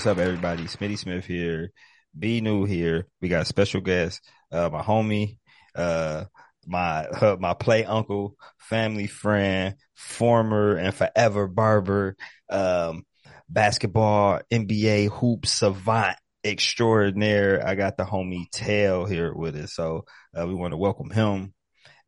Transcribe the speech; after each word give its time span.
What's 0.00 0.06
up, 0.06 0.16
everybody? 0.16 0.62
Smitty 0.64 0.96
Smith 0.96 1.26
here. 1.26 1.72
B 2.18 2.40
New 2.40 2.64
here. 2.64 3.06
We 3.20 3.28
got 3.28 3.46
special 3.46 3.82
guest, 3.82 4.22
uh, 4.50 4.70
my 4.72 4.80
homie, 4.80 5.36
uh, 5.74 6.24
my 6.66 7.04
uh, 7.04 7.36
my 7.38 7.52
play 7.52 7.84
uncle, 7.84 8.34
family 8.56 9.08
friend, 9.08 9.74
former 9.94 10.76
and 10.76 10.94
forever 10.94 11.46
barber, 11.48 12.16
um, 12.48 13.04
basketball, 13.50 14.40
NBA 14.50 15.10
hoop 15.10 15.44
savant 15.44 16.16
extraordinaire. 16.42 17.62
I 17.62 17.74
got 17.74 17.98
the 17.98 18.04
homie 18.04 18.50
Tail 18.50 19.04
here 19.04 19.34
with 19.34 19.54
us, 19.54 19.74
so 19.74 20.06
uh, 20.34 20.46
we 20.46 20.54
want 20.54 20.72
to 20.72 20.78
welcome 20.78 21.10
him. 21.10 21.52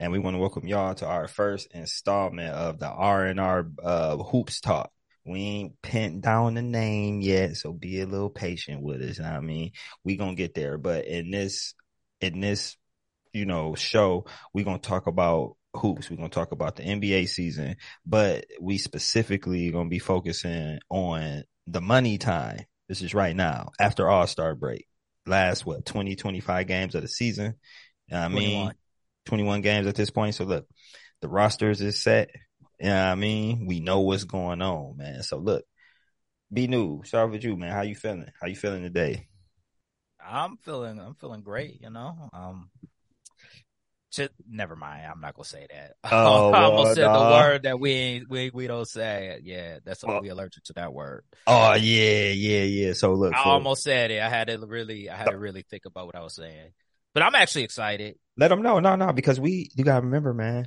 And 0.00 0.12
we 0.12 0.18
want 0.18 0.32
to 0.32 0.40
welcome 0.40 0.66
y'all 0.66 0.94
to 0.94 1.06
our 1.06 1.28
first 1.28 1.68
installment 1.74 2.54
of 2.54 2.78
the 2.78 2.88
R 2.88 3.26
and 3.26 3.38
R 3.38 3.66
uh, 3.84 4.16
Hoops 4.16 4.62
Talk. 4.62 4.90
We 5.24 5.40
ain't 5.40 5.82
pinned 5.82 6.22
down 6.22 6.54
the 6.54 6.62
name 6.62 7.20
yet, 7.20 7.56
so 7.56 7.72
be 7.72 8.00
a 8.00 8.06
little 8.06 8.30
patient 8.30 8.82
with 8.82 9.00
us. 9.02 9.20
I 9.20 9.40
mean, 9.40 9.72
we 10.04 10.16
gonna 10.16 10.34
get 10.34 10.54
there. 10.54 10.78
But 10.78 11.06
in 11.06 11.30
this, 11.30 11.74
in 12.20 12.40
this, 12.40 12.76
you 13.32 13.46
know, 13.46 13.74
show, 13.74 14.26
we 14.52 14.64
gonna 14.64 14.78
talk 14.78 15.06
about 15.06 15.56
hoops. 15.74 16.10
We're 16.10 16.16
gonna 16.16 16.28
talk 16.28 16.52
about 16.52 16.76
the 16.76 16.82
NBA 16.82 17.28
season, 17.28 17.76
but 18.04 18.46
we 18.60 18.78
specifically 18.78 19.70
gonna 19.70 19.88
be 19.88 20.00
focusing 20.00 20.80
on 20.90 21.44
the 21.66 21.80
money 21.80 22.18
time. 22.18 22.66
This 22.88 23.00
is 23.00 23.14
right 23.14 23.34
now 23.34 23.70
after 23.80 24.08
All 24.08 24.26
Star 24.26 24.54
break. 24.54 24.86
Last 25.24 25.64
what 25.64 25.86
20, 25.86 26.16
25 26.16 26.66
games 26.66 26.94
of 26.96 27.02
the 27.02 27.08
season. 27.08 27.54
You 28.08 28.14
know 28.14 28.20
what 28.20 28.24
I 28.24 28.28
mean, 28.28 28.50
21. 28.50 28.74
21 29.26 29.60
games 29.60 29.86
at 29.86 29.94
this 29.94 30.10
point. 30.10 30.34
So 30.34 30.44
look, 30.44 30.66
the 31.20 31.28
rosters 31.28 31.80
is 31.80 32.02
set. 32.02 32.30
You 32.82 32.88
know 32.88 32.96
what 32.96 33.12
I 33.12 33.14
mean? 33.14 33.66
We 33.66 33.78
know 33.78 34.00
what's 34.00 34.24
going 34.24 34.60
on, 34.60 34.96
man. 34.96 35.22
So 35.22 35.38
look, 35.38 35.64
be 36.52 36.66
new. 36.66 37.02
Start 37.04 37.30
with 37.30 37.44
you, 37.44 37.56
man. 37.56 37.70
How 37.70 37.82
you 37.82 37.94
feeling? 37.94 38.26
How 38.40 38.48
you 38.48 38.56
feeling 38.56 38.82
today? 38.82 39.28
I'm 40.20 40.56
feeling 40.56 40.98
I'm 40.98 41.14
feeling 41.14 41.42
great, 41.42 41.80
you 41.80 41.90
know. 41.90 42.28
Um 42.32 42.70
just, 44.10 44.32
never 44.50 44.74
mind. 44.74 45.06
I'm 45.06 45.20
not 45.20 45.34
gonna 45.34 45.44
say 45.44 45.68
that. 45.70 45.92
Oh, 46.12 46.50
I 46.50 46.60
well, 46.60 46.72
almost 46.72 46.96
said 46.96 47.04
nah. 47.04 47.30
the 47.30 47.36
word 47.36 47.62
that 47.62 47.78
we 47.78 47.92
ain't- 47.92 48.28
we 48.28 48.50
we 48.52 48.66
don't 48.66 48.88
say. 48.88 49.40
Yeah, 49.44 49.78
that's 49.84 50.04
Well- 50.04 50.20
we 50.20 50.28
allergic 50.30 50.64
to 50.64 50.72
that 50.72 50.92
word. 50.92 51.24
Oh 51.46 51.74
yeah, 51.74 52.30
yeah, 52.30 52.64
yeah. 52.64 52.92
So 52.94 53.14
look, 53.14 53.32
I 53.32 53.44
so 53.44 53.50
almost 53.50 53.84
said 53.84 54.10
it. 54.10 54.20
I 54.20 54.28
had 54.28 54.48
to 54.48 54.58
really 54.58 55.08
I 55.08 55.16
had 55.16 55.30
to 55.30 55.38
really 55.38 55.62
think 55.62 55.84
about 55.86 56.06
what 56.06 56.16
I 56.16 56.20
was 56.22 56.34
saying. 56.34 56.72
But 57.14 57.22
I'm 57.22 57.36
actually 57.36 57.62
excited. 57.62 58.16
let 58.36 58.48
them 58.48 58.62
know. 58.62 58.80
No, 58.80 58.96
no, 58.96 59.12
because 59.12 59.38
we 59.38 59.70
you 59.76 59.84
gotta 59.84 60.04
remember, 60.04 60.34
man. 60.34 60.66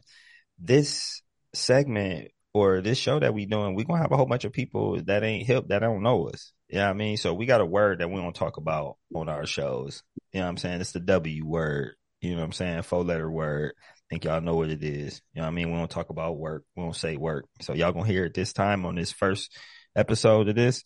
This 0.58 1.22
segment 1.56 2.30
or 2.54 2.82
this 2.82 2.98
show 2.98 3.20
that 3.20 3.34
we 3.34 3.46
doing, 3.46 3.76
we 3.76 3.84
gonna 3.84 4.02
have 4.02 4.12
a 4.12 4.18
whole 4.18 4.26
bunch 4.26 4.46
of 4.46 4.54
people 4.54 5.02
that 5.04 5.24
ain't 5.24 5.46
hip 5.46 5.68
that 5.68 5.80
don't 5.80 6.04
know 6.04 6.28
us. 6.30 6.54
You 6.70 6.80
know 6.80 6.90
I 6.90 6.94
mean? 6.94 7.18
So 7.18 7.34
we 7.34 7.46
got 7.46 7.62
a 7.62 7.66
word 7.66 8.00
that 8.00 8.10
we 8.10 8.22
don't 8.22 8.36
talk 8.36 8.58
about 8.58 8.98
on 9.14 9.30
our 9.30 9.46
shows. 9.46 10.04
You 10.32 10.40
know 10.40 10.46
what 10.46 10.52
I'm 10.52 10.58
saying? 10.58 10.82
It's 10.82 10.92
the 10.92 11.00
W 11.00 11.46
word. 11.46 11.96
You 12.22 12.32
know 12.32 12.38
what 12.38 12.46
I'm 12.46 12.52
saying? 12.54 12.82
Four 12.84 13.04
letter 13.04 13.30
word. 13.30 13.74
think 14.10 14.26
y'all 14.26 14.42
know 14.42 14.56
what 14.56 14.70
it 14.70 14.84
is. 14.84 15.22
You 15.34 15.42
know 15.42 15.48
what 15.48 15.52
I 15.52 15.56
mean? 15.56 15.72
We 15.72 15.78
don't 15.78 15.92
talk 15.92 16.10
about 16.10 16.38
work. 16.38 16.64
We 16.76 16.84
don't 16.84 16.96
say 16.96 17.18
work. 17.18 17.46
So 17.62 17.74
y'all 17.74 17.92
gonna 17.92 18.08
hear 18.08 18.26
it 18.26 18.34
this 18.34 18.54
time 18.54 18.86
on 18.86 18.96
this 18.96 19.12
first 19.12 19.56
episode 19.96 20.50
of 20.50 20.56
this. 20.56 20.84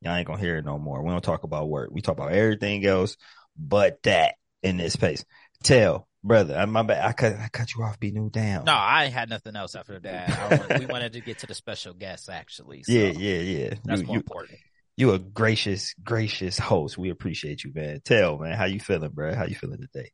Y'all 0.00 0.14
ain't 0.14 0.26
gonna 0.26 0.40
hear 0.40 0.56
it 0.56 0.64
no 0.64 0.78
more. 0.78 1.02
We 1.02 1.10
don't 1.10 1.22
talk 1.22 1.42
about 1.42 1.68
work. 1.68 1.90
We 1.92 2.00
talk 2.00 2.16
about 2.16 2.32
everything 2.32 2.84
else 2.86 3.16
but 3.56 4.02
that 4.04 4.34
in 4.62 4.76
this 4.76 4.94
space. 4.94 5.24
Tell, 5.62 6.08
brother, 6.22 6.56
I'm 6.56 6.70
my 6.72 6.82
bad. 6.82 7.04
I 7.04 7.12
cut 7.12 7.34
I 7.38 7.48
cut 7.48 7.74
you 7.74 7.82
off, 7.84 7.98
be 8.00 8.10
new 8.12 8.30
down. 8.30 8.66
No, 8.66 8.74
I 8.74 9.06
had 9.06 9.28
nothing 9.30 9.56
else 9.56 9.74
after 9.74 9.98
that. 10.00 10.38
I 10.38 10.48
wa- 10.48 10.68
we 10.68 10.86
wanted 10.86 11.12
to 11.14 11.20
get 11.22 11.38
to 11.38 11.46
the 11.46 11.54
special 11.54 11.94
guests 11.94 12.28
actually. 12.28 12.82
So 12.84 12.90
Yeah, 12.92 13.10
yeah, 13.16 13.38
yeah. 13.40 13.74
That's 13.84 14.02
You, 14.02 14.06
more 14.06 14.16
you, 14.16 14.22
important. 14.22 14.60
you 14.96 15.12
a 15.12 15.18
gracious, 15.18 15.94
gracious 16.04 16.58
host. 16.58 16.98
We 16.98 17.10
appreciate 17.10 17.64
you, 17.64 17.72
man. 17.74 18.00
Tell, 18.04 18.38
man, 18.38 18.56
how 18.56 18.66
you 18.66 18.80
feeling, 18.80 19.10
bro? 19.12 19.34
How 19.34 19.46
you 19.46 19.54
feeling 19.56 19.80
today? 19.80 20.10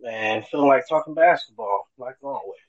Man, 0.00 0.42
feeling 0.42 0.68
like 0.68 0.88
talking 0.88 1.12
basketball, 1.14 1.88
like 1.98 2.16
always. 2.22 2.60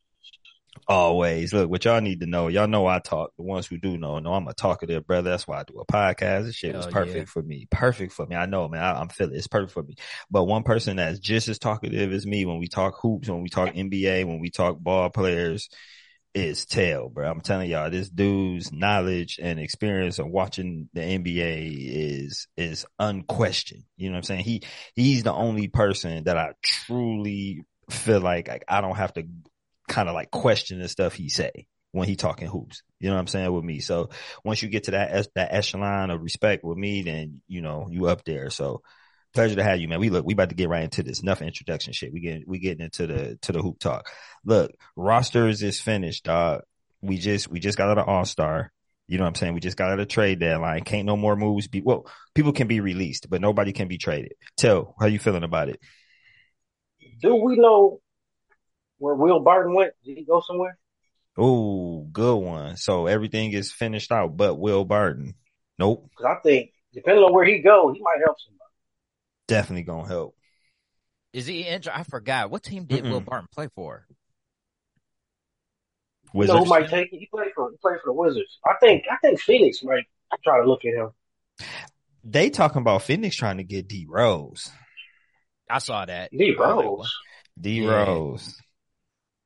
Always. 0.89 1.53
Look, 1.53 1.69
what 1.69 1.83
y'all 1.83 1.99
need 1.99 2.21
to 2.21 2.27
know, 2.27 2.47
y'all 2.47 2.67
know 2.67 2.87
I 2.87 2.99
talk. 2.99 3.31
The 3.35 3.43
ones 3.43 3.67
who 3.67 3.77
do 3.77 3.97
know, 3.97 4.19
know 4.19 4.33
I'm 4.33 4.47
a 4.47 4.53
talkative, 4.53 5.05
brother. 5.05 5.29
That's 5.29 5.45
why 5.45 5.59
I 5.59 5.63
do 5.63 5.79
a 5.79 5.85
podcast. 5.85 6.45
This 6.45 6.55
shit 6.55 6.75
was 6.75 6.87
perfect 6.87 7.17
yeah. 7.17 7.25
for 7.25 7.41
me. 7.41 7.67
Perfect 7.69 8.13
for 8.13 8.25
me. 8.25 8.37
I 8.37 8.45
know, 8.45 8.69
man. 8.69 8.81
I, 8.81 8.99
I'm 9.01 9.09
feeling 9.09 9.35
it's 9.35 9.47
perfect 9.47 9.73
for 9.73 9.83
me. 9.83 9.95
But 10.31 10.45
one 10.45 10.63
person 10.63 10.95
that's 10.95 11.19
just 11.19 11.49
as 11.49 11.59
talkative 11.59 12.13
as 12.13 12.25
me 12.25 12.45
when 12.45 12.59
we 12.59 12.67
talk 12.67 12.95
hoops, 13.01 13.27
when 13.27 13.41
we 13.41 13.49
talk 13.49 13.73
NBA, 13.73 14.25
when 14.25 14.39
we 14.39 14.49
talk 14.49 14.79
ball 14.79 15.09
players, 15.09 15.67
is 16.37 16.65
Tail, 16.65 17.09
bro. 17.09 17.29
I'm 17.29 17.41
telling 17.41 17.69
y'all, 17.69 17.89
this 17.89 18.09
dude's 18.09 18.71
knowledge 18.71 19.39
and 19.41 19.59
experience 19.59 20.19
of 20.19 20.27
watching 20.27 20.87
the 20.93 21.01
NBA 21.01 22.21
is 22.21 22.47
is 22.55 22.85
unquestioned. 22.99 23.83
You 23.97 24.09
know 24.09 24.13
what 24.13 24.17
I'm 24.17 24.23
saying? 24.23 24.43
He 24.43 24.63
he's 24.95 25.23
the 25.23 25.33
only 25.33 25.67
person 25.67 26.25
that 26.25 26.37
I 26.37 26.53
truly 26.61 27.65
feel 27.89 28.19
like, 28.19 28.47
like 28.47 28.65
I 28.67 28.81
don't 28.81 28.97
have 28.97 29.13
to 29.13 29.23
kind 29.87 30.09
of 30.09 30.15
like 30.15 30.31
question 30.31 30.79
the 30.79 30.89
stuff 30.89 31.13
he 31.13 31.29
say 31.29 31.67
when 31.91 32.07
he 32.07 32.15
talking 32.15 32.47
hoops. 32.47 32.83
You 32.99 33.09
know 33.09 33.15
what 33.15 33.21
I'm 33.21 33.27
saying 33.27 33.51
with 33.51 33.63
me. 33.63 33.79
So 33.79 34.09
once 34.43 34.61
you 34.61 34.69
get 34.69 34.85
to 34.85 34.91
that 34.91 35.27
that 35.35 35.53
echelon 35.53 36.11
of 36.11 36.21
respect 36.21 36.63
with 36.63 36.77
me, 36.77 37.03
then 37.03 37.41
you 37.47 37.61
know 37.61 37.87
you 37.89 38.07
up 38.07 38.23
there. 38.23 38.49
So 38.49 38.81
pleasure 39.33 39.55
to 39.55 39.63
have 39.63 39.79
you, 39.79 39.87
man. 39.87 39.99
We 39.99 40.09
look, 40.09 40.25
we 40.25 40.33
about 40.33 40.49
to 40.49 40.55
get 40.55 40.69
right 40.69 40.83
into 40.83 41.03
this. 41.03 41.21
Enough 41.21 41.41
introduction 41.41 41.93
shit. 41.93 42.13
We 42.13 42.19
get 42.19 42.47
we 42.47 42.59
getting 42.59 42.83
into 42.83 43.07
the 43.07 43.37
to 43.43 43.51
the 43.51 43.61
hoop 43.61 43.79
talk. 43.79 44.09
Look, 44.45 44.71
rosters 44.95 45.63
is 45.63 45.79
finished, 45.79 46.25
dog. 46.25 46.61
We 47.01 47.17
just 47.17 47.49
we 47.49 47.59
just 47.59 47.77
got 47.77 47.89
out 47.89 47.97
of 47.97 48.07
All 48.07 48.25
Star. 48.25 48.71
You 49.07 49.17
know 49.17 49.23
what 49.23 49.29
I'm 49.29 49.35
saying? 49.35 49.53
We 49.53 49.61
just 49.61 49.77
got 49.77 49.91
out 49.91 49.99
of 50.01 50.07
trade 50.09 50.39
deadline. 50.39 50.83
Can't 50.83 51.05
no 51.05 51.15
more 51.15 51.35
moves 51.35 51.67
be 51.67 51.81
well. 51.81 52.07
People 52.35 52.51
can 52.51 52.67
be 52.67 52.81
released, 52.81 53.29
but 53.29 53.39
nobody 53.39 53.71
can 53.71 53.87
be 53.87 53.97
traded. 53.97 54.33
Tell 54.57 54.95
how 54.99 55.05
you 55.05 55.19
feeling 55.19 55.43
about 55.43 55.69
it? 55.69 55.79
Do 57.21 57.35
we 57.35 57.55
know 57.57 58.01
where 58.97 59.16
Will 59.16 59.40
Barton 59.40 59.74
went? 59.74 59.94
Did 60.06 60.18
he 60.18 60.24
go 60.25 60.41
somewhere? 60.46 60.78
Oh, 61.38 62.08
good 62.12 62.35
one. 62.38 62.78
So 62.78 63.06
everything 63.08 63.53
is 63.53 63.72
finished 63.72 64.12
out, 64.12 64.35
but 64.38 64.56
Will 64.56 64.85
Barton. 64.85 65.35
Nope, 65.80 66.09
Because 66.18 66.35
I 66.38 66.41
think, 66.41 66.72
depending 66.94 67.24
on 67.24 67.34
where 67.34 67.46
he 67.46 67.59
go, 67.59 67.94
he 67.94 68.02
might 68.02 68.19
help 68.25 68.38
somebody. 68.40 68.63
definitely 69.47 69.84
gonna 69.84 70.08
help. 70.08 70.35
Is 71.34 71.46
he 71.46 71.62
injured? 71.62 71.94
I 71.96 72.02
forgot. 72.03 72.50
What 72.50 72.63
team 72.63 72.85
did 72.85 73.03
Will 73.03 73.22
Mm-mm. 73.22 73.25
Barton 73.25 73.47
play 73.53 73.68
for? 73.75 74.08
You 76.34 76.47
know 76.47 76.58
Wizards. 76.58 76.64
who 76.64 76.69
might 76.69 76.90
take 76.90 77.14
it? 77.14 77.19
He 77.19 77.28
played 77.28 77.52
for 77.56 77.70
he 77.70 77.78
played 77.78 78.00
for 78.03 78.08
the 78.08 78.14
Wizards. 78.14 78.58
I 78.66 78.73
think 78.82 79.03
I 79.11 79.17
think 79.17 79.40
Phoenix 79.40 79.84
might 79.84 80.05
try 80.43 80.59
to 80.59 80.67
look 80.67 80.84
at 80.85 80.93
him. 80.93 81.11
They 82.23 82.50
talking 82.50 82.82
about 82.82 83.03
Phoenix 83.03 83.35
trying 83.35 83.58
to 83.58 83.64
get 83.64 83.88
D 83.88 84.05
Rose. 84.09 84.72
I 85.70 85.78
saw 85.79 86.05
that. 86.05 86.32
D 86.32 86.55
Rose. 86.58 87.14
D 87.59 87.82
Yeah. 87.82 87.90
Rose. 87.90 88.58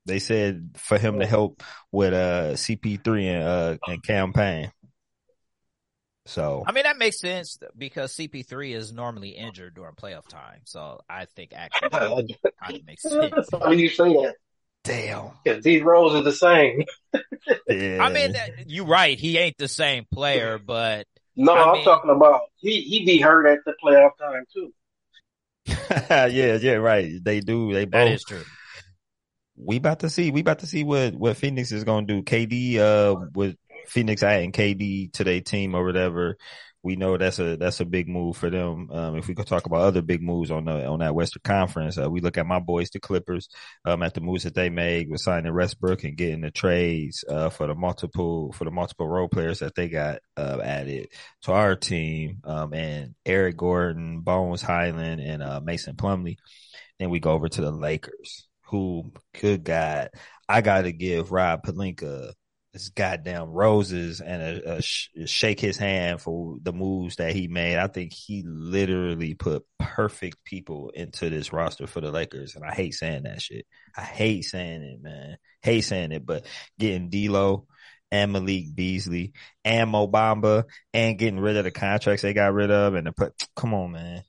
They 0.05 0.19
said 0.19 0.71
for 0.75 0.97
him 0.97 1.19
to 1.19 1.25
help 1.25 1.61
with 1.91 2.13
uh 2.13 2.53
CP3 2.53 3.23
and 3.25 3.43
uh 3.43 3.77
and 3.87 4.03
Cam 4.03 4.33
Payne. 4.33 4.71
So 6.25 6.63
I 6.67 6.71
mean, 6.71 6.83
that 6.83 6.97
makes 6.97 7.19
sense 7.19 7.57
because 7.77 8.15
CP3 8.15 8.75
is 8.75 8.93
normally 8.93 9.29
injured 9.29 9.73
during 9.75 9.93
playoff 9.95 10.27
time. 10.27 10.61
So 10.65 11.01
I 11.09 11.25
think 11.25 11.51
actually 11.55 11.87
it 12.43 12.53
kind 12.63 12.75
of 12.77 12.85
makes 12.85 13.01
sense. 13.03 13.31
That's 13.35 13.49
funny 13.49 13.77
you 13.81 13.89
say 13.89 14.13
that. 14.13 14.35
damn. 14.83 15.31
Because 15.43 15.63
D 15.63 15.81
Rose 15.81 16.13
is 16.15 16.23
the 16.23 16.31
same. 16.31 16.83
Yeah. 17.67 17.99
I 18.01 18.09
mean, 18.11 18.33
that- 18.33 18.67
you're 18.69 18.85
right. 18.85 19.19
He 19.19 19.37
ain't 19.37 19.57
the 19.57 19.67
same 19.67 20.05
player, 20.11 20.59
but 20.59 21.05
No, 21.35 21.53
I 21.53 21.63
I'm 21.63 21.73
mean- 21.73 21.83
talking 21.85 22.11
about 22.11 22.41
he 22.57 22.81
he 22.81 23.05
be 23.05 23.19
hurt 23.19 23.47
at 23.47 23.59
the 23.65 23.73
playoff 23.83 24.11
time 24.19 24.45
too. 24.53 24.73
yeah, 25.89 26.55
yeah, 26.57 26.73
right. 26.73 27.11
They 27.23 27.39
do. 27.39 27.73
They 27.73 27.85
that 27.85 27.91
both. 27.91 28.11
is 28.11 28.23
true. 28.23 28.43
We 29.63 29.77
about 29.77 29.99
to 29.99 30.09
see. 30.09 30.31
We 30.31 30.41
about 30.41 30.59
to 30.59 30.67
see 30.67 30.83
what 30.83 31.13
what 31.13 31.37
Phoenix 31.37 31.71
is 31.71 31.83
gonna 31.83 32.07
do. 32.07 32.23
KD, 32.23 32.77
uh, 32.77 33.27
with 33.33 33.55
Phoenix 33.87 34.23
adding 34.23 34.51
KD 34.51 35.13
to 35.13 35.23
their 35.23 35.41
team 35.41 35.75
or 35.75 35.83
whatever. 35.83 36.37
We 36.83 36.95
know 36.95 37.15
that's 37.15 37.37
a 37.37 37.57
that's 37.57 37.79
a 37.79 37.85
big 37.85 38.07
move 38.07 38.37
for 38.37 38.49
them. 38.49 38.89
Um, 38.91 39.15
if 39.15 39.27
we 39.27 39.35
could 39.35 39.45
talk 39.45 39.67
about 39.67 39.81
other 39.81 40.01
big 40.01 40.23
moves 40.23 40.49
on 40.49 40.65
the 40.65 40.87
on 40.87 40.99
that 40.99 41.13
Western 41.13 41.41
Conference, 41.43 41.99
uh, 41.99 42.09
we 42.09 42.21
look 42.21 42.39
at 42.39 42.47
my 42.47 42.57
boys, 42.57 42.89
the 42.89 42.99
Clippers, 42.99 43.49
um, 43.85 44.01
at 44.01 44.15
the 44.15 44.21
moves 44.21 44.45
that 44.45 44.55
they 44.55 44.69
made 44.71 45.07
with 45.07 45.21
signing 45.21 45.53
Westbrook 45.53 46.03
and 46.03 46.17
getting 46.17 46.41
the 46.41 46.49
trades 46.49 47.23
uh, 47.29 47.49
for 47.49 47.67
the 47.67 47.75
multiple 47.75 48.51
for 48.53 48.65
the 48.65 48.71
multiple 48.71 49.07
role 49.07 49.27
players 49.27 49.59
that 49.59 49.75
they 49.75 49.89
got 49.89 50.21
uh, 50.35 50.59
added 50.63 51.09
to 51.43 51.51
our 51.51 51.75
team, 51.75 52.39
um, 52.45 52.73
and 52.73 53.13
Eric 53.27 53.57
Gordon, 53.57 54.21
Bones 54.21 54.63
Hyland, 54.63 55.21
and 55.21 55.43
uh, 55.43 55.61
Mason 55.63 55.95
Plumlee. 55.95 56.37
Then 56.97 57.11
we 57.11 57.19
go 57.19 57.31
over 57.33 57.47
to 57.47 57.61
the 57.61 57.71
Lakers, 57.71 58.47
who, 58.71 59.11
good 59.39 59.63
God, 59.63 60.09
I 60.49 60.61
got 60.61 60.83
to 60.83 60.91
give 60.91 61.31
Rob 61.31 61.63
Pelinka 61.63 62.33
his 62.73 62.89
goddamn 62.89 63.49
roses 63.49 64.21
and 64.21 64.41
a, 64.41 64.75
a 64.77 64.81
sh- 64.81 65.09
shake 65.25 65.59
his 65.59 65.77
hand 65.77 66.21
for 66.21 66.55
the 66.61 66.71
moves 66.71 67.17
that 67.17 67.33
he 67.33 67.47
made. 67.47 67.77
I 67.77 67.87
think 67.87 68.13
he 68.13 68.43
literally 68.45 69.33
put 69.33 69.65
perfect 69.77 70.43
people 70.45 70.89
into 70.93 71.29
this 71.29 71.51
roster 71.51 71.85
for 71.85 71.99
the 72.01 72.11
Lakers, 72.11 72.55
and 72.55 72.63
I 72.63 72.73
hate 72.73 72.93
saying 72.93 73.23
that 73.23 73.41
shit. 73.41 73.65
I 73.95 74.03
hate 74.03 74.43
saying 74.43 74.83
it, 74.83 75.01
man. 75.03 75.37
Hate 75.61 75.81
saying 75.81 76.13
it, 76.13 76.25
but 76.25 76.45
getting 76.79 77.09
D'Lo 77.09 77.67
and 78.09 78.31
Malik 78.31 78.73
Beasley 78.73 79.33
and 79.65 79.89
Mo 79.89 80.07
Bamba 80.07 80.63
and 80.93 81.17
getting 81.17 81.39
rid 81.39 81.57
of 81.57 81.65
the 81.65 81.71
contracts 81.71 82.21
they 82.21 82.33
got 82.33 82.53
rid 82.53 82.71
of 82.71 82.95
and 82.95 83.07
the 83.07 83.11
put. 83.11 83.33
Come 83.55 83.73
on, 83.73 83.91
man. 83.91 84.23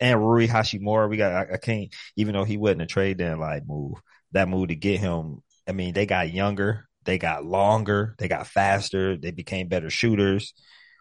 And 0.00 0.20
Rui 0.20 0.46
Hachimura, 0.46 1.08
we 1.08 1.16
got. 1.16 1.32
I, 1.32 1.54
I, 1.54 1.56
can't 1.56 1.94
even 2.16 2.34
though 2.34 2.44
he 2.44 2.56
wasn't 2.56 2.82
a 2.82 2.86
trade 2.86 3.18
deadline 3.18 3.62
move. 3.66 3.94
That 4.32 4.48
move 4.48 4.68
to 4.68 4.76
get 4.76 5.00
him. 5.00 5.42
I 5.68 5.72
mean, 5.72 5.92
they 5.92 6.06
got 6.06 6.32
younger, 6.32 6.88
they 7.04 7.18
got 7.18 7.44
longer, 7.44 8.14
they 8.18 8.28
got 8.28 8.46
faster, 8.46 9.16
they 9.16 9.32
became 9.32 9.68
better 9.68 9.90
shooters. 9.90 10.54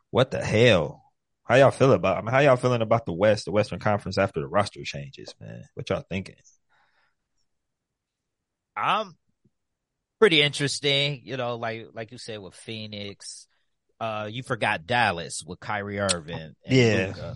What 0.10 0.31
the 0.31 0.44
hell? 0.44 1.04
How 1.44 1.56
y'all 1.56 1.72
feel 1.72 1.94
about? 1.94 2.18
I 2.18 2.22
mean, 2.22 2.31
how 2.31 2.40
y'all 2.40 2.56
feeling 2.56 2.81
about 2.81 3.06
the 3.06 3.13
West, 3.13 3.46
the 3.46 3.51
Western 3.51 3.80
Conference 3.80 4.18
after 4.18 4.40
the 4.40 4.48
roster 4.48 4.84
changes, 4.84 5.34
man? 5.40 5.63
What 5.74 5.90
y'all 5.90 6.04
thinking? 6.07 6.36
I'm 8.75 9.13
pretty 10.19 10.42
interesting. 10.42 11.22
You 11.24 11.38
know, 11.38 11.56
like 11.56 11.88
like 11.94 12.12
you 12.12 12.18
said 12.18 12.40
with 12.40 12.54
Phoenix, 12.54 13.48
uh, 14.00 14.28
you 14.30 14.44
forgot 14.44 14.86
Dallas 14.86 15.44
with 15.45 15.60
Kyrie 15.60 16.00
Irving. 16.00 16.54
yeah, 16.68 17.34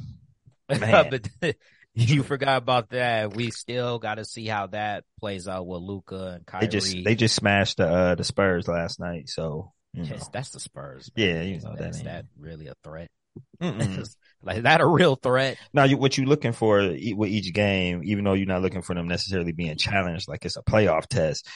but 1.41 1.55
you 1.93 2.23
forgot 2.23 2.57
about 2.57 2.89
that. 2.89 3.35
We 3.35 3.51
still 3.51 3.99
got 3.99 4.15
to 4.15 4.25
see 4.25 4.47
how 4.47 4.67
that 4.67 5.03
plays 5.19 5.47
out 5.47 5.67
with 5.67 5.81
Luka 5.81 6.33
and 6.35 6.45
Kyrie. 6.45 6.65
They 6.65 6.71
just 6.71 7.03
they 7.03 7.15
just 7.15 7.35
smashed 7.35 7.77
the 7.77 7.87
uh, 7.87 8.15
the 8.15 8.23
Spurs 8.23 8.67
last 8.67 8.99
night, 8.99 9.29
so 9.29 9.71
yes, 9.93 10.29
that's 10.29 10.51
the 10.51 10.59
Spurs. 10.59 11.11
Man. 11.15 11.27
Yeah, 11.27 11.41
you 11.43 11.59
know 11.59 11.75
that. 11.77 11.89
Is 11.89 12.03
that 12.03 12.25
really 12.37 12.67
a 12.67 12.75
threat? 12.83 13.09
like 14.43 14.61
that 14.63 14.81
a 14.81 14.85
real 14.85 15.15
threat? 15.15 15.57
Now, 15.73 15.85
you, 15.85 15.97
what 15.97 16.17
you 16.17 16.25
looking 16.25 16.51
for 16.51 16.77
with 16.77 17.29
each 17.29 17.51
game, 17.51 18.01
even 18.03 18.23
though 18.23 18.33
you're 18.33 18.45
not 18.45 18.61
looking 18.61 18.83
for 18.83 18.93
them 18.93 19.07
necessarily 19.07 19.53
being 19.53 19.75
challenged, 19.75 20.27
like 20.27 20.45
it's 20.45 20.55
a 20.55 20.61
playoff 20.61 21.07
test 21.07 21.47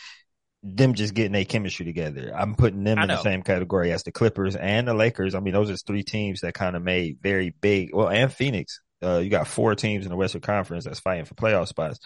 them 0.63 0.93
just 0.93 1.13
getting 1.13 1.35
a 1.35 1.45
chemistry 1.45 1.85
together. 1.85 2.33
I'm 2.35 2.55
putting 2.55 2.83
them 2.83 2.97
in 2.97 3.07
the 3.07 3.21
same 3.21 3.43
category 3.43 3.91
as 3.91 4.03
the 4.03 4.11
Clippers 4.11 4.55
and 4.55 4.87
the 4.87 4.93
Lakers. 4.93 5.35
I 5.35 5.39
mean, 5.39 5.53
those 5.53 5.69
are 5.69 5.77
three 5.77 6.03
teams 6.03 6.41
that 6.41 6.53
kind 6.53 6.75
of 6.75 6.81
made 6.81 7.19
very 7.21 7.53
big. 7.61 7.89
Well, 7.93 8.09
and 8.09 8.31
Phoenix. 8.31 8.81
Uh, 9.03 9.19
you 9.19 9.29
got 9.29 9.47
four 9.47 9.75
teams 9.75 10.05
in 10.05 10.09
the 10.09 10.17
Western 10.17 10.41
Conference 10.41 10.85
that's 10.85 10.99
fighting 10.99 11.25
for 11.25 11.35
playoff 11.35 11.67
spots 11.67 11.99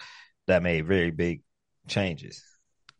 that 0.46 0.62
made 0.62 0.86
very 0.86 1.10
big 1.10 1.42
changes. 1.88 2.42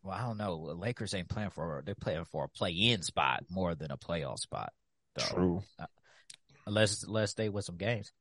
Well, 0.02 0.14
I 0.14 0.22
don't 0.22 0.38
know. 0.38 0.56
Lakers 0.56 1.14
ain't 1.14 1.28
playing 1.28 1.50
for 1.50 1.82
they're 1.84 1.94
playing 1.94 2.24
for 2.24 2.44
a 2.44 2.48
play-in 2.48 3.02
spot 3.02 3.44
more 3.50 3.74
than 3.74 3.90
a 3.90 3.96
playoff 3.96 4.38
spot. 4.38 4.72
So, 5.18 5.34
True. 5.34 5.62
Uh, 5.78 5.86
unless 6.66 7.02
unless 7.04 7.34
they 7.34 7.48
win 7.48 7.62
some 7.62 7.76
games. 7.76 8.12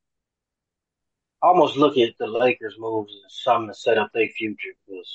I 1.44 1.48
almost 1.48 1.76
look 1.76 1.98
at 1.98 2.14
the 2.20 2.28
Lakers' 2.28 2.76
moves 2.78 3.14
as 3.26 3.42
something 3.42 3.70
to 3.70 3.74
set 3.74 3.98
up 3.98 4.12
their 4.14 4.28
future 4.28 4.74
because 4.86 5.10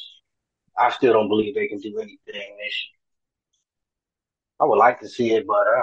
I 0.76 0.90
still 0.90 1.12
don't 1.12 1.28
believe 1.28 1.54
they 1.54 1.68
can 1.68 1.78
do 1.78 1.98
anything 1.98 2.16
this 2.26 2.34
year. 2.34 2.98
I 4.58 4.64
would 4.64 4.78
like 4.78 5.00
to 5.00 5.08
see 5.08 5.32
it, 5.34 5.46
but 5.46 5.54
uh, 5.54 5.82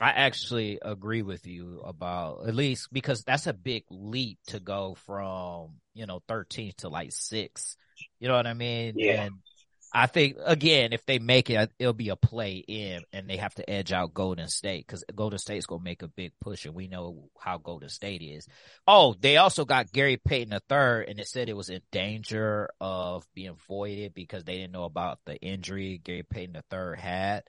I 0.00 0.10
actually 0.10 0.78
agree 0.82 1.22
with 1.22 1.46
you 1.46 1.80
about 1.84 2.48
at 2.48 2.54
least 2.54 2.92
because 2.92 3.22
that's 3.22 3.46
a 3.46 3.52
big 3.52 3.84
leap 3.90 4.38
to 4.48 4.60
go 4.60 4.96
from 5.06 5.74
you 5.94 6.06
know 6.06 6.20
13 6.28 6.72
to 6.78 6.88
like 6.88 7.12
six. 7.12 7.76
You 8.18 8.28
know 8.28 8.34
what 8.34 8.46
I 8.46 8.54
mean? 8.54 8.94
Yeah. 8.96 9.24
And 9.24 9.34
I 9.96 10.08
think 10.08 10.36
again, 10.44 10.92
if 10.92 11.06
they 11.06 11.20
make 11.20 11.50
it, 11.50 11.70
it'll 11.78 11.92
be 11.92 12.08
a 12.08 12.16
play 12.16 12.56
in, 12.56 13.04
and 13.12 13.30
they 13.30 13.36
have 13.36 13.54
to 13.54 13.70
edge 13.70 13.92
out 13.92 14.12
Golden 14.12 14.48
State 14.48 14.84
because 14.84 15.04
Golden 15.14 15.38
State's 15.38 15.66
gonna 15.66 15.84
make 15.84 16.02
a 16.02 16.08
big 16.08 16.32
push, 16.40 16.64
and 16.64 16.74
we 16.74 16.88
know 16.88 17.30
how 17.38 17.58
Golden 17.58 17.88
State 17.88 18.20
is. 18.20 18.48
Oh, 18.88 19.14
they 19.20 19.36
also 19.36 19.64
got 19.64 19.92
Gary 19.92 20.16
Payton 20.16 20.50
the 20.50 20.60
third, 20.68 21.08
and 21.08 21.20
it 21.20 21.28
said 21.28 21.48
it 21.48 21.56
was 21.56 21.70
in 21.70 21.80
danger 21.92 22.70
of 22.80 23.24
being 23.34 23.56
voided 23.68 24.14
because 24.14 24.42
they 24.42 24.56
didn't 24.56 24.72
know 24.72 24.82
about 24.82 25.20
the 25.26 25.36
injury 25.36 26.00
Gary 26.02 26.24
Payton 26.28 26.54
the 26.54 26.64
third 26.68 26.98
had. 26.98 27.44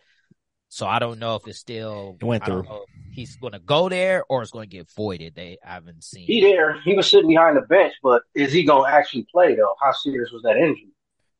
So 0.75 0.85
I 0.85 0.99
don't 0.99 1.19
know 1.19 1.35
if 1.35 1.47
it's 1.47 1.59
still 1.59 2.17
it 2.19 2.25
went 2.25 2.45
through. 2.45 2.65
he's 3.11 3.37
going 3.37 3.53
to 3.53 3.59
go 3.59 3.87
there 3.87 4.25
or 4.27 4.41
it's 4.41 4.51
going 4.51 4.69
to 4.69 4.77
get 4.77 4.91
voided. 4.91 5.33
They 5.33 5.57
I 5.65 5.75
haven't 5.75 6.03
seen. 6.03 6.27
He 6.27 6.41
there. 6.41 6.81
He 6.81 6.95
was 6.95 7.09
sitting 7.09 7.29
behind 7.29 7.55
the 7.55 7.61
bench, 7.61 7.93
but 8.03 8.23
is 8.33 8.51
he 8.51 8.65
going 8.65 8.91
to 8.91 8.93
actually 8.93 9.25
play 9.31 9.55
though? 9.55 9.75
How 9.81 9.93
serious 9.93 10.31
was 10.31 10.43
that 10.43 10.57
injury? 10.57 10.91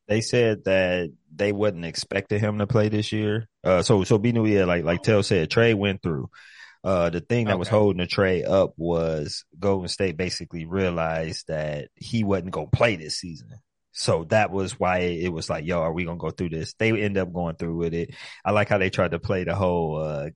they 0.08 0.20
said 0.20 0.64
that 0.64 1.12
they 1.34 1.52
wasn't 1.52 1.84
expecting 1.84 2.40
him 2.40 2.58
to 2.58 2.66
play 2.66 2.88
this 2.88 3.12
year. 3.12 3.46
Uh, 3.64 3.82
so 3.82 4.04
so 4.04 4.18
be 4.18 4.32
new 4.32 4.46
year, 4.46 4.66
like 4.66 4.84
like 4.84 5.02
Tell 5.02 5.22
said, 5.22 5.50
trade 5.50 5.74
went 5.74 6.02
through. 6.02 6.30
Uh, 6.84 7.10
the 7.10 7.20
thing 7.20 7.46
that 7.46 7.52
okay. 7.52 7.58
was 7.58 7.68
holding 7.68 7.98
the 7.98 8.06
trade 8.06 8.44
up 8.44 8.72
was 8.76 9.44
Golden 9.58 9.88
State 9.88 10.16
basically 10.16 10.64
realized 10.64 11.48
that 11.48 11.88
he 11.96 12.22
wasn't 12.22 12.52
gonna 12.52 12.68
play 12.68 12.96
this 12.96 13.16
season. 13.16 13.48
So 13.98 14.24
that 14.24 14.50
was 14.50 14.78
why 14.78 14.98
it 14.98 15.32
was 15.32 15.48
like, 15.48 15.64
yo, 15.64 15.80
are 15.80 15.92
we 15.92 16.04
gonna 16.04 16.18
go 16.18 16.28
through 16.30 16.50
this? 16.50 16.74
They 16.74 16.92
end 16.92 17.16
up 17.16 17.32
going 17.32 17.56
through 17.56 17.76
with 17.76 17.94
it. 17.94 18.14
I 18.44 18.50
like 18.50 18.68
how 18.68 18.76
they 18.76 18.90
tried 18.90 19.12
to 19.12 19.18
play 19.18 19.44
the 19.44 19.54
whole. 19.54 20.02
Uh, 20.02 20.28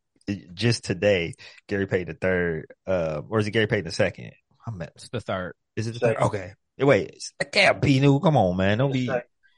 just 0.54 0.84
today, 0.84 1.34
Gary 1.68 1.86
Payton 1.86 2.08
the 2.08 2.14
third, 2.14 2.72
uh, 2.86 3.20
or 3.28 3.38
is 3.38 3.46
it 3.46 3.50
Gary 3.50 3.66
Payton 3.66 3.84
the 3.84 3.92
second? 3.92 4.32
I'm 4.66 4.80
at 4.80 4.96
the 5.12 5.20
third. 5.20 5.54
Is 5.76 5.88
it 5.88 5.92
the 5.92 5.98
third? 6.00 6.16
Okay. 6.16 6.54
Wait, 6.78 7.22
I 7.38 7.44
can't 7.44 7.82
be 7.82 8.00
new. 8.00 8.18
Come 8.18 8.38
on, 8.38 8.56
man. 8.56 8.78
Don't 8.78 8.92
be. 8.92 9.10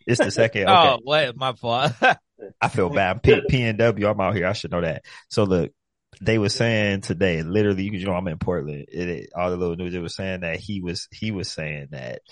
It's 0.05 0.19
the 0.19 0.32
second. 0.32 0.62
Okay. 0.69 0.88
oh, 0.88 0.98
wait, 1.05 1.37
my 1.37 1.52
fault. 1.52 1.93
I 2.60 2.69
feel 2.69 2.90
bad. 2.90 3.22
P, 3.22 3.40
P 3.48 3.62
and 3.62 3.78
W. 3.78 4.08
I'm 4.08 4.20
out 4.20 4.34
here. 4.34 4.48
I 4.48 4.52
should 4.52 4.72
know 4.72 4.81
that. 4.81 5.05
So 5.29 5.44
look, 5.44 5.70
they 6.20 6.38
were 6.38 6.48
saying 6.48 7.03
today, 7.03 7.43
literally, 7.43 7.84
you 7.84 8.05
know, 8.05 8.15
I'm 8.15 8.26
in 8.26 8.38
Portland. 8.38 8.86
It, 8.91 9.08
it, 9.08 9.31
all 9.36 9.50
the 9.50 9.56
little 9.56 9.76
news. 9.76 9.94
It 9.94 10.00
was 10.00 10.17
saying 10.17 10.41
that 10.41 10.58
he 10.58 10.81
was 10.81 11.06
he 11.12 11.31
was 11.31 11.48
saying 11.48 11.88
that 11.93 12.22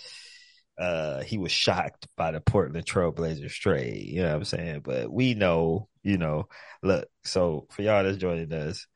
uh 0.80 1.22
he 1.22 1.38
was 1.38 1.52
shocked 1.52 2.08
by 2.16 2.32
the 2.32 2.40
Portland 2.40 2.86
Trailblazers 2.86 3.52
trade. 3.52 4.06
You 4.06 4.22
know 4.22 4.28
what 4.28 4.36
I'm 4.36 4.44
saying? 4.44 4.80
But 4.82 5.12
we 5.12 5.34
know, 5.34 5.88
you 6.02 6.18
know, 6.18 6.48
look. 6.82 7.06
So 7.24 7.66
for 7.70 7.82
y'all 7.82 8.02
that's 8.02 8.16
joining 8.16 8.52
us, 8.52 8.86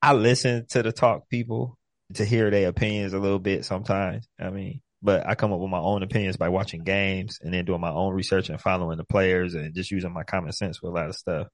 I 0.00 0.12
listen 0.12 0.66
to 0.70 0.82
the 0.82 0.92
talk 0.92 1.28
people 1.28 1.76
to 2.14 2.24
hear 2.24 2.50
their 2.50 2.68
opinions 2.68 3.12
a 3.12 3.18
little 3.18 3.40
bit 3.40 3.64
sometimes. 3.64 4.26
I 4.40 4.50
mean, 4.50 4.80
but 5.02 5.26
I 5.26 5.34
come 5.34 5.52
up 5.52 5.60
with 5.60 5.70
my 5.70 5.78
own 5.80 6.02
opinions 6.02 6.36
by 6.36 6.48
watching 6.48 6.84
games 6.84 7.38
and 7.42 7.52
then 7.52 7.64
doing 7.64 7.80
my 7.80 7.90
own 7.90 8.14
research 8.14 8.48
and 8.48 8.60
following 8.60 8.98
the 8.98 9.04
players 9.04 9.54
and 9.54 9.74
just 9.74 9.90
using 9.90 10.12
my 10.12 10.24
common 10.24 10.52
sense 10.52 10.80
with 10.80 10.92
a 10.92 10.94
lot 10.94 11.08
of 11.08 11.16
stuff. 11.16 11.48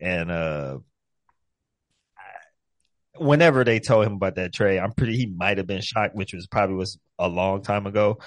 And 0.00 0.30
uh, 0.30 0.78
whenever 3.22 3.64
they 3.64 3.80
told 3.80 4.06
him 4.06 4.14
about 4.14 4.36
that 4.36 4.52
trade, 4.52 4.78
I'm 4.78 4.92
pretty 4.92 5.16
he 5.16 5.26
might 5.26 5.58
have 5.58 5.66
been 5.66 5.82
shocked, 5.82 6.14
which 6.14 6.34
was 6.34 6.46
probably 6.46 6.76
was 6.76 6.98
a 7.18 7.28
long 7.28 7.62
time 7.62 7.86
ago 7.86 8.18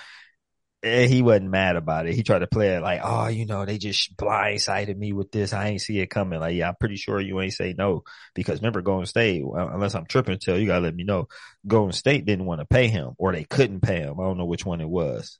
he 0.85 1.21
wasn't 1.21 1.49
mad 1.49 1.75
about 1.75 2.05
it. 2.05 2.13
He 2.13 2.23
tried 2.23 2.39
to 2.39 2.47
play 2.47 2.75
it 2.75 2.81
like, 2.81 3.01
oh, 3.03 3.27
you 3.27 3.45
know, 3.45 3.65
they 3.65 3.77
just 3.77 4.15
blindsided 4.17 4.95
me 4.95 5.13
with 5.13 5.31
this. 5.31 5.51
I 5.51 5.69
ain't 5.69 5.81
see 5.81 5.99
it 5.99 6.09
coming. 6.09 6.39
Like, 6.39 6.55
yeah, 6.55 6.69
I'm 6.69 6.75
pretty 6.79 6.95
sure 6.95 7.19
you 7.19 7.41
ain't 7.41 7.53
say 7.53 7.73
no 7.75 8.03
because 8.35 8.59
remember 8.59 8.81
Golden 8.81 9.07
State, 9.07 9.43
unless 9.43 9.95
I'm 9.95 10.05
tripping, 10.05 10.37
tell 10.37 10.57
you 10.57 10.67
gotta 10.67 10.81
let 10.81 10.95
me 10.95 11.03
know. 11.03 11.27
Golden 11.65 11.93
State 11.93 12.25
didn't 12.25 12.45
want 12.45 12.61
to 12.61 12.65
pay 12.65 12.87
him 12.87 13.13
or 13.17 13.31
they 13.31 13.45
couldn't 13.45 13.81
pay 13.81 13.97
him. 13.97 14.19
I 14.19 14.23
don't 14.23 14.37
know 14.37 14.45
which 14.45 14.65
one 14.65 14.81
it 14.81 14.89
was. 14.89 15.39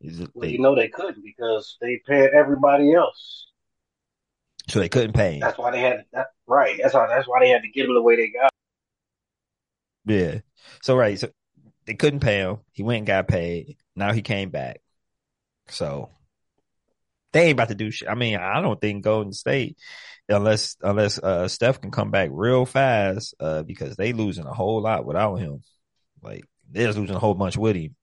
It 0.00 0.30
well, 0.34 0.46
they, 0.48 0.52
you 0.52 0.60
know 0.60 0.74
they 0.74 0.88
couldn't 0.88 1.22
because 1.22 1.76
they 1.80 2.00
paid 2.06 2.30
everybody 2.30 2.92
else. 2.92 3.46
So 4.68 4.80
they 4.80 4.88
couldn't 4.88 5.12
pay 5.12 5.34
him. 5.34 5.40
That's 5.40 5.58
why 5.58 5.70
they 5.70 5.80
had 5.80 6.04
that 6.12 6.28
right. 6.46 6.78
That's 6.82 6.94
why 6.94 7.06
that's 7.06 7.28
why 7.28 7.40
they 7.40 7.50
had 7.50 7.62
to 7.62 7.68
get 7.68 7.86
him 7.86 7.94
the 7.94 8.02
way 8.02 8.16
they 8.16 8.30
got. 8.30 8.49
Yeah. 10.06 10.40
So 10.82 10.96
right. 10.96 11.18
So 11.18 11.28
they 11.86 11.94
couldn't 11.94 12.20
pay 12.20 12.38
him. 12.38 12.58
He 12.72 12.82
went 12.82 12.98
and 12.98 13.06
got 13.06 13.28
paid. 13.28 13.76
Now 13.96 14.12
he 14.12 14.22
came 14.22 14.50
back. 14.50 14.80
So 15.68 16.10
they 17.32 17.44
ain't 17.44 17.52
about 17.52 17.68
to 17.68 17.74
do 17.74 17.90
shit. 17.90 18.08
I 18.08 18.14
mean, 18.14 18.36
I 18.36 18.60
don't 18.60 18.80
think 18.80 19.04
Golden 19.04 19.32
State, 19.32 19.78
unless 20.28 20.76
unless 20.82 21.18
uh, 21.18 21.48
Steph 21.48 21.80
can 21.80 21.90
come 21.90 22.10
back 22.10 22.30
real 22.32 22.66
fast, 22.66 23.34
uh, 23.40 23.62
because 23.62 23.96
they 23.96 24.12
losing 24.12 24.46
a 24.46 24.54
whole 24.54 24.82
lot 24.82 25.04
without 25.04 25.36
him. 25.36 25.62
Like 26.22 26.44
they're 26.70 26.92
losing 26.92 27.16
a 27.16 27.20
whole 27.20 27.34
bunch 27.34 27.56
with 27.56 27.76
him. 27.76 27.94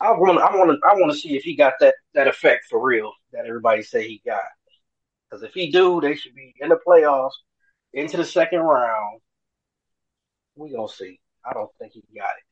I 0.00 0.12
want, 0.12 0.38
I 0.38 0.56
want 0.56 0.70
to, 0.70 0.78
I 0.88 0.94
want 0.94 1.12
to 1.12 1.18
see 1.18 1.36
if 1.36 1.42
he 1.42 1.54
got 1.54 1.74
that 1.80 1.94
that 2.14 2.26
effect 2.26 2.64
for 2.70 2.82
real 2.82 3.12
that 3.32 3.44
everybody 3.46 3.82
say 3.82 4.08
he 4.08 4.22
got. 4.24 4.40
Because 5.28 5.42
if 5.42 5.52
he 5.52 5.70
do, 5.70 6.00
they 6.00 6.14
should 6.14 6.34
be 6.34 6.54
in 6.58 6.70
the 6.70 6.78
playoffs, 6.86 7.32
into 7.92 8.16
the 8.16 8.24
second 8.24 8.60
round. 8.60 9.20
We 10.60 10.72
gonna 10.72 10.88
see. 10.88 11.18
I 11.44 11.54
don't 11.54 11.70
think 11.78 11.92
he 11.94 12.02
got 12.14 12.28
it. 12.36 12.44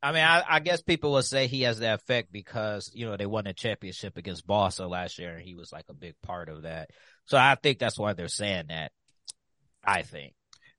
I 0.00 0.12
mean, 0.12 0.22
I, 0.22 0.44
I, 0.48 0.60
guess 0.60 0.80
people 0.80 1.10
will 1.10 1.22
say 1.22 1.48
he 1.48 1.62
has 1.62 1.80
that 1.80 1.96
effect 1.96 2.30
because 2.30 2.88
you 2.94 3.04
know 3.04 3.16
they 3.16 3.26
won 3.26 3.48
a 3.48 3.52
championship 3.52 4.16
against 4.16 4.46
Boston 4.46 4.88
last 4.88 5.18
year, 5.18 5.34
and 5.34 5.42
he 5.42 5.56
was 5.56 5.72
like 5.72 5.86
a 5.88 5.94
big 5.94 6.14
part 6.22 6.48
of 6.48 6.62
that. 6.62 6.90
So 7.24 7.36
I 7.36 7.56
think 7.56 7.80
that's 7.80 7.98
why 7.98 8.12
they're 8.12 8.28
saying 8.28 8.66
that. 8.68 8.92
I 9.84 10.02
think. 10.02 10.34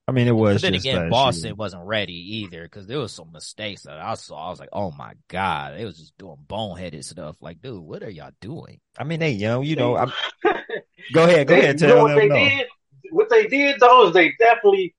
I 0.08 0.12
mean, 0.12 0.26
it 0.26 0.34
was. 0.34 0.56
But 0.56 0.62
then 0.62 0.74
again, 0.74 1.10
Boston 1.10 1.48
year. 1.48 1.54
wasn't 1.54 1.84
ready 1.86 2.38
either 2.38 2.62
because 2.62 2.86
there 2.86 2.98
was 2.98 3.12
some 3.12 3.30
mistakes 3.30 3.82
that 3.82 3.98
I 3.98 4.14
saw. 4.14 4.46
I 4.46 4.50
was 4.50 4.58
like, 4.58 4.70
"Oh 4.72 4.90
my 4.90 5.12
god!" 5.28 5.76
They 5.76 5.84
was 5.84 5.98
just 5.98 6.16
doing 6.16 6.38
boneheaded 6.48 7.04
stuff. 7.04 7.36
Like, 7.42 7.60
dude, 7.60 7.82
what 7.82 8.02
are 8.02 8.10
y'all 8.10 8.32
doing? 8.40 8.80
I 8.98 9.04
mean, 9.04 9.20
they 9.20 9.32
young, 9.32 9.64
you 9.64 9.76
know. 9.76 9.96
I'm... 9.98 10.12
go 11.12 11.24
ahead, 11.24 11.46
go 11.46 11.54
they, 11.54 11.60
ahead. 11.60 11.78
Tell 11.78 11.90
you 11.90 11.94
know 11.94 12.02
what 12.04 12.16
they 12.16 12.28
know. 12.28 12.34
did? 12.36 12.66
What 13.10 13.28
they 13.28 13.46
did 13.48 13.80
though 13.80 14.08
is 14.08 14.14
they 14.14 14.32
definitely 14.38 14.94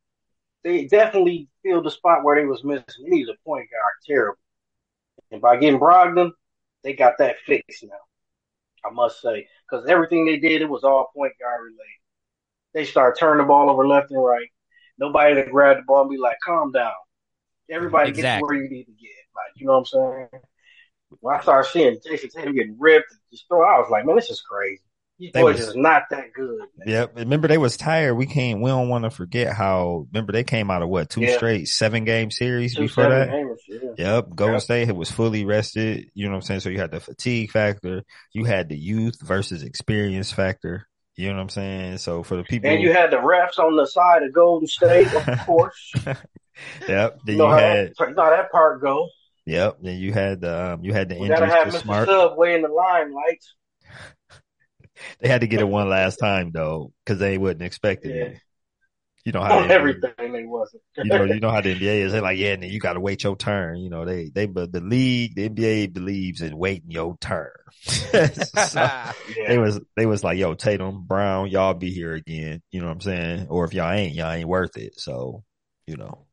they 0.63 0.86
definitely 0.86 1.48
filled 1.63 1.86
the 1.86 1.91
spot 1.91 2.24
where 2.24 2.36
they 2.36 2.46
was 2.46 2.63
missing. 2.63 2.86
They 3.03 3.10
needed 3.10 3.36
a 3.36 3.44
point 3.46 3.70
guard 3.70 3.94
terrible. 4.06 4.39
And 5.32 5.41
by 5.41 5.58
getting 5.58 5.80
Brogdon, 5.80 6.32
they 6.84 6.94
got 6.94 7.18
that 7.20 7.38
fixed 7.46 7.84
now. 7.84 7.89
I 8.84 8.91
must 8.91 9.22
say, 9.22 9.48
because 9.70 9.86
everything 9.88 10.25
they 10.25 10.38
did, 10.38 10.62
it 10.62 10.70
was 10.70 10.84
all 10.84 11.12
point 11.15 11.34
guard 11.39 11.62
related. 11.62 12.01
They 12.74 12.86
started 12.86 13.20
turning 13.20 13.44
the 13.44 13.48
ball 13.48 13.70
over 13.70 13.88
left 13.88 14.12
and 14.12 14.24
right. 14.24 14.50
Nobody 14.98 15.36
to 15.36 15.50
grab 15.50 15.77
the 15.77 15.84
ball 15.84 16.01
and 16.01 16.10
be 16.10 16.18
like, 16.18 16.38
"Calm 16.46 16.72
down." 16.72 16.91
Everybody 17.70 18.10
exactly. 18.10 18.39
get 18.39 18.41
where 18.41 18.63
you 18.63 18.70
need 18.70 18.86
to 18.86 18.91
get. 18.91 19.12
Like, 19.36 19.51
you 19.56 19.65
know 19.68 19.74
what 19.74 19.80
I'm 19.80 19.86
saying? 20.30 20.44
When 21.20 21.36
I 21.36 21.41
started 21.41 21.70
seeing 21.70 22.00
Jayson 22.06 22.30
Tatum 22.30 22.56
getting 22.56 22.77
ripped 22.80 23.12
and 23.12 23.20
just 23.32 23.48
throw, 23.48 23.63
I 23.63 23.80
was 23.80 23.89
like, 23.89 24.06
"Man, 24.06 24.15
this 24.15 24.30
is 24.30 24.41
crazy." 24.41 24.84
Boys 25.30 25.60
was, 25.60 25.68
is 25.70 25.75
not 25.75 26.04
that 26.10 26.34
good. 26.34 26.60
Man. 26.60 26.88
Yep. 26.88 27.18
Remember 27.18 27.48
they 27.48 27.58
was 27.58 27.78
tired. 27.78 28.16
We 28.16 28.25
can't. 28.25 28.62
We 28.62 28.70
don't 28.70 28.90
want 28.90 29.04
to 29.04 29.10
forget 29.10 29.54
how. 29.54 30.08
Remember 30.12 30.32
they 30.32 30.44
came 30.44 30.72
out 30.72 30.82
of 30.82 30.90
what 30.90 31.10
two 31.10 31.22
yeah. 31.22 31.36
straight 31.36 31.68
seven 31.68 32.06
game 32.06 32.32
series 32.32 32.75
two 32.75 32.84
before 32.84 33.10
that. 33.10 33.30
Gamers, 33.30 33.58
yeah. 33.68 34.16
Yep. 34.16 34.36
Golden 34.36 34.56
yep. 34.56 34.63
State 34.63 34.96
was 34.96 35.12
fully 35.12 35.46
rested. 35.46 36.10
You 36.13 36.25
know 36.25 36.32
what 36.32 36.38
I'm 36.38 36.42
saying. 36.42 36.60
So 36.62 36.70
you 36.70 36.80
had 36.80 36.92
the 36.92 37.00
fatigue 37.00 37.51
factor. 37.51 38.04
You 38.34 38.46
had 38.46 38.70
the 38.70 38.78
youth 38.78 39.22
versus 39.22 39.63
experience 39.63 40.32
factor. 40.32 40.88
You 41.16 41.30
know 41.30 41.36
what 41.36 41.42
I'm 41.42 41.50
saying. 41.50 41.98
So 41.98 42.24
for 42.24 42.38
the 42.38 42.44
people, 42.44 42.70
and 42.70 42.82
you 42.82 42.94
had 42.94 43.12
the 43.12 43.18
refs 43.18 43.60
on 43.60 43.75
the 43.75 43.86
side 43.86 44.24
of 44.24 44.34
Golden 44.34 44.68
State, 44.68 45.13
of 45.13 45.40
course. 45.46 45.94
yep. 46.88 47.20
Then 47.25 47.36
you, 47.36 47.38
know 47.38 47.50
you 47.50 47.54
had 47.54 47.94
that, 47.98 48.13
how 48.18 48.30
that 48.30 48.51
part 48.51 48.82
go. 48.82 49.08
Yep. 49.46 49.78
Then 49.82 50.00
you 50.00 50.13
had 50.13 50.42
the 50.42 50.74
um, 50.74 50.84
you 50.84 50.94
had 50.94 51.10
the 51.10 51.20
we 51.20 51.28
gotta 51.28 51.48
have 51.48 51.68
Mr. 51.68 51.82
Smart. 51.82 52.08
Subway 52.08 52.56
in 52.56 52.62
the 52.62 52.70
limelight 52.70 53.44
they 55.20 55.29
had 55.29 55.41
to 55.41 55.48
get 55.48 55.62
it 55.62 55.67
one 55.67 55.89
last 55.89 56.17
time 56.17 56.51
though, 56.53 56.91
because 57.03 57.20
they 57.20 57.38
wouldn't 57.38 57.63
expect 57.63 58.05
it. 58.05 58.15
Yeah. 58.15 58.39
You 59.24 59.31
know 59.34 59.41
how 59.41 59.60
everything 59.70 60.34
they 60.34 60.46
wasn't. 60.46 60.81
you 60.98 61.05
know, 61.05 61.24
you 61.25 61.39
know 61.39 61.51
how 61.51 61.62
the 61.62 61.75
NBA 61.75 62.05
is. 62.05 62.12
They're 62.12 62.22
like, 62.22 62.39
yeah, 62.39 62.53
and 62.53 62.63
then 62.63 62.72
you 62.72 62.79
got 62.79 62.93
to 62.93 63.00
wait 63.00 63.24
your 63.24 63.36
turn. 63.36 63.77
You 63.77 63.89
know, 63.89 64.03
they 64.03 64.29
they 64.29 64.48
but 64.48 64.72
the 64.72 64.81
league, 64.81 65.36
the 65.36 65.50
NBA 65.50 65.93
believes 65.93 66.41
in 66.41 66.58
waiting 66.58 66.89
your 66.89 67.17
turn. 67.20 67.51
so 67.84 68.10
yeah. 68.79 69.13
They 69.48 69.58
was 69.60 69.79
they 69.96 70.05
was 70.05 70.24
like, 70.24 70.39
yo, 70.39 70.55
Tatum, 70.55 71.05
Brown, 71.05 71.50
y'all 71.50 71.75
be 71.75 71.91
here 71.91 72.13
again. 72.13 72.62
You 72.72 72.81
know 72.81 72.88
what 72.88 72.93
I'm 72.93 73.01
saying? 73.01 73.48
Or 73.50 73.65
if 73.65 73.74
y'all 73.74 73.91
ain't, 73.91 74.15
y'all 74.15 74.31
ain't 74.31 74.48
worth 74.48 74.77
it. 74.77 75.00
So, 75.00 75.43
you 75.86 75.98
know. 75.98 76.25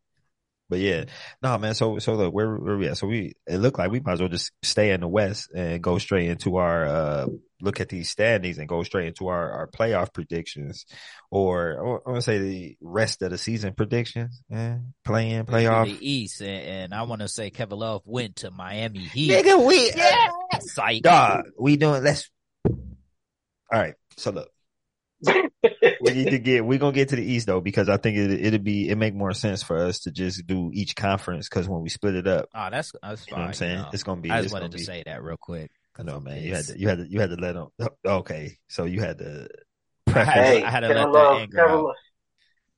But 0.69 0.81
yeah, 0.81 1.05
no 1.43 1.57
man. 1.59 1.75
So 1.75 1.99
so 1.99 2.15
look, 2.15 2.35
where 2.35 2.57
where 2.57 2.77
we 2.77 2.89
at? 2.89 2.99
So 2.99 3.07
we 3.07 3.35
it 3.47 3.59
looked 3.59 3.79
like 3.79 3.91
we 3.91 4.01
might 4.01 4.15
as 4.15 4.21
well 4.21 4.29
just 4.29 4.53
stay 4.63 4.91
in 4.91 5.01
the 5.01 5.09
West 5.09 5.51
and 5.55 5.83
go 5.83 5.99
straight 5.99 6.29
into 6.29 6.57
our 6.57 6.85
uh 6.87 7.27
look 7.61 7.81
at 7.81 7.89
these 7.89 8.11
standings 8.11 8.59
and 8.59 8.69
go 8.69 8.83
straight 8.83 9.09
into 9.09 9.29
our 9.29 9.51
our 9.51 9.67
playoff 9.67 10.13
predictions, 10.13 10.87
or 11.31 11.79
I 11.79 12.11
want 12.11 12.17
to 12.17 12.23
say 12.23 12.39
the 12.39 12.77
rest 12.81 13.23
of 13.23 13.31
the 13.31 13.39
season 13.39 13.75
predictions. 13.75 14.43
and 14.51 14.93
playing 15.05 15.45
playoff 15.45 15.87
the 15.87 16.09
East, 16.09 16.41
and, 16.41 16.51
and 16.51 16.95
I 16.95 17.03
want 17.03 17.23
to 17.23 17.29
say 17.29 17.51
Kevin 17.51 17.79
Love 17.79 18.03
went 18.05 18.37
to 18.37 18.51
Miami 18.51 19.01
Heat. 19.01 19.31
Nigga, 19.31 19.67
we 19.67 19.93
yeah, 19.95 21.01
dog, 21.01 21.45
we 21.59 21.77
doing 21.77 22.03
let's. 22.03 22.31
All 22.67 23.79
right, 23.79 23.95
so 24.17 24.31
look, 24.31 24.51
we 25.23 26.13
need 26.13 26.31
to 26.31 26.39
get 26.39 26.65
we're 26.65 26.79
gonna 26.79 26.93
get 26.93 27.09
to 27.09 27.17
the 27.17 27.25
east 27.25 27.47
though 27.47 27.61
because 27.61 27.89
i 27.89 27.97
think 27.97 28.17
it, 28.17 28.31
it'd 28.31 28.65
be 28.65 28.89
it 28.89 28.97
make 28.97 29.15
more 29.15 29.33
sense 29.33 29.63
for 29.63 29.79
us 29.79 30.01
to 30.01 30.11
just 30.11 30.47
do 30.47 30.71
each 30.73 30.95
conference 30.95 31.49
because 31.49 31.69
when 31.69 31.83
we 31.83 31.89
split 31.89 32.15
it 32.15 32.27
up 32.27 32.49
oh 32.55 32.69
that's 32.71 32.93
that's 33.03 33.25
fine, 33.25 33.31
you 33.31 33.37
know 33.37 33.43
what 33.43 33.49
i'm 33.49 33.55
saying? 33.55 33.85
it's 33.93 34.03
gonna 34.03 34.21
be 34.21 34.31
i 34.31 34.41
just 34.41 34.53
wanted 34.53 34.71
to 34.71 34.79
be, 34.79 34.85
say 34.85 35.03
that 35.05 35.23
real 35.23 35.37
quick 35.37 35.71
no 35.99 36.21
man 36.21 36.43
you 36.43 36.55
had 36.55 36.65
to 36.65 36.79
you 36.79 36.89
had 36.89 36.99
to 36.99 37.11
you 37.11 37.21
had 37.21 37.31
to 37.31 37.37
let 37.37 37.55
them 37.55 37.69
okay 38.07 38.57
so 38.69 38.85
you 38.85 39.01
had 39.01 39.19
to 39.19 39.49
hey, 40.07 40.63
I 40.63 40.71
had 40.71 40.81
to 40.81 40.89
let 40.89 41.13
that 41.13 41.33
anger 41.41 41.69
out. 41.69 41.95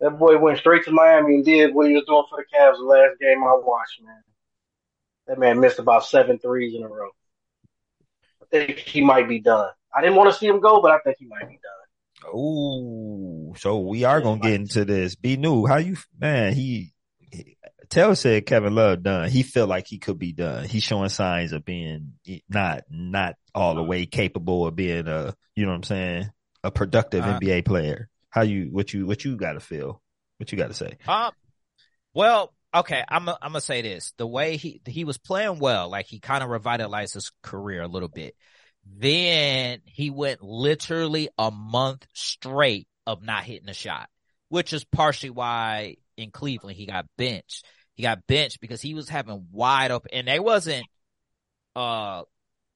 that 0.00 0.18
boy 0.18 0.38
went 0.38 0.58
straight 0.58 0.84
to 0.84 0.90
miami 0.90 1.34
and 1.34 1.44
did 1.44 1.74
what 1.74 1.86
he 1.86 1.92
was 1.92 2.04
doing 2.06 2.24
for 2.30 2.38
the 2.38 2.56
Cavs 2.56 2.78
the 2.78 2.84
last 2.84 3.20
game 3.20 3.44
i 3.44 3.52
watched 3.62 4.02
man. 4.02 4.22
That 5.26 5.38
man 5.38 5.60
missed 5.60 5.78
about 5.78 6.06
seven 6.06 6.40
threes 6.40 6.74
in 6.74 6.82
a 6.82 6.88
row. 6.88 7.10
I 8.42 8.46
think 8.50 8.78
he 8.78 9.00
might 9.00 9.28
be 9.28 9.38
done. 9.38 9.68
I 9.94 10.00
didn't 10.00 10.16
want 10.16 10.32
to 10.32 10.36
see 10.36 10.46
him 10.46 10.60
go 10.60 10.80
but 10.80 10.90
i 10.90 10.98
think 11.00 11.18
he 11.20 11.26
might 11.26 11.46
be 11.46 11.60
done 11.62 11.79
Oh, 12.26 13.54
so 13.58 13.80
we 13.80 14.04
are 14.04 14.20
gonna 14.20 14.40
get 14.40 14.52
into 14.52 14.84
this. 14.84 15.14
Be 15.14 15.36
new. 15.36 15.66
How 15.66 15.76
you, 15.76 15.96
man? 16.18 16.54
He, 16.54 16.92
he 17.18 17.56
Tell 17.90 18.14
said 18.14 18.46
Kevin 18.46 18.76
Love 18.76 19.02
done. 19.02 19.28
He 19.28 19.42
felt 19.42 19.68
like 19.68 19.88
he 19.88 19.98
could 19.98 20.18
be 20.18 20.32
done. 20.32 20.64
He's 20.64 20.84
showing 20.84 21.08
signs 21.08 21.52
of 21.52 21.64
being 21.64 22.12
not 22.48 22.84
not 22.88 23.34
all 23.52 23.74
the 23.74 23.82
way 23.82 24.06
capable 24.06 24.66
of 24.66 24.76
being 24.76 25.08
a, 25.08 25.34
you 25.56 25.64
know 25.64 25.72
what 25.72 25.78
I'm 25.78 25.82
saying, 25.82 26.30
a 26.62 26.70
productive 26.70 27.24
uh, 27.24 27.38
NBA 27.38 27.64
player. 27.64 28.08
How 28.30 28.42
you 28.42 28.68
what 28.70 28.94
you 28.94 29.06
what 29.06 29.24
you 29.24 29.36
got 29.36 29.54
to 29.54 29.60
feel? 29.60 30.00
What 30.38 30.52
you 30.52 30.58
got 30.58 30.68
to 30.68 30.74
say? 30.74 30.98
Um, 31.08 31.32
well, 32.14 32.54
okay, 32.72 33.02
I'm 33.08 33.28
a, 33.28 33.36
I'm 33.42 33.50
gonna 33.50 33.60
say 33.60 33.82
this. 33.82 34.12
The 34.18 34.26
way 34.26 34.56
he 34.56 34.80
he 34.86 35.04
was 35.04 35.18
playing 35.18 35.58
well, 35.58 35.90
like 35.90 36.06
he 36.06 36.20
kind 36.20 36.44
of 36.44 36.50
revitalized 36.50 37.14
his 37.14 37.32
career 37.42 37.82
a 37.82 37.88
little 37.88 38.08
bit. 38.08 38.36
Then 38.98 39.80
he 39.84 40.10
went 40.10 40.42
literally 40.42 41.28
a 41.38 41.50
month 41.50 42.06
straight 42.12 42.88
of 43.06 43.22
not 43.22 43.44
hitting 43.44 43.68
a 43.68 43.74
shot, 43.74 44.08
which 44.48 44.72
is 44.72 44.84
partially 44.84 45.30
why 45.30 45.96
in 46.16 46.30
Cleveland 46.30 46.76
he 46.76 46.86
got 46.86 47.06
benched. 47.16 47.64
He 47.94 48.02
got 48.02 48.26
benched 48.26 48.60
because 48.60 48.80
he 48.80 48.94
was 48.94 49.08
having 49.08 49.46
wide 49.52 49.90
open, 49.90 50.10
and 50.12 50.28
they 50.28 50.38
wasn't, 50.38 50.86
uh, 51.76 52.22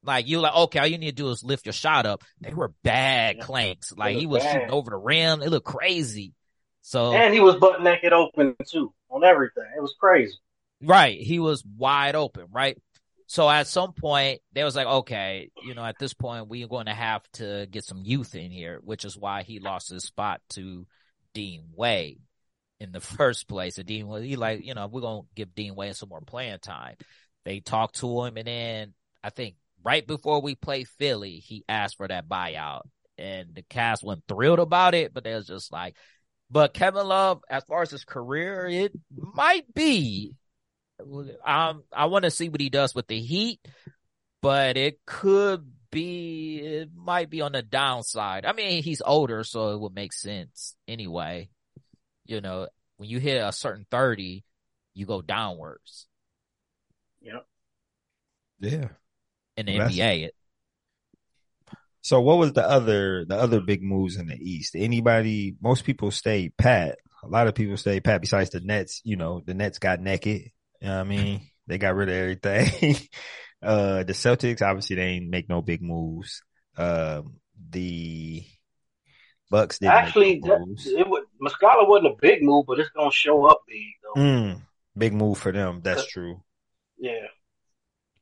like 0.02 0.28
you 0.28 0.40
like, 0.40 0.54
okay, 0.54 0.78
all 0.80 0.86
you 0.86 0.98
need 0.98 1.16
to 1.16 1.22
do 1.22 1.30
is 1.30 1.42
lift 1.42 1.66
your 1.66 1.72
shot 1.72 2.06
up. 2.06 2.22
They 2.40 2.52
were 2.52 2.72
bad 2.82 3.40
clanks. 3.40 3.92
Like 3.96 4.16
he 4.16 4.26
was 4.26 4.42
bad. 4.42 4.52
shooting 4.52 4.70
over 4.70 4.90
the 4.90 4.96
rim. 4.96 5.42
It 5.42 5.48
looked 5.48 5.66
crazy. 5.66 6.34
So 6.82 7.14
and 7.14 7.32
he 7.32 7.40
was 7.40 7.56
butt 7.56 7.82
naked 7.82 8.12
open 8.12 8.54
too 8.68 8.92
on 9.08 9.24
everything. 9.24 9.64
It 9.76 9.80
was 9.80 9.94
crazy. 9.98 10.36
Right. 10.82 11.18
He 11.18 11.38
was 11.38 11.64
wide 11.64 12.14
open. 12.14 12.48
Right. 12.52 12.76
So 13.26 13.48
at 13.48 13.66
some 13.66 13.92
point, 13.92 14.40
they 14.52 14.64
was 14.64 14.76
like, 14.76 14.86
okay, 14.86 15.50
you 15.64 15.74
know, 15.74 15.84
at 15.84 15.98
this 15.98 16.14
point, 16.14 16.48
we're 16.48 16.68
going 16.68 16.86
to 16.86 16.94
have 16.94 17.22
to 17.34 17.66
get 17.70 17.84
some 17.84 18.02
youth 18.04 18.34
in 18.34 18.50
here, 18.50 18.80
which 18.82 19.04
is 19.04 19.16
why 19.16 19.42
he 19.42 19.60
lost 19.60 19.90
his 19.90 20.04
spot 20.04 20.40
to 20.50 20.86
Dean 21.32 21.64
Wade 21.74 22.20
in 22.80 22.92
the 22.92 23.00
first 23.00 23.48
place. 23.48 23.78
And 23.78 23.86
Dean 23.86 24.06
was 24.06 24.22
he 24.22 24.36
like, 24.36 24.64
you 24.64 24.74
know, 24.74 24.86
we're 24.86 25.00
going 25.00 25.22
to 25.22 25.28
give 25.34 25.54
Dean 25.54 25.74
Wade 25.74 25.96
some 25.96 26.10
more 26.10 26.20
playing 26.20 26.58
time. 26.58 26.96
They 27.44 27.60
talked 27.60 27.96
to 27.96 28.24
him, 28.24 28.36
and 28.36 28.46
then 28.46 28.94
I 29.22 29.30
think 29.30 29.56
right 29.82 30.06
before 30.06 30.40
we 30.40 30.54
play 30.54 30.84
Philly, 30.84 31.36
he 31.36 31.64
asked 31.68 31.96
for 31.96 32.08
that 32.08 32.28
buyout, 32.28 32.82
and 33.18 33.54
the 33.54 33.62
Cavs 33.62 34.02
wasn't 34.02 34.24
thrilled 34.26 34.58
about 34.58 34.94
it, 34.94 35.12
but 35.12 35.24
they 35.24 35.34
was 35.34 35.46
just 35.46 35.70
like, 35.72 35.94
but 36.50 36.74
Kevin 36.74 37.06
Love, 37.06 37.42
as 37.48 37.64
far 37.64 37.82
as 37.82 37.90
his 37.90 38.04
career, 38.04 38.66
it 38.66 38.92
might 39.14 39.72
be 39.74 40.34
um, 41.00 41.84
I 41.92 42.06
want 42.06 42.24
to 42.24 42.30
see 42.30 42.48
what 42.48 42.60
he 42.60 42.70
does 42.70 42.94
with 42.94 43.06
the 43.06 43.20
Heat, 43.20 43.60
but 44.42 44.76
it 44.76 45.00
could 45.06 45.70
be, 45.90 46.58
it 46.58 46.90
might 46.94 47.30
be 47.30 47.40
on 47.40 47.52
the 47.52 47.62
downside. 47.62 48.44
I 48.44 48.52
mean, 48.52 48.82
he's 48.82 49.02
older, 49.04 49.44
so 49.44 49.70
it 49.70 49.80
would 49.80 49.94
make 49.94 50.12
sense 50.12 50.76
anyway. 50.86 51.48
You 52.26 52.40
know, 52.40 52.68
when 52.96 53.08
you 53.08 53.18
hit 53.18 53.36
a 53.36 53.52
certain 53.52 53.86
30, 53.90 54.44
you 54.94 55.06
go 55.06 55.22
downwards. 55.22 56.06
Yep. 57.20 57.46
Yeah. 58.60 58.88
In 59.56 59.66
the 59.66 59.78
well, 59.78 59.88
NBA. 59.88 60.24
It, 60.24 60.34
so 62.04 62.20
what 62.20 62.38
was 62.38 62.52
the 62.52 62.68
other 62.68 63.24
the 63.24 63.36
other 63.36 63.60
big 63.60 63.82
moves 63.82 64.16
in 64.16 64.26
the 64.26 64.36
East? 64.36 64.76
Anybody 64.76 65.56
most 65.60 65.84
people 65.84 66.10
stayed 66.10 66.56
pat. 66.56 66.98
A 67.22 67.28
lot 67.28 67.46
of 67.46 67.54
people 67.54 67.78
stayed 67.78 68.04
pat 68.04 68.20
besides 68.20 68.50
the 68.50 68.60
Nets, 68.60 69.00
you 69.04 69.16
know, 69.16 69.40
the 69.44 69.54
Nets 69.54 69.78
got 69.78 70.00
naked. 70.00 70.50
You 70.84 70.90
know 70.90 70.96
what 70.96 71.00
I 71.00 71.08
mean? 71.08 71.40
They 71.66 71.78
got 71.78 71.94
rid 71.94 72.10
of 72.10 72.14
everything. 72.14 72.96
uh, 73.62 74.02
the 74.02 74.12
Celtics, 74.12 74.60
obviously, 74.60 74.96
they 74.96 75.06
ain't 75.12 75.30
make 75.30 75.48
no 75.48 75.62
big 75.62 75.80
moves. 75.80 76.42
Um, 76.76 77.36
the 77.70 78.44
Bucks 79.50 79.78
didn't 79.78 79.94
actually. 79.94 80.40
No 80.40 80.62
it 80.84 81.08
would 81.08 81.24
Muscala 81.40 81.88
wasn't 81.88 82.12
a 82.12 82.16
big 82.20 82.42
move, 82.42 82.66
but 82.66 82.78
it's 82.80 82.90
gonna 82.90 83.10
show 83.10 83.46
up 83.46 83.62
big 83.66 83.80
though. 84.02 84.20
Mm, 84.20 84.60
big 84.94 85.14
move 85.14 85.38
for 85.38 85.52
them. 85.52 85.80
That's 85.82 86.06
true. 86.06 86.42
Yeah, 86.98 87.28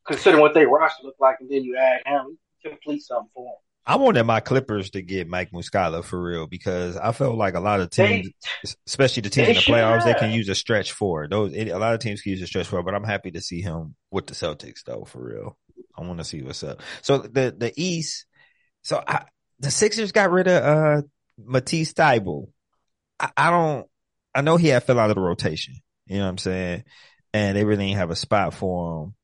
considering 0.07 0.40
what 0.40 0.54
they 0.54 0.64
roster 0.64 1.02
look 1.02 1.16
like, 1.19 1.38
and 1.40 1.50
then 1.50 1.64
you 1.64 1.76
add 1.76 2.02
him, 2.07 2.38
complete 2.64 3.02
something 3.02 3.31
for 3.35 3.45
them. 3.45 3.72
I 3.85 3.97
wanted 3.97 4.23
my 4.25 4.41
Clippers 4.41 4.91
to 4.91 5.03
get 5.03 5.29
Mike 5.29 5.51
Muscala 5.51 6.05
for 6.05 6.23
real 6.23 6.47
because 6.47 6.97
I 6.97 7.11
felt 7.12 7.37
like 7.37 7.55
a 7.55 7.61
lot 7.61 7.81
of 7.81 7.91
teams, 7.91 8.29
they, 8.62 8.71
especially 8.87 9.23
the 9.23 9.31
teams 9.31 9.49
in 9.49 9.55
the 9.55 9.61
playoffs, 9.61 10.05
they 10.05 10.15
can 10.15 10.31
use 10.31 10.49
a 10.49 10.55
stretch 10.55 10.93
for 10.93 11.27
those. 11.27 11.53
A 11.55 11.75
lot 11.75 11.95
of 11.95 12.01
teams 12.01 12.23
can 12.23 12.31
use 12.31 12.43
a 12.43 12.47
stretch 12.47 12.69
four, 12.69 12.83
but 12.85 12.95
I'm 12.95 13.03
happy 13.03 13.33
to 13.33 13.41
see 13.41 13.61
him 13.61 13.97
with 14.11 14.27
the 14.27 14.35
Celtics 14.35 14.85
though, 14.85 15.05
for 15.05 15.25
real. 15.25 15.59
I 15.97 16.03
want 16.03 16.19
to 16.19 16.25
see 16.25 16.43
what's 16.43 16.62
up. 16.62 16.81
So 17.03 17.19
the 17.19 17.55
the 17.57 17.73
East, 17.77 18.27
so 18.83 19.03
I, 19.07 19.25
the 19.59 19.71
Sixers 19.71 20.12
got 20.12 20.31
rid 20.31 20.47
of 20.47 20.62
uh 20.62 21.03
Matisse 21.39 21.93
Thybulle. 21.93 22.49
I, 23.19 23.31
I 23.37 23.51
don't. 23.51 23.87
I 24.35 24.43
know 24.43 24.57
he 24.57 24.69
had 24.69 24.85
fell 24.85 24.99
out 24.99 25.11
of 25.11 25.17
the 25.17 25.23
rotation. 25.23 25.75
You 26.07 26.19
know 26.19 26.25
what 26.25 26.31
I'm 26.31 26.39
saying? 26.39 26.85
And 27.35 27.57
they 27.57 27.65
really 27.65 27.87
didn't 27.87 27.99
have 27.99 28.11
a 28.11 28.17
spot 28.17 28.55
for 28.55 29.05
him. 29.05 29.15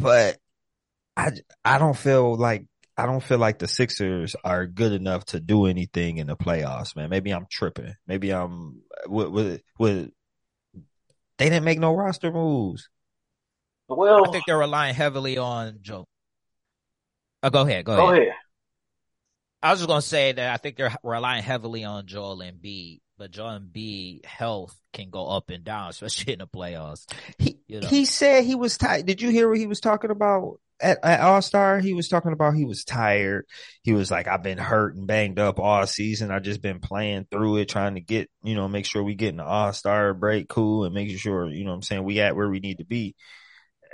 But 0.00 0.38
I 1.16 1.32
I 1.64 1.78
don't 1.78 1.96
feel 1.96 2.36
like 2.36 2.64
I 2.98 3.04
don't 3.06 3.22
feel 3.22 3.38
like 3.38 3.58
the 3.58 3.68
Sixers 3.68 4.34
are 4.42 4.66
good 4.66 4.92
enough 4.92 5.26
to 5.26 5.40
do 5.40 5.66
anything 5.66 6.16
in 6.16 6.28
the 6.28 6.36
playoffs, 6.36 6.96
man. 6.96 7.10
Maybe 7.10 7.30
I'm 7.30 7.46
tripping. 7.50 7.94
Maybe 8.06 8.30
I'm 8.30 8.80
with 9.06 9.28
with, 9.28 9.60
with 9.78 10.10
they 11.38 11.50
didn't 11.50 11.64
make 11.64 11.78
no 11.78 11.94
roster 11.94 12.32
moves. 12.32 12.88
Well, 13.88 14.26
I 14.28 14.32
think 14.32 14.44
they're 14.46 14.58
relying 14.58 14.94
heavily 14.94 15.36
on 15.38 15.78
Joe. 15.82 16.06
Oh, 17.42 17.50
go 17.50 17.62
ahead. 17.62 17.84
Go, 17.84 17.96
Go 17.96 18.08
ahead. 18.10 18.22
ahead. 18.22 18.34
I 19.62 19.70
was 19.70 19.80
just 19.80 19.88
gonna 19.88 20.02
say 20.02 20.32
that 20.32 20.52
I 20.54 20.56
think 20.56 20.76
they're 20.76 20.94
relying 21.02 21.42
heavily 21.42 21.84
on 21.84 22.06
Joel 22.06 22.38
Embiid, 22.38 23.00
but 23.18 23.30
Joel 23.30 23.60
Embiid 23.60 24.24
health 24.24 24.74
can 24.92 25.10
go 25.10 25.26
up 25.28 25.50
and 25.50 25.64
down, 25.64 25.90
especially 25.90 26.32
in 26.32 26.38
the 26.40 26.46
playoffs. 26.46 27.04
He 27.38 27.58
You 27.68 27.80
know. 27.80 27.88
he 27.88 28.06
said 28.06 28.44
he 28.44 28.54
was 28.54 28.78
tired. 28.78 29.06
Did 29.06 29.20
you 29.20 29.30
hear 29.30 29.48
what 29.48 29.58
he 29.58 29.66
was 29.66 29.80
talking 29.80 30.10
about 30.10 30.60
at, 30.80 30.98
at 31.04 31.20
All 31.20 31.42
Star? 31.42 31.78
He 31.78 31.94
was 31.94 32.08
talking 32.08 32.32
about 32.32 32.54
he 32.54 32.64
was 32.64 32.84
tired. 32.84 33.46
He 33.82 33.92
was 33.92 34.10
like, 34.10 34.28
I've 34.28 34.42
been 34.42 34.58
hurt 34.58 34.96
and 34.96 35.06
banged 35.06 35.38
up 35.38 35.58
all 35.58 35.86
season. 35.86 36.30
I 36.30 36.38
just 36.38 36.62
been 36.62 36.80
playing 36.80 37.26
through 37.30 37.58
it, 37.58 37.68
trying 37.68 37.94
to 37.94 38.00
get 38.00 38.30
you 38.42 38.54
know 38.54 38.68
make 38.68 38.86
sure 38.86 39.02
we 39.02 39.14
get 39.14 39.30
in 39.30 39.38
the 39.38 39.44
All 39.44 39.72
Star 39.72 40.14
break 40.14 40.48
cool 40.48 40.84
and 40.84 40.94
making 40.94 41.16
sure 41.16 41.48
you 41.48 41.64
know 41.64 41.70
what 41.70 41.76
I'm 41.76 41.82
saying 41.82 42.04
we 42.04 42.20
at 42.20 42.36
where 42.36 42.48
we 42.48 42.60
need 42.60 42.78
to 42.78 42.84
be. 42.84 43.14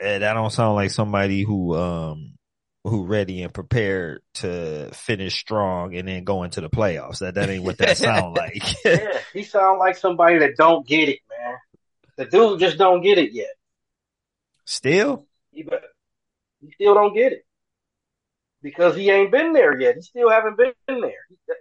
And 0.01 0.23
that 0.23 0.35
don't 0.35 0.51
sound 0.51 0.75
like 0.75 0.91
somebody 0.91 1.43
who 1.43 1.77
um 1.77 2.35
who 2.85 3.05
ready 3.05 3.43
and 3.43 3.55
prepared 3.55 4.23
to 4.35 4.91
finish 4.93 5.39
strong 5.39 5.95
and 5.95 6.09
then 6.09 6.25
go 6.25 6.43
into 6.43 6.61
the 6.61 6.71
playoffs. 6.71 7.19
That 7.21 7.35
that 7.35 7.49
ain't 7.49 7.65
what 7.65 7.79
that 7.79 7.97
sound 7.97 8.37
like. 8.37 8.63
Yeah, 8.85 9.19
he 9.33 9.45
sound 9.45 9.79
like 9.79 9.97
somebody 9.97 10.39
that 10.39 10.57
don't 10.57 10.87
get 10.87 11.09
it, 11.09 11.21
man. 11.31 11.57
The 12.17 12.25
dude 12.27 12.61
just 12.61 12.79
don't 12.79 13.03
get 13.03 13.19
it 13.19 13.33
yet. 13.33 13.55
Still, 14.65 15.27
He, 15.51 15.67
he 16.63 16.71
still 16.73 16.95
don't 16.95 17.15
get 17.15 17.33
it 17.33 17.45
because 18.63 18.97
he 18.97 19.11
ain't 19.11 19.33
been 19.33 19.53
there 19.53 19.79
yet. 19.79 19.97
He 19.97 20.03
still 20.03 20.31
haven't 20.31 20.57
been 20.57 20.73
there. 20.89 21.27
As 21.51 21.57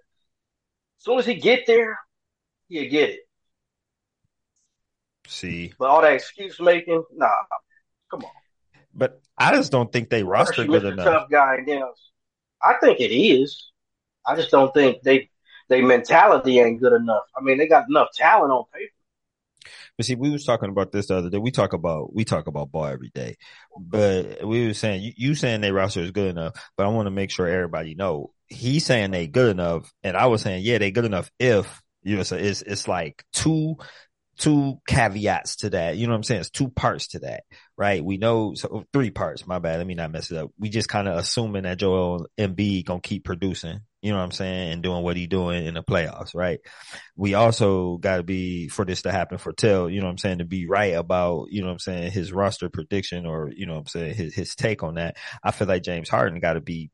soon 0.99 1.19
as 1.19 1.25
he 1.25 1.35
get 1.35 1.65
there, 1.65 1.99
he'll 2.69 2.89
get 2.89 3.09
it. 3.09 3.19
see. 5.27 5.73
But 5.77 5.89
all 5.89 6.01
that 6.01 6.13
excuse 6.13 6.59
making, 6.59 7.03
nah. 7.13 7.27
Come 8.09 8.23
on. 8.25 8.31
But 8.93 9.21
I 9.37 9.55
just 9.55 9.71
don't 9.71 9.91
think 9.91 10.09
they 10.09 10.23
roster 10.23 10.65
good 10.65 10.83
Mr. 10.83 10.93
enough. 10.93 11.05
Tough 11.05 11.29
guy, 11.29 11.55
and 11.55 11.67
then 11.67 11.83
I 12.61 12.75
think 12.79 12.99
it 12.99 13.13
is. 13.13 13.71
I 14.25 14.35
just 14.35 14.51
don't 14.51 14.73
think 14.73 15.01
they 15.01 15.29
they 15.69 15.81
mentality 15.81 16.59
ain't 16.59 16.81
good 16.81 16.93
enough. 16.93 17.23
I 17.35 17.41
mean, 17.41 17.57
they 17.57 17.67
got 17.67 17.89
enough 17.89 18.09
talent 18.13 18.51
on 18.51 18.65
paper. 18.73 18.91
But 19.97 20.05
see, 20.05 20.15
we 20.15 20.29
was 20.29 20.45
talking 20.45 20.69
about 20.69 20.91
this 20.91 21.07
the 21.07 21.17
other 21.17 21.29
day. 21.29 21.37
We 21.37 21.51
talk 21.51 21.73
about 21.73 22.13
we 22.13 22.25
talk 22.25 22.47
about 22.47 22.71
ball 22.71 22.85
every 22.85 23.11
day, 23.13 23.35
but 23.77 24.45
we 24.45 24.67
were 24.67 24.73
saying 24.73 25.03
you, 25.03 25.13
you 25.15 25.35
saying 25.35 25.61
they 25.61 25.71
roster 25.71 26.01
is 26.01 26.11
good 26.11 26.29
enough, 26.29 26.53
but 26.77 26.85
I 26.85 26.89
want 26.89 27.07
to 27.07 27.11
make 27.11 27.31
sure 27.31 27.47
everybody 27.47 27.95
know 27.95 28.31
he's 28.47 28.85
saying 28.85 29.11
they 29.11 29.27
good 29.27 29.51
enough, 29.51 29.91
and 30.03 30.17
I 30.17 30.27
was 30.27 30.41
saying 30.41 30.63
yeah 30.63 30.77
they 30.77 30.91
good 30.91 31.05
enough 31.05 31.31
if 31.39 31.81
you 32.03 32.17
know 32.17 32.23
so 32.23 32.35
it's 32.35 32.61
it's 32.61 32.87
like 32.87 33.23
two 33.33 33.77
two 34.37 34.81
caveats 34.87 35.57
to 35.57 35.69
that. 35.71 35.97
You 35.97 36.07
know 36.07 36.13
what 36.13 36.17
I'm 36.17 36.23
saying? 36.23 36.41
It's 36.41 36.49
two 36.49 36.69
parts 36.69 37.09
to 37.09 37.19
that, 37.19 37.43
right? 37.77 38.03
We 38.03 38.17
know 38.17 38.53
so 38.55 38.85
three 38.91 39.11
parts. 39.11 39.45
My 39.45 39.59
bad. 39.59 39.77
Let 39.77 39.87
me 39.87 39.95
not 39.95 40.11
mess 40.11 40.31
it 40.31 40.37
up. 40.37 40.51
We 40.57 40.69
just 40.69 40.89
kind 40.89 41.07
of 41.07 41.17
assuming 41.17 41.63
that 41.63 41.77
Joel 41.77 42.27
Embiid 42.39 42.85
gonna 42.85 43.01
keep 43.01 43.23
producing. 43.23 43.81
You 44.01 44.11
know 44.11 44.17
what 44.17 44.23
I'm 44.23 44.31
saying? 44.31 44.71
And 44.71 44.83
doing 44.83 45.03
what 45.03 45.15
he 45.15 45.27
doing 45.27 45.65
in 45.65 45.75
the 45.75 45.83
playoffs, 45.83 46.33
right? 46.33 46.59
We 47.15 47.35
also 47.35 47.97
got 47.97 48.17
to 48.17 48.23
be 48.23 48.67
for 48.67 48.83
this 48.83 49.03
to 49.03 49.11
happen 49.11 49.37
for 49.37 49.53
Tell, 49.53 49.89
you 49.89 49.99
know 49.99 50.07
what 50.07 50.11
I'm 50.11 50.17
saying, 50.17 50.39
to 50.39 50.45
be 50.45 50.65
right 50.65 50.95
about, 50.95 51.51
you 51.51 51.61
know 51.61 51.67
what 51.67 51.73
I'm 51.73 51.79
saying, 51.79 52.11
his 52.11 52.33
roster 52.33 52.69
prediction 52.69 53.25
or, 53.25 53.51
you 53.55 53.67
know 53.67 53.73
what 53.73 53.81
I'm 53.81 53.87
saying, 53.87 54.15
his, 54.15 54.33
his 54.33 54.55
take 54.55 54.81
on 54.81 54.95
that. 54.95 55.17
I 55.43 55.51
feel 55.51 55.67
like 55.67 55.83
James 55.83 56.09
Harden 56.09 56.39
got 56.39 56.53
to 56.53 56.61
be 56.61 56.89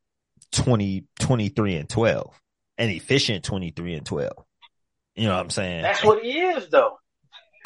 20, 0.52 1.06
23 1.20 1.76
and 1.76 1.90
12 1.90 2.42
and 2.78 2.92
efficient 2.92 3.46
23 3.46 3.96
and 3.96 4.06
12. 4.06 4.32
You 5.16 5.28
know 5.28 5.36
what 5.36 5.42
I'm 5.42 5.50
saying? 5.50 5.84
That's 5.84 6.04
what 6.04 6.24
he 6.24 6.40
is, 6.40 6.70
though. 6.70 7.00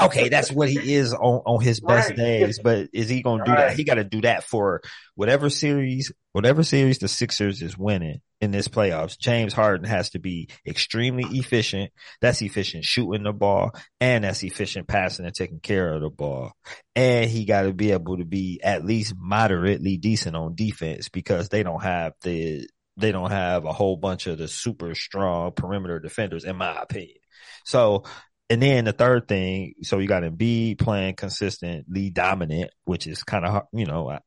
Okay, 0.04 0.30
that's 0.30 0.52
what 0.52 0.70
he 0.70 0.94
is 0.94 1.14
on, 1.14 1.20
on 1.46 1.62
his 1.62 1.80
best 1.88 2.10
Right. 2.10 2.16
days, 2.18 2.60
but 2.60 2.90
is 2.94 3.10
he 3.10 3.22
going 3.22 3.40
to 3.44 3.52
do 3.52 3.56
that? 3.58 3.76
He 3.76 3.84
got 3.84 3.96
to 3.96 4.04
do 4.04 4.22
that 4.22 4.44
for 4.44 4.82
whatever 5.16 5.50
series, 5.50 6.12
whatever 6.34 6.64
series 6.64 7.00
the 7.00 7.08
Sixers 7.08 7.62
is 7.62 7.78
winning 7.78 8.22
in 8.40 8.52
this 8.52 8.68
playoffs. 8.68 9.18
James 9.20 9.54
Harden 9.54 9.86
has 9.88 10.12
to 10.12 10.20
be 10.20 10.50
extremely 10.66 11.26
efficient. 11.38 11.92
That's 12.22 12.42
efficient 12.42 12.84
shooting 12.86 13.24
the 13.24 13.34
ball 13.34 13.72
and 14.00 14.24
that's 14.24 14.44
efficient 14.44 14.88
passing 14.88 15.26
and 15.26 15.36
taking 15.36 15.60
care 15.60 15.94
of 15.94 16.02
the 16.02 16.10
ball. 16.10 16.54
And 16.96 17.30
he 17.30 17.46
got 17.46 17.64
to 17.64 17.74
be 17.74 17.92
able 17.92 18.18
to 18.18 18.26
be 18.26 18.60
at 18.64 18.84
least 18.86 19.14
moderately 19.18 19.98
decent 19.98 20.36
on 20.36 20.56
defense 20.56 21.10
because 21.10 21.50
they 21.50 21.64
don't 21.64 21.84
have 21.84 22.14
the, 22.24 22.68
they 22.98 23.12
don't 23.12 23.32
have 23.32 23.66
a 23.66 23.74
whole 23.74 23.96
bunch 23.98 24.28
of 24.28 24.38
the 24.38 24.48
super 24.48 24.96
strong 24.96 25.52
perimeter 25.52 26.00
defenders, 26.00 26.44
in 26.44 26.56
my 26.58 26.82
opinion. 26.82 27.18
So 27.64 28.04
and 28.52 28.62
then 28.62 28.84
the 28.84 28.92
third 28.92 29.30
thing, 29.30 29.76
so 29.82 30.00
you 30.00 30.10
got 30.10 30.24
Embiid 30.24 30.78
playing 30.78 31.16
consistently 31.16 32.10
dominant, 32.10 32.70
which 32.84 33.08
is 33.08 33.24
kind 33.24 33.46
of, 33.46 33.64
you 33.72 33.86
know, 33.86 34.20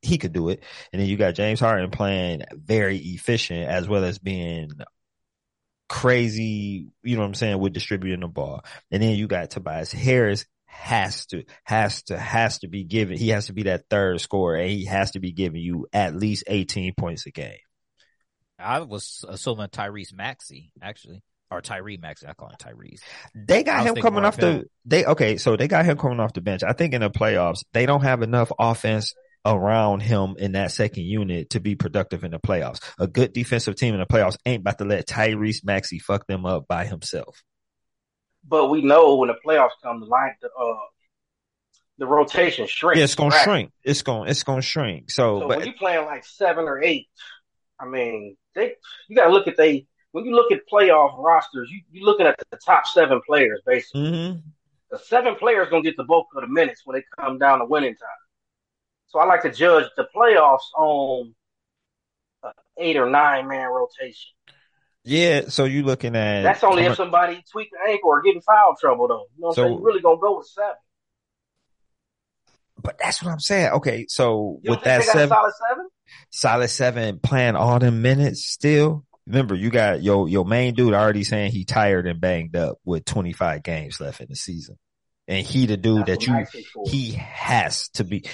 he- 0.00 0.18
could 0.18 0.32
do 0.32 0.48
it. 0.48 0.62
And 0.92 1.02
then 1.02 1.08
you 1.08 1.16
got 1.16 1.34
James 1.34 1.58
Harden 1.58 1.90
playing 1.90 2.42
very 2.52 2.98
efficient 2.98 3.68
as 3.68 3.88
well 3.88 4.04
as 4.04 4.20
being 4.20 4.70
crazy, 5.88 6.86
you 7.02 7.16
know 7.16 7.22
what 7.22 7.26
I'm 7.26 7.34
saying, 7.34 7.58
with 7.58 7.72
distributing 7.72 8.20
the 8.20 8.28
ball. 8.28 8.64
And 8.92 9.02
then 9.02 9.16
you 9.16 9.26
got 9.26 9.50
Tobias 9.50 9.90
Harris 9.90 10.46
has 10.66 11.26
to, 11.26 11.42
has 11.64 12.04
to, 12.04 12.16
has 12.16 12.60
to 12.60 12.68
be 12.68 12.84
given, 12.84 13.18
he 13.18 13.30
has 13.30 13.46
to 13.46 13.54
be 13.54 13.64
that 13.64 13.86
third 13.90 14.20
scorer 14.20 14.54
and 14.54 14.70
he 14.70 14.84
has 14.84 15.10
to 15.12 15.18
be 15.18 15.32
giving 15.32 15.60
you 15.60 15.88
at 15.92 16.14
least 16.14 16.44
18 16.46 16.94
points 16.96 17.26
a 17.26 17.32
game. 17.32 17.58
I 18.56 18.82
was 18.82 19.24
assuming 19.28 19.66
Tyrese 19.66 20.14
Maxey, 20.14 20.70
actually. 20.80 21.24
Or 21.54 21.60
Tyree 21.60 21.96
Maxey. 21.96 22.26
I 22.26 22.34
call 22.34 22.48
him 22.48 22.56
Tyrese. 22.58 23.00
They 23.34 23.62
got 23.62 23.86
him 23.86 23.94
coming 23.94 24.24
off 24.24 24.34
of 24.34 24.40
the 24.40 24.64
they 24.84 25.04
okay, 25.04 25.36
so 25.36 25.56
they 25.56 25.68
got 25.68 25.84
him 25.84 25.96
coming 25.96 26.20
off 26.20 26.32
the 26.32 26.40
bench. 26.40 26.62
I 26.62 26.72
think 26.72 26.94
in 26.94 27.00
the 27.00 27.10
playoffs, 27.10 27.64
they 27.72 27.86
don't 27.86 28.02
have 28.02 28.22
enough 28.22 28.50
offense 28.58 29.14
around 29.46 30.00
him 30.00 30.36
in 30.38 30.52
that 30.52 30.72
second 30.72 31.04
unit 31.04 31.50
to 31.50 31.60
be 31.60 31.76
productive 31.76 32.24
in 32.24 32.32
the 32.32 32.40
playoffs. 32.40 32.80
A 32.98 33.06
good 33.06 33.32
defensive 33.32 33.76
team 33.76 33.94
in 33.94 34.00
the 34.00 34.06
playoffs 34.06 34.36
ain't 34.46 34.60
about 34.60 34.78
to 34.78 34.84
let 34.84 35.06
Tyrese 35.06 35.64
Maxey 35.64 35.98
fuck 35.98 36.26
them 36.26 36.46
up 36.46 36.66
by 36.66 36.86
himself. 36.86 37.42
But 38.46 38.68
we 38.68 38.82
know 38.82 39.16
when 39.16 39.28
the 39.28 39.36
playoffs 39.46 39.70
come, 39.82 40.00
the 40.00 40.06
line, 40.06 40.34
the 40.40 40.48
uh, 40.48 40.74
the 41.98 42.06
rotation 42.06 42.66
shrinks. 42.66 42.98
Yeah, 42.98 43.04
it's 43.04 43.14
gonna 43.14 43.30
Right. 43.30 43.44
shrink. 43.44 43.72
It's 43.84 44.02
gonna 44.02 44.30
it's 44.30 44.42
gonna 44.42 44.62
shrink. 44.62 45.10
So, 45.10 45.40
So 45.40 45.48
but 45.48 45.58
when 45.58 45.66
you 45.68 45.74
playing 45.74 46.04
like 46.06 46.24
seven 46.24 46.64
or 46.64 46.82
eight, 46.82 47.08
I 47.78 47.86
mean, 47.86 48.36
they 48.54 48.74
you 49.08 49.16
got 49.16 49.26
to 49.26 49.32
look 49.32 49.46
at 49.46 49.56
they 49.56 49.86
when 50.14 50.24
you 50.24 50.32
look 50.32 50.52
at 50.52 50.60
playoff 50.72 51.18
rosters, 51.18 51.68
you 51.72 51.80
you 51.90 52.04
looking 52.04 52.24
at 52.24 52.36
the 52.50 52.56
top 52.64 52.86
seven 52.86 53.20
players 53.26 53.60
basically. 53.66 54.02
mhm. 54.02 54.42
The 54.90 54.98
seven 55.00 55.34
players 55.34 55.68
gonna 55.70 55.82
get 55.82 55.96
the 55.96 56.04
bulk 56.04 56.28
of 56.36 56.42
the 56.42 56.46
minutes 56.48 56.82
when 56.84 56.94
they 57.00 57.04
come 57.20 57.36
down 57.38 57.58
to 57.58 57.64
winning 57.64 57.96
time. 57.96 58.22
So 59.08 59.18
I 59.18 59.24
like 59.26 59.42
to 59.42 59.50
judge 59.50 59.86
the 59.96 60.06
playoffs 60.14 60.70
on 60.76 61.34
eight 62.78 62.96
or 62.96 63.10
nine 63.10 63.48
man 63.48 63.66
rotation. 63.68 64.30
yeah, 65.02 65.48
so 65.48 65.64
you 65.64 65.82
looking 65.82 66.14
at 66.14 66.42
That's 66.42 66.62
only 66.62 66.84
if 66.84 66.94
somebody 66.96 67.42
tweak 67.50 67.70
the 67.72 67.90
ankle 67.90 68.10
or 68.10 68.22
get 68.22 68.36
in 68.36 68.40
foul 68.40 68.76
trouble 68.80 69.08
though. 69.08 69.26
You 69.34 69.40
know 69.42 69.48
what 69.48 69.56
So- 69.56 69.62
I'm 69.62 69.68
saying? 69.68 69.78
You 69.80 69.84
really 69.84 70.00
gonna 70.00 70.20
go 70.20 70.38
with 70.38 70.46
seven. 70.46 70.74
but 72.80 72.96
that's 72.98 73.20
what 73.20 73.32
I'm 73.32 73.40
saying. 73.40 73.70
Okay, 73.72 74.06
so 74.08 74.60
with 74.64 74.82
that 74.82 75.00
they 75.00 75.06
got 75.06 75.14
a 75.16 75.18
seven 75.18 75.28
solid 75.28 75.52
seven? 75.68 75.88
solid 76.30 76.68
seven 76.68 77.18
playing 77.18 77.56
all 77.56 77.80
them 77.80 78.00
minutes 78.02 78.46
still. 78.46 79.04
Remember, 79.26 79.54
you 79.54 79.70
got 79.70 80.02
your 80.02 80.28
your 80.28 80.44
main 80.44 80.74
dude 80.74 80.94
already 80.94 81.24
saying 81.24 81.52
he 81.52 81.64
tired 81.64 82.06
and 82.06 82.20
banged 82.20 82.56
up 82.56 82.78
with 82.84 83.04
25 83.04 83.62
games 83.62 84.00
left 84.00 84.20
in 84.20 84.26
the 84.28 84.36
season, 84.36 84.76
and 85.26 85.46
he 85.46 85.64
the 85.64 85.78
dude 85.78 86.06
That's 86.06 86.26
that 86.26 86.46
you 86.74 86.90
he 86.90 87.12
has 87.12 87.88
to 87.94 88.04
be. 88.04 88.24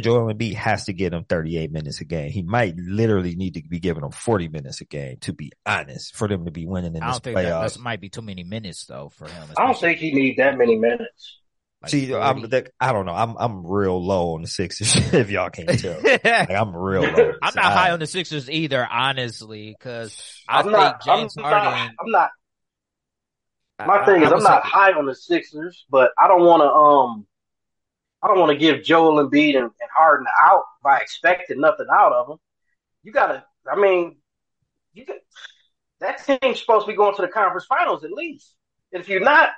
Joel 0.00 0.32
Embiid 0.32 0.54
has 0.54 0.86
to 0.86 0.94
get 0.94 1.12
him 1.12 1.24
38 1.24 1.70
minutes 1.70 2.00
a 2.00 2.06
game. 2.06 2.30
He 2.30 2.42
might 2.42 2.76
literally 2.78 3.34
need 3.34 3.54
to 3.54 3.62
be 3.62 3.78
giving 3.78 4.02
him 4.02 4.10
40 4.10 4.48
minutes 4.48 4.80
a 4.80 4.86
game 4.86 5.18
to 5.20 5.34
be 5.34 5.52
honest 5.66 6.16
for 6.16 6.26
them 6.28 6.46
to 6.46 6.50
be 6.50 6.64
winning 6.64 6.96
in 6.96 7.02
I 7.02 7.08
this 7.08 7.20
don't 7.20 7.24
think 7.34 7.38
playoffs. 7.38 7.74
that 7.74 7.80
might 7.80 8.00
be 8.00 8.08
too 8.08 8.22
many 8.22 8.44
minutes 8.44 8.86
though 8.86 9.10
for 9.10 9.28
him. 9.28 9.48
I 9.56 9.66
don't 9.66 9.78
think 9.78 9.98
he 9.98 10.12
need 10.14 10.38
that 10.38 10.56
many 10.56 10.76
minutes. 10.78 11.38
Like 11.82 11.90
See, 11.90 12.12
I'm 12.14 12.38
40. 12.40 12.48
that, 12.48 12.70
I 12.80 12.92
don't 12.92 13.06
know. 13.06 13.14
I'm 13.14 13.36
I'm 13.38 13.66
real 13.66 14.04
low 14.04 14.34
on 14.34 14.42
the 14.42 14.48
Sixers. 14.48 14.96
if 15.14 15.30
y'all 15.30 15.50
can't 15.50 15.78
tell, 15.78 16.00
like, 16.02 16.50
I'm 16.50 16.74
real 16.76 17.02
low. 17.02 17.32
I'm 17.42 17.54
not 17.54 17.72
high 17.72 17.90
on 17.92 18.00
the 18.00 18.06
Sixers 18.06 18.50
either, 18.50 18.84
honestly, 18.84 19.74
because 19.78 20.42
I 20.48 20.58
I'm 20.58 20.64
think 20.64 20.76
not. 20.76 21.04
James 21.04 21.34
I'm 21.38 21.44
Harden. 21.44 21.64
not. 21.72 21.90
I'm 22.00 22.10
not. 22.10 22.30
I- 23.80 23.86
My 23.86 23.98
I- 23.98 24.04
thing 24.06 24.22
I 24.22 24.26
is, 24.26 24.32
I'm 24.32 24.42
not 24.42 24.64
say- 24.64 24.68
high 24.70 24.92
on 24.92 25.06
the 25.06 25.14
Sixers, 25.14 25.84
but 25.88 26.10
I 26.18 26.26
don't 26.26 26.42
want 26.44 26.62
to. 26.62 26.68
Um, 26.68 27.26
I 28.20 28.26
don't 28.26 28.40
want 28.40 28.50
to 28.50 28.58
give 28.58 28.82
Joel 28.82 29.24
Embiid 29.24 29.54
and, 29.54 29.64
and 29.66 29.90
Harden 29.96 30.26
out 30.44 30.64
by 30.82 30.98
expecting 30.98 31.60
nothing 31.60 31.86
out 31.92 32.12
of 32.12 32.26
them. 32.26 32.38
You 33.04 33.12
gotta. 33.12 33.44
I 33.70 33.76
mean, 33.78 34.16
you 34.94 35.04
got, 35.04 35.16
that 36.00 36.24
team's 36.26 36.58
supposed 36.58 36.86
to 36.86 36.92
be 36.92 36.96
going 36.96 37.14
to 37.14 37.22
the 37.22 37.28
conference 37.28 37.66
finals 37.66 38.02
at 38.02 38.10
least. 38.10 38.52
And 38.92 39.00
if 39.00 39.08
you're 39.08 39.20
not, 39.20 39.50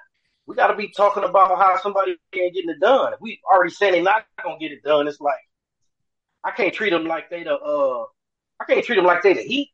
we 0.51 0.57
got 0.57 0.67
to 0.67 0.77
be 0.77 0.89
talking 0.89 1.23
about 1.23 1.57
how 1.57 1.79
somebody 1.81 2.17
ain't 2.35 2.55
getting 2.55 2.71
it 2.71 2.81
done. 2.81 3.13
If 3.13 3.21
we 3.21 3.41
already 3.51 3.71
saying 3.71 3.93
they're 3.93 4.03
not 4.03 4.25
gonna 4.43 4.59
get 4.59 4.73
it 4.73 4.83
done, 4.83 5.07
it's 5.07 5.21
like 5.21 5.39
I 6.43 6.51
can't 6.51 6.75
treat 6.75 6.91
them 6.91 7.05
like 7.05 7.31
they 7.31 7.45
the. 7.45 7.55
Uh, 7.55 8.05
I 8.59 8.65
can't 8.69 8.85
treat 8.85 8.97
them 8.97 9.05
like 9.05 9.23
they 9.23 9.35
the 9.35 9.43
Heat. 9.43 9.71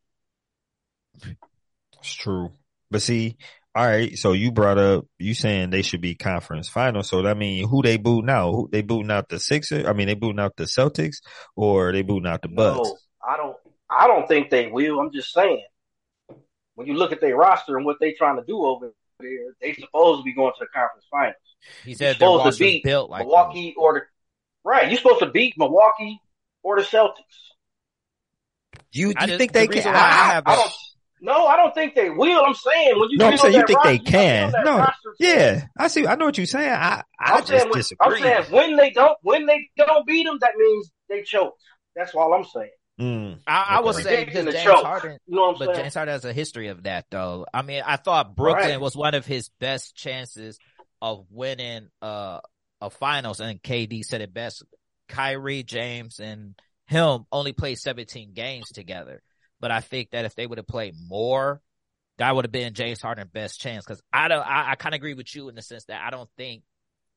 It's 1.98 2.12
true. 2.12 2.52
But 2.90 3.00
see, 3.00 3.38
all 3.74 3.86
right, 3.86 4.18
so 4.18 4.34
you 4.34 4.52
brought 4.52 4.76
up 4.76 5.06
you 5.18 5.32
saying 5.32 5.70
they 5.70 5.80
should 5.80 6.02
be 6.02 6.14
conference 6.14 6.68
final. 6.68 7.02
So 7.02 7.22
that 7.22 7.38
mean 7.38 7.66
who 7.66 7.80
they 7.80 7.96
booting 7.96 8.28
out? 8.28 8.52
Who 8.52 8.68
they 8.70 8.82
booting 8.82 9.10
out 9.10 9.30
the 9.30 9.40
Sixers? 9.40 9.86
I 9.86 9.94
mean 9.94 10.08
they 10.08 10.14
booting 10.14 10.40
out 10.40 10.56
the 10.58 10.64
Celtics 10.64 11.22
or 11.56 11.90
they 11.90 12.02
booting 12.02 12.30
out 12.30 12.42
the 12.42 12.48
Bucks? 12.48 12.86
No, 12.86 12.98
I 13.26 13.38
don't. 13.38 13.56
I 13.88 14.06
don't 14.08 14.28
think 14.28 14.50
they 14.50 14.66
will. 14.66 15.00
I'm 15.00 15.10
just 15.10 15.32
saying. 15.32 15.64
When 16.74 16.86
you 16.86 16.92
look 16.92 17.12
at 17.12 17.22
their 17.22 17.34
roster 17.34 17.78
and 17.78 17.86
what 17.86 17.96
they 17.98 18.12
trying 18.12 18.36
to 18.36 18.44
do 18.44 18.62
over 18.62 18.92
there, 19.20 19.54
they 19.60 19.74
supposed 19.74 20.20
to 20.20 20.24
be 20.24 20.32
going 20.34 20.52
to 20.58 20.64
the 20.64 20.66
conference 20.66 21.06
finals. 21.10 21.34
He 21.84 21.90
You're 21.90 21.96
said 21.96 22.16
supposed 22.16 22.58
to 22.58 22.64
beat 22.64 22.84
built 22.84 23.10
like 23.10 23.22
Milwaukee 23.24 23.74
or 23.76 23.94
the 23.94 24.00
right. 24.64 24.88
You're 24.88 24.98
supposed 24.98 25.20
to 25.20 25.30
beat 25.30 25.54
Milwaukee 25.58 26.20
or 26.62 26.76
the 26.78 26.82
Celtics. 26.82 27.14
You, 28.92 29.08
you 29.08 29.14
just- 29.14 29.38
think 29.38 29.52
the 29.52 29.60
they 29.60 29.66
reason 29.68 29.82
can? 29.92 29.96
I 29.96 29.98
I- 30.00 30.32
have 30.32 30.44
I 30.46 30.52
a- 30.52 30.56
don't. 30.56 30.72
No, 31.18 31.46
I 31.46 31.56
don't 31.56 31.74
think 31.74 31.94
they 31.94 32.10
will. 32.10 32.44
I'm 32.44 32.52
saying 32.54 33.00
when 33.00 33.08
you 33.08 33.16
No, 33.16 33.28
I'm 33.28 33.38
saying 33.38 33.54
you 33.54 33.60
think 33.66 33.68
they 33.68 33.74
roster, 33.74 33.92
you 34.04 34.10
gotta 34.12 34.52
can. 34.52 34.64
No, 34.64 34.78
roster 34.80 35.14
Yeah, 35.18 35.62
I 35.78 35.88
see. 35.88 36.06
I 36.06 36.14
know 36.14 36.26
what 36.26 36.36
you're 36.36 36.46
saying. 36.46 36.70
I 36.70 37.02
I 37.18 37.32
I'm 37.32 37.38
just 37.38 37.48
saying, 37.48 37.70
when, 37.70 37.82
I'm 38.00 38.18
saying 38.20 38.44
when 38.52 38.76
they 38.76 38.90
don't 38.90 39.16
when 39.22 39.46
they 39.46 39.66
don't 39.78 40.06
beat 40.06 40.24
them, 40.24 40.36
that 40.42 40.52
means 40.58 40.90
they 41.08 41.22
choked. 41.22 41.58
That's 41.96 42.14
all 42.14 42.34
I'm 42.34 42.44
saying. 42.44 42.68
Mm. 43.00 43.40
I, 43.46 43.64
I 43.68 43.80
would 43.80 43.94
say 43.96 44.24
because 44.24 44.44
James 44.46 44.64
choke. 44.64 44.84
Harden, 44.84 45.18
You 45.26 45.36
know 45.36 45.42
what 45.42 45.52
I'm 45.52 45.58
but 45.58 45.64
saying? 45.74 45.84
James 45.84 45.94
Harden 45.94 46.12
has 46.12 46.24
a 46.24 46.32
history 46.32 46.68
of 46.68 46.84
that, 46.84 47.06
though. 47.10 47.46
I 47.52 47.62
mean, 47.62 47.82
I 47.84 47.96
thought 47.96 48.34
Brooklyn 48.34 48.70
Right. 48.70 48.80
was 48.80 48.96
one 48.96 49.14
of 49.14 49.26
his 49.26 49.50
best 49.60 49.94
chances 49.94 50.58
of 51.02 51.26
winning 51.30 51.88
uh, 52.00 52.40
a 52.80 52.88
finals, 52.90 53.40
and 53.40 53.62
KD 53.62 54.02
said 54.02 54.22
it 54.22 54.32
best. 54.32 54.62
Kyrie, 55.08 55.62
James, 55.62 56.20
and 56.20 56.54
him 56.86 57.26
only 57.30 57.52
played 57.52 57.78
17 57.78 58.32
games 58.32 58.68
together, 58.70 59.22
but 59.60 59.70
I 59.70 59.80
think 59.80 60.10
that 60.10 60.24
if 60.24 60.34
they 60.34 60.46
would 60.46 60.58
have 60.58 60.66
played 60.66 60.94
more, 61.06 61.60
that 62.18 62.34
would 62.34 62.46
have 62.46 62.52
been 62.52 62.72
James 62.72 63.02
Harden's 63.02 63.30
best 63.30 63.60
chance. 63.60 63.84
Because 63.84 64.02
I 64.12 64.28
don't, 64.28 64.40
I, 64.46 64.70
I 64.70 64.74
kind 64.76 64.94
of 64.94 64.98
agree 64.98 65.14
with 65.14 65.34
you 65.34 65.48
in 65.50 65.54
the 65.54 65.62
sense 65.62 65.84
that 65.84 66.00
I 66.02 66.08
don't 66.10 66.30
think 66.38 66.62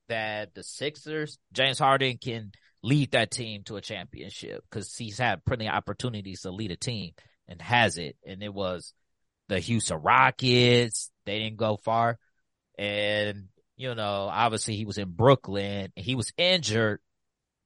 that 0.09 0.53
the 0.55 0.63
Sixers, 0.63 1.37
James 1.53 1.79
Harden 1.79 2.17
can 2.17 2.51
lead 2.83 3.11
that 3.11 3.31
team 3.31 3.63
to 3.63 3.75
a 3.77 3.81
championship 3.81 4.63
because 4.69 4.95
he's 4.95 5.17
had 5.17 5.43
plenty 5.45 5.67
of 5.67 5.73
opportunities 5.73 6.41
to 6.41 6.51
lead 6.51 6.71
a 6.71 6.75
team 6.77 7.13
and 7.47 7.61
has 7.61 7.97
it. 7.97 8.15
And 8.25 8.41
it 8.41 8.53
was 8.53 8.93
the 9.49 9.59
Houston 9.59 9.97
Rockets. 10.01 11.11
They 11.25 11.39
didn't 11.39 11.57
go 11.57 11.77
far. 11.77 12.17
And, 12.77 13.47
you 13.75 13.93
know, 13.95 14.29
obviously 14.31 14.75
he 14.75 14.85
was 14.85 14.97
in 14.97 15.09
Brooklyn 15.09 15.91
and 15.95 16.05
he 16.05 16.15
was 16.15 16.31
injured, 16.37 16.99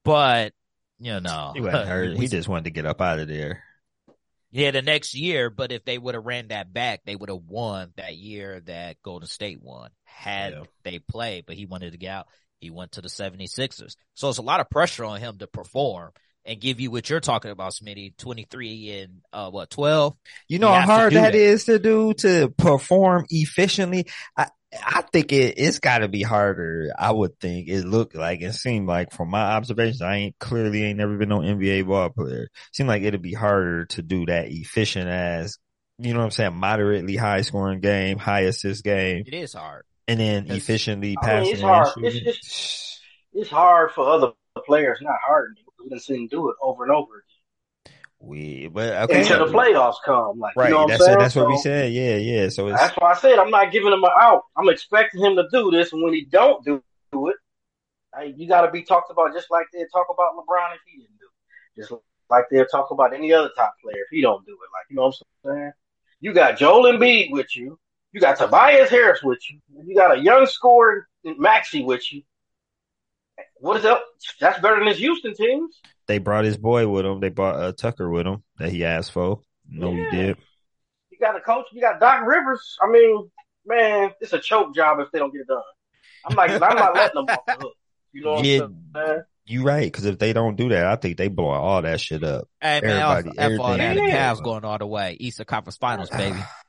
but, 0.04 0.54
you 1.00 1.20
know, 1.20 1.52
He 1.54 1.62
wasn't 1.62 1.88
hurt. 1.88 2.18
He 2.18 2.28
just 2.28 2.48
wanted 2.48 2.66
to 2.66 2.72
get 2.72 2.86
up 2.86 3.02
out 3.02 3.20
of 3.20 3.28
there. 3.28 3.64
yeah, 4.52 4.72
the 4.72 4.82
next 4.82 5.14
year, 5.14 5.50
but 5.50 5.72
if 5.72 5.86
they 5.86 5.98
would 5.98 6.16
have 6.16 6.26
ran 6.26 6.48
that 6.48 6.74
back, 6.74 7.02
they 7.06 7.16
would 7.16 7.30
have 7.30 7.44
won 7.48 7.92
that 7.98 8.16
year 8.16 8.62
that 8.62 9.02
Golden 9.04 9.28
State 9.28 9.62
won 9.62 9.92
had 10.06 10.54
Yeah. 10.54 10.64
they 10.84 11.00
played, 11.00 11.46
but 11.46 11.56
he 11.56 11.66
wanted 11.66 11.92
to 11.92 11.98
get 11.98 12.10
out. 12.12 12.28
He 12.64 12.72
went 12.72 12.94
to 12.94 13.02
the 13.02 13.10
76ers. 13.10 13.96
So 14.14 14.30
it's 14.30 14.38
a 14.40 14.42
lot 14.44 14.60
of 14.62 14.70
pressure 14.70 15.06
on 15.06 15.20
him 15.20 15.38
to 15.40 15.48
perform 15.48 16.12
and 16.46 16.60
give 16.60 16.80
you 16.80 16.92
what 16.92 17.10
you're 17.10 17.20
talking 17.20 17.52
about, 17.52 17.74
Smitty, 17.74 18.18
23 18.18 18.92
and, 19.00 19.22
uh, 19.32 19.50
what, 19.50 19.70
12? 19.70 20.16
You 20.50 20.60
know 20.60 20.74
You 20.74 20.80
how 20.80 20.86
hard 20.86 21.14
that 21.14 21.34
that. 21.34 21.36
is 21.36 21.66
to 21.66 21.80
do 21.80 22.14
to 22.16 22.50
perform 22.58 23.26
efficiently. 23.30 24.08
I 24.38 24.48
I 24.86 25.04
think 25.14 25.32
it 25.32 25.54
it's 25.58 25.78
got 25.80 26.00
to 26.00 26.08
be 26.08 26.24
harder. 26.24 26.92
I 26.98 27.12
would 27.12 27.40
think 27.40 27.68
it 27.70 27.86
looked 27.86 28.16
like 28.16 28.42
it 28.42 28.54
seemed 28.54 28.88
like 28.88 29.12
from 29.12 29.30
my 29.30 29.42
observations, 29.54 30.02
I 30.02 30.16
ain't 30.16 30.40
clearly 30.40 30.84
ain't 30.84 30.98
never 30.98 31.16
been 31.16 31.30
no 31.30 31.40
NBA 31.42 31.86
ball 31.86 32.10
player. 32.10 32.48
Seemed 32.72 32.90
like 32.90 33.04
it'd 33.04 33.22
be 33.22 33.34
harder 33.34 33.86
to 33.86 34.02
do 34.02 34.26
that 34.26 34.48
efficient 34.50 35.08
as 35.10 35.58
you 36.00 36.12
know 36.14 36.20
what 36.20 36.26
I'm 36.26 36.32
saying, 36.32 36.56
moderately 36.56 37.16
high 37.16 37.42
scoring 37.42 37.82
game, 37.82 38.18
high 38.18 38.42
assist 38.42 38.84
game, 38.84 39.24
It 39.28 39.36
is 39.36 39.54
hard. 39.54 39.84
And 40.08 40.20
then 40.20 40.52
efficiently 40.52 41.16
I 41.22 41.26
mean, 41.26 41.32
passing 41.32 41.54
it's 41.54 41.62
hard. 41.62 41.88
It's 41.98 43.02
It's 43.34 43.50
hard 43.50 43.92
for 43.92 44.10
other 44.10 44.34
players, 44.66 45.00
not 45.02 45.16
hard. 45.26 45.58
We 45.82 45.90
done 45.90 46.00
seen 46.00 46.24
him 46.24 46.28
do 46.28 46.50
it 46.50 46.56
over 46.62 46.84
and 46.84 46.92
over 46.92 47.26
again. 47.86 47.96
we 48.20 48.68
but 48.68 48.94
okay, 49.04 49.22
until 49.22 49.46
the 49.46 49.52
playoffs 49.52 49.96
come. 50.06 50.40
Like, 50.40 50.56
right? 50.56 50.70
you 50.70 50.76
know 50.76 50.86
what 50.86 51.00
that's 51.00 51.06
that's 51.06 51.36
what 51.36 51.48
we 51.48 51.58
said. 51.58 51.92
Yeah, 51.92 52.16
yeah. 52.16 52.50
So 52.50 52.68
it's 52.68 52.80
That's 52.80 52.96
why 52.98 53.12
I 53.12 53.16
said 53.16 53.40
I'm 53.40 53.50
not 53.50 53.72
giving 53.72 53.92
him 53.92 54.04
an 54.04 54.12
out. 54.18 54.44
I'm 54.56 54.70
expecting 54.70 55.22
him 55.24 55.36
to 55.36 55.48
do 55.52 55.72
this, 55.72 55.92
and 55.94 56.04
when 56.04 56.14
he 56.14 56.26
don't 56.26 56.64
do, 56.64 56.82
do 57.12 57.30
it, 57.30 57.36
I, 58.16 58.34
you 58.36 58.48
got 58.48 58.62
to 58.62 58.72
be 58.72 58.84
talked 58.84 59.12
about 59.12 59.34
just 59.34 59.52
like 59.52 59.66
they 59.74 59.86
talk 59.92 60.08
about 60.10 60.34
LeBron 60.36 60.76
if 60.76 60.82
he 60.86 61.00
didn't 61.00 61.18
do 61.20 61.26
it. 61.26 61.82
Just 61.82 61.94
like 62.30 62.46
they'll 62.50 62.66
talk 62.66 62.92
about 62.92 63.14
any 63.14 63.34
other 63.34 63.50
top 63.56 63.74
player 63.82 64.04
if 64.04 64.10
he 64.12 64.22
don't 64.22 64.46
do 64.46 64.54
it. 64.54 64.70
Like 64.74 64.90
you 64.90 64.96
know 64.96 65.08
what 65.08 65.16
I'm 65.46 65.58
saying? 65.58 65.72
You 66.22 66.34
got 66.34 66.58
Joel 66.58 66.92
Embiid 66.94 67.32
with 67.32 67.56
you. 67.56 67.78
You 68.14 68.22
got 68.22 68.38
Tobias 68.38 68.90
Harris 68.90 69.22
with 69.24 69.40
you. 69.50 69.60
You 69.86 69.96
got 69.96 70.18
a 70.18 70.22
young 70.22 70.46
scorer 70.46 71.08
Maxey 71.26 71.84
with 71.84 72.12
you. 72.14 72.22
What 73.60 73.78
is 73.78 73.84
that? 73.84 74.00
That's 74.40 74.60
better 74.60 74.78
than 74.78 74.88
his 74.88 74.98
Houston 75.00 75.34
teams. 75.34 75.76
they 76.08 76.20
brought 76.20 76.46
his 76.46 76.58
boy 76.58 76.88
with 76.88 77.06
him. 77.06 77.20
They 77.20 77.30
brought 77.30 77.56
uh, 77.56 77.72
Tucker 77.72 78.10
with 78.10 78.28
him 78.28 78.44
that 78.60 78.72
he 78.72 78.86
asked 78.86 79.12
for. 79.12 79.40
No, 79.68 79.92
Yeah. 79.92 80.12
he 80.12 80.18
did. 80.18 80.38
You 81.10 81.18
got 81.20 81.36
a 81.36 81.40
coach. 81.40 81.66
You 81.72 81.82
got 81.82 82.00
Doc 82.00 82.22
Rivers. 82.26 82.78
I 82.82 82.88
mean, 82.90 83.30
man, 83.66 84.12
it's 84.22 84.34
a 84.34 84.40
choke 84.40 84.76
job 84.76 85.00
if 85.00 85.08
they 85.12 85.20
don't 85.20 85.32
get 85.32 85.42
it 85.42 85.48
done. 85.48 85.62
I'm 86.26 86.36
like, 86.36 86.52
I'm 86.52 86.60
not 86.60 86.94
letting 86.96 87.16
them 87.16 87.26
off 87.36 87.46
the 87.48 87.54
hook. 87.54 87.74
You 88.12 88.24
know 88.24 88.34
what 88.34 88.46
Yeah. 88.46 88.64
I'm 88.64 88.86
saying? 88.96 89.22
You 89.46 89.64
right, 89.64 89.84
because 89.92 90.06
if 90.06 90.20
they 90.20 90.32
don't 90.34 90.56
do 90.56 90.70
that, 90.70 90.86
I 90.86 90.96
think 90.96 91.18
they 91.18 91.28
blow 91.28 91.48
all 91.50 91.82
that 91.82 92.00
shit 92.00 92.24
up. 92.24 92.48
Hey, 92.62 92.80
man, 92.82 93.02
Everybody- 93.02 93.40
F 93.40 93.60
all 93.60 93.72
that. 93.72 93.78
The 93.78 93.84
everything- 93.84 94.10
Cavs 94.12 94.44
going 94.44 94.64
all 94.64 94.78
the 94.78 94.88
way. 94.88 95.18
Eastern 95.20 95.46
Conference 95.46 95.78
Finals, 95.78 96.10
baby. 96.10 96.38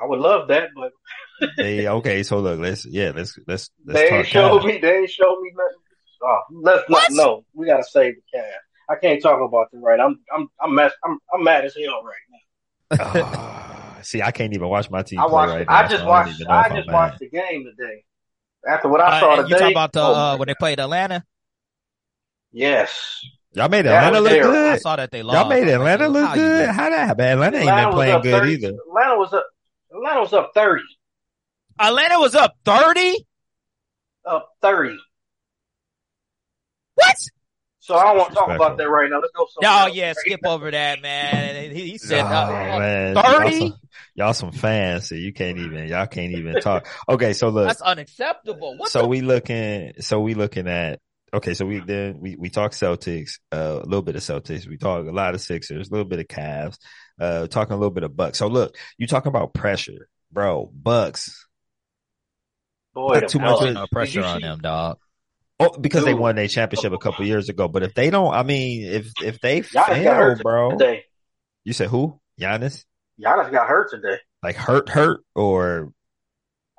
I 0.00 0.06
would 0.06 0.20
love 0.20 0.48
that, 0.48 0.70
but 0.74 0.92
they 1.56 1.88
okay. 1.88 2.22
So 2.22 2.38
look, 2.40 2.60
let's 2.60 2.84
yeah, 2.86 3.12
let's 3.14 3.38
let's 3.46 3.70
let's 3.84 4.00
they 4.00 4.08
ain't 4.08 4.26
showed 4.26 4.60
Cavs. 4.62 4.66
me. 4.66 4.78
They 4.78 4.98
ain't 4.98 5.10
showed 5.10 5.40
me 5.40 5.52
nothing. 5.54 5.80
Oh, 6.24 6.38
let's 6.62 6.88
not. 6.90 7.02
No, 7.10 7.44
we 7.54 7.66
gotta 7.66 7.84
save 7.84 8.14
the 8.16 8.38
Cavs. 8.38 8.44
I 8.88 8.96
can't 8.96 9.22
talk 9.22 9.40
about 9.40 9.70
them 9.70 9.82
right. 9.82 9.98
I'm 10.00 10.18
I'm 10.34 10.48
I'm 10.60 10.74
mess. 10.74 10.92
I'm 11.04 11.18
I'm 11.32 11.42
mad 11.44 11.64
as 11.64 11.74
hell 11.76 12.02
right 12.02 12.14
now. 12.30 12.38
Ah, 13.00 13.98
see, 14.02 14.22
I 14.22 14.30
can't 14.30 14.54
even 14.54 14.68
watch 14.68 14.90
my 14.90 15.02
team 15.02 15.18
I 15.18 15.24
play 15.26 15.32
watched. 15.32 15.52
right 15.52 15.68
now. 15.68 15.74
I 15.74 15.82
so 15.82 15.88
just 15.88 16.02
I 16.02 16.06
don't 16.06 16.08
watched. 16.08 16.40
even 16.40 16.46
know 16.46 16.54
I 16.54 16.60
if 16.60 16.70
I'm 16.70 16.76
just 16.76 16.86
mad. 16.86 16.94
watched 16.94 17.18
the 17.20 17.28
game 17.30 17.64
today. 17.64 18.02
After 18.68 18.88
what 18.88 19.00
I 19.00 19.16
Uh, 19.16 19.20
saw 19.20 19.32
and 19.40 19.42
today. 19.48 19.54
you 19.54 19.60
talking 19.60 19.74
about 19.76 19.92
the, 19.92 20.00
oh 20.02 20.14
uh, 20.14 20.36
when 20.36 20.48
they 20.48 20.54
played 20.54 20.80
Atlanta? 20.80 21.24
Yes. 22.52 23.20
Y'all 23.52 23.68
made 23.68 23.86
That 23.86 24.12
Atlanta 24.12 24.20
was 24.20 24.22
look 24.24 24.32
terrible. 24.42 24.70
I 24.70 24.76
saw 24.78 24.96
that 24.96 25.10
they 25.10 25.22
lost. 25.22 25.38
Y'all 25.38 25.48
made 25.48 25.62
I'm 25.68 25.80
Atlanta 25.80 26.08
look 26.08 26.34
good. 26.34 26.68
How 26.70 26.90
that 26.90 27.06
happen? 27.08 27.24
Atlanta 27.24 27.56
ain't 27.58 27.68
Atlanta 27.68 27.86
been 27.88 27.94
playing 27.94 28.22
good 28.22 28.40
30. 28.40 28.52
either. 28.52 28.68
Atlanta 28.88 29.18
was 29.18 29.32
up. 29.32 29.46
Atlanta 29.96 30.20
was 30.20 30.32
up 30.32 30.50
thirty. 30.54 30.82
Atlanta 31.78 32.18
was 32.18 32.34
up 32.34 32.54
30? 32.64 33.26
Up 34.24 34.48
thirty. 34.62 34.96
What? 36.94 37.14
So 37.80 37.94
I 37.94 38.04
don't 38.04 38.16
want 38.16 38.30
to 38.30 38.34
talk 38.34 38.50
about 38.50 38.78
that 38.78 38.88
right 38.88 39.08
now. 39.08 39.20
Let's 39.20 39.32
go. 39.32 39.46
somewhere 39.48 39.82
Oh, 39.82 39.86
else. 39.86 39.94
yeah, 39.94 40.12
skip 40.16 40.40
over 40.44 40.70
that, 40.70 41.00
man. 41.02 41.70
He, 41.70 41.90
he 41.90 41.98
said, 41.98 42.24
Oh, 42.24 42.26
uh, 42.26 42.78
man. 42.78 43.14
30? 43.14 43.24
Y'all 43.24 43.52
some, 43.52 43.78
y'all 44.16 44.32
some 44.32 44.52
fans, 44.52 45.08
so 45.08 45.14
you 45.14 45.32
can't 45.32 45.58
even 45.58 45.86
y'all 45.86 46.06
can't 46.06 46.32
even 46.32 46.60
talk. 46.60 46.88
Okay, 47.08 47.32
so 47.32 47.48
look, 47.50 47.68
that's 47.68 47.82
unacceptable. 47.82 48.76
What 48.76 48.90
so 48.90 49.02
the? 49.02 49.08
we 49.08 49.20
looking 49.20 49.92
so 50.00 50.20
we 50.20 50.34
looking 50.34 50.66
at 50.66 50.98
okay 51.34 51.54
so 51.54 51.66
we 51.66 51.80
then 51.80 52.20
we 52.20 52.36
we 52.36 52.48
talk 52.50 52.72
celtics 52.72 53.38
uh, 53.52 53.80
a 53.82 53.84
little 53.86 54.02
bit 54.02 54.16
of 54.16 54.22
celtics. 54.22 54.66
We 54.66 54.76
talk 54.78 55.06
a 55.06 55.10
lot 55.10 55.34
of 55.34 55.40
sixers 55.40 55.88
a 55.88 55.92
little 55.92 56.08
bit 56.08 56.20
of 56.20 56.28
Cavs, 56.28 56.76
uh 57.20 57.46
talking 57.46 57.74
a 57.74 57.76
little 57.76 57.90
bit 57.92 58.04
of 58.04 58.16
bucks. 58.16 58.38
So 58.38 58.46
look 58.48 58.76
you 58.98 59.06
talking 59.06 59.28
about 59.30 59.54
pressure 59.54 60.08
bro. 60.32 60.70
Bucks. 60.72 61.46
Boy, 62.94 63.20
too 63.20 63.38
much 63.38 63.48
Bucks. 63.50 63.60
of- 63.62 63.66
Ain't 63.68 63.74
no 63.74 63.86
pressure 63.92 64.24
on 64.24 64.40
them, 64.40 64.58
dog. 64.60 64.98
oh 65.60 65.76
because 65.78 66.04
they 66.04 66.14
won 66.14 66.36
their 66.36 66.48
championship 66.48 66.92
a 66.92 66.98
couple 66.98 67.26
years 67.26 67.48
ago. 67.48 67.68
But 67.68 67.82
if 67.82 67.94
they 67.94 68.10
don't 68.10 68.32
i 68.32 68.42
mean 68.42 68.86
if 68.90 69.10
if 69.22 69.40
they 69.40 69.60
Giannis 69.62 69.86
fail 70.04 70.36
bro. 70.42 70.70
today. 70.72 71.04
you 71.64 71.72
said 71.72 71.88
who? 71.88 72.20
Giannis? 72.40 72.84
Giannis 73.20 73.50
got 73.50 73.68
hurt 73.68 73.90
today. 73.90 74.18
like 74.42 74.56
hurt 74.56 74.88
hurt 74.88 75.20
or 75.34 75.92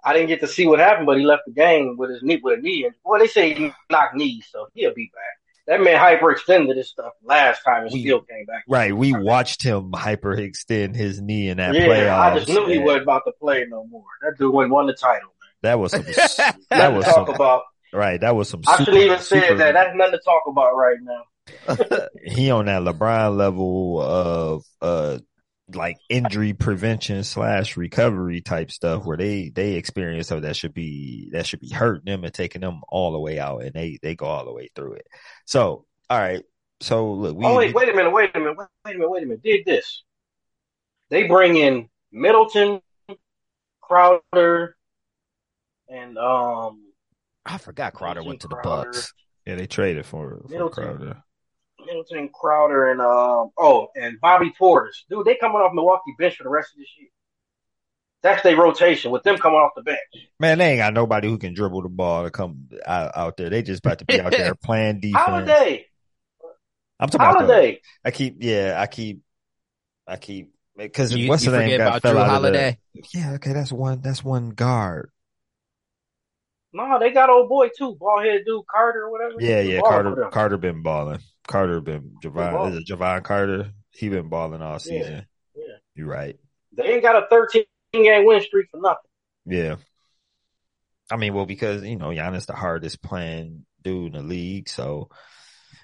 I 0.07 0.13
didn't 0.13 0.29
get 0.29 0.39
to 0.41 0.47
see 0.47 0.65
what 0.65 0.79
happened, 0.79 1.05
but 1.05 1.17
he 1.17 1.25
left 1.25 1.43
the 1.45 1.51
game 1.53 1.95
with 1.97 2.09
his 2.11 2.23
knee 2.23 2.39
with 2.41 2.59
a 2.59 2.61
knee. 2.61 2.85
And 2.85 2.95
well, 3.03 3.19
they 3.19 3.27
say 3.27 3.53
he 3.53 3.71
knocked 3.89 4.15
knees, 4.15 4.47
so 4.51 4.67
he'll 4.73 4.93
be 4.93 5.11
back. 5.13 5.23
That 5.67 5.81
man 5.81 5.99
hyperextended 5.99 6.77
his 6.77 6.87
stuff 6.89 7.11
last 7.23 7.61
time 7.63 7.83
and 7.83 7.91
We- 7.91 8.03
still 8.03 8.21
came 8.21 8.45
back. 8.45 8.63
right 8.69 8.95
we 8.95 9.11
watched 9.13 9.61
him 9.63 9.91
hyperextend 9.91 10.95
his 10.95 11.19
knee 11.21 11.49
in 11.49 11.57
that 11.57 11.73
yeah, 11.75 11.87
playoff 11.87 12.19
I 12.19 12.35
just 12.39 12.47
knew 12.47 12.67
he 12.67 12.77
wasn't 12.79 13.03
about 13.03 13.23
to 13.25 13.33
play 13.33 13.65
no 13.67 13.85
more. 13.85 14.05
That 14.21 14.37
dude 14.37 14.53
went 14.53 14.69
won 14.71 14.87
the 14.87 14.93
title. 14.93 15.29
that 15.63 15.77
was 15.77 15.91
some 15.91 16.03
that 16.69 16.93
was 16.93 17.03
talk 17.03 17.27
some 17.27 17.35
about. 17.35 17.63
right 17.91 18.21
that 18.21 18.33
was 18.33 18.47
some 18.47 18.61
I 18.65 18.77
shouldn't 18.77 18.97
even 18.97 19.19
said 19.19 19.41
super- 19.43 19.55
that. 19.55 19.73
That's 19.73 19.93
nothing 19.93 20.13
to 20.13 20.19
talk 20.23 20.43
about 20.47 20.73
right 20.77 20.97
now. 21.01 21.23
he 22.23 22.49
on 22.51 22.65
that 22.67 22.81
LeBron 22.83 23.35
level 23.37 24.01
of 24.01 24.63
uh 24.81 25.17
like 25.73 25.97
injury 26.09 26.53
prevention 26.53 27.23
slash 27.23 27.75
recovery 27.75 28.41
type 28.41 28.71
stuff 28.71 29.05
where 29.05 29.17
they 29.17 29.49
they 29.49 29.73
experience 29.73 30.27
so 30.27 30.39
that 30.39 30.55
should 30.55 30.73
be 30.73 31.29
that 31.33 31.45
should 31.45 31.59
be 31.59 31.69
hurting 31.69 32.05
them 32.05 32.23
and 32.23 32.33
taking 32.33 32.61
them 32.61 32.81
all 32.87 33.11
the 33.11 33.19
way 33.19 33.37
out 33.37 33.63
and 33.63 33.73
they 33.73 33.99
they 34.01 34.15
go 34.15 34.25
all 34.25 34.45
the 34.45 34.53
way 34.53 34.69
through 34.75 34.93
it. 34.93 35.07
So 35.45 35.85
all 36.09 36.19
right, 36.19 36.43
so 36.79 37.11
look, 37.13 37.35
we, 37.35 37.45
oh 37.45 37.57
wait, 37.57 37.75
wait 37.75 37.89
a 37.89 37.93
minute, 37.93 38.11
wait 38.11 38.31
a 38.33 38.39
minute, 38.39 38.57
wait, 38.57 38.67
a 38.85 38.89
minute, 38.93 39.09
wait 39.09 39.23
a 39.23 39.25
minute. 39.25 39.43
Dig 39.43 39.65
this. 39.65 40.03
They 41.09 41.23
bring 41.27 41.57
in 41.57 41.89
Middleton, 42.11 42.81
Crowder, 43.81 44.77
and 45.89 46.17
um 46.17 46.83
I 47.45 47.57
forgot 47.57 47.93
Crowder 47.93 48.23
went 48.23 48.41
to 48.41 48.47
the 48.47 48.55
Crowder. 48.55 48.91
Bucks. 48.91 49.13
yeah 49.45 49.55
they 49.55 49.67
traded 49.67 50.05
for, 50.05 50.41
for 50.43 50.47
Middleton. 50.49 50.83
Crowder. 50.83 51.23
Middleton, 51.87 52.29
Crowder, 52.29 52.91
and 52.91 53.01
um 53.01 53.51
oh, 53.57 53.87
and 53.95 54.19
Bobby 54.21 54.53
Portis. 54.59 55.03
Dude, 55.09 55.25
they 55.25 55.35
coming 55.35 55.57
off 55.57 55.73
Milwaukee 55.73 56.13
bench 56.19 56.35
for 56.35 56.43
the 56.43 56.49
rest 56.49 56.71
of 56.73 56.79
this 56.79 56.89
year. 56.99 57.09
That's 58.23 58.43
their 58.43 58.57
rotation 58.57 59.11
with 59.11 59.23
them 59.23 59.37
coming 59.37 59.59
off 59.59 59.71
the 59.75 59.83
bench. 59.83 59.99
Man, 60.39 60.57
they 60.57 60.71
ain't 60.71 60.79
got 60.79 60.93
nobody 60.93 61.27
who 61.27 61.37
can 61.37 61.53
dribble 61.53 61.83
the 61.83 61.89
ball 61.89 62.23
to 62.23 62.31
come 62.31 62.67
out, 62.85 63.11
out 63.15 63.37
there. 63.37 63.49
They 63.49 63.61
just 63.61 63.85
about 63.85 63.99
to 63.99 64.05
be 64.05 64.19
out 64.19 64.31
there 64.31 64.55
playing 64.63 64.99
defense. 64.99 65.23
Holiday. 65.23 65.85
I'm 66.99 67.09
talking 67.09 67.27
about 67.27 67.47
the, 67.47 67.53
Holiday. 67.53 67.81
I 68.03 68.11
keep, 68.11 68.37
yeah, 68.39 68.75
I 68.79 68.87
keep, 68.87 69.21
I 70.07 70.17
keep, 70.17 70.51
because 70.75 71.15
what's 71.15 71.45
the 71.45 71.51
name 71.51 71.77
got 71.77 71.87
about 71.87 72.01
fell 72.01 72.11
Drew 72.13 72.21
out 72.21 72.25
of 72.25 72.31
Holiday. 72.31 72.77
the, 72.95 73.03
yeah, 73.13 73.33
okay, 73.33 73.53
that's 73.53 73.71
one, 73.71 74.01
that's 74.01 74.23
one 74.23 74.49
guard. 74.49 75.11
No, 76.73 76.99
they 76.99 77.11
got 77.11 77.29
old 77.29 77.49
boy 77.49 77.69
too, 77.77 77.95
ball 77.95 78.19
headed 78.19 78.45
dude 78.45 78.65
Carter 78.67 79.03
or 79.03 79.11
whatever. 79.11 79.35
Yeah, 79.39 79.61
yeah, 79.61 79.79
Carter. 79.81 80.29
Carter 80.31 80.57
been 80.57 80.81
balling. 80.81 81.19
Carter 81.47 81.81
been 81.81 82.15
Jevon, 82.23 82.71
is 82.71 82.77
it 82.77 82.87
Jevon 82.87 83.23
Carter? 83.23 83.71
He 83.91 84.09
been 84.09 84.29
balling 84.29 84.61
all 84.61 84.79
season. 84.79 85.25
yeah. 85.55 85.63
You're 85.95 86.07
right. 86.07 86.35
They 86.73 86.93
ain't 86.93 87.01
got 87.01 87.15
a 87.23 87.27
13 87.29 87.63
game 87.93 88.25
win 88.25 88.41
streak 88.41 88.67
for 88.69 88.79
nothing. 88.79 88.97
Yeah. 89.45 89.75
I 91.09 91.15
mean, 91.15 91.33
well, 91.33 91.45
because 91.45 91.83
you 91.83 91.95
know 91.95 92.09
Giannis 92.09 92.45
the 92.45 92.53
hardest 92.53 93.01
playing 93.01 93.65
dude 93.81 94.07
in 94.07 94.21
the 94.21 94.27
league, 94.27 94.69
so 94.69 95.09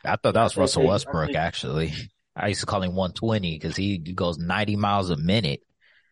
I 0.04 0.18
thought 0.18 0.34
that 0.34 0.44
was 0.44 0.58
Russell 0.58 0.82
think- 0.82 0.90
I 0.90 0.94
Westbrook. 0.94 1.36
Actually, 1.36 1.94
I 2.36 2.50
used 2.50 2.60
to 2.60 2.66
call 2.66 2.84
him 2.84 2.94
120 2.94 3.58
because 3.58 3.76
he 3.76 3.98
goes 3.98 4.38
90 4.38 4.76
miles 4.76 5.10
a 5.10 5.16
minute. 5.18 5.62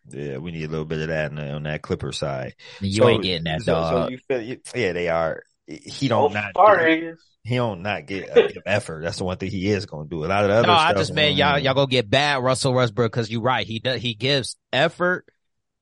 yeah, 0.10 0.38
we 0.38 0.52
need 0.52 0.64
a 0.64 0.70
little 0.70 0.86
bit 0.86 1.02
of 1.02 1.08
that 1.10 1.32
on, 1.32 1.40
on 1.40 1.64
that 1.64 1.82
Clipper 1.82 2.12
side. 2.14 2.56
You 2.80 2.94
So- 2.94 3.10
ain't 3.10 3.24
getting 3.24 3.44
that 3.44 3.62
so, 3.62 3.74
dog. 3.74 4.06
So 4.06 4.10
you 4.12 4.18
feel, 4.28 4.42
you, 4.42 4.58
yeah, 4.74 4.94
they 4.94 5.10
are. 5.10 5.44
He 5.78 6.08
don't 6.08 6.34
not. 6.34 6.54
far 6.54 6.88
it 6.88 7.04
is. 7.04 7.20
He 7.44 7.56
don't 7.56 7.82
not 7.82 8.06
get 8.06 8.38
uh, 8.38 8.50
effort. 8.66 9.04
That's 9.04 9.18
the 9.18 9.24
one 9.24 9.38
thing 9.38 9.50
he 9.50 9.70
is 9.70 9.86
going 9.86 10.08
to 10.08 10.10
do. 10.10 10.24
A 10.24 10.28
lot 10.28 10.44
of 10.44 10.50
the 10.50 10.56
other 10.56 10.68
no, 10.68 10.76
stuff. 10.76 10.90
I 10.90 10.94
just 10.94 11.14
meant 11.14 11.36
y'all 11.36 11.60
mm, 11.60 11.64
y'all 11.64 11.74
go 11.74 11.88
get 11.88 12.10
bad 12.10 12.44
Russell 12.44 12.74
Westbrook 12.74 13.12
because 13.12 13.32
you're 13.32 13.42
right. 13.42 13.66
He 13.66 13.80
does 13.80 14.02
he 14.02 14.14
gives 14.14 14.58
effort, 14.72 15.26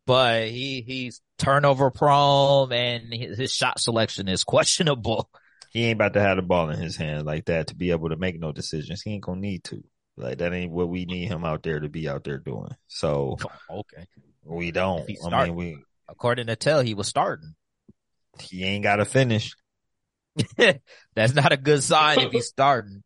but 0.05 0.47
he 0.47 0.81
he's 0.81 1.21
turnover 1.37 1.91
prone 1.91 2.71
and 2.71 3.13
his, 3.13 3.37
his 3.37 3.53
shot 3.53 3.79
selection 3.79 4.27
is 4.27 4.43
questionable. 4.45 5.29
He 5.71 5.85
ain't 5.85 5.97
about 5.97 6.13
to 6.13 6.21
have 6.21 6.37
the 6.37 6.41
ball 6.41 6.69
in 6.69 6.79
his 6.79 6.95
hand 6.95 7.25
like 7.25 7.45
that 7.45 7.67
to 7.67 7.75
be 7.75 7.91
able 7.91 8.09
to 8.09 8.15
make 8.15 8.39
no 8.39 8.51
decisions. 8.51 9.01
He 9.01 9.11
ain't 9.11 9.23
gonna 9.23 9.41
need 9.41 9.63
to. 9.65 9.83
Like 10.15 10.39
that 10.39 10.53
ain't 10.53 10.71
what 10.71 10.89
we 10.89 11.05
need 11.05 11.27
him 11.27 11.43
out 11.45 11.63
there 11.63 11.79
to 11.79 11.89
be 11.89 12.07
out 12.07 12.23
there 12.23 12.37
doing. 12.37 12.71
So 12.87 13.37
Okay, 13.69 14.05
we 14.45 14.71
don't. 14.71 15.09
If 15.09 15.17
I 15.31 15.45
mean, 15.45 15.55
we 15.55 15.77
according 16.07 16.47
to 16.47 16.55
Tell, 16.55 16.81
he 16.81 16.93
was 16.93 17.07
starting. 17.07 17.55
he 18.39 18.63
ain't 18.63 18.83
got 18.83 18.97
to 18.97 19.05
finish. 19.05 19.55
That's 21.15 21.33
not 21.33 21.51
a 21.51 21.57
good 21.57 21.83
sign 21.83 22.19
if 22.19 22.31
he's 22.31 22.47
starting. 22.47 23.03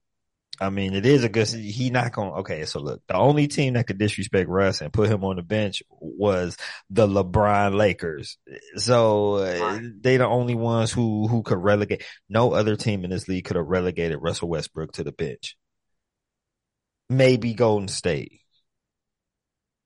I 0.61 0.69
mean, 0.69 0.93
it 0.93 1.05
is 1.05 1.23
a 1.23 1.29
good. 1.29 1.47
He 1.47 1.89
not 1.89 2.13
going. 2.13 2.31
Okay, 2.31 2.65
so 2.65 2.79
look, 2.79 3.01
the 3.07 3.15
only 3.15 3.47
team 3.47 3.73
that 3.73 3.87
could 3.87 3.97
disrespect 3.97 4.47
Russ 4.47 4.81
and 4.81 4.93
put 4.93 5.09
him 5.09 5.23
on 5.23 5.37
the 5.37 5.41
bench 5.41 5.81
was 5.89 6.57
the 6.91 7.07
LeBron 7.07 7.75
Lakers. 7.75 8.37
So 8.75 9.35
uh, 9.35 9.79
they 9.99 10.17
the 10.17 10.27
only 10.27 10.53
ones 10.55 10.91
who 10.91 11.27
who 11.27 11.41
could 11.41 11.57
relegate. 11.57 12.03
No 12.29 12.53
other 12.53 12.75
team 12.75 13.03
in 13.03 13.09
this 13.09 13.27
league 13.27 13.45
could 13.45 13.55
have 13.55 13.65
relegated 13.65 14.19
Russell 14.21 14.49
Westbrook 14.49 14.93
to 14.93 15.03
the 15.03 15.11
bench. 15.11 15.57
Maybe 17.09 17.55
Golden 17.55 17.87
State, 17.87 18.41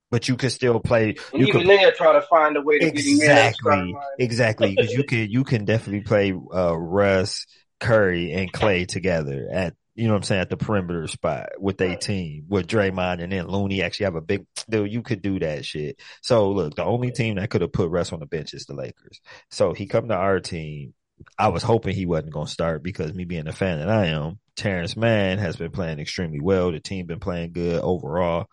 but 0.09 0.27
you 0.27 0.35
could 0.35 0.51
still 0.51 0.79
play. 0.79 1.15
You 1.33 1.47
Even 1.47 1.51
could 1.61 1.67
they'll 1.67 1.91
try 1.91 2.13
to 2.13 2.21
find 2.21 2.57
a 2.57 2.61
way 2.61 2.79
to 2.79 2.91
get 2.91 3.05
him 3.05 3.07
in 3.07 3.15
exactly, 3.15 3.95
exactly, 4.19 4.75
because 4.75 4.91
you 4.91 5.03
can 5.03 5.29
you 5.29 5.43
can 5.43 5.65
definitely 5.65 6.01
play 6.01 6.31
uh, 6.31 6.77
Russ, 6.77 7.45
Curry, 7.79 8.33
and 8.33 8.51
Clay 8.51 8.85
together 8.85 9.47
at 9.51 9.73
you 9.97 10.05
know 10.05 10.13
what 10.13 10.17
I'm 10.17 10.23
saying 10.23 10.41
at 10.41 10.49
the 10.49 10.57
perimeter 10.57 11.07
spot 11.07 11.49
with 11.57 11.81
a 11.81 11.95
team 11.95 12.45
with 12.47 12.67
Draymond 12.67 13.21
and 13.21 13.31
then 13.31 13.47
Looney 13.47 13.81
actually 13.81 14.05
have 14.05 14.15
a 14.15 14.21
big 14.21 14.45
dude. 14.69 14.93
You 14.93 15.01
could 15.01 15.23
do 15.23 15.39
that 15.39 15.65
shit. 15.65 15.99
So 16.21 16.51
look, 16.51 16.75
the 16.75 16.85
only 16.85 17.11
team 17.11 17.35
that 17.35 17.49
could 17.49 17.61
have 17.61 17.73
put 17.73 17.89
Russ 17.89 18.13
on 18.13 18.19
the 18.19 18.27
bench 18.27 18.53
is 18.53 18.65
the 18.65 18.75
Lakers. 18.75 19.19
So 19.49 19.73
he 19.73 19.87
come 19.87 20.07
to 20.09 20.13
our 20.13 20.39
team. 20.39 20.93
I 21.37 21.47
was 21.47 21.63
hoping 21.63 21.95
he 21.95 22.05
wasn't 22.05 22.33
going 22.33 22.45
to 22.45 22.51
start 22.51 22.83
because 22.83 23.11
me 23.11 23.25
being 23.25 23.47
a 23.47 23.51
fan 23.51 23.79
that 23.79 23.89
I 23.89 24.07
am, 24.07 24.37
Terrence 24.55 24.95
Mann 24.95 25.39
has 25.39 25.55
been 25.55 25.71
playing 25.71 25.97
extremely 25.97 26.39
well. 26.39 26.71
The 26.71 26.79
team 26.79 27.07
been 27.07 27.19
playing 27.19 27.53
good 27.53 27.81
overall. 27.81 28.49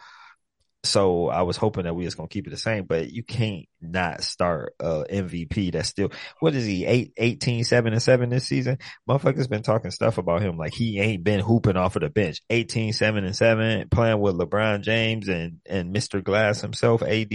So 0.85 1.29
I 1.29 1.43
was 1.43 1.57
hoping 1.57 1.85
that 1.85 1.95
we 1.95 2.05
was 2.05 2.15
gonna 2.15 2.29
keep 2.29 2.47
it 2.47 2.51
the 2.51 2.57
same, 2.57 2.85
but 2.85 3.11
you 3.11 3.23
can't 3.23 3.67
not 3.93 4.23
start 4.23 4.75
uh 4.81 5.05
MVP 5.11 5.73
that's 5.73 5.89
still 5.89 6.11
what 6.41 6.55
is 6.55 6.67
he, 6.67 6.85
eight, 6.85 7.13
18, 7.17 7.65
7 7.65 7.93
and 7.93 8.03
7 8.03 8.29
this 8.29 8.47
season? 8.47 8.79
Motherfuckers 9.09 9.49
been 9.49 9.63
talking 9.63 9.91
stuff 9.91 10.19
about 10.19 10.43
him 10.43 10.57
like 10.57 10.75
he 10.75 11.01
ain't 11.01 11.25
been 11.25 11.41
hooping 11.41 11.77
off 11.77 11.97
of 11.97 12.03
the 12.03 12.11
bench. 12.11 12.43
18, 12.51 12.93
7 12.93 13.25
and 13.25 13.37
7, 13.37 13.89
playing 13.89 14.21
with 14.21 14.37
LeBron 14.37 14.83
James 14.83 15.29
and 15.29 15.59
and 15.67 15.95
Mr. 15.95 16.23
Glass 16.23 16.61
himself, 16.61 17.03
AD, 17.03 17.33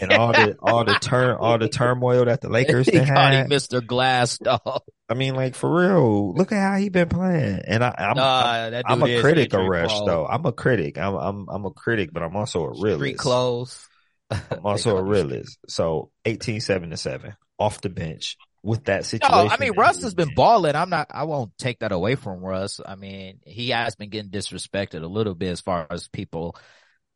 and 0.00 0.12
all 0.12 0.32
the 0.32 0.56
all 0.62 0.84
the 0.84 0.94
turn 0.94 1.36
all 1.36 1.58
the 1.58 1.68
turmoil 1.68 2.24
that 2.26 2.40
the 2.40 2.48
Lakers 2.48 2.86
he 2.90 2.92
done 2.92 3.06
called 3.06 3.32
him 3.32 3.50
had. 3.50 3.50
Mr. 3.50 3.84
Glass 3.84 4.38
dog. 4.38 4.82
I 5.10 5.14
mean, 5.14 5.34
like 5.34 5.54
for 5.54 5.74
real, 5.74 6.34
look 6.34 6.52
at 6.52 6.60
how 6.60 6.76
he 6.76 6.90
been 6.90 7.08
playing. 7.08 7.62
And 7.66 7.82
I 7.82 7.94
I'm 7.98 8.16
Nah, 8.16 8.70
that 8.70 8.84
I'm 8.86 9.02
a 9.02 9.20
critic 9.20 9.54
of 9.54 9.66
Russ 9.66 9.92
though. 10.04 10.26
I'm 10.26 10.44
a 10.44 10.52
critic. 10.52 10.98
I'm 10.98 11.14
I'm 11.14 11.48
I'm 11.48 11.64
a 11.64 11.70
critic, 11.70 12.10
but 12.12 12.22
I'm 12.22 12.36
also 12.36 12.64
a 12.64 12.70
realist. 12.70 12.98
Street 12.98 13.18
clothes. 13.18 13.88
I'm 14.30 14.64
also 14.64 14.96
a 14.96 15.02
realist. 15.02 15.58
So 15.68 16.10
18, 16.24 16.60
7 16.60 16.90
to 16.90 16.96
7 16.96 17.34
off 17.58 17.80
the 17.80 17.88
bench 17.88 18.36
with 18.62 18.84
that 18.84 19.04
situation. 19.04 19.32
No, 19.34 19.48
situation. 19.48 19.56
I 19.62 19.64
mean 19.64 19.78
Russ 19.78 20.02
has 20.02 20.14
been 20.14 20.28
in. 20.28 20.34
balling. 20.34 20.76
I'm 20.76 20.90
not. 20.90 21.08
I 21.10 21.24
won't 21.24 21.56
take 21.58 21.78
that 21.80 21.92
away 21.92 22.14
from 22.14 22.40
Russ. 22.40 22.80
I 22.84 22.94
mean, 22.96 23.40
he 23.44 23.70
has 23.70 23.94
been 23.96 24.10
getting 24.10 24.30
disrespected 24.30 25.02
a 25.02 25.06
little 25.06 25.34
bit 25.34 25.50
as 25.50 25.60
far 25.60 25.86
as 25.90 26.08
people. 26.08 26.56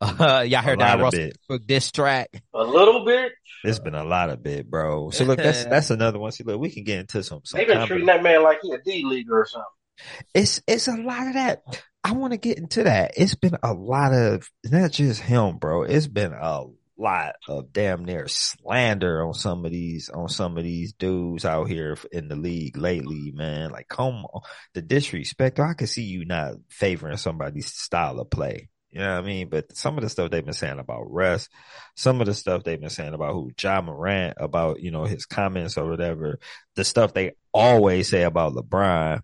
Uh, 0.05 0.43
y'all 0.45 0.59
a 0.59 0.63
heard 0.63 0.81
lot 0.81 0.87
that 0.87 0.95
of 0.97 1.01
Russell. 1.01 1.21
Westbrook 1.27 1.65
diss 1.65 1.93
track. 1.93 2.43
A 2.53 2.65
little 2.65 3.05
bit. 3.05 3.31
It's 3.63 3.79
been 3.79 3.95
a 3.95 4.03
lot 4.03 4.31
of 4.31 4.43
bit, 4.43 4.69
bro. 4.69 5.11
So 5.11 5.23
look, 5.23 5.39
that's 5.39 5.65
that's 5.67 5.91
another 5.91 6.19
one. 6.19 6.33
See, 6.33 6.43
look, 6.43 6.61
we 6.61 6.71
can 6.71 6.83
get 6.83 6.99
into 6.99 7.23
some. 7.23 7.43
some 7.45 7.59
They've 7.59 7.69
been 7.69 7.77
combo. 7.79 7.87
treating 7.87 8.07
that 8.07 8.21
man 8.21 8.43
like 8.43 8.59
he 8.63 8.73
a 8.73 8.79
D 8.79 9.05
leaguer 9.05 9.43
or 9.43 9.47
something. 9.47 9.69
It's 10.35 10.61
it's 10.67 10.89
a 10.89 10.97
lot 10.97 11.29
of 11.29 11.35
that. 11.35 11.63
I 12.03 12.15
want 12.15 12.33
to 12.33 12.37
get 12.37 12.59
into 12.59 12.83
that. 12.83 13.13
It's 13.17 13.37
been 13.37 13.57
a 13.63 13.73
lot 13.73 14.13
of 14.13 14.51
not 14.65 14.91
just 14.91 15.21
him, 15.21 15.59
bro. 15.59 15.85
It's 15.85 16.09
been 16.09 16.33
a 16.33 16.65
lot 16.99 17.35
of 17.49 17.73
damn 17.73 18.05
near 18.05 18.29
slander 18.29 19.25
on 19.25 19.35
some 19.35 19.65
of 19.65 19.73
these 19.73 20.09
on 20.09 20.29
some 20.29 20.57
of 20.59 20.65
these 20.65 20.93
dudes 20.93 21.45
out 21.45 21.69
here 21.69 21.97
in 22.11 22.29
the 22.29 22.37
league 22.37 22.77
lately, 22.77 23.33
man. 23.35 23.71
Like, 23.71 23.89
come 23.89 24.25
on, 24.27 24.43
the 24.75 24.83
disrespect. 24.83 25.61
I 25.61 25.75
can 25.75 25.87
see 25.87 26.03
you 26.03 26.25
not 26.25 26.55
favoring 26.69 27.17
somebody's 27.17 27.73
style 27.73 28.21
of 28.21 28.31
play. 28.31 28.69
You 28.93 29.01
know 29.01 29.15
what 29.15 29.25
I 29.25 29.27
mean? 29.27 29.49
But 29.49 29.75
some 29.75 29.97
of 29.97 30.03
the 30.03 30.11
stuff 30.11 30.31
they've 30.31 30.45
been 30.45 30.53
saying 30.53 30.79
about 30.79 31.11
Russ, 31.11 31.49
some 31.97 32.21
of 32.21 32.27
the 32.27 32.35
stuff 32.35 32.63
they've 32.63 32.79
been 32.79 32.91
saying 32.91 33.15
about 33.15 33.33
who 33.33 33.51
Ja 33.61 33.81
Morant, 33.81 34.37
about, 34.37 34.81
you 34.81 34.91
know, 34.91 35.05
his 35.05 35.25
comments 35.25 35.79
or 35.79 35.89
whatever, 35.89 36.41
the 36.77 36.85
stuff 36.85 37.15
they 37.15 37.33
always 37.55 38.11
say 38.11 38.23
about 38.23 38.53
LeBron, 38.53 39.23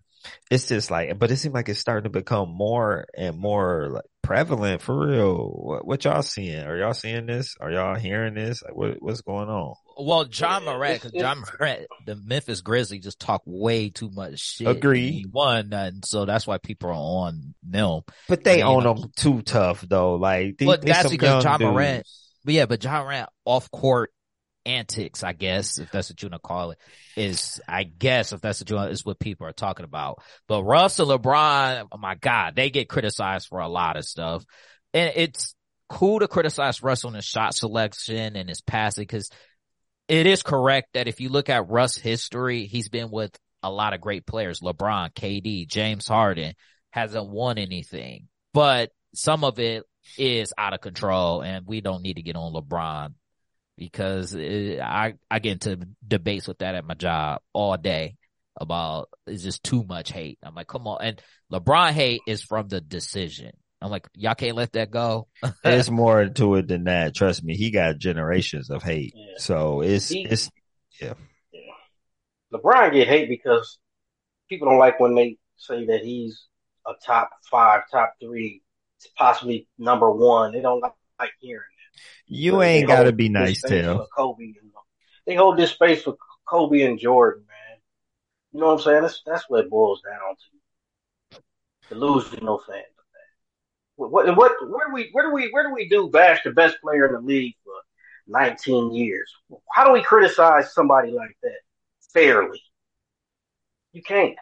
it's 0.51 0.67
just 0.67 0.91
like, 0.91 1.17
but 1.17 1.31
it 1.31 1.37
seems 1.37 1.53
like 1.53 1.69
it's 1.69 1.79
starting 1.79 2.11
to 2.11 2.19
become 2.19 2.49
more 2.49 3.05
and 3.17 3.37
more 3.37 3.89
like 3.89 4.05
prevalent 4.21 4.81
for 4.81 5.07
real. 5.07 5.47
What, 5.47 5.85
what 5.87 6.05
y'all 6.05 6.21
seeing? 6.21 6.63
Are 6.63 6.77
y'all 6.77 6.93
seeing 6.93 7.25
this? 7.25 7.55
Are 7.59 7.71
y'all 7.71 7.95
hearing 7.95 8.33
this? 8.33 8.61
Like, 8.63 8.75
what, 8.75 9.01
what's 9.01 9.21
going 9.21 9.49
on? 9.49 9.73
Well, 9.97 10.27
Ja 10.31 10.59
Morant, 10.59 11.01
because 11.01 11.13
Ja 11.19 11.35
Morant, 11.35 11.87
the 12.05 12.15
Memphis 12.15 12.61
Grizzlies 12.61 13.03
just 13.03 13.19
talk 13.19 13.41
way 13.45 13.89
too 13.89 14.09
much 14.11 14.39
shit. 14.39 14.67
Agree. 14.67 15.11
He 15.11 15.25
won, 15.29 15.73
and 15.73 16.05
so 16.05 16.25
that's 16.25 16.47
why 16.47 16.57
people 16.57 16.89
are 16.89 16.93
on 16.93 17.53
them. 17.63 18.01
But 18.27 18.43
they 18.43 18.61
I 18.61 18.67
mean, 18.67 18.85
own 18.87 19.01
them 19.01 19.11
too 19.15 19.41
tough 19.41 19.81
though. 19.81 20.15
Like, 20.15 20.57
they, 20.57 20.65
But 20.65 20.81
that's 20.83 21.03
some 21.03 21.11
because 21.11 21.43
John 21.43 21.59
dudes. 21.59 21.71
Morant- 21.71 22.07
But 22.45 22.53
yeah, 22.53 22.65
but 22.65 22.83
Ja 22.83 23.03
Morant 23.03 23.29
off 23.45 23.69
court 23.71 24.11
antics, 24.69 25.23
I 25.23 25.33
guess, 25.33 25.79
if 25.79 25.91
that's 25.91 26.09
what 26.09 26.21
you 26.21 26.27
want 26.29 26.41
to 26.41 26.47
call 26.47 26.71
it, 26.71 26.77
is 27.15 27.59
I 27.67 27.83
guess 27.83 28.31
if 28.33 28.41
that's 28.41 28.61
what 28.61 28.69
you 28.69 28.75
want, 28.75 28.91
is 28.91 29.05
what 29.05 29.19
people 29.19 29.47
are 29.47 29.51
talking 29.51 29.85
about. 29.85 30.21
But 30.47 30.63
Russ 30.63 30.99
and 30.99 31.09
LeBron, 31.09 31.87
oh 31.91 31.97
my 31.97 32.15
God, 32.15 32.55
they 32.55 32.69
get 32.69 32.89
criticized 32.89 33.47
for 33.47 33.59
a 33.59 33.67
lot 33.67 33.97
of 33.97 34.05
stuff. 34.05 34.45
And 34.93 35.11
it's 35.15 35.55
cool 35.89 36.19
to 36.19 36.27
criticize 36.27 36.83
Russ 36.83 37.03
on 37.03 37.13
his 37.13 37.25
shot 37.25 37.55
selection 37.55 38.35
and 38.35 38.47
his 38.47 38.61
passing 38.61 39.03
because 39.03 39.29
it 40.07 40.25
is 40.25 40.43
correct 40.43 40.89
that 40.93 41.07
if 41.07 41.19
you 41.19 41.29
look 41.29 41.49
at 41.49 41.69
Russ 41.69 41.97
history, 41.97 42.65
he's 42.65 42.89
been 42.89 43.11
with 43.11 43.37
a 43.61 43.71
lot 43.71 43.93
of 43.93 44.01
great 44.01 44.25
players. 44.25 44.61
LeBron, 44.61 45.13
KD, 45.13 45.67
James 45.67 46.07
Harden 46.07 46.53
hasn't 46.91 47.29
won 47.29 47.57
anything, 47.57 48.27
but 48.53 48.91
some 49.13 49.43
of 49.43 49.59
it 49.59 49.83
is 50.17 50.53
out 50.57 50.73
of 50.73 50.81
control 50.81 51.41
and 51.41 51.65
we 51.67 51.81
don't 51.81 52.01
need 52.01 52.15
to 52.15 52.23
get 52.23 52.35
on 52.35 52.53
LeBron 52.53 53.13
because 53.79 54.35
it, 54.35 54.81
I, 54.81 55.13
I 55.31 55.39
get 55.39 55.53
into 55.53 55.87
debates 56.05 56.47
with 56.47 56.59
that 56.59 56.75
at 56.75 56.85
my 56.85 56.95
job 56.95 57.41
all 57.53 57.77
day 57.77 58.17
about 58.59 59.07
it's 59.25 59.41
just 59.41 59.63
too 59.63 59.85
much 59.85 60.11
hate. 60.11 60.37
I'm 60.43 60.53
like, 60.53 60.67
come 60.67 60.85
on. 60.85 61.01
And 61.01 61.21
LeBron 61.51 61.91
hate 61.91 62.21
is 62.27 62.43
from 62.43 62.67
the 62.67 62.81
decision. 62.81 63.51
I'm 63.81 63.89
like, 63.89 64.05
y'all 64.13 64.35
can't 64.35 64.57
let 64.57 64.73
that 64.73 64.91
go. 64.91 65.27
There's 65.63 65.89
more 65.89 66.27
to 66.27 66.55
it 66.55 66.67
than 66.67 66.83
that. 66.83 67.15
Trust 67.15 67.41
me. 67.41 67.55
He 67.55 67.71
got 67.71 67.97
generations 67.97 68.69
of 68.69 68.83
hate. 68.83 69.13
Yeah. 69.15 69.35
So 69.37 69.79
it's, 69.79 70.09
He- 70.09 70.25
it's, 70.25 70.51
LeBron 72.53 72.91
get 72.91 73.07
hate 73.07 73.29
because 73.29 73.79
people 74.49 74.67
don't 74.67 74.79
like 74.79 74.99
when 74.99 75.15
they 75.15 75.37
say 75.55 75.85
that 75.85 76.01
he's 76.03 76.47
a 76.85 76.91
top 77.05 77.29
five, 77.49 77.83
top 77.89 78.15
three, 78.21 78.61
possibly 79.15 79.69
number 79.77 80.11
one. 80.11 80.51
They 80.51 80.61
don't 80.61 80.81
like, 80.81 80.93
like 81.17 81.31
hearing 81.39 81.61
that. 81.61 81.78
You 82.27 82.61
ain't 82.61 82.87
got 82.87 83.03
to 83.03 83.11
be 83.11 83.29
nice, 83.29 83.61
Tail. 83.61 84.07
Kobe 84.15 84.43
and, 84.43 84.55
they 85.25 85.35
hold 85.35 85.57
this 85.57 85.71
space 85.71 86.01
for 86.03 86.17
Kobe 86.47 86.81
and 86.81 86.99
Jordan, 86.99 87.43
man. 87.47 87.77
You 88.51 88.59
know 88.59 88.67
what 88.67 88.73
I'm 88.73 88.79
saying? 88.79 89.01
That's 89.03 89.21
that's 89.25 89.49
what 89.49 89.65
it 89.65 89.69
boils 89.69 90.01
down 90.01 90.35
to. 91.33 91.41
Delusional 91.89 92.61
fans. 92.67 92.85
What, 93.99 94.11
what, 94.11 94.37
what, 94.37 94.53
where 94.69 94.87
do 94.87 94.93
we, 94.93 95.09
where 95.11 95.27
do 95.27 95.33
we, 95.33 95.49
where 95.51 95.67
do 95.67 95.73
we 95.73 95.89
do 95.89 96.09
bash 96.09 96.41
the 96.45 96.51
best 96.51 96.77
player 96.81 97.07
in 97.07 97.13
the 97.13 97.19
league 97.19 97.55
for 97.65 97.73
19 98.27 98.93
years? 98.93 99.29
How 99.73 99.85
do 99.85 99.91
we 99.91 100.01
criticize 100.01 100.73
somebody 100.73 101.11
like 101.11 101.35
that 101.43 101.59
fairly? 102.13 102.61
You 103.91 104.01
can't. 104.01 104.37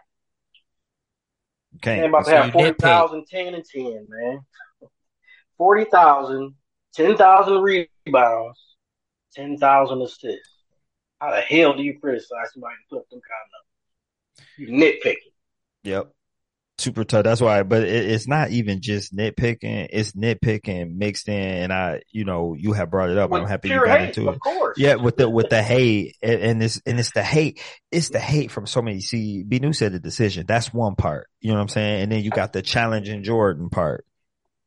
You 1.74 1.80
can't. 1.80 2.02
Man, 2.02 2.10
about 2.10 2.26
to 2.26 2.32
have 2.32 2.52
40,000, 2.52 3.26
10 3.26 3.54
and 3.56 3.66
10, 3.66 4.08
man. 4.08 4.40
40,000, 5.58 6.54
10,000 6.98 7.62
rebounds, 7.62 8.60
10,000 9.36 10.02
assists. 10.02 10.50
How 11.22 11.32
the 11.32 11.42
hell 11.42 11.76
do 11.76 11.84
you 11.84 12.00
criticize 12.00 12.52
somebody 12.54 12.76
to 12.76 12.96
put 12.96 13.00
up 13.00 13.10
them 13.10 13.22
kind 13.22 14.40
of 14.40 14.46
You 14.58 14.68
nitpicking. 14.68 15.32
Yep 15.84 16.12
super 16.80 17.04
tough. 17.04 17.24
That's 17.24 17.42
why, 17.42 17.64
but 17.64 17.84
it, 17.84 18.10
it's 18.12 18.28
not 18.28 18.52
even 18.52 18.82
just 18.82 19.16
nitpicking. 19.16 19.88
It's 19.92 20.12
nitpicking 20.14 20.96
mixed 20.96 21.28
in. 21.28 21.34
And 21.34 21.74
I, 21.74 22.02
you 22.12 22.26
know, 22.26 22.54
you 22.54 22.74
have 22.74 22.90
brought 22.90 23.10
it 23.10 23.18
up. 23.18 23.30
With 23.30 23.42
I'm 23.42 23.48
happy 23.48 23.70
you 23.70 23.84
got 23.84 24.00
hate, 24.00 24.18
into 24.18 24.30
it. 24.32 24.40
Course. 24.40 24.78
Yeah, 24.78 24.96
with 24.96 25.18
the 25.18 25.30
with 25.30 25.50
the 25.50 25.62
hate 25.62 26.16
and, 26.22 26.42
and 26.42 26.64
it's 26.64 26.82
and 26.86 27.00
it's 27.00 27.12
the 27.12 27.24
hate. 27.24 27.62
It's 27.92 28.10
the 28.10 28.20
hate 28.20 28.52
from 28.52 28.68
so 28.68 28.82
many. 28.82 29.02
See, 29.02 29.44
B 29.44 29.60
New 29.60 29.74
said 29.74 29.94
the 29.94 30.00
decision. 30.00 30.46
That's 30.48 30.74
one 30.74 30.96
part. 30.96 31.28
You 31.42 31.50
know 31.50 31.56
what 31.56 31.64
I'm 31.64 31.70
saying? 31.70 32.04
And 32.04 32.12
then 32.12 32.24
you 32.24 32.30
got 32.30 32.54
the 32.54 32.62
challenging 32.62 33.24
Jordan 33.24 33.70
part. 33.70 34.06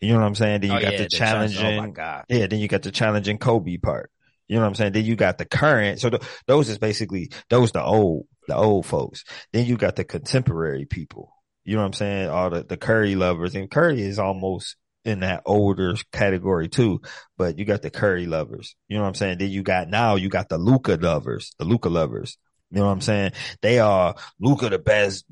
You 0.01 0.13
know 0.15 0.21
what 0.21 0.27
I'm 0.27 0.35
saying? 0.35 0.63
Then 0.63 0.71
you 0.71 0.77
oh, 0.77 0.81
got 0.81 0.93
yeah, 0.93 0.99
the 0.99 1.09
challenging. 1.09 1.79
Oh 1.79 1.83
my 1.83 1.91
god. 1.91 2.25
Yeah. 2.29 2.47
Then 2.47 2.61
you 2.61 2.69
got 2.69 2.83
the 2.83 2.91
challenging 2.91 3.39
Kobe 3.39 3.77
part. 3.77 4.11
You 4.49 4.57
know 4.57 4.63
what 4.63 4.69
I'm 4.69 4.75
saying? 4.75 4.93
Then 4.93 5.05
you 5.05 5.15
got 5.15 5.39
the 5.39 5.45
current. 5.45 6.01
So 6.01 6.11
the, 6.11 6.27
those 6.47 6.69
is 6.69 6.79
basically 6.79 7.31
those 7.51 7.73
the 7.73 7.83
old 7.83 8.27
the 8.49 8.57
old 8.57 8.87
folks. 8.87 9.25
Then 9.53 9.67
you 9.67 9.77
got 9.77 9.97
the 9.97 10.05
contemporary 10.05 10.87
people 10.87 11.33
you 11.65 11.77
know 11.77 11.83
what 11.83 11.87
I'm 11.87 11.93
saying? 11.93 12.29
All 12.29 12.51
the, 12.51 12.65
the 12.65 12.77
Curry 12.77 13.15
lovers 13.15 13.55
and 13.55 13.71
Curry 13.71 14.01
is 14.01 14.19
almost 14.19 14.77
in 15.05 15.21
that 15.21 15.43
older 15.47 15.95
category 16.13 16.69
too, 16.69 17.01
but 17.37 17.59
you 17.59 17.65
got 17.65 17.83
the 17.83 17.91
Curry 17.91 18.27
lovers. 18.27 18.75
You 18.89 18.97
know 18.97 19.03
what 19.03 19.09
I'm 19.09 19.15
saying? 19.15 19.39
Then 19.39 19.51
you 19.51 19.63
got 19.63 19.89
now 19.89 20.17
you 20.17 20.29
got 20.29 20.49
the 20.49 20.59
Luka 20.59 20.99
lovers, 21.01 21.55
the 21.59 21.65
Luka 21.65 21.89
lovers. 21.89 22.39
You 22.71 22.79
know 22.79 22.87
what 22.87 22.93
I'm 22.93 23.01
saying? 23.01 23.33
They 23.63 23.79
are 23.79 24.15
Luka 24.39 24.69
the 24.69 24.79
best 24.79 25.25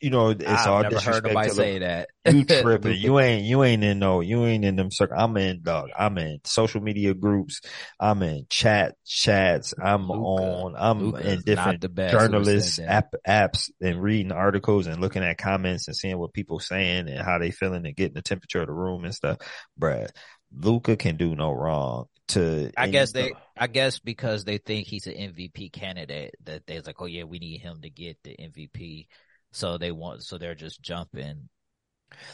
you 0.00 0.10
know, 0.10 0.30
it's 0.30 0.44
I've 0.46 0.66
all 0.66 0.82
never 0.82 0.98
heard 1.00 1.24
nobody 1.24 1.50
say 1.50 1.78
that. 1.80 2.08
You 2.26 2.44
tripping. 2.46 2.96
you 2.96 3.18
ain't, 3.20 3.44
you 3.44 3.62
ain't 3.62 3.84
in 3.84 3.98
no, 3.98 4.20
you 4.20 4.44
ain't 4.44 4.64
in 4.64 4.76
them 4.76 4.90
circle. 4.90 5.16
I'm 5.18 5.36
in, 5.36 5.62
dog. 5.62 5.90
I'm 5.96 6.16
in 6.18 6.40
social 6.44 6.80
media 6.80 7.14
groups. 7.14 7.60
I'm 7.98 8.22
in 8.22 8.46
chat, 8.48 8.94
chats. 9.04 9.74
I'm 9.82 10.08
Luka. 10.08 10.42
on, 10.42 10.74
I'm 10.76 11.14
in 11.16 11.42
different 11.42 11.82
journalists 11.96 12.78
app, 12.78 13.14
apps 13.26 13.70
and 13.80 14.02
reading 14.02 14.32
articles 14.32 14.86
and 14.86 15.00
looking 15.00 15.22
at 15.22 15.38
comments 15.38 15.88
and 15.88 15.96
seeing 15.96 16.18
what 16.18 16.32
people 16.32 16.60
saying 16.60 17.08
and 17.08 17.20
how 17.20 17.38
they 17.38 17.50
feeling 17.50 17.84
and 17.86 17.96
getting 17.96 18.14
the 18.14 18.22
temperature 18.22 18.60
of 18.60 18.66
the 18.66 18.72
room 18.72 19.04
and 19.04 19.14
stuff. 19.14 19.38
Brad, 19.76 20.10
Luka 20.52 20.96
can 20.96 21.16
do 21.16 21.34
no 21.34 21.52
wrong 21.52 22.06
to 22.28 22.70
I 22.76 22.88
guess 22.88 23.12
they 23.12 23.32
I 23.56 23.66
guess 23.66 23.98
because 23.98 24.44
they 24.44 24.58
think 24.58 24.86
he's 24.86 25.06
an 25.06 25.14
MVP 25.14 25.72
candidate 25.72 26.34
that 26.44 26.66
they're 26.66 26.82
like, 26.82 27.00
oh 27.00 27.06
yeah, 27.06 27.24
we 27.24 27.38
need 27.38 27.58
him 27.58 27.80
to 27.82 27.90
get 27.90 28.18
the 28.22 28.36
MVP 28.36 29.06
so 29.52 29.78
they 29.78 29.92
want, 29.92 30.22
so 30.22 30.38
they're 30.38 30.54
just 30.54 30.82
jumping 30.82 31.48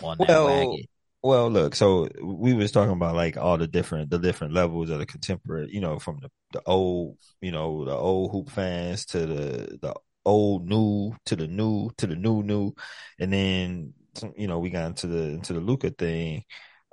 on 0.03 0.19
that 0.19 0.29
well, 0.29 0.47
wagon. 0.47 0.85
Well, 1.23 1.51
look, 1.51 1.75
so 1.75 2.09
we 2.23 2.55
was 2.55 2.71
talking 2.71 2.93
about 2.93 3.17
like 3.17 3.37
all 3.37 3.59
the 3.59 3.67
different, 3.67 4.11
the 4.11 4.19
different 4.19 4.53
levels 4.53 4.91
of 4.91 4.99
the 4.99 5.07
contemporary, 5.07 5.71
you 5.73 5.81
know, 5.81 5.99
from 5.99 6.19
the, 6.23 6.31
the 6.53 6.63
old, 6.67 7.17
you 7.41 7.51
know, 7.51 7.85
the 7.85 7.95
old 7.95 8.31
hoop 8.31 8.51
fans 8.51 9.07
to 9.07 9.27
the, 9.27 9.79
the 9.81 9.95
old 10.25 10.67
new 10.69 11.15
to 11.27 11.37
the 11.37 11.47
new 11.49 11.91
to 11.97 12.07
the 12.07 12.17
new 12.17 12.43
new. 12.43 12.75
And 13.19 13.33
then, 13.33 13.95
you 14.37 14.47
know, 14.47 14.59
we 14.59 14.71
got 14.71 14.87
into 14.87 15.07
the, 15.09 15.23
into 15.31 15.53
the 15.53 15.61
Luka 15.61 15.91
thing. 15.91 16.45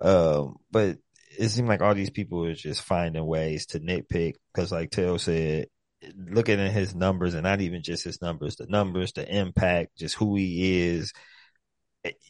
Um, 0.02 0.56
but 0.72 0.98
it 1.38 1.50
seemed 1.50 1.68
like 1.68 1.82
all 1.82 1.94
these 1.94 2.10
people 2.10 2.46
are 2.46 2.56
just 2.56 2.82
finding 2.82 3.26
ways 3.26 3.68
to 3.68 3.80
nitpick 3.80 4.36
because 4.54 4.72
like 4.72 4.90
Tail 4.90 5.20
said, 5.20 5.68
looking 6.16 6.60
at 6.60 6.72
his 6.72 6.96
numbers 6.96 7.34
and 7.34 7.44
not 7.44 7.62
even 7.62 7.82
just 7.84 8.04
his 8.04 8.22
numbers, 8.22 8.56
the 8.56 8.68
numbers, 8.68 9.14
the 9.14 9.28
impact, 9.28 9.98
just 9.98 10.16
who 10.16 10.36
he 10.36 10.88
is. 10.88 11.14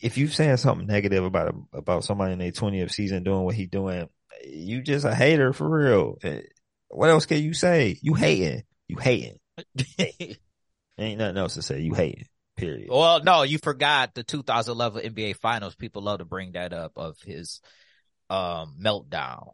If 0.01 0.17
you're 0.17 0.29
saying 0.29 0.57
something 0.57 0.87
negative 0.87 1.23
about 1.23 1.55
about 1.73 2.03
somebody 2.03 2.33
in 2.33 2.39
their 2.39 2.51
20th 2.51 2.91
season 2.91 3.23
doing 3.23 3.43
what 3.43 3.55
he 3.55 3.65
doing, 3.65 4.07
you 4.45 4.81
just 4.81 5.05
a 5.05 5.15
hater 5.15 5.53
for 5.53 5.67
real. 5.67 6.17
Eh, 6.23 6.41
what 6.89 7.09
else 7.09 7.25
can 7.25 7.41
you 7.41 7.53
say? 7.53 7.97
You 8.01 8.13
hating. 8.13 8.63
You 8.87 8.97
hating. 8.97 9.39
Ain't 10.97 11.17
nothing 11.17 11.37
else 11.37 11.55
to 11.55 11.61
say. 11.61 11.81
You 11.81 11.93
hating. 11.93 12.25
Period. 12.55 12.89
Well, 12.91 13.23
no, 13.23 13.41
you 13.41 13.57
forgot 13.57 14.13
the 14.13 14.23
2011 14.23 15.13
NBA 15.13 15.37
Finals. 15.37 15.75
People 15.75 16.03
love 16.03 16.19
to 16.19 16.25
bring 16.25 16.51
that 16.51 16.71
up 16.71 16.93
of 16.97 17.17
his 17.25 17.61
um 18.29 18.75
meltdown 18.79 19.49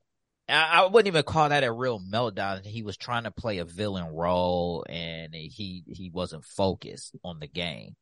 I, 0.49 0.85
wouldn't 0.85 1.07
even 1.07 1.23
call 1.23 1.49
that 1.49 1.63
a 1.63 1.71
real 1.71 1.99
meltdown. 1.99 2.65
He 2.65 2.83
was 2.83 2.97
trying 2.97 3.23
to 3.23 3.31
play 3.31 3.59
a 3.59 3.65
villain 3.65 4.13
role 4.13 4.85
and 4.89 5.33
he, 5.33 5.83
he 5.87 6.09
wasn't 6.13 6.45
focused 6.45 7.15
on 7.23 7.39
the 7.39 7.47
game 7.47 7.95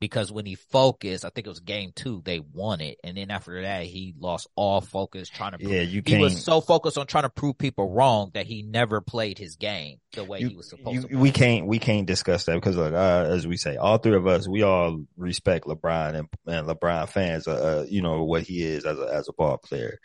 because 0.00 0.32
when 0.32 0.46
he 0.46 0.54
focused, 0.54 1.26
I 1.26 1.28
think 1.28 1.46
it 1.46 1.50
was 1.50 1.60
game 1.60 1.92
two, 1.94 2.22
they 2.24 2.40
won 2.40 2.80
it. 2.80 2.96
And 3.04 3.18
then 3.18 3.30
after 3.30 3.60
that, 3.62 3.84
he 3.84 4.14
lost 4.18 4.48
all 4.56 4.80
focus 4.80 5.28
trying 5.28 5.52
to, 5.52 5.58
prove, 5.58 5.70
yeah, 5.70 5.82
you 5.82 6.02
he 6.04 6.16
was 6.16 6.42
so 6.42 6.62
focused 6.62 6.96
on 6.96 7.06
trying 7.06 7.24
to 7.24 7.28
prove 7.28 7.58
people 7.58 7.92
wrong 7.92 8.30
that 8.32 8.46
he 8.46 8.62
never 8.62 9.02
played 9.02 9.36
his 9.36 9.56
game 9.56 9.98
the 10.14 10.24
way 10.24 10.40
you, 10.40 10.48
he 10.48 10.56
was 10.56 10.70
supposed 10.70 10.94
you, 10.94 11.02
to. 11.02 11.08
Play. 11.08 11.16
We 11.18 11.30
can't, 11.30 11.66
we 11.66 11.78
can't 11.78 12.06
discuss 12.06 12.46
that 12.46 12.54
because 12.54 12.76
like, 12.76 12.94
uh, 12.94 13.26
as 13.28 13.46
we 13.46 13.58
say, 13.58 13.76
all 13.76 13.98
three 13.98 14.16
of 14.16 14.26
us, 14.26 14.48
we 14.48 14.62
all 14.62 15.04
respect 15.18 15.66
LeBron 15.66 16.14
and, 16.14 16.28
and 16.46 16.66
LeBron 16.66 17.08
fans, 17.10 17.46
uh, 17.46 17.52
uh, 17.82 17.86
you 17.86 18.00
know, 18.00 18.24
what 18.24 18.42
he 18.42 18.62
is 18.62 18.86
as 18.86 18.98
a, 18.98 19.02
as 19.12 19.28
a 19.28 19.34
ball 19.34 19.58
player 19.58 19.98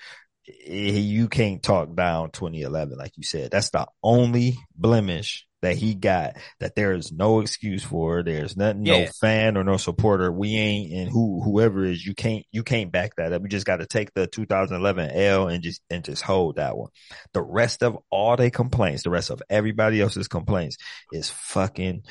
you 0.48 1.28
can't 1.28 1.64
talk 1.64 1.96
down 1.96 2.32
2011 2.32 2.98
like 2.98 3.14
you 3.18 3.24
said. 3.24 3.52
That's 3.52 3.72
the 3.72 3.88
only 4.04 4.58
blemish 4.76 5.48
that 5.62 5.76
he 5.76 5.96
got 5.96 6.36
that 6.60 6.76
there 6.76 6.94
is 6.94 7.12
no 7.12 7.40
excuse 7.40 7.84
for. 7.84 8.22
There's 8.22 8.56
nothing 8.56 8.86
yeah. 8.86 9.06
no 9.06 9.12
fan 9.20 9.58
or 9.58 9.64
no 9.64 9.78
supporter. 9.78 10.32
We 10.32 10.56
ain't 10.56 10.94
and 10.94 11.10
who 11.10 11.42
whoever 11.42 11.84
is. 11.84 12.06
You 12.06 12.14
can't 12.14 12.46
you 12.52 12.64
can't 12.64 12.92
back 12.92 13.16
that 13.16 13.34
up. 13.34 13.42
You 13.42 13.48
just 13.48 13.66
got 13.66 13.78
to 13.78 13.88
take 13.88 14.14
the 14.14 14.28
2011 14.28 15.12
L 15.12 15.48
and 15.48 15.64
just 15.64 15.82
and 15.90 16.04
just 16.04 16.22
hold 16.22 16.58
that 16.58 16.78
one. 16.78 16.90
The 17.34 17.42
rest 17.42 17.82
of 17.82 17.98
all 18.12 18.38
their 18.38 18.52
complaints 18.52 19.04
the 19.04 19.10
rest 19.10 19.32
of 19.32 19.42
everybody 19.50 20.00
else's 20.00 20.28
complaints 20.28 20.78
is 21.12 21.32
fucking 21.32 22.04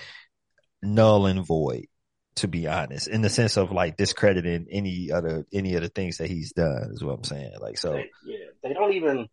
null 0.83 1.27
and 1.27 1.47
void 1.47 1.87
to 2.37 2.49
be 2.49 2.67
honest, 2.67 3.09
in 3.09 3.23
the 3.23 3.31
sense 3.31 3.57
of 3.57 3.71
like 3.71 3.97
discrediting 3.97 4.67
any 4.71 5.11
other 5.13 5.47
any 5.53 5.75
of 5.75 5.83
the 5.83 5.89
things 5.89 6.19
that 6.19 6.29
he's 6.29 6.53
done 6.53 6.91
is 6.93 7.03
what 7.03 7.15
I'm 7.15 7.25
saying. 7.25 7.53
Like 7.61 7.79
so, 7.79 7.93
they, 7.93 8.11
yeah, 8.25 8.47
they 8.63 8.73
don't 8.73 8.93
even 8.93 9.29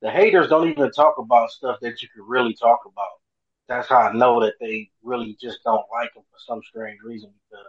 the 0.00 0.10
haters 0.10 0.48
don't 0.48 0.68
even 0.68 0.90
talk 0.92 1.18
about 1.18 1.50
stuff 1.50 1.78
that 1.82 2.02
you 2.02 2.08
could 2.14 2.26
really 2.26 2.54
talk 2.54 2.80
about. 2.86 3.06
That's 3.68 3.88
how 3.88 3.98
I 3.98 4.12
know 4.14 4.40
that 4.40 4.54
they 4.60 4.90
really 5.02 5.36
just 5.40 5.58
don't 5.64 5.84
like 5.92 6.14
him 6.14 6.22
for 6.30 6.38
some 6.46 6.62
strange 6.68 6.98
reason. 7.04 7.30
Because 7.50 7.66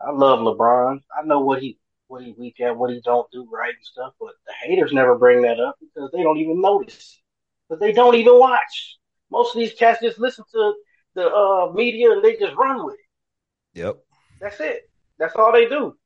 I 0.00 0.10
love 0.10 0.40
LeBron. 0.40 1.00
I 1.16 1.24
know 1.24 1.40
what 1.40 1.62
he 1.62 1.78
what 2.08 2.24
he 2.24 2.34
weak 2.36 2.60
at, 2.60 2.76
what 2.76 2.90
he 2.90 3.00
don't 3.00 3.30
do 3.30 3.46
right 3.50 3.74
and 3.74 3.84
stuff. 3.84 4.14
But 4.18 4.32
the 4.46 4.52
haters 4.64 4.92
never 4.92 5.16
bring 5.16 5.42
that 5.42 5.60
up 5.60 5.76
because 5.80 6.10
they 6.12 6.22
don't 6.22 6.38
even 6.38 6.60
notice. 6.60 7.20
Because 7.68 7.80
they 7.80 7.92
don't 7.92 8.16
even 8.16 8.38
watch. 8.38 8.98
Most 9.30 9.54
of 9.54 9.60
these 9.60 9.74
cats 9.74 10.00
just 10.02 10.18
listen 10.18 10.44
to 10.52 10.74
the 11.14 11.28
uh, 11.28 11.72
media 11.72 12.10
and 12.12 12.24
they 12.24 12.36
just 12.36 12.56
run 12.56 12.84
with 12.84 12.94
it. 12.94 13.00
Yep. 13.74 13.96
That's 14.40 14.60
it. 14.60 14.90
That's 15.18 15.34
all 15.36 15.52
they 15.52 15.68
do. 15.68 15.96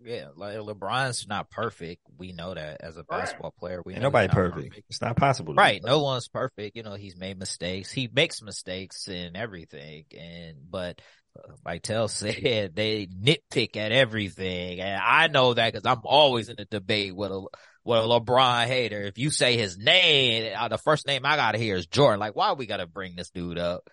Yeah, 0.00 0.26
like 0.36 0.56
LeBron's 0.56 1.26
not 1.26 1.50
perfect. 1.50 2.02
We 2.16 2.32
know 2.32 2.54
that 2.54 2.80
as 2.82 2.96
a 2.96 3.02
basketball 3.02 3.52
right. 3.56 3.60
player. 3.60 3.82
We 3.84 3.94
Ain't 3.94 4.02
nobody 4.02 4.28
perfect. 4.28 4.68
perfect. 4.68 4.86
It's 4.88 5.00
not 5.00 5.16
possible. 5.16 5.54
right. 5.54 5.82
No 5.82 6.00
one's 6.00 6.28
perfect. 6.28 6.76
You 6.76 6.84
know, 6.84 6.94
he's 6.94 7.16
made 7.16 7.36
mistakes. 7.36 7.90
He 7.90 8.08
makes 8.12 8.40
mistakes 8.40 9.08
in 9.08 9.34
everything. 9.34 10.04
And, 10.16 10.56
but 10.70 11.00
uh, 11.36 11.52
like 11.64 11.82
Tell 11.82 12.06
said, 12.08 12.76
they 12.76 13.06
nitpick 13.06 13.76
at 13.76 13.90
everything. 13.90 14.80
And 14.80 15.00
I 15.02 15.26
know 15.26 15.54
that 15.54 15.72
because 15.72 15.84
I'm 15.84 16.02
always 16.04 16.48
in 16.48 16.56
a 16.60 16.64
debate 16.64 17.16
with 17.16 17.32
a, 17.32 17.44
with 17.84 17.98
a 17.98 18.02
LeBron 18.02 18.66
hater. 18.66 19.02
If 19.02 19.18
you 19.18 19.30
say 19.30 19.56
his 19.56 19.78
name, 19.78 20.54
uh, 20.56 20.68
the 20.68 20.78
first 20.78 21.08
name 21.08 21.22
I 21.24 21.34
gotta 21.34 21.58
hear 21.58 21.74
is 21.74 21.86
Jordan. 21.86 22.20
Like, 22.20 22.36
why 22.36 22.52
we 22.52 22.66
gotta 22.66 22.86
bring 22.86 23.16
this 23.16 23.30
dude 23.30 23.58
up? 23.58 23.88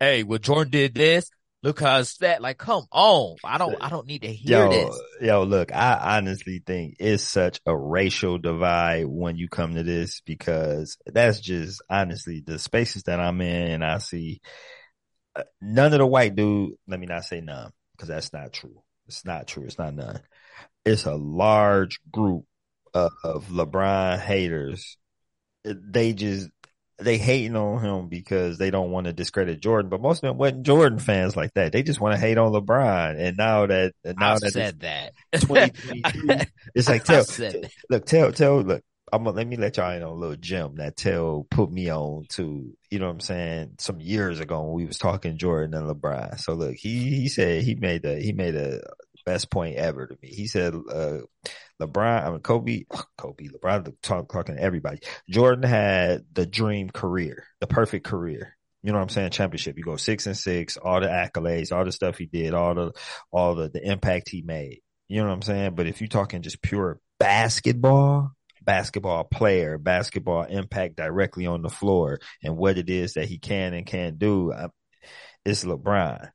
Hey, 0.00 0.24
well, 0.24 0.40
Jordan 0.40 0.72
did 0.72 0.94
this. 0.94 1.30
Look 1.64 1.80
how 1.80 1.98
it's 1.98 2.18
that. 2.18 2.42
Like, 2.42 2.58
come 2.58 2.84
on. 2.92 3.36
I 3.42 3.56
don't, 3.56 3.74
I 3.80 3.88
don't 3.88 4.06
need 4.06 4.20
to 4.20 4.28
hear 4.30 4.66
yo, 4.66 4.70
this. 4.70 5.00
Yo, 5.22 5.44
look, 5.44 5.74
I 5.74 6.18
honestly 6.18 6.62
think 6.64 6.96
it's 7.00 7.22
such 7.24 7.58
a 7.64 7.74
racial 7.74 8.36
divide 8.36 9.06
when 9.06 9.36
you 9.36 9.48
come 9.48 9.74
to 9.74 9.82
this 9.82 10.20
because 10.20 10.98
that's 11.06 11.40
just 11.40 11.82
honestly 11.88 12.42
the 12.44 12.58
spaces 12.58 13.04
that 13.04 13.18
I'm 13.18 13.40
in 13.40 13.72
and 13.72 13.82
I 13.82 13.96
see 13.96 14.42
uh, 15.34 15.44
none 15.62 15.94
of 15.94 16.00
the 16.00 16.06
white 16.06 16.36
dude. 16.36 16.74
Let 16.86 17.00
me 17.00 17.06
not 17.06 17.24
say 17.24 17.40
none 17.40 17.72
because 17.92 18.08
that's 18.08 18.34
not 18.34 18.52
true. 18.52 18.82
It's 19.06 19.24
not 19.24 19.46
true. 19.46 19.64
It's 19.64 19.78
not 19.78 19.94
none. 19.94 20.20
It's 20.84 21.06
a 21.06 21.14
large 21.14 21.98
group 22.12 22.44
of, 22.92 23.10
of 23.24 23.46
LeBron 23.46 24.20
haters. 24.20 24.98
They 25.64 26.12
just 26.12 26.50
they 26.98 27.18
hating 27.18 27.56
on 27.56 27.82
him 27.82 28.08
because 28.08 28.56
they 28.58 28.70
don't 28.70 28.90
want 28.90 29.06
to 29.06 29.12
discredit 29.12 29.60
Jordan, 29.60 29.88
but 29.88 30.00
most 30.00 30.18
of 30.18 30.28
them 30.28 30.38
wasn't 30.38 30.64
Jordan 30.64 30.98
fans 30.98 31.36
like 31.36 31.52
that. 31.54 31.72
They 31.72 31.82
just 31.82 32.00
want 32.00 32.14
to 32.14 32.20
hate 32.20 32.38
on 32.38 32.52
LeBron. 32.52 33.18
And 33.18 33.36
now 33.36 33.66
that 33.66 33.94
now 34.04 34.34
I 34.34 34.38
that 34.38 34.52
said 34.52 34.80
that. 34.80 35.12
it's 36.74 36.88
like 36.88 37.04
tell, 37.04 37.24
look, 37.90 38.06
tell, 38.06 38.32
tell, 38.32 38.62
look, 38.62 38.82
I'm 39.12 39.24
gonna 39.24 39.36
let 39.36 39.46
me 39.46 39.56
let 39.56 39.76
y'all 39.76 39.92
in 39.92 40.02
on 40.02 40.08
a 40.08 40.14
little 40.14 40.36
gem 40.36 40.76
that 40.76 40.96
tell 40.96 41.46
put 41.50 41.70
me 41.70 41.90
on 41.90 42.26
to, 42.30 42.76
you 42.90 42.98
know 42.98 43.06
what 43.06 43.12
I'm 43.12 43.20
saying, 43.20 43.74
some 43.78 44.00
years 44.00 44.40
ago 44.40 44.62
when 44.62 44.72
we 44.74 44.86
was 44.86 44.98
talking 44.98 45.36
Jordan 45.36 45.74
and 45.74 45.88
LeBron. 45.88 46.40
So 46.40 46.54
look, 46.54 46.74
he 46.74 47.10
he 47.10 47.28
said 47.28 47.62
he 47.62 47.74
made 47.74 48.02
the 48.02 48.20
he 48.20 48.32
made 48.32 48.54
a 48.54 48.80
best 49.24 49.50
point 49.50 49.76
ever 49.76 50.06
to 50.06 50.16
me. 50.22 50.28
He 50.28 50.46
said 50.46 50.74
uh 50.74 51.18
LeBron, 51.80 52.24
I 52.24 52.30
mean 52.30 52.40
Kobe, 52.40 52.84
Kobe, 53.18 53.48
LeBron 53.48 53.94
talk, 54.02 54.32
talking 54.32 54.56
to 54.56 54.62
everybody. 54.62 55.00
Jordan 55.28 55.68
had 55.68 56.24
the 56.32 56.46
dream 56.46 56.90
career, 56.90 57.44
the 57.60 57.66
perfect 57.66 58.06
career. 58.06 58.56
You 58.82 58.92
know 58.92 58.98
what 58.98 59.04
I'm 59.04 59.08
saying? 59.08 59.30
Championship. 59.30 59.78
You 59.78 59.84
go 59.84 59.96
six 59.96 60.26
and 60.26 60.36
six, 60.36 60.76
all 60.76 61.00
the 61.00 61.06
accolades, 61.06 61.72
all 61.72 61.84
the 61.84 61.92
stuff 61.92 62.18
he 62.18 62.26
did, 62.26 62.52
all 62.52 62.74
the 62.74 62.92
all 63.32 63.54
the, 63.54 63.70
the 63.70 63.82
impact 63.82 64.28
he 64.28 64.42
made. 64.42 64.80
You 65.08 65.22
know 65.22 65.28
what 65.28 65.34
I'm 65.34 65.42
saying? 65.42 65.74
But 65.74 65.86
if 65.86 66.00
you're 66.00 66.08
talking 66.08 66.42
just 66.42 66.60
pure 66.62 67.00
basketball, 67.18 68.32
basketball 68.62 69.24
player, 69.24 69.78
basketball 69.78 70.42
impact 70.42 70.96
directly 70.96 71.46
on 71.46 71.62
the 71.62 71.70
floor 71.70 72.20
and 72.42 72.56
what 72.56 72.78
it 72.78 72.90
is 72.90 73.14
that 73.14 73.28
he 73.28 73.38
can 73.38 73.74
and 73.74 73.86
can't 73.86 74.18
do, 74.18 74.52
I, 74.52 74.68
it's 75.44 75.64
LeBron. 75.64 76.30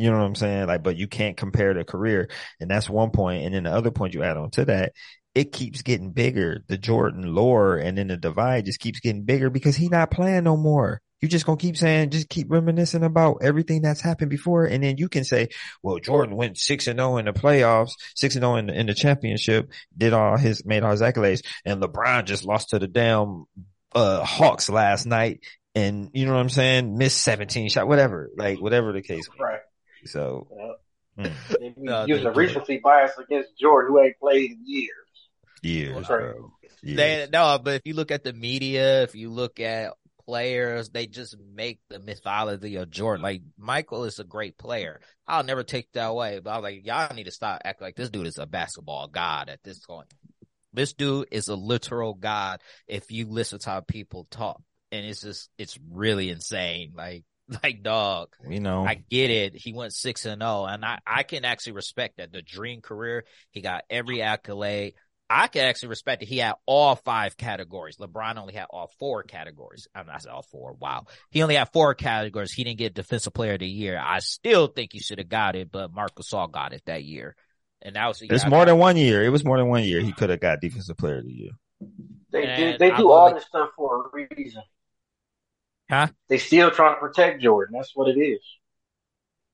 You 0.00 0.10
know 0.10 0.18
what 0.18 0.26
I'm 0.26 0.34
saying? 0.34 0.66
Like, 0.66 0.82
but 0.82 0.96
you 0.96 1.06
can't 1.08 1.36
compare 1.36 1.74
the 1.74 1.84
career. 1.84 2.28
And 2.58 2.70
that's 2.70 2.88
one 2.88 3.10
point. 3.10 3.44
And 3.44 3.54
then 3.54 3.64
the 3.64 3.72
other 3.72 3.90
point 3.90 4.14
you 4.14 4.22
add 4.22 4.36
on 4.36 4.50
to 4.52 4.64
that, 4.66 4.92
it 5.34 5.52
keeps 5.52 5.82
getting 5.82 6.12
bigger. 6.12 6.64
The 6.68 6.78
Jordan 6.78 7.34
lore 7.34 7.76
and 7.76 7.96
then 7.96 8.08
the 8.08 8.16
divide 8.16 8.64
just 8.64 8.80
keeps 8.80 9.00
getting 9.00 9.24
bigger 9.24 9.50
because 9.50 9.76
he 9.76 9.88
not 9.88 10.10
playing 10.10 10.44
no 10.44 10.56
more. 10.56 11.00
You 11.20 11.28
just 11.28 11.44
gonna 11.44 11.58
keep 11.58 11.76
saying, 11.76 12.10
just 12.10 12.30
keep 12.30 12.50
reminiscing 12.50 13.04
about 13.04 13.38
everything 13.42 13.82
that's 13.82 14.00
happened 14.00 14.30
before. 14.30 14.64
And 14.64 14.82
then 14.82 14.96
you 14.96 15.08
can 15.08 15.24
say, 15.24 15.48
well, 15.82 15.98
Jordan 15.98 16.34
went 16.34 16.56
six 16.56 16.86
and 16.86 16.98
zero 16.98 17.18
in 17.18 17.26
the 17.26 17.32
playoffs, 17.32 17.92
six 18.14 18.36
and 18.36 18.42
zero 18.42 18.56
in 18.56 18.66
the, 18.66 18.78
in 18.78 18.86
the 18.86 18.94
championship, 18.94 19.70
did 19.96 20.14
all 20.14 20.38
his, 20.38 20.64
made 20.64 20.82
all 20.82 20.92
his 20.92 21.02
accolades. 21.02 21.44
And 21.64 21.82
LeBron 21.82 22.24
just 22.24 22.46
lost 22.46 22.70
to 22.70 22.78
the 22.78 22.88
damn, 22.88 23.44
uh, 23.94 24.24
Hawks 24.24 24.70
last 24.70 25.04
night. 25.04 25.40
And 25.74 26.10
you 26.14 26.26
know 26.26 26.32
what 26.32 26.40
I'm 26.40 26.48
saying? 26.48 26.96
Missed 26.96 27.22
17 27.22 27.68
shot, 27.68 27.86
whatever, 27.86 28.30
like 28.36 28.60
whatever 28.60 28.92
the 28.92 29.02
case. 29.02 29.28
Right. 29.38 29.60
So, 30.06 30.48
Yeah. 31.16 31.24
mm, 31.26 31.74
No, 31.76 32.04
using 32.06 32.26
a 32.26 32.32
do. 32.32 32.38
recency 32.38 32.78
bias 32.78 33.12
against 33.18 33.58
Jordan, 33.58 33.92
who 33.92 34.00
ain't 34.02 34.18
played 34.18 34.50
in 34.52 34.62
years. 34.64 34.96
years, 35.62 36.08
Right. 36.08 36.20
bro. 36.20 36.52
Years. 36.82 36.96
They 36.96 37.28
no, 37.32 37.58
but 37.62 37.74
if 37.74 37.82
you 37.84 37.94
look 37.94 38.10
at 38.10 38.24
the 38.24 38.32
media, 38.32 39.02
if 39.02 39.14
you 39.14 39.30
look 39.30 39.60
at 39.60 39.92
players, 40.24 40.90
they 40.90 41.06
just 41.06 41.36
make 41.54 41.80
the 41.88 41.98
mythology 41.98 42.76
of 42.76 42.88
Jordan. 42.90 43.22
Like 43.22 43.42
Michael 43.58 44.04
is 44.04 44.18
a 44.18 44.24
great 44.24 44.56
player. 44.56 45.00
I'll 45.26 45.44
never 45.44 45.62
take 45.64 45.90
that 45.92 46.06
away. 46.06 46.38
But 46.38 46.50
I 46.50 46.56
was 46.56 46.62
like, 46.62 46.86
y'all 46.86 47.14
need 47.14 47.24
to 47.24 47.30
stop 47.30 47.60
acting 47.64 47.84
like 47.86 47.96
this 47.96 48.10
dude 48.10 48.26
is 48.26 48.38
a 48.38 48.46
basketball 48.46 49.08
god 49.08 49.48
at 49.48 49.62
this 49.62 49.78
point. 49.80 50.06
This 50.72 50.92
dude 50.92 51.28
is 51.32 51.48
a 51.48 51.56
literal 51.56 52.14
god 52.14 52.60
if 52.86 53.10
you 53.10 53.26
listen 53.26 53.58
to 53.58 53.70
how 53.70 53.80
people 53.80 54.26
talk. 54.30 54.62
And 54.92 55.04
it's 55.04 55.20
just 55.22 55.50
it's 55.58 55.78
really 55.90 56.30
insane. 56.30 56.92
Like 56.94 57.24
like 57.62 57.82
dog. 57.82 58.28
you 58.48 58.60
know. 58.60 58.84
I 58.84 58.94
get 58.94 59.30
it. 59.30 59.54
He 59.56 59.72
went 59.72 59.92
six 59.92 60.24
and 60.26 60.40
zero, 60.42 60.64
and 60.66 60.84
I 60.84 60.98
I 61.06 61.22
can 61.22 61.44
actually 61.44 61.72
respect 61.72 62.16
that. 62.18 62.32
The 62.32 62.42
dream 62.42 62.80
career, 62.80 63.24
he 63.50 63.60
got 63.60 63.84
every 63.90 64.22
accolade. 64.22 64.94
I 65.32 65.46
can 65.46 65.64
actually 65.64 65.90
respect 65.90 66.20
that 66.22 66.28
he 66.28 66.38
had 66.38 66.54
all 66.66 66.96
five 66.96 67.36
categories. 67.36 67.98
LeBron 67.98 68.36
only 68.36 68.52
had 68.54 68.66
all 68.68 68.90
four 68.98 69.22
categories. 69.22 69.86
I'm 69.94 70.06
not 70.06 70.22
saying 70.22 70.34
all 70.34 70.42
four. 70.42 70.72
Wow, 70.72 71.04
he 71.30 71.42
only 71.42 71.54
had 71.54 71.72
four 71.72 71.94
categories. 71.94 72.52
He 72.52 72.64
didn't 72.64 72.78
get 72.78 72.94
Defensive 72.94 73.32
Player 73.32 73.52
of 73.52 73.60
the 73.60 73.68
Year. 73.68 74.00
I 74.04 74.18
still 74.18 74.66
think 74.66 74.90
he 74.92 74.98
should 74.98 75.18
have 75.18 75.28
got 75.28 75.54
it, 75.54 75.70
but 75.70 75.92
Marcus 75.92 76.32
Gasol 76.32 76.50
got 76.50 76.72
it 76.72 76.82
that 76.86 77.04
year, 77.04 77.36
and 77.80 77.94
that 77.96 78.08
was 78.08 78.20
it's 78.22 78.46
more 78.46 78.64
than 78.66 78.78
one 78.78 78.96
year. 78.96 79.22
It 79.24 79.28
was 79.30 79.44
more 79.44 79.56
than 79.58 79.68
one 79.68 79.84
year. 79.84 80.00
He 80.00 80.12
could 80.12 80.30
have 80.30 80.40
got 80.40 80.60
defensive 80.60 80.96
player 80.96 81.18
of 81.18 81.24
the 81.24 81.32
year. 81.32 81.50
They 82.32 82.44
And 82.46 82.72
do, 82.74 82.78
they 82.78 82.90
I 82.92 82.96
do 82.96 83.10
all 83.10 83.28
believe- 83.28 83.40
this 83.40 83.46
stuff 83.48 83.70
for 83.76 84.06
a 84.06 84.26
reason. 84.36 84.62
Huh? 85.90 86.06
They 86.28 86.38
still 86.38 86.70
trying 86.70 86.94
to 86.94 87.00
protect 87.00 87.42
Jordan. 87.42 87.74
That's 87.76 87.96
what 87.96 88.08
it 88.08 88.20
is. 88.20 88.40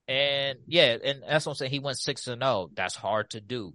And 0.07 0.59
yeah, 0.66 0.99
and 1.03 1.22
that's 1.26 1.47
what 1.47 1.53
I'm 1.53 1.57
saying. 1.57 1.70
He 1.70 1.78
went 1.78 1.99
six 1.99 2.26
and 2.26 2.43
zero. 2.43 2.68
That's 2.74 2.95
hard 2.95 3.30
to 3.30 3.41
do. 3.41 3.72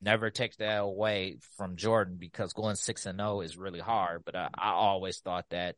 Never 0.00 0.30
take 0.30 0.56
that 0.56 0.80
away 0.80 1.36
from 1.56 1.76
Jordan 1.76 2.16
because 2.18 2.52
going 2.54 2.74
six 2.74 3.06
and 3.06 3.20
zero 3.20 3.40
is 3.40 3.56
really 3.56 3.78
hard. 3.78 4.24
But 4.26 4.34
I, 4.34 4.48
I 4.58 4.70
always 4.72 5.20
thought 5.20 5.46
that 5.50 5.76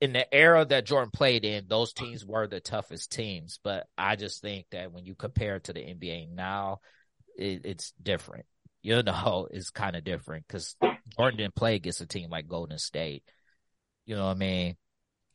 in 0.00 0.12
the 0.12 0.34
era 0.34 0.64
that 0.64 0.86
Jordan 0.86 1.12
played 1.12 1.44
in, 1.44 1.66
those 1.68 1.92
teams 1.92 2.26
were 2.26 2.48
the 2.48 2.58
toughest 2.58 3.12
teams. 3.12 3.60
But 3.62 3.86
I 3.96 4.16
just 4.16 4.42
think 4.42 4.66
that 4.72 4.92
when 4.92 5.06
you 5.06 5.14
compare 5.14 5.56
it 5.56 5.64
to 5.64 5.72
the 5.72 5.80
NBA 5.80 6.30
now, 6.34 6.80
it, 7.38 7.64
it's 7.64 7.92
different. 8.02 8.46
You 8.82 9.04
know, 9.04 9.46
it's 9.52 9.70
kind 9.70 9.94
of 9.94 10.02
different 10.02 10.48
because 10.48 10.74
Jordan 11.16 11.38
didn't 11.38 11.54
play 11.54 11.76
against 11.76 12.00
a 12.00 12.06
team 12.06 12.28
like 12.28 12.48
Golden 12.48 12.78
State. 12.78 13.22
You 14.04 14.16
know 14.16 14.24
what 14.24 14.32
I 14.32 14.40
mean? 14.40 14.76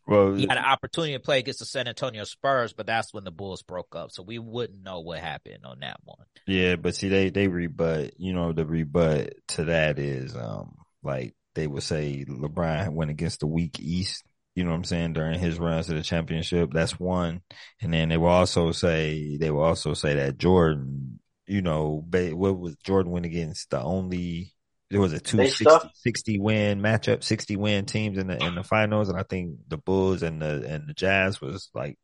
Well, 0.07 0.35
he 0.35 0.47
had 0.47 0.57
an 0.57 0.63
opportunity 0.63 1.13
to 1.13 1.19
play 1.19 1.39
against 1.39 1.59
the 1.59 1.65
San 1.65 1.87
Antonio 1.87 2.23
Spurs, 2.23 2.71
but 2.71 2.85
that's 2.85 3.13
when 3.13 3.25
the 3.25 3.31
Bulls 3.31 3.61
broke 3.61 3.93
up. 3.93 4.11
So 4.11 4.23
we 4.23 4.39
wouldn't 4.39 4.81
know 4.81 5.01
what 5.01 5.19
happened 5.19 5.65
on 5.65 5.79
that 5.81 5.99
one. 6.03 6.25
yeah, 6.47 6.77
but 6.77 6.95
see, 6.95 7.09
they 7.09 7.29
they 7.29 7.47
rebut. 7.49 8.13
You 8.17 8.33
know, 8.33 8.53
the 8.53 8.65
rebut 8.65 9.33
to 9.49 9.65
that 9.65 9.99
is 9.99 10.35
um 10.35 10.75
like 11.03 11.35
they 11.55 11.67
would 11.67 11.83
say 11.83 12.23
LeBron 12.27 12.89
went 12.89 13.11
against 13.11 13.41
the 13.41 13.47
weak 13.47 13.79
East. 13.79 14.23
You 14.55 14.63
know 14.63 14.71
what 14.71 14.77
I'm 14.77 14.83
saying 14.85 15.13
during 15.13 15.39
his 15.39 15.59
runs 15.59 15.87
to 15.87 15.93
the 15.93 16.01
championship. 16.01 16.71
That's 16.71 16.99
one, 16.99 17.41
and 17.81 17.93
then 17.93 18.09
they 18.09 18.17
will 18.17 18.27
also 18.27 18.71
say 18.71 19.37
they 19.37 19.51
will 19.51 19.63
also 19.63 19.93
say 19.93 20.15
that 20.15 20.37
Jordan. 20.37 21.19
You 21.49 21.61
know, 21.61 22.05
what 22.11 22.57
was 22.57 22.75
Jordan 22.83 23.11
went 23.11 23.25
against 23.25 23.69
the 23.69 23.81
only 23.81 24.53
there 24.89 25.01
was 25.01 25.13
a 25.13 25.19
260 25.19 25.89
60, 25.95 26.39
win 26.39 26.81
matchup, 26.81 27.23
60 27.23 27.55
win 27.57 27.85
teams 27.85 28.17
in 28.17 28.27
the 28.27 28.43
in 28.43 28.55
the 28.55 28.63
finals, 28.63 29.09
and 29.09 29.19
I 29.19 29.23
think 29.23 29.57
the 29.67 29.77
Bulls 29.77 30.23
and 30.23 30.41
the 30.41 30.63
and 30.65 30.87
the 30.87 30.93
Jazz 30.93 31.41
was 31.41 31.69
like 31.73 31.97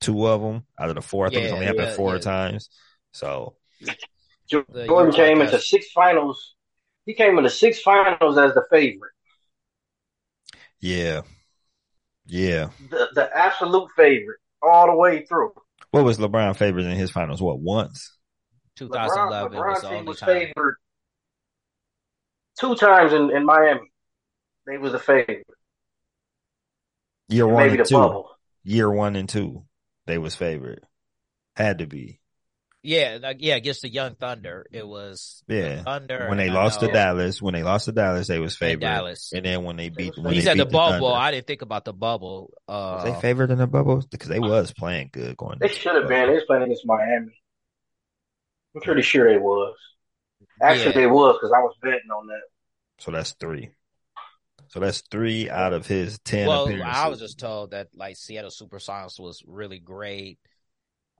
two 0.00 0.26
of 0.26 0.40
them 0.40 0.64
out 0.78 0.88
of 0.88 0.94
the 0.94 1.02
four. 1.02 1.26
I 1.26 1.30
think 1.30 1.44
it's 1.44 1.52
only 1.52 1.66
happened 1.66 1.88
yeah, 1.88 1.94
four 1.94 2.14
yeah. 2.14 2.20
times. 2.20 2.70
So 3.12 3.56
Jordan 4.48 4.74
Utah 4.76 5.10
came 5.12 5.40
into 5.42 5.58
six 5.58 5.90
finals. 5.92 6.54
He 7.04 7.14
came 7.14 7.36
into 7.36 7.50
six 7.50 7.80
finals 7.80 8.38
as 8.38 8.54
the 8.54 8.64
favorite, 8.70 9.12
yeah, 10.80 11.22
yeah. 12.26 12.68
the, 12.90 13.08
the 13.14 13.30
absolute 13.36 13.90
favorite, 13.96 14.38
all 14.62 14.86
the 14.86 14.96
way 14.96 15.24
through. 15.26 15.52
What 15.90 16.04
was 16.04 16.18
LeBron 16.18 16.56
favored 16.56 16.84
in 16.84 16.96
his 16.96 17.10
finals? 17.10 17.42
What 17.42 17.58
once? 17.58 18.16
2011 18.76 19.52
LeBron, 19.52 19.68
was 19.68 19.78
LeBron 19.78 19.80
the 19.82 19.88
only 19.88 20.08
was 20.08 20.20
time. 20.20 20.28
favored 20.28 20.76
two 22.58 22.74
times 22.76 23.12
in, 23.12 23.30
in 23.34 23.44
Miami. 23.44 23.90
They 24.66 24.78
was 24.78 24.94
a 24.94 24.98
favorite. 24.98 25.46
Year 27.28 27.46
one 27.46 27.56
Maybe 27.56 27.70
and 27.78 27.80
the 27.80 27.84
two. 27.88 27.94
bubble. 27.94 28.30
Year 28.64 28.90
one 28.90 29.16
and 29.16 29.28
two, 29.28 29.64
they 30.06 30.18
was 30.18 30.34
favorite. 30.36 30.84
Had 31.56 31.78
to 31.78 31.86
be. 31.86 32.20
Yeah, 32.84 33.18
like, 33.22 33.36
yeah, 33.40 33.54
against 33.54 33.82
the 33.82 33.88
Young 33.88 34.16
Thunder, 34.16 34.66
it 34.72 34.86
was 34.86 35.44
the 35.46 35.54
Yeah. 35.56 35.82
Thunder. 35.84 36.26
When 36.28 36.38
they 36.38 36.48
and 36.48 36.56
I 36.58 36.62
lost 36.64 36.80
to 36.80 36.88
Dallas, 36.88 37.40
when 37.40 37.54
they 37.54 37.62
lost 37.62 37.84
to 37.84 37.92
Dallas, 37.92 38.26
they 38.26 38.40
was 38.40 38.54
and 38.54 38.58
favored. 38.58 38.80
Dallas. 38.80 39.32
And 39.32 39.44
then 39.44 39.62
when 39.62 39.76
they 39.76 39.88
beat, 39.88 40.14
when 40.16 40.34
He 40.34 40.40
they 40.40 40.44
said 40.44 40.58
the 40.58 40.64
beat 40.66 40.72
bubble. 40.72 41.08
Thunder, 41.08 41.20
I 41.20 41.30
didn't 41.30 41.46
think 41.46 41.62
about 41.62 41.84
the 41.84 41.92
bubble. 41.92 42.52
was 42.66 43.04
Uh, 43.04 43.04
they 43.04 43.20
favored 43.20 43.50
in 43.52 43.58
the 43.58 43.66
bubble 43.68 44.02
because 44.10 44.28
they 44.28 44.40
was 44.40 44.72
playing 44.72 45.10
good 45.12 45.36
going. 45.36 45.58
They 45.60 45.68
should 45.68 45.94
have 45.94 46.04
the 46.04 46.08
been. 46.08 46.28
They 46.28 46.34
was 46.34 46.44
playing 46.44 46.64
against 46.64 46.86
Miami. 46.86 47.40
I'm 48.74 48.80
pretty 48.82 49.02
sure 49.02 49.30
they 49.30 49.38
was. 49.38 49.76
Actually, 50.62 50.86
Yeah. 50.86 50.92
they 50.92 51.06
was 51.06 51.36
because 51.36 51.52
I 51.52 51.58
was 51.60 51.74
betting 51.82 52.10
on 52.16 52.26
that. 52.28 52.42
So 52.98 53.10
that's 53.10 53.32
three. 53.32 53.70
So 54.68 54.80
that's 54.80 55.02
three 55.10 55.50
out 55.50 55.72
of 55.72 55.86
his 55.86 56.18
ten 56.20 56.46
well, 56.46 56.64
appearances. 56.64 56.96
I 56.96 57.08
was 57.08 57.18
just 57.18 57.38
told 57.38 57.72
that 57.72 57.88
like 57.94 58.16
Seattle 58.16 58.50
Supersonics 58.50 59.18
was 59.20 59.42
really 59.46 59.78
great. 59.80 60.38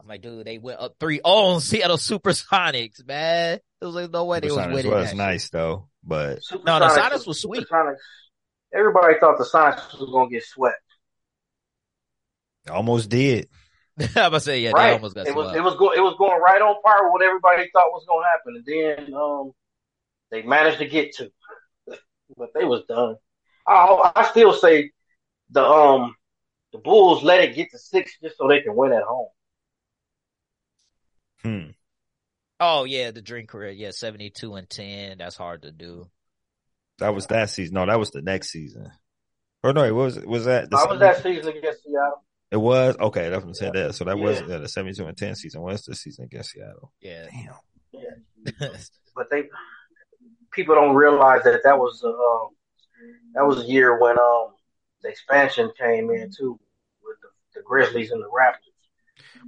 I'm 0.01 0.09
like, 0.09 0.23
dude, 0.23 0.45
they 0.47 0.59
went 0.59 0.81
up 0.81 0.97
3 0.99 1.21
on 1.23 1.61
Seattle 1.61 1.97
Supersonics, 1.97 3.07
man. 3.07 3.61
It 3.81 3.85
was 3.85 3.95
like 3.95 4.11
no 4.11 4.25
way 4.25 4.41
they 4.41 4.49
was 4.49 4.57
winning. 4.57 4.91
was 4.91 5.11
that 5.11 5.17
nice 5.17 5.49
though, 5.51 5.89
but 6.03 6.41
No, 6.65 6.79
the 6.81 6.87
Supersonics- 6.87 6.97
Sonics 6.97 7.27
was 7.27 7.41
sweet. 7.41 7.69
Supersonics- 7.69 7.97
Everybody 8.75 9.15
thought 9.21 9.39
the 9.39 9.45
Sonics 9.45 10.01
was 10.01 10.11
going 10.11 10.29
to 10.31 10.35
get 10.35 10.45
swept. 10.45 10.75
almost 12.71 13.09
did. 13.11 13.49
Shit. 13.99 14.11
I'm 14.17 14.31
gonna 14.31 14.41
say, 14.41 14.61
yeah, 14.61 14.71
they 14.71 14.81
right. 14.81 14.93
almost 14.95 15.15
got 15.15 15.27
it 15.27 15.35
was 15.35 15.47
swept. 15.47 15.59
it 15.59 15.63
was 15.63 15.77
going 15.77 15.99
it 15.99 16.03
was 16.03 16.17
going 16.19 16.41
right 16.41 16.61
on 16.61 16.77
par 16.83 17.05
with 17.05 17.13
what 17.13 17.23
everybody 17.23 17.69
thought 17.73 17.93
was 17.93 18.05
going 18.07 18.23
to 18.23 18.29
happen, 18.29 18.57
and 18.57 19.09
then 19.09 19.15
um 19.15 19.53
they 20.31 20.43
managed 20.43 20.79
to 20.79 20.87
get 20.87 21.15
to, 21.17 21.31
but 22.37 22.51
they 22.55 22.65
was 22.65 22.83
done. 22.89 23.17
I 23.67 24.13
I 24.17 24.29
still 24.31 24.53
say 24.53 24.91
the 25.51 25.65
um 25.65 26.15
the 26.73 26.79
Bulls 26.79 27.23
let 27.23 27.41
it 27.41 27.55
get 27.55 27.71
to 27.71 27.79
six 27.79 28.19
just 28.23 28.39
so 28.39 28.49
they 28.49 28.63
can 28.63 28.75
win 28.75 28.93
at 28.93 29.03
home. 29.03 29.29
Hmm. 31.43 31.71
Oh 32.61 32.85
yeah, 32.85 33.11
the 33.11 33.23
dream 33.23 33.47
career. 33.47 33.71
Yeah, 33.71 33.91
seventy 33.91 34.31
two 34.31 34.55
and 34.55 34.69
ten. 34.69 35.19
That's 35.19 35.37
hard 35.37 35.63
to 35.63 35.73
do. 35.73 36.09
That 36.99 37.15
was 37.15 37.27
that 37.27 37.51
season. 37.51 37.75
No, 37.75 37.87
that 37.87 37.99
was 37.99 38.11
the 38.11 38.23
next 38.23 38.51
season. 38.51 38.91
Or 39.63 39.73
no, 39.73 39.85
it 39.85 39.95
was 39.95 40.19
was 40.19 40.45
that? 40.47 40.71
The 40.71 40.87
was 40.89 41.01
that 41.01 41.23
season 41.23 41.57
against 41.57 41.83
Seattle? 41.83 42.25
It 42.53 42.61
was 42.61 42.95
okay. 43.01 43.31
That's 43.31 43.43
what 43.43 43.49
I'm 43.49 43.55
saying. 43.55 43.73
That 43.73 43.95
so 43.95 44.05
that 44.05 44.19
yeah. 44.19 44.25
was 44.25 44.43
yeah, 44.43 44.59
the 44.59 44.69
72 44.69 45.07
and 45.07 45.17
10 45.17 45.37
season 45.37 45.63
was 45.63 45.83
the 45.87 45.95
season 45.95 46.27
against 46.27 46.51
Seattle. 46.51 46.93
Yeah, 47.01 47.25
damn. 47.31 47.55
Yeah, 47.93 48.69
but 49.17 49.31
they 49.31 49.45
people 50.53 50.75
don't 50.75 50.95
realize 50.95 51.45
that 51.45 51.63
that 51.65 51.79
was 51.79 52.05
uh, 52.05 52.49
that 53.35 53.47
was 53.47 53.65
a 53.65 53.67
year 53.67 53.99
when 53.99 54.19
um 54.19 54.49
the 55.03 55.09
expansion 55.09 55.73
came 55.79 56.11
in 56.11 56.31
too 56.31 56.61
with 57.03 57.17
the, 57.23 57.61
the 57.61 57.63
Grizzlies 57.65 58.11
and 58.11 58.23
the 58.23 58.29
Raptors. 58.29 58.59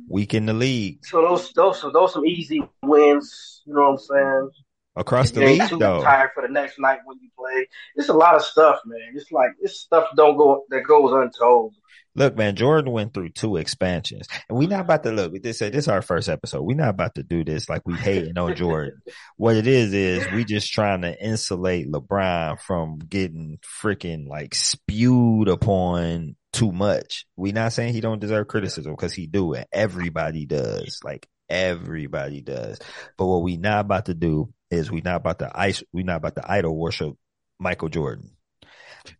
Weak 0.08 0.32
in 0.32 0.46
the 0.46 0.54
league. 0.54 1.04
So 1.04 1.20
those 1.20 1.52
those 1.52 1.80
so 1.80 1.90
those 1.90 2.14
some 2.14 2.24
easy 2.24 2.62
wins. 2.82 3.62
You 3.66 3.74
know 3.74 3.82
what 3.82 3.90
I'm 3.90 3.98
saying? 3.98 4.50
Across 4.96 5.32
the 5.32 5.40
league, 5.40 5.68
too 5.68 5.76
though. 5.76 6.02
Tired 6.02 6.30
for 6.34 6.42
the 6.42 6.52
next 6.52 6.78
night 6.78 7.00
when 7.04 7.18
you 7.20 7.28
play. 7.36 7.68
It's 7.96 8.08
a 8.08 8.14
lot 8.14 8.34
of 8.34 8.42
stuff, 8.42 8.78
man. 8.86 9.12
It's 9.14 9.30
like 9.30 9.50
this 9.60 9.80
stuff 9.80 10.08
don't 10.16 10.38
go 10.38 10.64
that 10.70 10.84
goes 10.84 11.12
untold. 11.12 11.74
Look, 12.16 12.36
man, 12.36 12.54
Jordan 12.54 12.92
went 12.92 13.12
through 13.12 13.30
two 13.30 13.56
expansions, 13.56 14.28
and 14.48 14.56
we 14.56 14.66
not 14.66 14.82
about 14.82 15.02
to 15.02 15.10
look. 15.10 15.32
This 15.42 15.58
said 15.58 15.72
this 15.72 15.84
is 15.84 15.88
our 15.88 16.02
first 16.02 16.28
episode. 16.28 16.62
We're 16.62 16.76
not 16.76 16.90
about 16.90 17.16
to 17.16 17.22
do 17.22 17.42
this 17.42 17.68
like 17.68 17.82
we 17.86 17.94
hating 17.94 18.38
on 18.38 18.54
Jordan. 18.54 19.02
what 19.36 19.56
it 19.56 19.66
is 19.66 19.92
is 19.92 20.30
we 20.32 20.44
just 20.44 20.72
trying 20.72 21.02
to 21.02 21.24
insulate 21.24 21.90
LeBron 21.90 22.60
from 22.60 22.98
getting 22.98 23.58
freaking 23.82 24.28
like 24.28 24.54
spewed 24.54 25.48
upon 25.48 26.36
too 26.52 26.70
much. 26.70 27.26
We 27.36 27.52
not 27.52 27.72
saying 27.72 27.92
he 27.92 28.00
don't 28.00 28.20
deserve 28.20 28.46
criticism 28.46 28.92
because 28.92 29.12
he 29.12 29.26
do 29.26 29.54
it. 29.54 29.66
Everybody 29.72 30.46
does. 30.46 31.00
Like 31.02 31.28
everybody 31.48 32.40
does. 32.40 32.78
But 33.16 33.26
what 33.26 33.42
we 33.42 33.56
not 33.56 33.80
about 33.80 34.06
to 34.06 34.14
do 34.14 34.52
is 34.70 34.90
we 34.90 35.00
not 35.00 35.16
about 35.16 35.40
to 35.40 35.50
ice. 35.52 35.82
We 35.92 36.04
not 36.04 36.16
about 36.16 36.36
to 36.36 36.50
idol 36.50 36.76
worship 36.76 37.16
Michael 37.58 37.88
Jordan. 37.88 38.33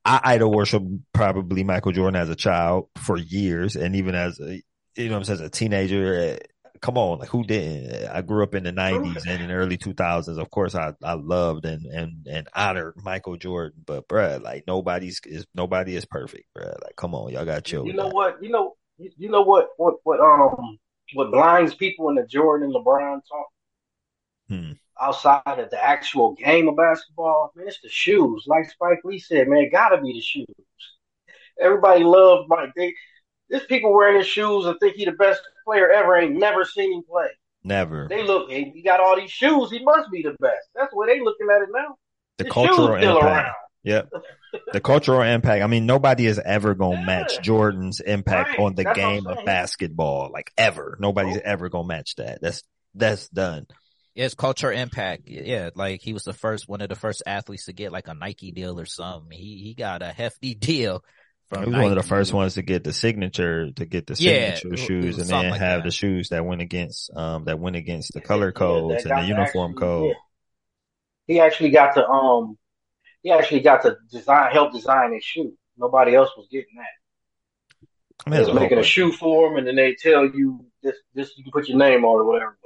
I 0.04 0.20
idol 0.24 0.50
worship 0.50 0.82
probably 1.12 1.64
Michael 1.64 1.92
Jordan 1.92 2.20
as 2.20 2.28
a 2.28 2.36
child 2.36 2.88
for 2.96 3.16
years, 3.16 3.76
and 3.76 3.96
even 3.96 4.14
as 4.14 4.40
a 4.40 4.62
you 4.96 5.08
know, 5.08 5.18
as 5.18 5.40
a 5.40 5.50
teenager. 5.50 6.14
Eh, 6.14 6.38
come 6.80 6.96
on, 6.98 7.18
like 7.18 7.28
who 7.28 7.44
didn't? 7.44 8.08
I 8.08 8.22
grew 8.22 8.42
up 8.42 8.54
in 8.54 8.64
the 8.64 8.72
'90s 8.72 9.26
and 9.26 9.42
in 9.42 9.48
the 9.48 9.54
early 9.54 9.76
2000s. 9.76 10.38
Of 10.38 10.50
course, 10.50 10.74
I 10.74 10.94
I 11.02 11.14
loved 11.14 11.64
and 11.64 11.86
and 11.86 12.26
and 12.26 12.48
honored 12.54 12.94
Michael 13.02 13.36
Jordan, 13.36 13.82
but 13.84 14.08
bruh, 14.08 14.42
like 14.42 14.64
nobody's 14.66 15.20
is 15.24 15.46
nobody 15.54 15.96
is 15.96 16.04
perfect, 16.04 16.44
bruh. 16.56 16.82
Like, 16.82 16.96
come 16.96 17.14
on, 17.14 17.32
y'all 17.32 17.44
got 17.44 17.64
chill. 17.64 17.86
You 17.86 17.94
know 17.94 18.04
that. 18.04 18.14
what? 18.14 18.42
You 18.42 18.50
know, 18.50 18.76
you 18.98 19.28
know 19.28 19.42
what? 19.42 19.68
What 19.76 19.94
what 20.04 20.20
um 20.20 20.78
what 21.14 21.30
blinds 21.30 21.74
people 21.74 22.08
in 22.08 22.14
the 22.14 22.26
Jordan 22.26 22.70
and 22.70 22.74
LeBron 22.74 23.20
talk. 23.28 23.46
Hmm 24.48 24.72
outside 25.00 25.42
of 25.46 25.70
the 25.70 25.82
actual 25.82 26.34
game 26.34 26.68
of 26.68 26.76
basketball, 26.76 27.52
man, 27.54 27.68
it's 27.68 27.80
the 27.80 27.88
shoes. 27.88 28.44
Like 28.46 28.70
Spike 28.70 29.00
Lee 29.04 29.18
said, 29.18 29.48
man, 29.48 29.64
it 29.64 29.72
gotta 29.72 30.00
be 30.00 30.12
the 30.12 30.20
shoes. 30.20 30.46
Everybody 31.60 32.04
loved 32.04 32.48
Mike. 32.48 32.72
They, 32.76 32.94
there's 33.48 33.64
people 33.66 33.92
wearing 33.92 34.18
his 34.18 34.26
shoes 34.26 34.66
and 34.66 34.78
think 34.80 34.96
he 34.96 35.04
the 35.04 35.12
best 35.12 35.40
player 35.64 35.90
ever. 35.90 36.16
Ain't 36.16 36.36
never 36.36 36.64
seen 36.64 36.92
him 36.92 37.02
play. 37.08 37.28
Never. 37.62 38.06
They 38.08 38.22
look. 38.22 38.50
He 38.50 38.82
got 38.84 39.00
all 39.00 39.16
these 39.16 39.30
shoes. 39.30 39.70
He 39.70 39.82
must 39.82 40.10
be 40.10 40.22
the 40.22 40.36
best. 40.40 40.68
That's 40.74 40.90
the 40.90 40.96
way 40.96 41.06
they 41.06 41.20
looking 41.20 41.48
at 41.54 41.62
it 41.62 41.68
now. 41.72 41.96
The 42.38 42.44
His 42.44 42.52
cultural 42.52 42.94
impact. 42.94 43.56
Yep. 43.84 44.10
the 44.72 44.80
cultural 44.80 45.22
impact. 45.22 45.62
I 45.62 45.66
mean, 45.66 45.86
nobody 45.86 46.26
is 46.26 46.38
ever 46.38 46.74
gonna 46.74 46.98
yeah. 46.98 47.04
match 47.04 47.40
Jordan's 47.42 48.00
impact 48.00 48.50
right. 48.50 48.60
on 48.60 48.74
the 48.74 48.84
that's 48.84 48.96
game 48.96 49.26
of 49.26 49.44
basketball, 49.44 50.30
like 50.32 50.52
ever. 50.56 50.96
Nobody's 51.00 51.38
oh. 51.38 51.42
ever 51.44 51.68
gonna 51.68 51.86
match 51.86 52.16
that. 52.16 52.40
That's 52.40 52.62
that's 52.94 53.28
done. 53.28 53.66
Yes, 54.14 54.34
culture 54.34 54.72
impact. 54.72 55.22
Yeah, 55.26 55.70
like 55.74 56.00
he 56.00 56.12
was 56.12 56.22
the 56.22 56.32
first 56.32 56.68
one 56.68 56.80
of 56.80 56.88
the 56.88 56.94
first 56.94 57.24
athletes 57.26 57.64
to 57.64 57.72
get 57.72 57.90
like 57.90 58.06
a 58.06 58.14
Nike 58.14 58.52
deal 58.52 58.78
or 58.78 58.86
something. 58.86 59.36
He 59.36 59.58
he 59.58 59.74
got 59.74 60.02
a 60.02 60.12
hefty 60.12 60.54
deal 60.54 61.04
from. 61.48 61.62
He 61.62 61.66
was 61.66 61.72
Nike. 61.72 61.82
one 61.82 61.98
of 61.98 62.02
the 62.02 62.08
first 62.08 62.32
ones 62.32 62.54
to 62.54 62.62
get 62.62 62.84
the 62.84 62.92
signature 62.92 63.72
to 63.72 63.84
get 63.84 64.06
the 64.06 64.14
signature 64.14 64.68
yeah, 64.68 64.76
shoes, 64.76 65.18
and 65.18 65.28
then 65.28 65.50
like 65.50 65.60
have 65.60 65.80
that. 65.80 65.84
the 65.84 65.90
shoes 65.90 66.28
that 66.28 66.44
went 66.44 66.60
against 66.60 67.10
um 67.16 67.44
that 67.44 67.58
went 67.58 67.74
against 67.74 68.12
the 68.14 68.20
color 68.20 68.52
codes 68.52 69.04
yeah, 69.04 69.18
and 69.18 69.24
the 69.24 69.28
uniform 69.28 69.72
actually, 69.72 69.80
code. 69.80 70.08
Yeah. 71.26 71.34
He 71.34 71.40
actually 71.40 71.70
got 71.70 71.94
to 71.94 72.06
um 72.06 72.56
he 73.22 73.32
actually 73.32 73.60
got 73.60 73.82
to 73.82 73.96
design 74.12 74.52
help 74.52 74.72
design 74.72 75.12
his 75.12 75.24
shoe. 75.24 75.54
Nobody 75.76 76.14
else 76.14 76.30
was 76.36 76.46
getting 76.52 76.76
that. 76.76 77.86
I 78.26 78.30
mean, 78.30 78.38
was 78.38 78.54
making 78.54 78.78
a 78.78 78.84
shoe 78.84 79.10
for 79.10 79.50
him, 79.50 79.56
and 79.56 79.66
then 79.66 79.74
they 79.74 79.96
tell 79.96 80.24
you 80.24 80.66
this 80.84 80.94
this 81.14 81.32
you 81.36 81.42
can 81.42 81.50
put 81.50 81.68
your 81.68 81.78
name 81.78 82.04
on 82.04 82.20
or 82.20 82.24
whatever. 82.24 82.56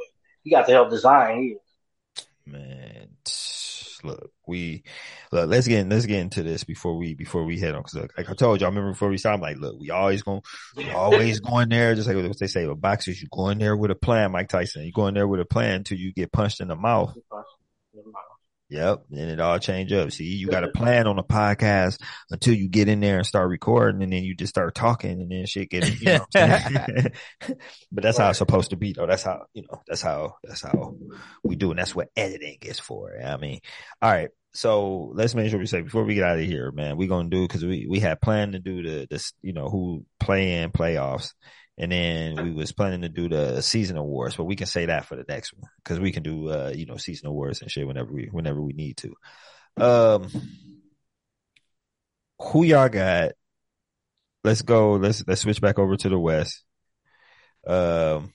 He 0.45 0.51
got 0.51 0.67
to 0.67 0.73
help 0.73 0.91
design 0.91 1.43
here. 1.43 1.57
Man, 2.47 3.09
look, 4.05 4.33
we 4.47 4.83
look. 5.33 5.49
Let's 5.49 5.69
get 5.69 5.89
let's 5.89 6.07
get 6.07 6.21
into 6.21 6.43
this 6.43 6.65
before 6.65 6.97
we 6.97 7.15
before 7.15 7.45
we 7.45 7.59
head 7.59 7.75
on. 7.75 7.83
Because 7.83 8.09
like 8.17 8.31
I 8.31 8.35
told 8.35 8.61
you, 8.61 8.67
I 8.67 8.71
remember 8.71 8.93
before 8.93 9.09
we 9.09 9.19
started, 9.19 9.37
I'm 9.37 9.41
like, 9.43 9.59
look, 9.59 9.79
we 9.79 9.91
always 9.91 10.23
going, 10.23 10.43
we 10.77 10.91
always 10.91 11.41
going 11.51 11.69
there. 11.69 11.95
Just 11.95 12.09
like 12.09 12.17
what 12.17 12.39
they 12.39 12.47
say 12.47 12.67
with 12.67 12.81
boxers, 12.81 13.21
you 13.21 13.29
go 13.31 13.49
in 13.49 13.59
there 13.59 13.77
with 13.77 13.91
a 13.91 13.95
plan. 13.95 14.33
Mike 14.33 14.49
Tyson, 14.49 14.85
you 14.85 14.93
go 14.93 15.07
in 15.07 15.15
there 15.15 15.29
with 15.29 15.41
a 15.41 15.45
plan 15.45 15.77
until 15.77 15.99
you 15.99 16.13
get 16.13 16.33
punched 16.33 16.61
in 16.61 16.69
the 16.69 16.77
mouth. 16.77 17.15
Yep. 18.71 19.05
And 19.13 19.31
it 19.31 19.41
all 19.41 19.59
change 19.59 19.93
up. 19.93 20.13
See, 20.13 20.25
you 20.25 20.49
got 20.49 20.65
a 20.65 20.69
plan 20.69 21.07
on 21.07 21.19
a 21.19 21.23
podcast 21.23 22.01
until 22.31 22.55
you 22.55 22.69
get 22.69 22.89
in 22.89 23.01
there 23.01 23.17
and 23.17 23.27
start 23.27 23.49
recording 23.49 24.03
and 24.03 24.13
then 24.13 24.25
you 24.25 24.35
just 24.35 24.51
start 24.51 24.75
talking 24.75 25.13
and 25.13 25.31
then 25.31 25.47
shit 25.47 25.71
get, 25.71 25.89
you 26.01 26.19
know 26.19 26.27
but 27.93 28.03
that's 28.03 28.19
how 28.19 28.29
it's 28.29 28.39
supposed 28.39 28.71
to 28.71 28.77
be 28.77 28.93
though. 28.93 29.07
That's 29.07 29.23
how, 29.23 29.47
you 29.55 29.63
know, 29.63 29.81
that's 29.87 30.03
how, 30.03 30.35
that's 30.45 30.61
how 30.61 30.97
we 31.43 31.57
do. 31.57 31.71
And 31.71 31.79
that's 31.79 31.95
what 31.95 32.09
editing 32.15 32.59
is 32.63 32.79
for. 32.79 33.19
I 33.25 33.39
mean, 33.39 33.61
all 34.03 34.11
right. 34.11 34.29
So 34.53 35.13
let's 35.15 35.35
make 35.35 35.51
sure 35.51 35.59
we 35.59 35.67
say 35.67 35.83
before 35.83 36.05
we 36.05 36.15
get 36.15 36.25
out 36.25 36.39
of 36.39 36.45
here, 36.45 36.71
man, 36.71 36.97
we're 36.99 37.09
going 37.09 37.31
to 37.31 37.37
do, 37.37 37.49
cause 37.49 37.65
we, 37.65 37.87
we 37.89 38.01
had 38.01 38.21
planned 38.21 38.53
to 38.53 38.59
do 38.59 38.83
the, 38.83 39.07
this, 39.09 39.33
you 39.41 39.55
know, 39.55 39.71
who 39.71 40.05
play 40.21 40.61
in 40.61 40.73
playoffs 40.73 41.33
and 41.79 41.93
then 41.93 42.45
we 42.45 42.51
was 42.51 42.73
planning 42.73 43.03
to 43.03 43.09
do 43.09 43.29
the 43.29 43.63
season 43.63 43.97
awards, 43.97 44.37
but 44.37 44.45
we 44.45 44.57
can 44.57 44.67
say 44.67 44.87
that 44.87 45.07
for 45.07 45.17
the 45.17 45.25
next 45.29 45.55
one 45.55 45.71
because 45.83 46.01
we 46.01 46.11
can 46.11 46.25
do 46.25 46.51
uh 46.51 46.73
you 46.75 46.87
know 46.87 46.97
season 46.97 47.29
awards 47.29 47.63
and 47.63 47.71
shit 47.71 47.87
whenever 47.87 48.13
we 48.13 48.29
whenever 48.31 48.61
we 48.61 48.73
need 48.73 48.97
to. 48.99 49.15
Um, 49.77 50.29
who 52.41 52.65
y'all 52.65 52.89
got? 52.89 53.33
Let's 54.43 54.63
go. 54.63 54.95
Let's 54.95 55.25
let's 55.27 55.43
switch 55.43 55.61
back 55.61 55.79
over 55.79 55.97
to 55.97 56.09
the 56.09 56.19
West. 56.19 56.65
Um, 57.67 58.33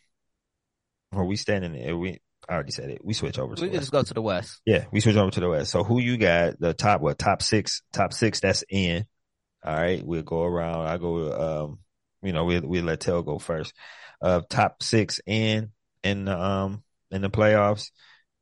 are 1.12 1.26
we 1.26 1.36
standing? 1.36 1.90
Are 1.90 1.98
we 1.98 2.22
I 2.48 2.54
already 2.54 2.72
said 2.72 2.90
it. 2.90 3.04
We 3.04 3.14
switch 3.14 3.40
over 3.40 3.56
to 3.56 3.62
we 3.62 3.70
the 3.70 3.78
just 3.78 3.92
go 3.92 4.04
to 4.04 4.14
the 4.14 4.22
West. 4.22 4.62
Yeah, 4.66 4.86
we 4.92 5.00
switch 5.00 5.16
over 5.16 5.32
to 5.32 5.40
the 5.40 5.50
West. 5.50 5.72
So 5.72 5.84
who 5.84 6.00
you 6.00 6.18
got? 6.18 6.60
The 6.60 6.74
top 6.74 7.02
what? 7.02 7.18
Top 7.18 7.42
six. 7.42 7.82
Top 7.92 8.14
six. 8.14 8.40
That's 8.40 8.64
in. 8.70 9.06
All 9.66 9.76
right, 9.76 10.06
we'll 10.06 10.24
go 10.24 10.44
around. 10.44 10.88
I 10.88 10.98
go 10.98 11.68
um 11.68 11.80
you 12.24 12.34
know, 12.34 12.46
we 12.46 12.60
we 12.60 12.82
let 12.82 13.00
Tell 13.00 13.22
go 13.22 13.40
first. 13.40 13.74
Uh, 14.22 14.42
top 14.50 14.82
six 14.82 15.20
in 15.26 15.72
in 16.04 16.26
the 16.26 16.40
um 16.40 16.84
in 17.12 17.22
the 17.22 17.30
playoffs 17.30 17.90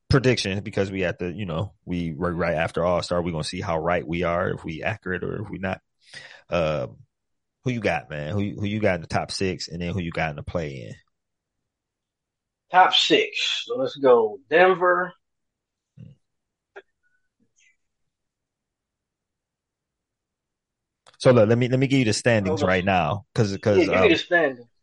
prediction 0.10 0.62
because 0.62 0.92
we 0.92 1.02
have 1.02 1.18
to, 1.18 1.32
you 1.32 1.46
know, 1.46 1.74
we 1.86 2.12
right, 2.12 2.30
right 2.30 2.56
after 2.56 2.86
All 2.86 3.02
Star, 3.02 3.22
we're 3.22 3.32
gonna 3.32 3.44
see 3.44 3.62
how 3.62 3.80
right 3.80 4.08
we 4.08 4.24
are 4.24 4.50
if 4.50 4.64
we 4.64 4.84
accurate 4.84 5.24
or 5.24 5.42
if 5.42 5.50
we 5.50 5.58
not. 5.58 5.80
Uh, 6.50 6.88
who 7.64 7.72
you 7.72 7.80
got, 7.80 8.10
man? 8.10 8.34
Who 8.34 8.40
who 8.60 8.66
you 8.66 8.80
got 8.80 8.96
in 8.96 9.02
the 9.02 9.08
top 9.08 9.32
six, 9.32 9.68
and 9.68 9.82
then 9.82 9.94
who 9.94 10.02
you 10.02 10.12
got 10.12 10.32
in 10.32 10.36
the 10.36 10.44
play 10.44 10.88
in? 10.88 10.96
Top 12.72 12.94
six. 12.94 13.66
So 13.66 13.76
let's 13.78 13.96
go 13.96 14.40
Denver, 14.50 15.14
So 21.22 21.30
look, 21.32 21.48
let 21.48 21.58
me 21.58 21.68
let 21.68 21.78
me 21.78 21.86
give 21.86 22.00
you 22.00 22.06
the 22.06 22.14
standings 22.14 22.64
right 22.64 22.84
now, 22.84 23.26
because 23.32 23.54
because 23.54 23.86
yeah, 23.86 24.02
um, 24.02 24.10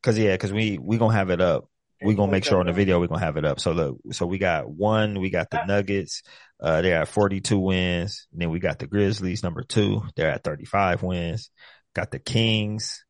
Cause 0.05 0.17
yeah, 0.17 0.37
cause 0.37 0.53
we 0.53 0.79
we 0.79 0.97
gonna 0.97 1.13
have 1.13 1.31
it 1.31 1.41
up. 1.41 1.69
We 2.01 2.15
gonna 2.15 2.31
make 2.31 2.45
sure 2.45 2.61
on 2.61 2.67
the 2.67 2.73
video 2.73 3.01
we're 3.01 3.09
gonna 3.09 3.25
have 3.25 3.37
it 3.39 3.45
up. 3.45 3.59
So 3.59 3.73
look, 3.73 3.99
so 4.13 4.25
we 4.25 4.39
got 4.39 4.71
one, 4.71 5.19
we 5.19 5.31
got 5.31 5.51
the 5.51 5.65
Nuggets. 5.67 6.23
Uh, 6.61 6.81
they're 6.81 7.03
at 7.03 7.09
42 7.09 7.59
wins. 7.59 8.29
And 8.31 8.41
then 8.41 8.51
we 8.51 8.61
got 8.61 8.79
the 8.79 8.87
Grizzlies, 8.87 9.43
number 9.43 9.65
two. 9.65 10.03
They're 10.15 10.31
at 10.31 10.45
35 10.45 11.03
wins. 11.03 11.51
Got 11.97 12.13
the 12.13 12.21
Kings 12.21 13.05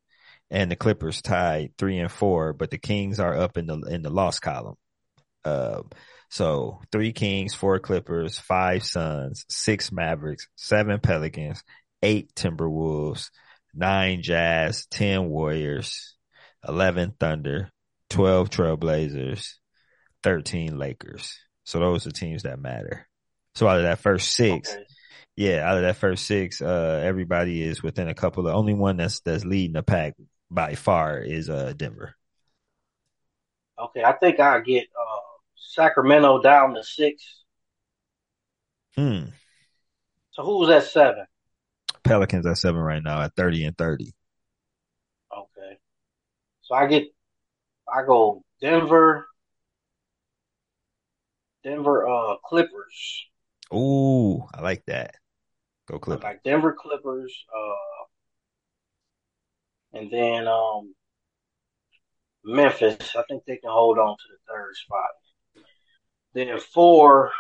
and 0.51 0.71
the 0.71 0.77
Clippers 0.77 1.21
tied 1.21 1.77
three 1.77 1.99
and 1.99 2.11
four, 2.11 2.55
but 2.55 2.71
the 2.71 2.79
Kings 2.79 3.21
are 3.21 3.37
up 3.37 3.59
in 3.59 3.67
the 3.67 3.79
in 3.91 4.01
the 4.01 4.11
loss 4.11 4.39
column. 4.39 4.77
Uh, 5.45 5.83
so 6.31 6.81
three 6.93 7.13
Kings, 7.13 7.53
four 7.53 7.79
Clippers, 7.79 8.39
five 8.39 8.85
Suns, 8.85 9.45
six 9.51 9.93
Mavericks, 9.93 10.49
seven 10.57 10.99
Pelicans, 10.99 11.63
eight 12.03 12.35
Timberwolves, 12.35 13.31
nine 13.75 14.23
Jazz, 14.23 14.87
10 14.91 15.29
Warriors, 15.29 16.17
11 16.67 17.15
Thunder, 17.19 17.71
12 18.11 18.51
Trailblazers, 18.51 19.55
13 20.23 20.79
Lakers. 20.79 21.39
So 21.65 21.81
those 21.81 22.07
are 22.07 22.11
teams 22.11 22.43
that 22.43 22.59
matter. 22.59 23.07
So 23.55 23.69
out 23.69 23.79
of 23.79 23.83
that 23.85 23.99
first 23.99 24.33
six, 24.33 24.73
okay. 24.73 24.85
yeah, 25.37 25.69
out 25.69 25.77
of 25.77 25.83
that 25.83 25.97
first 25.97 26.27
six, 26.27 26.63
uh, 26.63 27.03
everybody 27.05 27.63
is 27.63 27.83
within 27.83 28.09
a 28.09 28.15
couple 28.15 28.47
of, 28.47 28.55
only 28.55 28.75
one 28.75 28.97
that's, 28.97 29.21
that's 29.21 29.45
leading 29.45 29.75
the 29.75 29.83
pack 29.83 30.15
by 30.51 30.75
far 30.75 31.19
is, 31.19 31.51
uh, 31.51 31.73
Denver. 31.77 32.15
Okay. 33.79 34.03
I 34.03 34.13
think 34.13 34.41
i 34.41 34.61
get, 34.61 34.85
uh, 34.85 35.19
Sacramento 35.57 36.41
down 36.41 36.75
to 36.75 36.83
six. 36.83 37.43
Hmm. 38.97 39.27
So 40.31 40.43
who's 40.43 40.71
at 40.71 40.85
seven? 40.85 41.27
Pelicans 42.09 42.47
at 42.47 42.59
seven 42.59 42.81
right 42.81 43.03
now 43.03 43.23
at 43.23 43.35
thirty 43.37 43.65
and 43.65 43.77
thirty. 43.77 44.15
Okay. 45.37 45.79
So 46.63 46.75
I 46.75 46.87
get, 46.87 47.05
I 47.87 48.05
go 48.07 48.43
Denver, 48.61 49.27
Denver 51.63 52.09
uh 52.09 52.37
Clippers. 52.45 53.27
Ooh, 53.75 54.43
I 54.55 54.63
like 54.63 54.85
that. 54.87 55.15
Go 55.87 55.97
I 55.97 55.99
Clippers. 55.99 56.25
like 56.25 56.43
Denver 56.43 56.75
Clippers. 56.79 57.45
Uh, 57.55 58.05
and 59.99 60.11
then 60.11 60.49
um 60.49 60.95
Memphis. 62.45 63.15
I 63.17 63.23
think 63.29 63.45
they 63.45 63.57
can 63.57 63.71
hold 63.71 63.99
on 63.99 64.17
to 64.17 64.25
the 64.31 64.53
third 64.53 64.75
spot. 64.77 65.65
Then 66.33 66.59
four. 66.59 67.33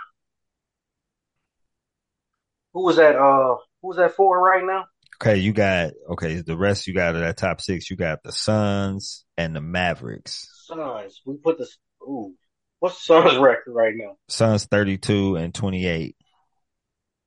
Who 2.75 2.85
was 2.85 2.97
that? 2.97 3.16
Uh, 3.16 3.57
who 3.83 3.89
was 3.89 3.97
that 3.99 4.14
for 4.14 4.41
right 4.41 4.64
now? 4.64 4.87
Okay, 5.20 5.39
you 5.39 5.53
got 5.53 5.93
okay. 6.11 6.41
The 6.43 6.57
rest 6.57 6.87
you 6.87 6.95
got 6.95 7.14
of 7.14 7.22
that 7.22 7.37
top 7.37 7.61
six. 7.61 7.91
You 7.91 7.97
got 7.97 8.22
the 8.22 8.33
Suns 8.33 9.24
and 9.37 9.55
the 9.55 9.61
Mavericks. 9.61 10.49
Suns. 10.66 11.20
We 11.26 11.37
put 11.37 11.59
the 11.59 11.68
ooh. 12.03 12.35
What's 12.79 13.05
the 13.05 13.14
Suns 13.14 13.37
record 13.39 13.72
right 13.72 13.95
now? 13.97 14.16
Suns 14.29 14.66
thirty 14.66 14.97
two 14.97 15.35
and 15.37 15.53
twenty 15.53 15.87
eight. 15.87 16.16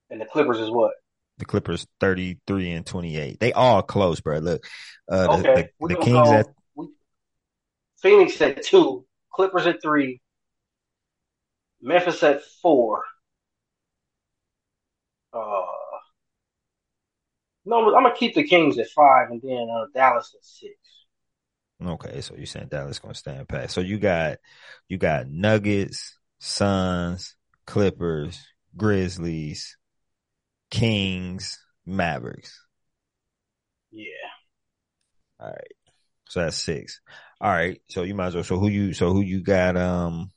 And 0.09 0.21
the 0.21 0.25
Clippers 0.25 0.59
is 0.59 0.69
what? 0.69 0.91
The 1.37 1.45
Clippers 1.45 1.85
thirty 1.99 2.39
three 2.47 2.71
and 2.71 2.85
twenty 2.85 3.17
eight. 3.17 3.39
They 3.39 3.51
all 3.51 3.81
close, 3.81 4.21
bro. 4.21 4.37
Look, 4.39 4.65
uh, 5.09 5.37
the, 5.37 5.49
Okay, 5.49 5.55
the, 5.55 5.69
we 5.79 5.93
the 5.93 5.99
Kings 5.99 6.29
go- 6.29 6.33
at 6.33 6.47
we, 6.75 6.87
Phoenix 8.01 8.39
at 8.41 8.63
two, 8.63 9.05
Clippers 9.33 9.67
at 9.67 9.81
three, 9.81 10.21
Memphis 11.81 12.23
at 12.23 12.41
four. 12.61 13.03
Uh, 15.33 15.61
no, 17.65 17.95
I'm 17.95 18.03
gonna 18.03 18.15
keep 18.15 18.35
the 18.35 18.43
Kings 18.43 18.77
at 18.77 18.89
five, 18.89 19.29
and 19.29 19.41
then 19.41 19.67
uh, 19.73 19.85
Dallas 19.93 20.33
at 20.37 20.43
six. 20.45 20.73
Okay, 21.83 22.21
so 22.21 22.35
you 22.35 22.45
saying 22.45 22.67
Dallas 22.69 22.99
gonna 22.99 23.15
stand 23.15 23.47
pat. 23.47 23.71
So 23.71 23.81
you 23.81 23.97
got 23.99 24.37
you 24.87 24.97
got 24.97 25.27
Nuggets, 25.27 26.17
Suns, 26.39 27.35
Clippers, 27.65 28.39
Grizzlies, 28.77 29.77
Kings, 30.69 31.59
Mavericks. 31.85 32.65
Yeah, 33.91 34.05
All 35.39 35.47
right. 35.49 35.73
So 36.29 36.41
that's 36.41 36.57
six. 36.57 37.01
All 37.41 37.51
right. 37.51 37.81
So 37.89 38.03
you 38.03 38.15
might 38.15 38.27
as 38.27 38.35
well 38.35 38.43
so 38.43 38.57
who 38.59 38.69
you 38.69 38.93
so 38.93 39.11
who 39.11 39.21
you 39.21 39.41
got 39.41 39.75
um 39.75 40.31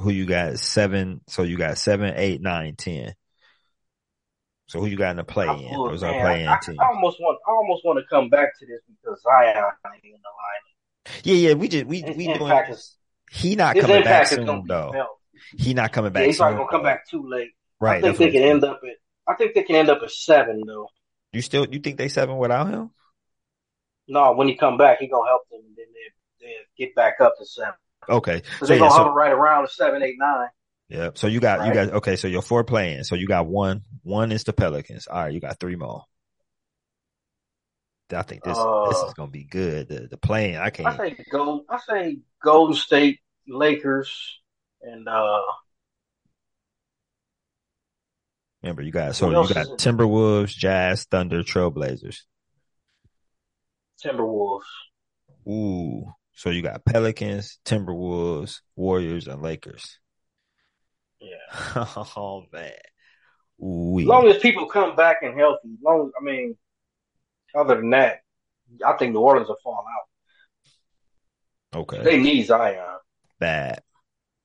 who 0.00 0.10
you 0.10 0.26
got 0.26 0.58
seven 0.58 1.20
so 1.28 1.42
you 1.42 1.58
got 1.58 1.78
seven, 1.78 2.14
eight, 2.16 2.40
nine, 2.40 2.76
ten. 2.76 3.14
So 4.66 4.80
who 4.80 4.86
you 4.86 4.96
got 4.96 5.10
in 5.10 5.16
the 5.16 5.24
play 5.24 5.46
in? 5.46 5.72
Those 5.72 6.02
are 6.02 6.12
man, 6.12 6.24
play 6.24 6.42
in 6.42 6.48
I, 6.48 6.58
team. 6.58 6.76
I 6.80 6.86
almost 6.86 7.20
want, 7.20 7.38
I 7.46 7.50
almost 7.50 7.84
want 7.84 7.98
to 7.98 8.04
come 8.08 8.28
back 8.30 8.58
to 8.58 8.66
this 8.66 8.80
because 8.88 9.20
Zion 9.22 9.56
ain't 9.56 10.04
in 10.04 10.10
the 10.10 10.16
line. 10.16 10.64
Yeah, 11.22 11.34
yeah, 11.34 11.54
we 11.54 11.68
just 11.68 11.84
we 11.86 12.02
His 12.02 12.16
we 12.16 12.26
doing 12.26 12.52
is 12.70 12.96
he 13.30 13.56
not 13.56 13.76
coming 13.76 14.02
back 14.02 14.06
impact 14.06 14.32
is 14.32 14.38
gonna 14.38 14.46
soon 14.46 14.66
though. 14.66 14.92
felt. 14.92 15.08
He 15.58 15.74
not 15.74 15.92
coming 15.92 16.12
Yeah, 16.12 16.20
back 16.20 16.26
he's 16.26 16.36
probably 16.38 16.56
gonna 16.58 16.70
come 16.70 16.82
back 16.82 17.08
too 17.10 17.28
late. 17.28 17.50
Right. 17.80 17.98
I 17.98 18.12
think 18.12 18.18
they 18.18 18.30
can 18.30 18.42
end 18.42 18.64
up 18.64 18.80
at. 18.82 18.96
I 19.26 19.34
think 19.36 19.54
they 19.54 19.62
can 19.62 19.76
end 19.76 19.90
up 19.90 20.02
at 20.02 20.10
seven 20.10 20.62
though. 20.66 20.88
You 21.32 21.42
still 21.42 21.66
you 21.70 21.80
think 21.80 21.98
they 21.98 22.08
seven 22.08 22.36
without 22.38 22.68
him? 22.68 22.90
No, 24.06 24.32
when 24.32 24.48
he 24.48 24.56
come 24.56 24.76
back, 24.76 24.98
he 25.00 25.08
gonna 25.08 25.28
help 25.28 25.42
them, 25.50 25.60
and 25.66 25.76
then 25.76 25.86
they 25.92 26.46
they 26.46 26.52
get 26.78 26.94
back 26.94 27.20
up 27.20 27.34
to 27.38 27.46
seven. 27.46 27.74
Okay. 28.08 28.42
So 28.60 28.66
So 28.66 28.66
they 28.66 28.74
yeah, 28.74 28.80
gonna 28.80 28.90
so 28.90 28.96
hover 28.98 29.10
right 29.12 29.32
around 29.32 29.64
the 29.64 29.68
seven, 29.68 30.02
eight, 30.02 30.16
nine. 30.18 30.48
Yeah. 30.88 31.10
So 31.14 31.26
you 31.26 31.40
got 31.40 31.60
you 31.60 31.72
Right. 31.72 31.86
got 31.88 31.94
okay, 31.94 32.16
so 32.16 32.28
you're 32.28 32.42
four 32.42 32.64
playing. 32.64 33.04
So 33.04 33.14
you 33.14 33.26
got 33.26 33.46
one 33.46 33.82
one 34.02 34.32
is 34.32 34.44
the 34.44 34.52
Pelicans. 34.52 35.06
All 35.06 35.22
right, 35.22 35.32
you 35.32 35.40
got 35.40 35.58
three 35.58 35.76
more. 35.76 36.04
I 38.12 38.22
think 38.22 38.44
this 38.44 38.58
this 38.84 39.02
Uh, 39.02 39.06
is 39.06 39.14
gonna 39.14 39.30
be 39.30 39.44
good. 39.44 39.88
The 39.88 40.08
the 40.08 40.16
playing 40.18 40.56
I 40.56 40.70
can't 40.70 41.00
I 41.00 41.08
say 41.10 41.16
go. 41.30 41.64
I 41.68 41.78
say 41.78 42.18
Golden 42.42 42.76
State, 42.76 43.20
Lakers, 43.48 44.40
and 44.82 45.08
uh, 45.08 45.40
remember 48.62 48.82
you 48.82 48.92
got 48.92 49.16
so 49.16 49.30
you 49.30 49.54
got? 49.54 49.66
Timberwolves, 49.78 50.50
Jazz, 50.50 51.04
Thunder, 51.04 51.42
Trailblazers. 51.42 52.18
Timberwolves. 54.02 54.64
Ooh. 55.48 56.12
So 56.36 56.50
you 56.50 56.62
got 56.62 56.84
Pelicans, 56.84 57.58
Timberwolves, 57.64 58.60
Warriors, 58.76 59.28
and 59.28 59.40
Lakers. 59.40 59.98
Yeah. 61.24 61.86
oh 62.16 62.44
man. 62.52 62.72
Ooh. 63.62 64.00
As 64.00 64.06
long 64.06 64.28
as 64.28 64.38
people 64.38 64.66
come 64.66 64.96
back 64.96 65.18
and 65.22 65.38
healthy. 65.38 65.68
As 65.74 65.82
long 65.82 66.10
I 66.20 66.24
mean, 66.24 66.56
other 67.54 67.76
than 67.76 67.90
that, 67.90 68.20
I 68.84 68.94
think 68.94 69.12
New 69.12 69.20
Orleans 69.20 69.48
will 69.48 69.56
fall 69.62 69.84
out. 71.74 71.80
Okay. 71.80 72.02
They 72.02 72.18
need 72.18 72.46
Zion. 72.46 72.98
Bad. 73.38 73.80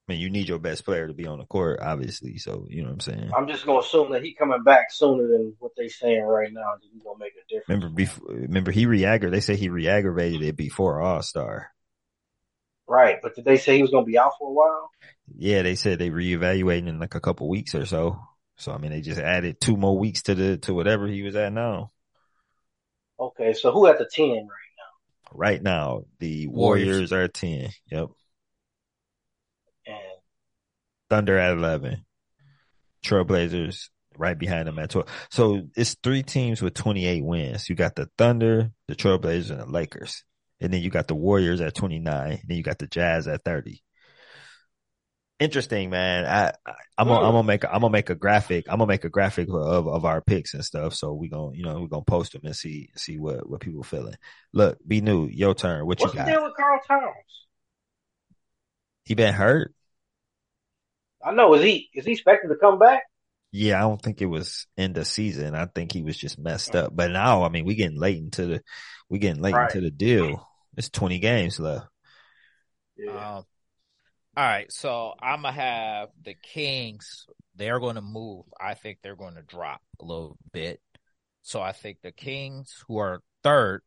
I 0.09 0.13
mean, 0.13 0.21
you 0.21 0.31
need 0.31 0.47
your 0.49 0.57
best 0.57 0.85
player 0.85 1.07
to 1.07 1.13
be 1.13 1.27
on 1.27 1.37
the 1.37 1.45
court, 1.45 1.79
obviously. 1.81 2.39
So 2.39 2.65
you 2.67 2.81
know 2.81 2.87
what 2.87 2.93
I'm 2.93 2.99
saying. 3.01 3.31
I'm 3.35 3.47
just 3.47 3.65
gonna 3.65 3.79
assume 3.79 4.11
that 4.11 4.23
he 4.23 4.33
coming 4.33 4.63
back 4.63 4.91
sooner 4.91 5.27
than 5.27 5.55
what 5.59 5.73
they 5.77 5.87
saying 5.87 6.23
right 6.23 6.51
now. 6.51 6.61
that 6.61 6.87
He's 6.91 7.03
gonna 7.03 7.19
make 7.19 7.33
a 7.33 7.47
difference. 7.47 7.67
Remember, 7.67 7.89
before, 7.95 8.33
remember 8.33 8.71
he 8.71 8.87
re-aggravated. 8.87 9.37
They 9.37 9.41
say 9.41 9.55
he 9.55 9.69
re-aggravated 9.69 10.41
it 10.41 10.55
before 10.55 10.99
All 11.01 11.21
Star. 11.21 11.71
Right, 12.89 13.19
but 13.21 13.35
did 13.35 13.45
they 13.45 13.57
say 13.57 13.75
he 13.75 13.83
was 13.83 13.91
gonna 13.91 14.03
be 14.03 14.17
out 14.17 14.33
for 14.39 14.49
a 14.49 14.51
while? 14.51 14.89
Yeah, 15.37 15.61
they 15.61 15.75
said 15.75 15.99
they 15.99 16.09
reevaluating 16.09 16.87
in 16.87 16.97
like 16.97 17.13
a 17.13 17.21
couple 17.21 17.47
weeks 17.47 17.75
or 17.75 17.85
so. 17.85 18.19
So 18.57 18.71
I 18.71 18.79
mean, 18.79 18.89
they 18.89 19.01
just 19.01 19.21
added 19.21 19.61
two 19.61 19.77
more 19.77 19.95
weeks 19.95 20.23
to 20.23 20.33
the 20.33 20.57
to 20.57 20.73
whatever 20.73 21.05
he 21.05 21.21
was 21.21 21.35
at 21.35 21.53
now. 21.53 21.91
Okay, 23.19 23.53
so 23.53 23.71
who 23.71 23.85
at 23.85 23.99
the 23.99 24.09
ten 24.11 24.29
right 24.29 24.39
now? 24.39 25.31
Right 25.31 25.61
now, 25.61 26.05
the 26.17 26.47
Warriors. 26.47 26.87
Warriors 26.87 27.13
are 27.13 27.27
ten. 27.27 27.69
Yep. 27.91 28.07
And 29.85 29.97
Thunder 31.11 31.37
at 31.37 31.51
eleven. 31.51 32.05
Trailblazers 33.05 33.89
right 34.17 34.37
behind 34.37 34.67
them 34.67 34.79
at 34.79 34.89
twelve. 34.89 35.09
So 35.29 35.61
it's 35.75 35.95
three 36.01 36.23
teams 36.23 36.59
with 36.59 36.73
twenty 36.73 37.05
eight 37.05 37.23
wins. 37.23 37.69
You 37.69 37.75
got 37.75 37.95
the 37.95 38.09
Thunder, 38.17 38.71
the 38.87 38.95
Trailblazers, 38.95 39.51
and 39.51 39.59
the 39.59 39.67
Lakers. 39.67 40.23
And 40.61 40.73
then 40.73 40.81
you 40.81 40.89
got 40.89 41.07
the 41.07 41.15
Warriors 41.15 41.61
at 41.61 41.75
twenty 41.75 41.99
nine. 41.99 42.41
Then 42.47 42.57
you 42.57 42.63
got 42.63 42.79
the 42.79 42.87
Jazz 42.87 43.27
at 43.27 43.43
thirty. 43.43 43.83
Interesting, 45.39 45.89
man. 45.89 46.25
I, 46.25 46.51
I 46.69 46.73
I'm 46.97 47.07
gonna 47.07 47.25
I'm 47.25 47.31
gonna 47.31 47.43
make 47.43 47.63
a, 47.63 47.73
I'm 47.73 47.79
gonna 47.79 47.91
make 47.91 48.09
a 48.09 48.15
graphic. 48.15 48.65
I'm 48.67 48.79
gonna 48.79 48.87
make 48.87 49.05
a 49.05 49.09
graphic 49.09 49.47
of 49.47 49.87
of 49.87 50.03
our 50.03 50.21
picks 50.21 50.53
and 50.53 50.65
stuff. 50.65 50.93
So 50.95 51.13
we 51.13 51.29
gonna 51.29 51.55
you 51.55 51.63
know 51.63 51.79
we're 51.79 51.87
gonna 51.87 52.03
post 52.03 52.33
them 52.33 52.41
and 52.43 52.55
see 52.55 52.89
see 52.97 53.17
what 53.17 53.49
what 53.49 53.61
people 53.61 53.83
feeling. 53.83 54.15
Look, 54.51 54.79
be 54.85 54.99
new. 54.99 55.27
Your 55.27 55.55
turn. 55.55 55.85
What 55.85 56.01
what's 56.01 56.03
you 56.13 56.19
the 56.19 56.25
got? 56.25 56.27
deal 56.27 56.43
with 56.43 56.55
Karl 56.57 56.79
Towns? 56.85 57.13
He 59.05 59.15
been 59.15 59.33
hurt. 59.33 59.73
I 61.23 61.31
know. 61.31 61.53
Is 61.53 61.63
he 61.63 61.89
is 61.93 62.05
he 62.05 62.11
expected 62.11 62.49
to 62.49 62.55
come 62.55 62.77
back? 62.77 63.03
Yeah, 63.51 63.77
I 63.77 63.81
don't 63.81 64.01
think 64.01 64.21
it 64.21 64.25
was 64.27 64.67
in 64.77 64.91
the 64.93 65.05
season. 65.05 65.55
I 65.55 65.65
think 65.67 65.91
he 65.93 66.03
was 66.03 66.17
just 66.17 66.37
messed 66.37 66.75
up. 66.75 66.95
But 66.95 67.11
now, 67.11 67.43
I 67.43 67.49
mean, 67.49 67.65
we 67.65 67.75
getting 67.75 67.97
late 67.99 68.17
into 68.17 68.45
the 68.45 68.61
we 69.09 69.19
getting 69.19 69.41
late 69.41 69.55
Right. 69.55 69.73
into 69.73 69.81
the 69.81 69.89
deal. 69.91 70.48
It's 70.79 70.89
twenty 70.89 71.19
games 71.19 71.59
left. 71.59 71.87
Yeah. 72.97 73.11
Um, 73.11 73.43
all 74.37 74.45
right, 74.45 74.71
so 74.71 75.13
I'm 75.21 75.41
gonna 75.41 75.51
have 75.51 76.09
the 76.23 76.33
Kings. 76.33 77.25
They're 77.55 77.81
going 77.81 77.95
to 77.95 78.01
move. 78.01 78.45
I 78.57 78.75
think 78.75 78.99
they're 79.03 79.17
going 79.17 79.35
to 79.35 79.41
drop 79.41 79.81
a 79.99 80.05
little 80.05 80.37
bit. 80.53 80.79
So 81.41 81.61
I 81.61 81.73
think 81.73 81.97
the 82.01 82.13
Kings, 82.13 82.81
who 82.87 82.99
are 82.99 83.21
third, 83.43 83.81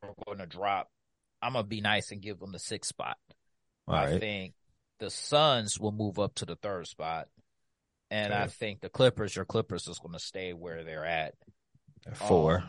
are 0.00 0.14
going 0.26 0.38
to 0.38 0.46
drop. 0.46 0.88
I'm 1.42 1.54
gonna 1.54 1.66
be 1.66 1.80
nice 1.80 2.12
and 2.12 2.22
give 2.22 2.38
them 2.38 2.52
the 2.52 2.60
sixth 2.60 2.90
spot. 2.90 3.16
All 3.88 3.96
I 3.96 4.12
right. 4.12 4.20
think 4.20 4.54
the 5.00 5.10
Suns 5.10 5.80
will 5.80 5.90
move 5.90 6.20
up 6.20 6.36
to 6.36 6.44
the 6.46 6.54
third 6.54 6.86
spot, 6.86 7.26
and 8.12 8.32
I 8.32 8.46
think 8.46 8.80
the 8.80 8.88
Clippers, 8.88 9.34
your 9.34 9.44
Clippers, 9.44 9.88
is 9.88 9.98
going 9.98 10.14
to 10.14 10.20
stay 10.20 10.52
where 10.52 10.84
they're 10.84 11.04
at. 11.04 11.34
Four. 12.14 12.58
Um, 12.58 12.68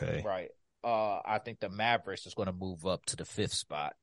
okay. 0.00 0.22
Right. 0.24 0.50
Uh, 0.84 1.20
I 1.24 1.38
think 1.38 1.60
the 1.60 1.70
Mavericks 1.70 2.26
is 2.26 2.34
going 2.34 2.46
to 2.46 2.52
move 2.52 2.84
up 2.84 3.04
to 3.06 3.16
the 3.16 3.24
fifth 3.24 3.54
spot. 3.54 3.94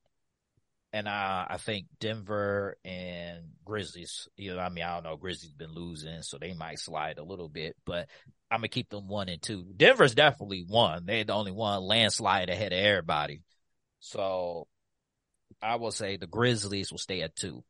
And 0.93 1.07
uh, 1.07 1.45
I 1.49 1.57
think 1.57 1.86
Denver 1.99 2.75
and 2.84 3.43
Grizzlies, 3.63 4.27
you 4.36 4.55
know, 4.55 4.59
I 4.59 4.69
mean, 4.69 4.84
I 4.84 4.95
don't 4.95 5.03
know, 5.03 5.15
Grizzlies 5.15 5.53
been 5.53 5.71
losing, 5.73 6.21
so 6.21 6.38
they 6.38 6.53
might 6.53 6.79
slide 6.79 7.17
a 7.17 7.23
little 7.23 7.47
bit, 7.47 7.77
but 7.86 8.09
I'm 8.49 8.57
gonna 8.57 8.67
keep 8.67 8.89
them 8.89 9.07
one 9.07 9.29
and 9.29 9.41
two. 9.41 9.65
Denver's 9.77 10.13
definitely 10.13 10.65
one. 10.67 11.05
They're 11.05 11.23
the 11.23 11.34
only 11.34 11.53
one 11.53 11.82
landslide 11.84 12.49
ahead 12.49 12.73
of 12.73 12.79
everybody. 12.79 13.41
So 14.01 14.67
I 15.61 15.77
will 15.77 15.91
say 15.91 16.17
the 16.17 16.27
Grizzlies 16.27 16.91
will 16.91 16.97
stay 16.97 17.21
at 17.21 17.38
two. 17.38 17.63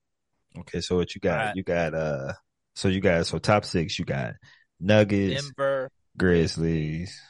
Okay. 0.58 0.82
So 0.82 0.96
what 0.98 1.14
you 1.14 1.22
got? 1.22 1.56
You 1.56 1.64
got 1.64 1.94
uh. 1.94 2.34
So 2.74 2.88
you 2.88 3.02
got 3.02 3.28
so 3.28 3.38
top 3.38 3.66
six. 3.66 4.00
You 4.00 4.06
got 4.06 4.34
Nuggets, 4.80 5.44
Denver, 5.44 5.92
Grizzlies. 6.18 7.22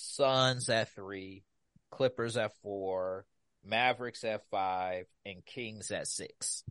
Suns 0.00 0.68
at 0.68 0.94
three, 0.94 1.44
Clippers 1.90 2.36
at 2.36 2.52
four, 2.62 3.26
Mavericks 3.64 4.24
at 4.24 4.42
five, 4.50 5.06
and 5.26 5.44
Kings 5.44 5.90
at 5.90 6.06
six. 6.08 6.64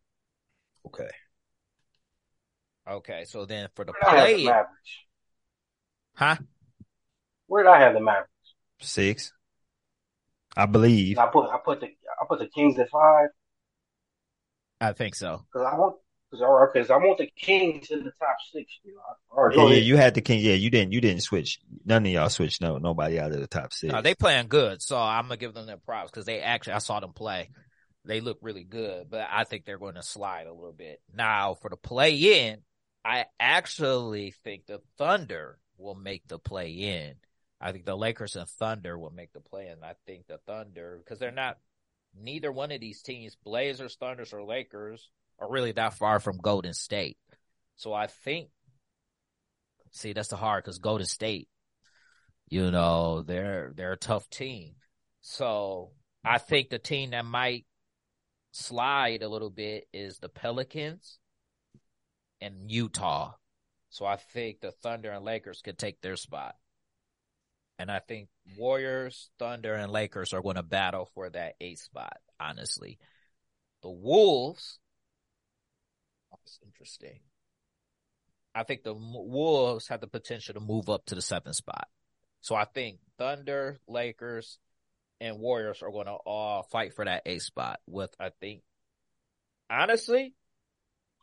Okay. 0.86 1.10
Okay, 2.90 3.26
so 3.26 3.46
then 3.46 3.70
for 3.76 3.86
the 3.86 3.92
Where 3.92 4.02
did 4.02 4.20
I 4.20 4.20
have 4.20 4.28
the 4.28 4.34
play, 4.36 4.44
Mavericks? 4.46 4.90
huh? 6.16 6.36
Where 7.48 7.64
did 7.64 7.70
I 7.70 7.80
have 7.82 7.94
the 7.94 8.00
Mavericks? 8.00 8.32
Six. 8.80 9.34
I 10.58 10.66
believe. 10.66 11.18
I 11.20 11.28
put 11.28 11.50
I 11.50 11.58
put 11.64 11.80
the 11.82 11.88
I 11.88 12.26
put 12.28 12.40
the 12.40 12.48
Kings 12.48 12.80
at 12.80 12.90
five 12.90 13.30
I 14.82 14.94
think 14.94 15.14
so. 15.16 15.46
because 15.54 15.68
I 15.72 15.78
want 15.78 15.98
because 16.30 16.70
because 16.74 16.90
I 16.90 16.98
want 16.98 17.18
the 17.18 17.30
Kings 17.36 17.92
in 17.92 18.04
the 18.04 18.12
top 18.20 18.38
six. 18.52 18.72
You 18.84 18.96
know, 18.96 19.02
I 19.44 19.56
Yeah, 19.56 19.70
yeah, 19.70 19.82
you 19.82 19.98
had 19.98 20.14
the 20.14 20.22
king. 20.22 20.40
Yeah, 20.40 20.54
you 20.54 20.70
didn't. 20.70 20.92
You 20.92 21.02
didn't 21.02 21.24
switch. 21.24 21.60
None 21.86 22.06
of 22.06 22.12
y'all 22.12 22.30
switched. 22.30 22.62
No, 22.62 22.78
nobody 22.78 23.20
out 23.20 23.32
of 23.32 23.40
the 23.40 23.48
top 23.48 23.74
six. 23.74 23.92
No, 23.92 24.02
they 24.02 24.16
playing 24.16 24.48
good, 24.48 24.82
so 24.82 24.98
I'm 24.98 25.24
gonna 25.24 25.38
give 25.38 25.54
them 25.54 25.66
their 25.66 25.78
props 25.78 26.12
because 26.12 26.26
they 26.26 26.42
actually 26.42 26.74
I 26.74 26.80
saw 26.80 27.00
them 27.00 27.14
play. 27.14 27.50
They 28.06 28.22
look 28.22 28.40
really 28.42 28.64
good, 28.64 29.10
but 29.10 29.28
I 29.30 29.44
think 29.44 29.66
they're 29.66 29.78
going 29.78 29.96
to 29.96 30.04
slide 30.04 30.48
a 30.48 30.54
little 30.54 30.72
bit. 30.72 31.02
Now 31.14 31.56
for 31.56 31.70
the 31.70 31.78
play 31.78 32.48
in, 32.48 32.60
I 33.04 33.26
actually 33.40 34.34
think 34.44 34.66
the 34.66 34.82
Thunder 34.98 35.60
will 35.78 35.96
make 35.96 36.28
the 36.28 36.40
play 36.40 36.72
in. 36.72 37.16
I 37.62 37.72
think 37.72 37.86
the 37.86 37.98
Lakers 37.98 38.36
and 38.36 38.48
Thunder 38.48 38.98
will 38.98 39.12
make 39.12 39.34
the 39.34 39.42
play 39.42 39.68
in. 39.68 39.84
I 39.84 39.94
think 40.06 40.28
the 40.28 40.40
Thunder 40.48 41.02
because 41.04 41.20
they're 41.20 41.32
not 41.32 41.58
neither 42.18 42.52
one 42.52 42.72
of 42.72 42.80
these 42.80 43.02
teams, 43.02 43.36
Blazers, 43.36 43.96
Thunders, 44.00 44.34
or 44.34 44.44
Lakers, 44.44 45.10
are 45.40 45.50
really 45.50 45.72
that 45.74 45.94
far 45.94 46.20
from 46.20 46.38
Golden 46.38 46.74
State. 46.74 47.18
So 47.76 47.94
I 47.94 48.08
think, 48.08 48.50
see, 49.92 50.14
that's 50.14 50.30
the 50.30 50.36
hard 50.36 50.64
because 50.64 50.80
Golden 50.80 51.08
State, 51.08 51.48
you 52.50 52.72
know, 52.72 53.22
they're 53.22 53.72
they're 53.76 53.94
a 53.94 53.98
tough 53.98 54.30
team. 54.30 54.76
So 55.22 55.92
I 56.24 56.38
think 56.38 56.70
the 56.70 56.80
team 56.80 57.12
that 57.12 57.26
might 57.26 57.66
slide 58.52 59.22
a 59.24 59.30
little 59.30 59.50
bit 59.50 59.88
is 59.94 60.20
the 60.20 60.30
Pelicans 60.30 61.20
and 62.42 62.70
Utah. 62.70 63.34
So 63.90 64.06
I 64.06 64.18
think 64.18 64.62
the 64.62 64.72
Thunder 64.72 65.12
and 65.12 65.26
Lakers 65.26 65.62
could 65.62 65.78
take 65.78 66.02
their 66.02 66.16
spot. 66.16 66.56
And 67.78 67.90
I 67.90 68.00
think 68.00 68.28
Warriors, 68.58 69.30
Thunder, 69.40 69.74
and 69.74 69.92
Lakers 69.92 70.34
are 70.34 70.42
going 70.42 70.58
to 70.58 70.64
battle 70.64 71.10
for 71.14 71.30
that 71.30 71.56
eighth 71.62 71.80
spot, 71.82 72.18
honestly. 72.40 73.00
The 73.82 73.90
Wolves, 73.90 74.80
that's 76.32 76.60
interesting. 76.66 77.20
I 78.54 78.64
think 78.64 78.84
the 78.84 78.94
Wolves 78.94 79.88
have 79.88 80.02
the 80.02 80.08
potential 80.08 80.54
to 80.56 80.60
move 80.60 80.90
up 80.90 81.06
to 81.06 81.16
the 81.16 81.22
seventh 81.22 81.56
spot. 81.56 81.88
So 82.42 82.56
I 82.56 82.66
think 82.66 83.00
Thunder, 83.18 83.78
Lakers, 83.88 84.60
and 85.22 85.40
Warriors 85.40 85.82
are 85.82 85.92
going 85.92 86.08
to 86.08 86.14
all 86.14 86.64
fight 86.64 86.94
for 86.94 87.06
that 87.06 87.24
eighth 87.26 87.44
spot. 87.44 87.80
With 87.86 88.14
I 88.20 88.30
think, 88.42 88.62
honestly, 89.70 90.34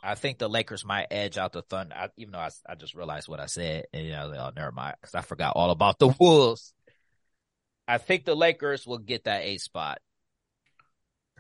I 0.02 0.14
think 0.14 0.38
the 0.38 0.48
Lakers 0.48 0.84
might 0.84 1.08
edge 1.10 1.38
out 1.38 1.52
the 1.52 1.62
Thunder. 1.62 1.94
I, 1.96 2.08
even 2.16 2.32
though 2.32 2.38
I, 2.38 2.50
I 2.68 2.74
just 2.74 2.94
realized 2.94 3.28
what 3.28 3.40
I 3.40 3.46
said, 3.46 3.86
and 3.92 4.04
you 4.04 4.12
know, 4.12 4.32
oh, 4.36 4.50
never 4.54 4.72
mind, 4.72 4.96
because 5.00 5.14
I 5.14 5.22
forgot 5.22 5.54
all 5.56 5.70
about 5.70 5.98
the 5.98 6.08
Wolves. 6.20 6.72
I 7.88 7.98
think 7.98 8.24
the 8.24 8.34
Lakers 8.34 8.86
will 8.86 8.98
get 8.98 9.24
that 9.24 9.44
eighth 9.44 9.62
spot. 9.62 9.98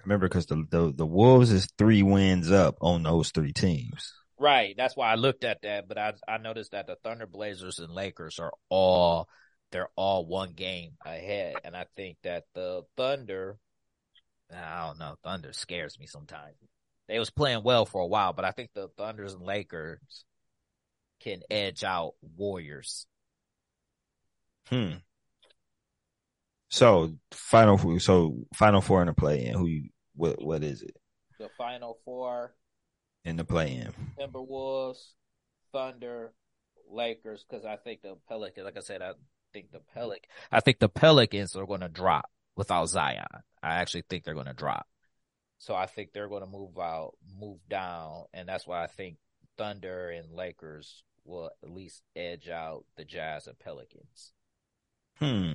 Remember, 0.06 0.28
because 0.28 0.46
the, 0.46 0.64
the 0.70 0.92
the 0.94 1.06
Wolves 1.06 1.50
is 1.50 1.68
three 1.76 2.02
wins 2.02 2.52
up 2.52 2.76
on 2.80 3.02
those 3.02 3.30
three 3.30 3.52
teams. 3.52 4.12
Right. 4.38 4.74
That's 4.76 4.96
why 4.96 5.10
I 5.10 5.16
looked 5.16 5.42
at 5.42 5.62
that, 5.62 5.88
but 5.88 5.98
I 5.98 6.12
I 6.28 6.38
noticed 6.38 6.72
that 6.72 6.86
the 6.86 6.96
Thunder, 7.02 7.26
Blazers, 7.26 7.80
and 7.80 7.92
Lakers 7.92 8.38
are 8.38 8.52
all 8.68 9.28
they're 9.72 9.88
all 9.96 10.24
one 10.24 10.52
game 10.52 10.92
ahead, 11.04 11.56
and 11.64 11.76
I 11.76 11.86
think 11.96 12.18
that 12.22 12.44
the 12.54 12.84
Thunder, 12.96 13.58
I 14.54 14.86
don't 14.86 14.98
know, 14.98 15.16
Thunder 15.24 15.52
scares 15.52 15.98
me 15.98 16.06
sometimes. 16.06 16.54
They 17.08 17.18
was 17.18 17.30
playing 17.30 17.64
well 17.64 17.84
for 17.84 18.00
a 18.00 18.06
while, 18.06 18.32
but 18.32 18.44
I 18.44 18.52
think 18.52 18.70
the 18.74 18.88
Thunders 18.96 19.34
and 19.34 19.42
Lakers 19.42 20.24
can 21.20 21.40
edge 21.50 21.82
out 21.82 22.14
Warriors. 22.36 23.06
Hmm. 24.68 24.94
So 26.68 27.12
final, 27.30 27.78
four- 27.78 28.00
so 28.00 28.46
final 28.54 28.80
four 28.80 29.00
in 29.00 29.06
the 29.06 29.14
play 29.14 29.46
in. 29.46 29.54
Who 29.54 29.66
you? 29.66 29.88
What 30.16 30.42
what 30.42 30.64
is 30.64 30.82
it 30.82 30.96
The 31.38 31.48
Final 31.56 31.98
Four: 32.04 32.54
in 33.24 33.36
the 33.36 33.44
play 33.44 33.76
in? 33.76 33.92
Timberwolves, 34.18 35.12
Thunder, 35.72 36.32
Lakers. 36.90 37.44
Because 37.48 37.64
I 37.64 37.76
think 37.76 38.02
the 38.02 38.16
Pelicans, 38.28 38.64
like 38.64 38.76
I 38.76 38.80
said, 38.80 39.02
I 39.02 39.12
think 39.52 39.72
the 39.72 39.80
Pelic, 39.94 40.24
I 40.50 40.60
think 40.60 40.78
the 40.78 40.88
Pelicans 40.88 41.54
are 41.56 41.66
going 41.66 41.80
to 41.80 41.88
drop 41.88 42.30
without 42.56 42.86
Zion. 42.86 43.26
I 43.62 43.74
actually 43.74 44.04
think 44.08 44.24
they're 44.24 44.34
going 44.34 44.46
to 44.46 44.54
drop. 44.54 44.86
So 45.58 45.74
I 45.74 45.86
think 45.86 46.12
they're 46.12 46.28
going 46.28 46.44
to 46.44 46.50
move 46.50 46.78
out, 46.78 47.14
move 47.38 47.60
down, 47.68 48.24
and 48.34 48.48
that's 48.48 48.66
why 48.66 48.82
I 48.82 48.86
think 48.86 49.16
Thunder 49.56 50.10
and 50.10 50.32
Lakers 50.34 51.02
will 51.24 51.50
at 51.62 51.70
least 51.70 52.02
edge 52.14 52.48
out 52.48 52.84
the 52.96 53.04
Jazz 53.04 53.46
and 53.46 53.58
Pelicans. 53.58 54.32
Hmm. 55.18 55.52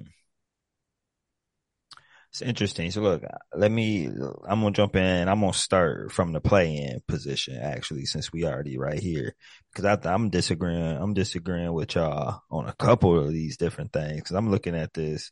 It's 2.32 2.42
interesting. 2.42 2.90
So 2.92 3.02
look, 3.02 3.24
let 3.54 3.72
me. 3.72 4.08
I'm 4.08 4.62
gonna 4.62 4.72
jump 4.72 4.96
in. 4.96 5.28
I'm 5.28 5.42
gonna 5.42 5.52
start 5.54 6.14
from 6.14 6.32
the 6.32 6.40
play-in 6.40 7.02
position 7.06 7.58
actually, 7.58 8.06
since 8.06 8.32
we 8.32 8.46
already 8.46 8.78
right 8.78 9.00
here, 9.00 9.36
because 9.74 10.00
I'm 10.06 10.30
disagreeing. 10.30 10.98
I'm 10.98 11.14
disagreeing 11.14 11.74
with 11.74 11.96
y'all 11.96 12.42
on 12.50 12.70
a 12.70 12.74
couple 12.74 13.20
of 13.20 13.34
these 13.34 13.58
different 13.58 13.92
things. 13.92 14.22
Because 14.22 14.38
I'm 14.38 14.50
looking 14.50 14.76
at 14.76 14.94
this. 14.94 15.32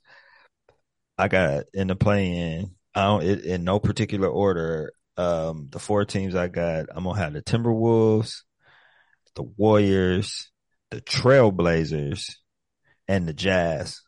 I 1.18 1.30
got 1.30 1.66
in 1.74 1.88
the 1.88 1.96
play-in. 1.96 2.76
I 2.94 3.06
don't 3.06 3.24
it, 3.24 3.46
in 3.46 3.64
no 3.64 3.80
particular 3.80 4.28
order. 4.28 4.92
Um, 5.16 5.68
the 5.72 5.80
four 5.80 6.04
teams 6.04 6.36
I 6.36 6.50
got. 6.50 6.88
I'm 6.94 7.06
gonna 7.06 7.18
have 7.18 7.32
the 7.32 7.42
Timberwolves, 7.42 8.42
the 9.36 9.44
Warriors, 9.44 10.52
the 10.92 11.00
Trailblazers, 11.00 12.36
and 13.08 13.26
the 13.26 13.34
Jazz. 13.34 14.02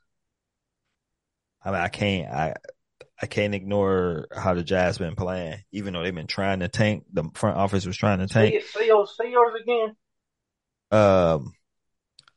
I 1.63 1.71
mean, 1.71 1.81
I 1.81 1.87
can't, 1.89 2.33
I, 2.33 2.55
I 3.21 3.27
can't 3.27 3.53
ignore 3.53 4.27
how 4.35 4.55
the 4.55 4.63
Jazz 4.63 4.97
been 4.97 5.15
playing, 5.15 5.59
even 5.71 5.93
though 5.93 6.03
they've 6.03 6.15
been 6.15 6.27
trying 6.27 6.61
to 6.61 6.67
tank. 6.67 7.05
The 7.13 7.29
front 7.35 7.57
office 7.57 7.85
was 7.85 7.95
trying 7.95 8.19
to 8.19 8.27
say, 8.27 8.51
tank. 8.51 8.63
it- 8.63 8.67
say 8.67 8.87
yours, 8.87 9.13
say 9.15 9.29
yours 9.31 9.61
again. 9.61 9.95
Um, 10.91 11.53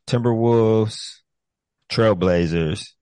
Timberwolves, 0.06 1.20
Trailblazers, 1.90 2.93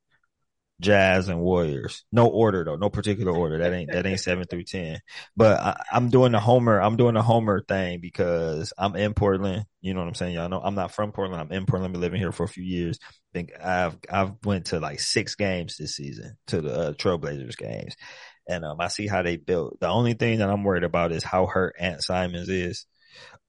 Jazz, 0.82 1.28
and 1.28 1.40
Warriors. 1.40 2.04
No 2.12 2.26
order 2.26 2.64
though, 2.64 2.76
no 2.76 2.90
particular 2.90 3.32
order. 3.32 3.58
That 3.58 3.72
ain't 3.72 3.92
that 3.92 4.04
ain't 4.04 4.20
seven 4.20 4.44
through 4.44 4.64
ten. 4.64 5.00
But 5.36 5.60
I, 5.60 5.82
I'm 5.92 6.10
doing 6.10 6.32
the 6.32 6.40
Homer. 6.40 6.80
I'm 6.80 6.96
doing 6.96 7.14
the 7.14 7.22
Homer 7.22 7.62
thing 7.62 8.00
because 8.00 8.72
I'm 8.76 8.96
in 8.96 9.14
Portland. 9.14 9.64
You 9.80 9.94
know 9.94 10.00
what 10.00 10.08
I'm 10.08 10.14
saying? 10.14 10.34
Y'all 10.34 10.48
know 10.48 10.60
I'm 10.62 10.74
not 10.74 10.92
from 10.92 11.12
Portland. 11.12 11.40
I'm 11.40 11.52
in 11.52 11.64
Portland. 11.64 11.90
I've 11.90 11.92
been 11.92 12.02
living 12.02 12.20
here 12.20 12.32
for 12.32 12.44
a 12.44 12.48
few 12.48 12.64
years. 12.64 12.98
Think 13.32 13.52
I've 13.62 13.96
I've 14.10 14.32
went 14.44 14.66
to 14.66 14.80
like 14.80 15.00
six 15.00 15.36
games 15.36 15.76
this 15.78 15.96
season 15.96 16.36
to 16.48 16.60
the 16.60 16.74
uh, 16.74 16.92
Trailblazers 16.92 17.56
games, 17.56 17.96
and 18.46 18.64
um 18.64 18.80
I 18.80 18.88
see 18.88 19.06
how 19.06 19.22
they 19.22 19.36
built. 19.36 19.80
The 19.80 19.88
only 19.88 20.14
thing 20.14 20.40
that 20.40 20.50
I'm 20.50 20.64
worried 20.64 20.84
about 20.84 21.12
is 21.12 21.24
how 21.24 21.46
hurt 21.46 21.76
Ant 21.78 22.02
Simons 22.02 22.48
is. 22.50 22.84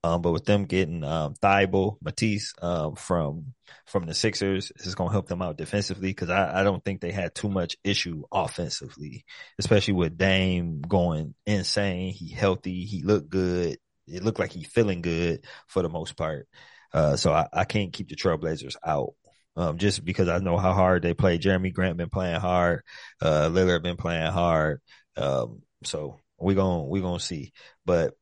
Um, 0.04 0.22
but 0.22 0.32
with 0.34 0.46
them 0.46 0.66
getting 0.66 1.04
um 1.04 1.36
Thybulle, 1.36 1.98
Matisse 2.02 2.54
um 2.62 2.96
from 2.96 3.54
from 3.86 4.06
the 4.06 4.14
Sixers, 4.14 4.72
it's 4.76 4.96
gonna 4.96 5.12
help 5.12 5.28
them 5.28 5.42
out 5.42 5.58
defensively 5.58 6.10
because 6.10 6.30
I, 6.30 6.62
I 6.62 6.64
don't 6.64 6.84
think 6.84 7.02
they 7.02 7.12
had 7.12 7.36
too 7.36 7.50
much 7.50 7.78
issue 7.84 8.24
offensively, 8.32 9.26
especially 9.60 9.94
with 9.94 10.18
Dame 10.18 10.82
going 10.82 11.36
insane. 11.46 12.14
He 12.14 12.30
healthy, 12.30 12.86
he 12.86 13.04
looked 13.04 13.30
good. 13.30 13.78
It 14.08 14.24
looked 14.24 14.40
like 14.40 14.52
he 14.52 14.64
feeling 14.64 15.02
good 15.02 15.46
for 15.68 15.82
the 15.82 15.90
most 15.90 16.18
part. 16.18 16.48
Uh, 16.94 17.16
so 17.16 17.32
I, 17.32 17.48
I 17.54 17.64
can't 17.64 17.94
keep 17.94 18.10
the 18.10 18.16
Trailblazers 18.16 18.76
out. 18.86 19.14
Um, 19.56 19.78
just 19.78 20.04
because 20.04 20.28
I 20.30 20.40
know 20.40 20.58
how 20.58 20.74
hard 20.74 21.04
they 21.04 21.14
play. 21.14 21.38
Jerami 21.38 21.72
Grant 21.72 21.96
been 21.96 22.10
playing 22.10 22.40
hard. 22.40 22.82
Uh, 23.22 23.50
Lillard 23.50 23.84
been 23.84 23.98
playing 23.98 24.32
hard. 24.32 24.82
Um, 25.16 25.62
so 25.84 26.20
we 26.40 26.56
gonna, 26.56 26.84
we 26.84 27.02
gonna 27.02 27.20
see, 27.20 27.54
but 27.86 28.16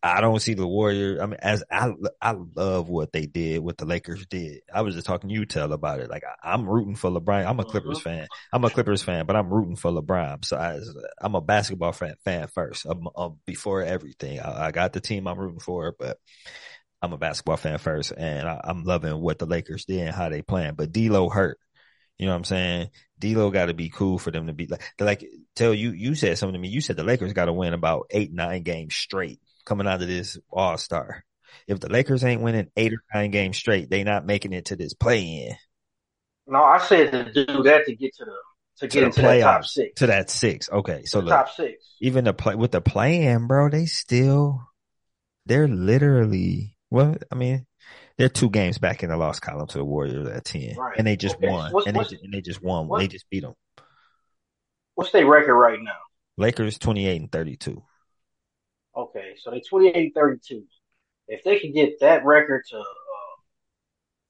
I 0.00 0.20
don't 0.20 0.40
see 0.40 0.54
the 0.54 0.66
Warriors. 0.66 1.20
I 1.20 1.26
mean, 1.26 1.38
as 1.42 1.64
I, 1.70 1.92
I 2.22 2.36
love 2.54 2.88
what 2.88 3.12
they 3.12 3.26
did, 3.26 3.60
what 3.60 3.78
the 3.78 3.84
Lakers 3.84 4.24
did. 4.26 4.60
I 4.72 4.82
was 4.82 4.94
just 4.94 5.06
talking 5.06 5.28
to 5.28 5.34
you, 5.34 5.44
tell 5.44 5.72
about 5.72 5.98
it. 5.98 6.08
Like 6.08 6.22
I, 6.24 6.52
I'm 6.52 6.68
rooting 6.68 6.94
for 6.94 7.10
LeBron. 7.10 7.44
I'm 7.44 7.58
a 7.58 7.64
Clippers 7.64 8.00
fan. 8.00 8.28
I'm 8.52 8.64
a 8.64 8.70
Clippers 8.70 9.02
fan, 9.02 9.26
but 9.26 9.34
I'm 9.34 9.52
rooting 9.52 9.74
for 9.74 9.90
LeBron. 9.90 10.44
So 10.44 10.56
I, 10.56 10.78
I'm 11.20 11.34
a 11.34 11.40
basketball 11.40 11.92
fan, 11.92 12.14
fan 12.24 12.46
first, 12.46 12.86
um, 12.86 13.08
um, 13.16 13.38
before 13.44 13.82
everything. 13.82 14.38
I, 14.38 14.66
I 14.66 14.70
got 14.70 14.92
the 14.92 15.00
team 15.00 15.26
I'm 15.26 15.38
rooting 15.38 15.60
for, 15.60 15.94
but 15.98 16.18
I'm 17.02 17.12
a 17.12 17.18
basketball 17.18 17.56
fan 17.56 17.78
first, 17.78 18.12
and 18.16 18.48
I, 18.48 18.60
I'm 18.62 18.84
loving 18.84 19.20
what 19.20 19.40
the 19.40 19.46
Lakers 19.46 19.84
did 19.84 20.06
and 20.06 20.14
how 20.14 20.28
they 20.28 20.42
playing. 20.42 20.74
But 20.74 20.92
D'Lo 20.92 21.28
hurt. 21.28 21.58
You 22.18 22.26
know 22.26 22.32
what 22.32 22.38
I'm 22.38 22.44
saying? 22.44 22.90
D'Lo 23.18 23.50
got 23.50 23.66
to 23.66 23.74
be 23.74 23.90
cool 23.90 24.18
for 24.18 24.30
them 24.30 24.46
to 24.46 24.52
be 24.52 24.66
like, 24.66 24.82
like 25.00 25.24
tell 25.56 25.74
you. 25.74 25.90
You 25.90 26.14
said 26.14 26.38
something 26.38 26.54
to 26.54 26.58
me. 26.58 26.68
You 26.68 26.80
said 26.80 26.96
the 26.96 27.04
Lakers 27.04 27.32
got 27.32 27.46
to 27.46 27.52
win 27.52 27.74
about 27.74 28.06
eight, 28.10 28.32
nine 28.32 28.62
games 28.62 28.94
straight 28.94 29.40
coming 29.68 29.86
out 29.86 30.00
of 30.02 30.08
this 30.08 30.38
All 30.50 30.78
Star. 30.78 31.24
If 31.66 31.80
the 31.80 31.88
Lakers 31.90 32.24
ain't 32.24 32.40
winning 32.42 32.70
eight 32.76 32.92
or 32.94 33.02
nine 33.14 33.30
games 33.30 33.56
straight, 33.58 33.90
they 33.90 34.02
not 34.04 34.24
making 34.26 34.52
it 34.54 34.66
to 34.66 34.76
this 34.76 34.94
play 34.94 35.22
in 35.48 35.56
No, 36.46 36.62
I 36.62 36.78
said 36.78 37.12
to 37.12 37.24
do 37.46 37.62
that 37.64 37.84
to 37.86 37.94
get 37.94 38.14
to 38.16 38.24
the 38.24 38.36
to 38.78 38.86
get 38.88 39.00
the 39.00 39.06
into 39.06 39.22
that 39.22 39.40
top 39.40 39.64
six. 39.64 40.00
to 40.00 40.06
that 40.06 40.30
six. 40.30 40.70
Okay, 40.70 41.04
so 41.04 41.20
The 41.20 41.26
look, 41.26 41.34
top 41.34 41.50
six. 41.50 41.84
even 42.00 42.24
the 42.24 42.32
play 42.32 42.54
with 42.54 42.70
the 42.72 42.80
play 42.80 43.22
in, 43.24 43.46
bro, 43.46 43.68
they 43.70 43.86
still 43.86 44.62
they're 45.46 45.68
literally 45.68 46.76
well, 46.90 47.16
I 47.30 47.34
mean, 47.34 47.66
they're 48.16 48.28
two 48.30 48.48
games 48.50 48.78
back 48.78 49.02
in 49.02 49.10
the 49.10 49.16
lost 49.16 49.42
column 49.42 49.66
to 49.68 49.78
the 49.78 49.84
Warriors 49.84 50.26
at 50.28 50.44
ten, 50.44 50.74
Right. 50.76 50.96
and 50.96 51.06
they 51.06 51.16
just 51.16 51.36
Okay, 51.36 51.48
won, 51.48 51.72
what's- 51.72 51.86
and, 51.86 51.94
they, 51.94 51.98
what's- 51.98 52.10
ju- 52.10 52.18
and 52.22 52.32
they 52.32 52.40
just 52.40 52.62
won. 52.62 52.88
what- 52.88 52.98
They 53.00 53.08
just 53.08 53.28
beat 53.30 53.40
them. 53.42 53.54
What's 54.94 55.12
their 55.12 55.26
record 55.26 55.54
right 55.54 55.78
now? 55.80 55.92
Lakers 56.36 56.78
twenty 56.78 57.06
eight 57.06 57.20
and 57.20 57.30
thirty 57.32 57.56
two. 57.56 57.82
Okay, 58.98 59.34
so 59.40 59.50
they 59.50 59.60
28 59.60 60.12
32. 60.14 60.64
If 61.28 61.44
they 61.44 61.58
can 61.58 61.72
get 61.72 62.00
that 62.00 62.24
record 62.24 62.64
to 62.70 62.78
uh, 62.78 62.82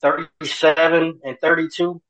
37 0.02 1.20
and 1.24 1.38
32, 1.40 2.02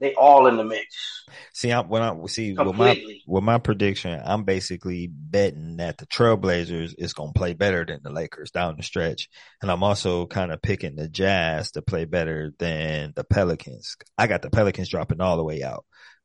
they 0.00 0.14
all 0.14 0.46
in 0.46 0.56
the 0.56 0.64
mix 0.64 1.18
See, 1.52 1.70
I'm, 1.70 1.88
when 1.88 2.02
I 2.02 2.14
see 2.26 2.52
with 2.52 2.74
my 2.74 2.96
with 3.26 3.44
my 3.44 3.58
prediction, 3.58 4.20
I'm 4.24 4.44
basically 4.44 5.08
betting 5.08 5.76
that 5.78 5.98
the 5.98 6.06
Trailblazers 6.06 6.94
is 6.96 7.12
going 7.12 7.32
to 7.32 7.38
play 7.38 7.54
better 7.54 7.84
than 7.84 8.00
the 8.02 8.10
Lakers 8.10 8.50
down 8.50 8.76
the 8.76 8.82
stretch, 8.82 9.28
and 9.60 9.70
I'm 9.70 9.82
also 9.82 10.26
kind 10.26 10.52
of 10.52 10.62
picking 10.62 10.96
the 10.96 11.08
Jazz 11.08 11.72
to 11.72 11.82
play 11.82 12.04
better 12.04 12.52
than 12.58 13.12
the 13.16 13.24
Pelicans. 13.24 13.96
I 14.16 14.26
got 14.26 14.42
the 14.42 14.50
Pelicans 14.50 14.88
dropping 14.88 15.20
all 15.20 15.36
the 15.36 15.44
way 15.44 15.62
out, 15.62 15.84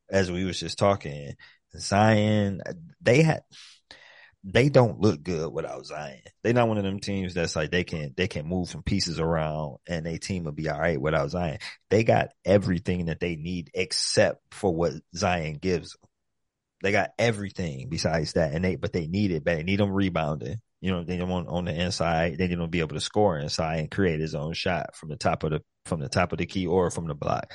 as 0.10 0.32
we 0.32 0.46
was 0.46 0.60
just 0.60 0.78
talking. 0.78 1.34
Zion, 1.78 2.62
they 3.02 3.24
had. 3.24 3.42
They 4.46 4.68
don't 4.68 5.00
look 5.00 5.24
good 5.24 5.54
without 5.54 5.86
Zion. 5.86 6.22
They're 6.44 6.54
not 6.54 6.68
one 6.68 6.78
of 6.78 6.84
them 6.84 7.00
teams 7.00 7.34
that's 7.34 7.56
like 7.56 7.72
they 7.72 7.86
can 7.86 8.14
they 8.18 8.28
can 8.28 8.46
move 8.46 8.70
some 8.70 8.84
pieces 8.84 9.20
around 9.20 9.78
and 9.88 10.06
their 10.06 10.18
team 10.18 10.44
will 10.44 10.52
be 10.52 10.70
all 10.70 10.80
right 10.80 11.00
without 11.00 11.30
Zion. 11.30 11.60
They 11.90 12.04
got 12.04 12.34
everything 12.44 13.06
that 13.06 13.22
they 13.22 13.38
need 13.38 13.72
except 13.74 14.42
for 14.52 14.76
what 14.76 14.94
Zion 15.16 15.60
gives 15.62 15.92
them. 15.92 16.10
They 16.84 16.92
got 16.92 17.12
everything 17.18 17.88
besides 17.88 18.34
that, 18.34 18.52
and 18.52 18.64
they 18.64 18.76
but 18.76 18.92
they 18.92 19.08
need 19.08 19.32
it. 19.32 19.46
But 19.46 19.56
they 19.56 19.64
need 19.64 19.80
them 19.80 19.92
rebounding. 19.92 20.58
You 20.82 20.92
know, 20.92 21.04
they 21.06 21.16
don't 21.16 21.30
want 21.30 21.48
on 21.48 21.64
the 21.64 21.74
inside. 21.74 22.38
They 22.38 22.50
to 22.50 22.68
be 22.68 22.82
able 22.82 22.96
to 22.96 23.00
score 23.00 23.40
inside 23.40 23.80
and 23.80 23.90
create 23.90 24.20
his 24.20 24.36
own 24.36 24.52
shot 24.52 24.94
from 24.98 25.08
the 25.08 25.16
top 25.16 25.44
of 25.44 25.52
the 25.52 25.62
from 25.86 26.02
the 26.02 26.10
top 26.10 26.34
of 26.34 26.40
the 26.40 26.46
key 26.46 26.68
or 26.68 26.92
from 26.92 27.08
the 27.08 27.16
block. 27.16 27.54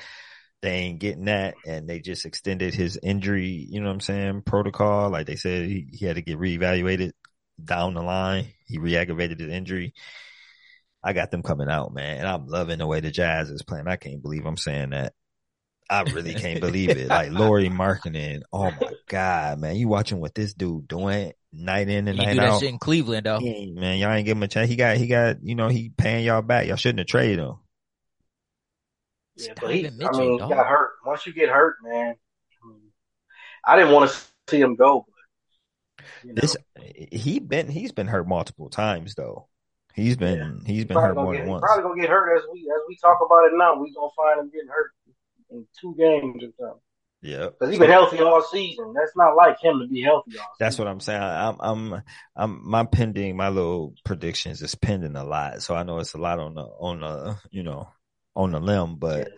They 0.61 0.71
ain't 0.71 0.99
getting 0.99 1.27
that, 1.27 1.55
and 1.67 1.89
they 1.89 2.01
just 2.01 2.27
extended 2.27 2.75
his 2.75 2.99
injury. 3.01 3.67
You 3.71 3.81
know 3.81 3.87
what 3.87 3.95
I'm 3.95 4.01
saying? 4.01 4.43
Protocol, 4.43 5.11
like 5.11 5.27
they 5.27 5.37
said, 5.37 5.67
he, 5.67 5.87
he 5.93 6.05
had 6.05 6.17
to 6.17 6.23
get 6.23 6.39
reevaluated 6.39 7.13
down 7.63 7.95
the 7.95 8.03
line. 8.03 8.49
He 8.67 8.79
re-aggravated 8.79 9.39
his 9.39 9.51
injury. 9.51 9.95
I 11.03 11.13
got 11.13 11.31
them 11.31 11.45
coming 11.45 11.69
out, 11.69 11.95
man, 11.95 12.19
and 12.19 12.27
I'm 12.27 12.47
loving 12.49 12.79
the 12.79 12.87
way 12.87 12.99
the 13.01 13.13
Jazz 13.13 13.51
is 13.51 13.63
playing. 13.63 13.87
I 13.87 13.97
can't 13.97 14.21
believe 14.21 14.47
I'm 14.47 14.57
saying 14.57 14.91
that. 14.91 15.15
I 15.89 16.03
really 16.03 16.35
can't 16.35 16.61
believe 16.61 16.91
it. 16.91 17.09
Like 17.09 17.31
Lauri 17.33 17.71
Markkanen, 17.71 18.43
oh 18.53 18.71
my 18.71 18.93
god, 19.09 19.59
man! 19.61 19.77
You 19.77 19.89
watching 19.89 20.21
what 20.21 20.35
this 20.35 20.55
dude 20.55 20.89
doing 20.89 21.33
night 21.53 21.89
in 21.89 22.09
and 22.09 22.19
He 22.19 22.27
night 22.27 22.35
do 22.35 22.41
that 22.41 22.49
out? 22.51 22.61
shit 22.61 22.69
in 22.69 22.79
Cleveland 22.79 23.27
though. 23.27 23.39
Man, 23.41 23.99
y'all 23.99 24.13
ain't 24.13 24.27
give 24.27 24.37
him 24.37 24.43
a 24.43 24.49
chance. 24.49 24.69
He 24.69 24.77
got, 24.77 24.97
he 24.97 25.07
got, 25.07 25.37
you 25.43 25.55
know, 25.55 25.69
he 25.69 25.89
paying 25.89 26.25
y'all 26.25 26.43
back. 26.43 26.67
Y'all 26.67 26.77
shouldn't 26.77 26.99
have 26.99 27.07
traded 27.07 27.39
him. 27.39 27.55
Yeah, 29.39 29.55
but 29.61 29.75
he, 29.75 29.83
Donovan 29.83 30.01
I 30.01 30.05
Mitchell, 30.05 30.21
mean, 30.21 30.33
he 30.33 30.39
dog. 30.39 30.51
got 30.51 30.67
hurt. 30.67 30.91
Once 31.05 31.27
you 31.27 31.33
get 31.33 31.49
hurt, 31.49 31.77
man, 31.83 32.15
I, 33.65 33.77
didn't 33.77 33.93
want 33.93 34.11
to 34.11 34.17
see 34.49 34.61
him 34.61 34.75
go, 34.75 35.07
but 35.07 36.05
you 36.25 36.33
know, 36.33 36.41
This, 36.41 36.57
he 37.13 37.39
been, 37.39 37.69
he's 37.69 37.93
been 37.93 38.07
hurt 38.07 38.27
multiple 38.27 38.71
times 38.71 39.15
though. 39.15 39.49
He's 39.95 40.17
been, 40.17 40.63
he's 40.65 40.85
been 40.85 40.97
hurt 40.97 41.17
more 41.17 41.33
get, 41.33 41.41
than 41.41 41.51
once. 41.51 41.63
probably 41.63 41.83
gonna 41.83 42.01
get 42.01 42.11
hurt 42.11 42.37
as 42.37 42.45
we 42.53 42.61
as 42.61 42.83
we 42.89 42.97
talk 42.97 43.19
about 43.25 43.47
it 43.47 43.53
now. 43.55 43.81
We 43.81 43.93
gonna 43.93 44.09
find 44.17 44.41
him 44.41 44.51
getting 44.51 44.69
hurt 44.69 44.93
in 45.51 45.67
two 45.81 45.95
games 45.99 46.43
or 46.43 46.51
something. 46.59 46.81
Yeah, 47.21 47.47
Because 47.47 47.71
he's 47.71 47.81
been 47.81 47.91
healthy 47.91 48.21
all 48.21 48.41
season. 48.43 48.95
That's 48.95 49.17
not 49.17 49.35
like 49.35 49.61
him 49.61 49.81
to 49.81 49.89
be 49.89 50.03
healthy 50.03 50.39
all 50.39 50.45
season. 50.45 50.57
That's 50.61 50.79
what 50.79 50.87
I'm 50.87 51.01
saying. 51.01 51.21
I'm, 51.21 51.57
I'm, 51.59 52.03
I'm, 52.37 52.61
my 52.63 52.85
pending, 52.85 53.37
my 53.37 53.49
little 53.49 53.95
predictions 54.05 54.63
is 54.63 54.77
pending 54.77 55.17
a 55.17 55.25
lot. 55.25 55.63
So 55.63 55.75
I 55.75 55.83
know 55.83 55.99
it's 55.99 56.15
a 56.15 56.19
lot 56.19 56.39
on 56.39 56.55
the, 56.55 56.63
on 56.63 57.01
the, 57.01 57.37
you 57.51 57.65
know, 57.65 57.89
on 58.39 58.53
the 58.53 58.61
limb, 58.61 58.97
but, 58.97 59.31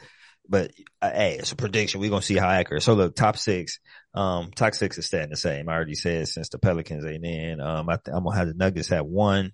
but 0.49 0.71
uh, 1.01 1.11
hey, 1.11 1.37
it's 1.39 1.53
a 1.53 1.57
prediction. 1.57 2.01
We're 2.01 2.11
gonna 2.11 2.23
see 2.23 2.37
how 2.37 2.49
accurate. 2.49 2.83
So 2.83 2.95
look, 2.95 3.17
top 3.17 3.37
six, 3.37 3.81
um, 4.15 4.51
top 4.55 4.75
six 4.75 4.99
is 4.99 5.07
staying 5.07 5.31
the 5.31 5.37
same. 5.37 5.69
I 5.69 5.73
already 5.73 5.95
said 5.95 6.29
since 6.29 6.51
the 6.51 6.59
Pelicans 6.59 7.07
ain't 7.07 7.25
in. 7.25 7.61
Um, 7.61 7.89
I 7.89 7.97
th- 7.97 8.15
I'm 8.15 8.25
gonna 8.25 8.37
have 8.37 8.49
the 8.49 8.55
Nuggets 8.55 8.93
at 8.93 9.07
one. 9.07 9.53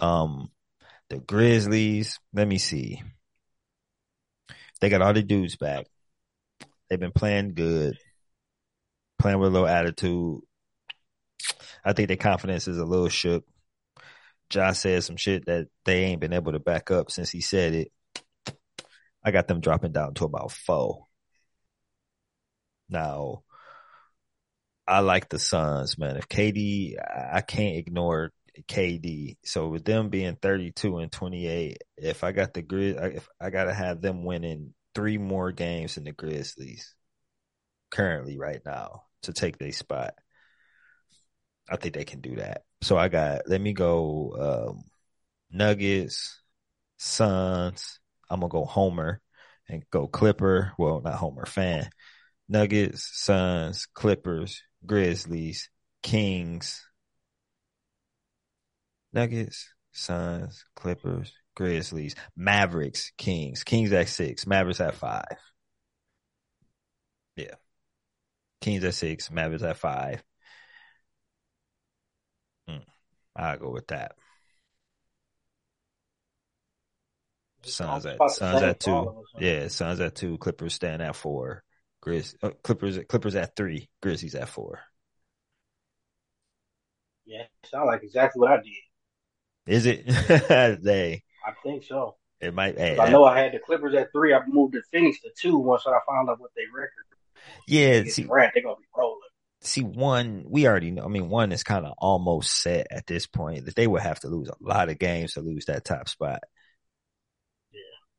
Um, 0.00 0.48
the 1.10 1.18
Grizzlies. 1.18 2.18
Let 2.32 2.48
me 2.48 2.58
see. 2.58 3.02
They 4.80 4.88
got 4.88 5.02
all 5.02 5.12
the 5.12 5.22
dudes 5.22 5.56
back. 5.56 5.86
They've 6.88 7.00
been 7.00 7.12
playing 7.12 7.54
good, 7.54 7.98
playing 9.18 9.38
with 9.38 9.48
a 9.48 9.52
little 9.52 9.68
attitude. 9.68 10.40
I 11.84 11.92
think 11.92 12.08
their 12.08 12.16
confidence 12.16 12.68
is 12.68 12.78
a 12.78 12.84
little 12.84 13.08
shook. 13.08 13.44
Josh 14.50 14.78
said 14.78 15.02
some 15.02 15.16
shit 15.16 15.46
that 15.46 15.66
they 15.84 16.04
ain't 16.04 16.20
been 16.20 16.32
able 16.32 16.52
to 16.52 16.60
back 16.60 16.90
up 16.90 17.10
since 17.10 17.30
he 17.30 17.40
said 17.40 17.74
it. 17.74 17.92
I 19.26 19.32
got 19.32 19.48
them 19.48 19.60
dropping 19.60 19.90
down 19.90 20.14
to 20.14 20.24
about 20.24 20.52
four. 20.52 21.06
Now, 22.88 23.42
I 24.86 25.00
like 25.00 25.28
the 25.28 25.40
Suns, 25.40 25.98
man. 25.98 26.16
If 26.16 26.28
KD, 26.28 26.94
I 27.32 27.40
can't 27.40 27.76
ignore 27.76 28.30
KD. 28.68 29.36
So 29.44 29.66
with 29.66 29.84
them 29.84 30.10
being 30.10 30.36
32 30.36 30.98
and 30.98 31.10
28, 31.10 31.78
if 31.96 32.22
I 32.22 32.30
got 32.30 32.54
the 32.54 32.62
grid, 32.62 32.96
if 33.16 33.28
I 33.40 33.50
got 33.50 33.64
to 33.64 33.74
have 33.74 34.00
them 34.00 34.24
winning 34.24 34.74
three 34.94 35.18
more 35.18 35.50
games 35.50 35.96
than 35.96 36.04
the 36.04 36.12
Grizzlies 36.12 36.94
currently 37.90 38.38
right 38.38 38.60
now 38.64 39.02
to 39.22 39.32
take 39.32 39.58
their 39.58 39.72
spot. 39.72 40.14
I 41.68 41.76
think 41.76 41.94
they 41.94 42.04
can 42.04 42.20
do 42.20 42.36
that. 42.36 42.62
So 42.80 42.96
I 42.96 43.08
got, 43.08 43.48
let 43.48 43.60
me 43.60 43.72
go, 43.72 44.68
um, 44.70 44.84
Nuggets, 45.50 46.40
Suns. 46.96 47.98
I'm 48.28 48.40
to 48.40 48.48
go 48.48 48.64
Homer 48.64 49.20
and 49.68 49.84
go 49.90 50.06
Clipper. 50.06 50.72
Well, 50.78 51.00
not 51.04 51.14
Homer 51.14 51.46
fan. 51.46 51.88
Nuggets, 52.48 53.10
Suns, 53.12 53.86
Clippers, 53.94 54.62
Grizzlies, 54.84 55.70
Kings. 56.02 56.86
Nuggets, 59.12 59.68
Suns, 59.92 60.64
Clippers, 60.76 61.32
Grizzlies, 61.56 62.14
Mavericks, 62.36 63.12
Kings. 63.16 63.64
Kings 63.64 63.92
at 63.92 64.08
six, 64.08 64.46
Mavericks 64.46 64.80
at 64.80 64.94
five. 64.94 65.38
Yeah. 67.36 67.54
Kings 68.60 68.84
at 68.84 68.94
six, 68.94 69.30
Mavericks 69.30 69.62
at 69.64 69.76
five. 69.76 70.22
Mm, 72.68 72.84
I'll 73.34 73.58
go 73.58 73.70
with 73.70 73.86
that. 73.88 74.12
Suns 77.66 78.06
at 78.06 78.18
Suns 78.30 78.62
at 78.62 78.80
two. 78.80 78.92
of 78.92 79.08
us, 79.08 79.24
huh? 79.34 79.38
Yeah, 79.40 79.68
Suns 79.68 80.00
at 80.00 80.14
two. 80.14 80.38
Clippers 80.38 80.74
stand 80.74 81.02
at 81.02 81.16
four. 81.16 81.62
Grizz 82.04 82.34
uh, 82.42 82.50
Clippers 82.62 82.98
Clippers 83.08 83.34
at 83.34 83.56
three. 83.56 83.88
Grizzlies 84.02 84.34
at 84.34 84.48
four. 84.48 84.80
Yeah, 87.24 87.42
sound 87.64 87.86
like 87.86 88.02
exactly 88.02 88.40
what 88.40 88.52
I 88.52 88.56
did. 88.56 88.72
Is 89.66 89.86
it? 89.86 90.06
they. 90.82 91.22
I 91.44 91.52
think 91.62 91.84
so. 91.84 92.16
It 92.40 92.54
might. 92.54 92.78
Hey, 92.78 92.98
I 92.98 93.10
know 93.10 93.24
I 93.24 93.40
had 93.40 93.52
the 93.52 93.58
Clippers 93.58 93.94
at 93.94 94.12
three. 94.12 94.32
I 94.32 94.40
moved 94.46 94.74
the 94.74 94.82
Phoenix 94.92 95.20
to 95.22 95.30
two 95.36 95.58
once 95.58 95.84
I 95.86 95.98
found 96.08 96.30
out 96.30 96.40
what 96.40 96.52
they 96.54 96.62
record. 96.72 96.90
yeah. 97.66 98.04
See, 98.04 98.24
Durant, 98.24 98.52
they're 98.54 98.62
gonna 98.62 98.76
be 98.76 98.86
rolling. 98.96 99.20
see, 99.62 99.82
one 99.82 100.44
we 100.48 100.68
already 100.68 100.92
know. 100.92 101.04
I 101.04 101.08
mean, 101.08 101.28
one 101.28 101.50
is 101.50 101.64
kind 101.64 101.86
of 101.86 101.94
almost 101.98 102.62
set 102.62 102.86
at 102.90 103.06
this 103.06 103.26
point 103.26 103.64
that 103.64 103.74
they 103.74 103.86
would 103.86 104.02
have 104.02 104.20
to 104.20 104.28
lose 104.28 104.48
a 104.48 104.54
lot 104.60 104.90
of 104.90 104.98
games 104.98 105.32
to 105.32 105.40
lose 105.40 105.64
that 105.64 105.84
top 105.84 106.08
spot. 106.08 106.44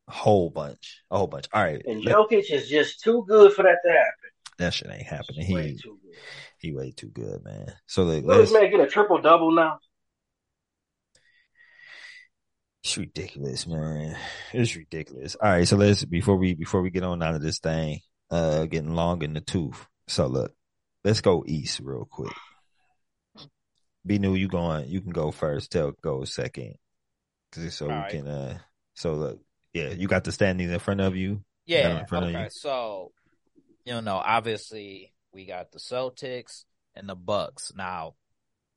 Yeah. 0.08 0.14
A 0.14 0.18
whole 0.18 0.50
bunch. 0.50 1.02
A 1.12 1.18
whole 1.18 1.28
bunch. 1.28 1.46
All 1.54 1.64
right. 1.64 1.82
And 1.86 2.04
let- 2.04 2.16
Jokic 2.16 2.50
is 2.52 2.68
just 2.70 3.02
too 3.02 3.26
good 3.28 3.54
for 3.54 3.64
that 3.64 3.78
to 3.86 3.92
happen. 3.92 4.30
that 4.58 4.74
shit 4.74 4.90
ain't 4.92 5.04
happening. 5.08 5.54
Way 5.54 5.70
He 5.72 5.78
too 5.78 6.00
good. 6.04 6.16
he 6.60 6.72
way 6.74 6.92
too 6.92 7.10
good, 7.10 7.44
man. 7.44 7.74
So 7.86 8.04
look, 8.04 8.24
Will 8.26 8.38
let's. 8.38 8.52
this 8.52 8.60
man 8.62 8.72
get 8.72 8.80
a 8.80 8.88
triple 8.88 9.22
double 9.22 9.52
now? 9.52 9.80
It's 12.84 12.98
ridiculous, 12.98 13.68
man. 13.68 14.16
It's 14.54 14.76
ridiculous. 14.76 15.36
All 15.36 15.50
right, 15.50 15.68
so 15.68 15.76
let's 15.76 16.06
before 16.06 16.38
we 16.38 16.54
before 16.54 16.82
we 16.82 16.90
get 16.90 17.04
on 17.04 17.22
out 17.22 17.36
of 17.36 17.42
this 17.42 17.60
thing, 17.60 18.00
uh, 18.32 18.66
getting 18.66 18.96
long 18.96 19.22
in 19.24 19.34
the 19.34 19.42
tooth. 19.42 19.86
So 20.08 20.28
look, 20.28 20.54
let's 21.04 21.20
go 21.22 21.44
east 21.46 21.82
real 21.84 22.08
quick. 22.10 22.32
Be 24.06 24.20
new, 24.20 24.36
you 24.36 24.48
going? 24.48 24.88
You 24.88 25.02
can 25.02 25.12
go 25.12 25.32
first. 25.32 25.72
Tell 25.72 25.92
go 26.02 26.24
second. 26.24 26.76
so 27.54 27.86
All 27.88 27.92
we 27.92 27.98
right. 27.98 28.10
can. 28.12 28.28
uh 28.28 28.58
So 28.94 29.16
look, 29.16 29.42
yeah, 29.78 29.90
you 29.90 30.08
got 30.08 30.24
the 30.24 30.32
standings 30.32 30.72
in 30.72 30.80
front 30.80 31.02
of 31.02 31.16
you. 31.16 31.44
Yeah. 31.66 32.00
in 32.00 32.06
front 32.08 32.26
of 32.26 32.32
Okay. 32.32 32.44
you. 32.46 32.50
So, 32.50 33.12
you 33.86 34.02
know, 34.02 34.16
obviously 34.16 35.14
we 35.34 35.46
got 35.46 35.72
the 35.72 35.80
Celtics 35.80 36.64
and 36.96 37.08
the 37.10 37.16
Bucks. 37.16 37.74
Now, 37.76 38.16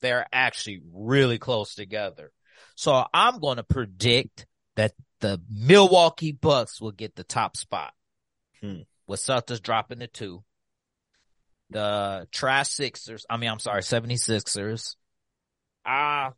they're 0.00 0.26
actually 0.32 0.82
really 0.92 1.38
close 1.38 1.74
together. 1.74 2.32
So 2.74 3.04
I'm 3.14 3.38
going 3.38 3.56
to 3.58 3.62
predict 3.62 4.46
that 4.76 4.92
the 5.20 5.40
Milwaukee 5.48 6.32
Bucks 6.32 6.80
will 6.80 6.92
get 6.92 7.14
the 7.14 7.24
top 7.24 7.56
spot. 7.56 7.92
Hmm. 8.60 8.80
With 9.06 9.20
Celtics 9.20 9.62
dropping 9.62 10.00
to 10.00 10.06
two. 10.06 10.44
The 11.70 12.26
Trash 12.32 12.70
Sixers, 12.70 13.24
I 13.30 13.36
mean, 13.36 13.48
I'm 13.50 13.58
sorry, 13.60 13.82
76ers. 13.82 14.96
Ah, 15.86 16.32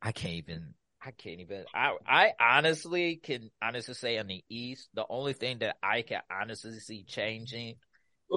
I 0.00 0.12
can't 0.12 0.34
even. 0.34 0.74
I 1.02 1.12
can't 1.12 1.40
even. 1.40 1.64
I 1.74 1.96
I 2.06 2.32
honestly 2.38 3.16
can 3.16 3.50
honestly 3.62 3.94
say 3.94 4.18
on 4.18 4.26
the 4.26 4.44
East, 4.48 4.88
the 4.94 5.06
only 5.08 5.32
thing 5.32 5.60
that 5.60 5.76
I 5.82 6.02
can 6.02 6.20
honestly 6.30 6.78
see 6.78 7.04
changing 7.04 7.76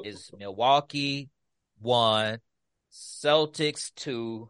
is 0.05 0.31
Milwaukee 0.37 1.29
one, 1.79 2.39
Celtics 2.91 3.93
two. 3.95 4.49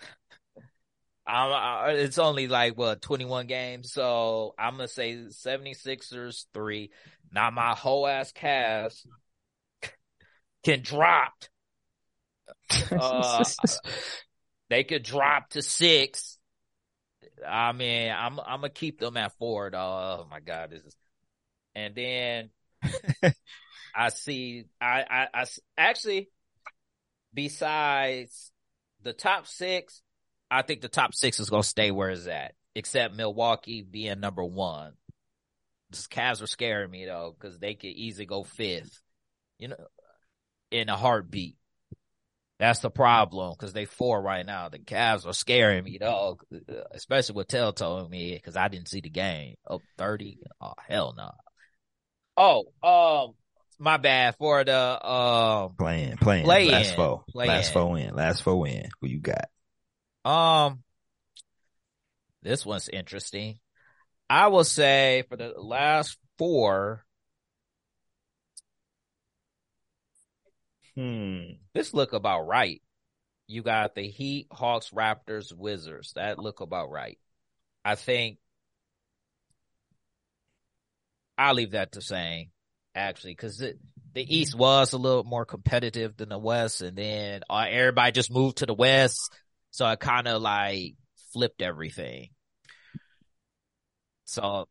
I'm, 1.26 1.52
I, 1.52 1.90
it's 1.92 2.18
only 2.18 2.46
like 2.46 2.78
what 2.78 3.02
21 3.02 3.48
games, 3.48 3.92
so 3.92 4.54
I'm 4.58 4.76
gonna 4.76 4.88
say 4.88 5.16
76ers 5.28 6.46
three. 6.54 6.90
Now 7.32 7.50
my 7.50 7.74
whole 7.74 8.06
ass 8.06 8.30
cast 8.32 9.06
can 10.64 10.82
drop. 10.82 11.32
Uh, 12.90 13.44
they 14.70 14.84
could 14.84 15.02
drop 15.02 15.50
to 15.50 15.62
six. 15.62 16.37
I 17.46 17.72
mean, 17.72 18.10
I'm 18.10 18.38
I'm 18.40 18.60
gonna 18.60 18.70
keep 18.70 18.98
them 18.98 19.16
at 19.16 19.36
four. 19.38 19.70
Though. 19.70 19.78
Oh 19.78 20.26
my 20.30 20.40
god, 20.40 20.70
this 20.70 20.82
is. 20.82 20.96
And 21.74 21.94
then 21.94 22.50
I 23.94 24.08
see. 24.10 24.64
I, 24.80 25.04
I 25.08 25.42
I 25.42 25.46
actually, 25.76 26.30
besides 27.34 28.52
the 29.02 29.12
top 29.12 29.46
six, 29.46 30.02
I 30.50 30.62
think 30.62 30.80
the 30.80 30.88
top 30.88 31.14
six 31.14 31.40
is 31.40 31.50
gonna 31.50 31.62
stay 31.62 31.90
where 31.90 32.10
it's 32.10 32.26
at, 32.26 32.54
except 32.74 33.14
Milwaukee 33.14 33.82
being 33.82 34.20
number 34.20 34.44
one. 34.44 34.94
The 35.90 35.96
Cavs 35.96 36.42
are 36.42 36.46
scaring 36.46 36.90
me 36.90 37.06
though, 37.06 37.34
because 37.38 37.58
they 37.58 37.74
could 37.74 37.90
easily 37.90 38.26
go 38.26 38.44
fifth. 38.44 39.00
You 39.58 39.68
know, 39.68 39.76
in 40.70 40.88
a 40.88 40.96
heartbeat. 40.96 41.56
That's 42.58 42.80
the 42.80 42.90
problem 42.90 43.52
because 43.52 43.72
they 43.72 43.84
four 43.84 44.20
right 44.20 44.44
now. 44.44 44.68
The 44.68 44.80
Cavs 44.80 45.26
are 45.26 45.32
scaring 45.32 45.84
me, 45.84 45.98
dog. 45.98 46.42
Especially 46.92 47.36
with 47.36 47.48
Tell 47.48 47.72
told 47.72 48.10
me 48.10 48.34
because 48.34 48.56
I 48.56 48.66
didn't 48.66 48.88
see 48.88 49.00
the 49.00 49.10
game. 49.10 49.54
Oh, 49.68 49.80
30? 49.96 50.40
Oh, 50.60 50.72
hell 50.88 51.14
no. 51.16 51.30
Oh, 52.36 52.72
um, 52.82 53.34
my 53.78 53.96
bad 53.96 54.36
for 54.36 54.64
the 54.64 55.06
um 55.06 55.74
playing, 55.76 56.16
playing, 56.16 56.44
play 56.44 56.70
last 56.70 56.96
four, 56.96 57.24
play 57.30 57.46
last 57.46 57.72
four 57.72 57.98
in, 57.98 58.14
last 58.14 58.42
four 58.42 58.66
in. 58.66 58.88
Who 59.00 59.08
you 59.08 59.20
got? 59.20 59.48
Um, 60.24 60.82
this 62.42 62.66
one's 62.66 62.88
interesting. 62.88 63.58
I 64.28 64.48
will 64.48 64.64
say 64.64 65.24
for 65.28 65.36
the 65.36 65.54
last 65.56 66.16
four, 66.38 67.04
Hmm. 70.98 71.52
this 71.74 71.94
look 71.94 72.12
about 72.12 72.48
right. 72.48 72.82
You 73.46 73.62
got 73.62 73.94
the 73.94 74.08
Heat, 74.08 74.48
Hawks, 74.50 74.90
Raptors, 74.90 75.54
Wizards. 75.56 76.14
That 76.16 76.40
look 76.40 76.60
about 76.60 76.90
right. 76.90 77.18
I 77.84 77.94
think 77.94 78.38
I'll 81.38 81.54
leave 81.54 81.70
that 81.70 81.92
to 81.92 82.02
same, 82.02 82.50
actually, 82.96 83.34
because 83.34 83.58
the 83.58 83.76
East 84.16 84.56
was 84.56 84.92
a 84.92 84.98
little 84.98 85.22
more 85.22 85.44
competitive 85.44 86.16
than 86.16 86.30
the 86.30 86.38
West, 86.38 86.80
and 86.80 86.98
then 86.98 87.42
uh, 87.48 87.66
everybody 87.68 88.10
just 88.10 88.32
moved 88.32 88.58
to 88.58 88.66
the 88.66 88.74
West, 88.74 89.32
so 89.70 89.86
I 89.86 89.94
kind 89.94 90.26
of 90.26 90.42
like 90.42 90.96
flipped 91.32 91.62
everything. 91.62 92.30
So 94.24 94.66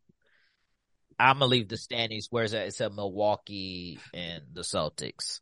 I'm 1.17 1.39
gonna 1.39 1.45
leave 1.45 1.69
the 1.69 1.78
standings 1.78 2.28
where 2.30 2.43
it's 2.43 2.53
at. 2.53 2.67
It's 2.67 2.82
at 2.82 2.93
Milwaukee 2.93 3.97
and 4.13 4.43
the 4.51 4.61
Celtics. 4.61 5.39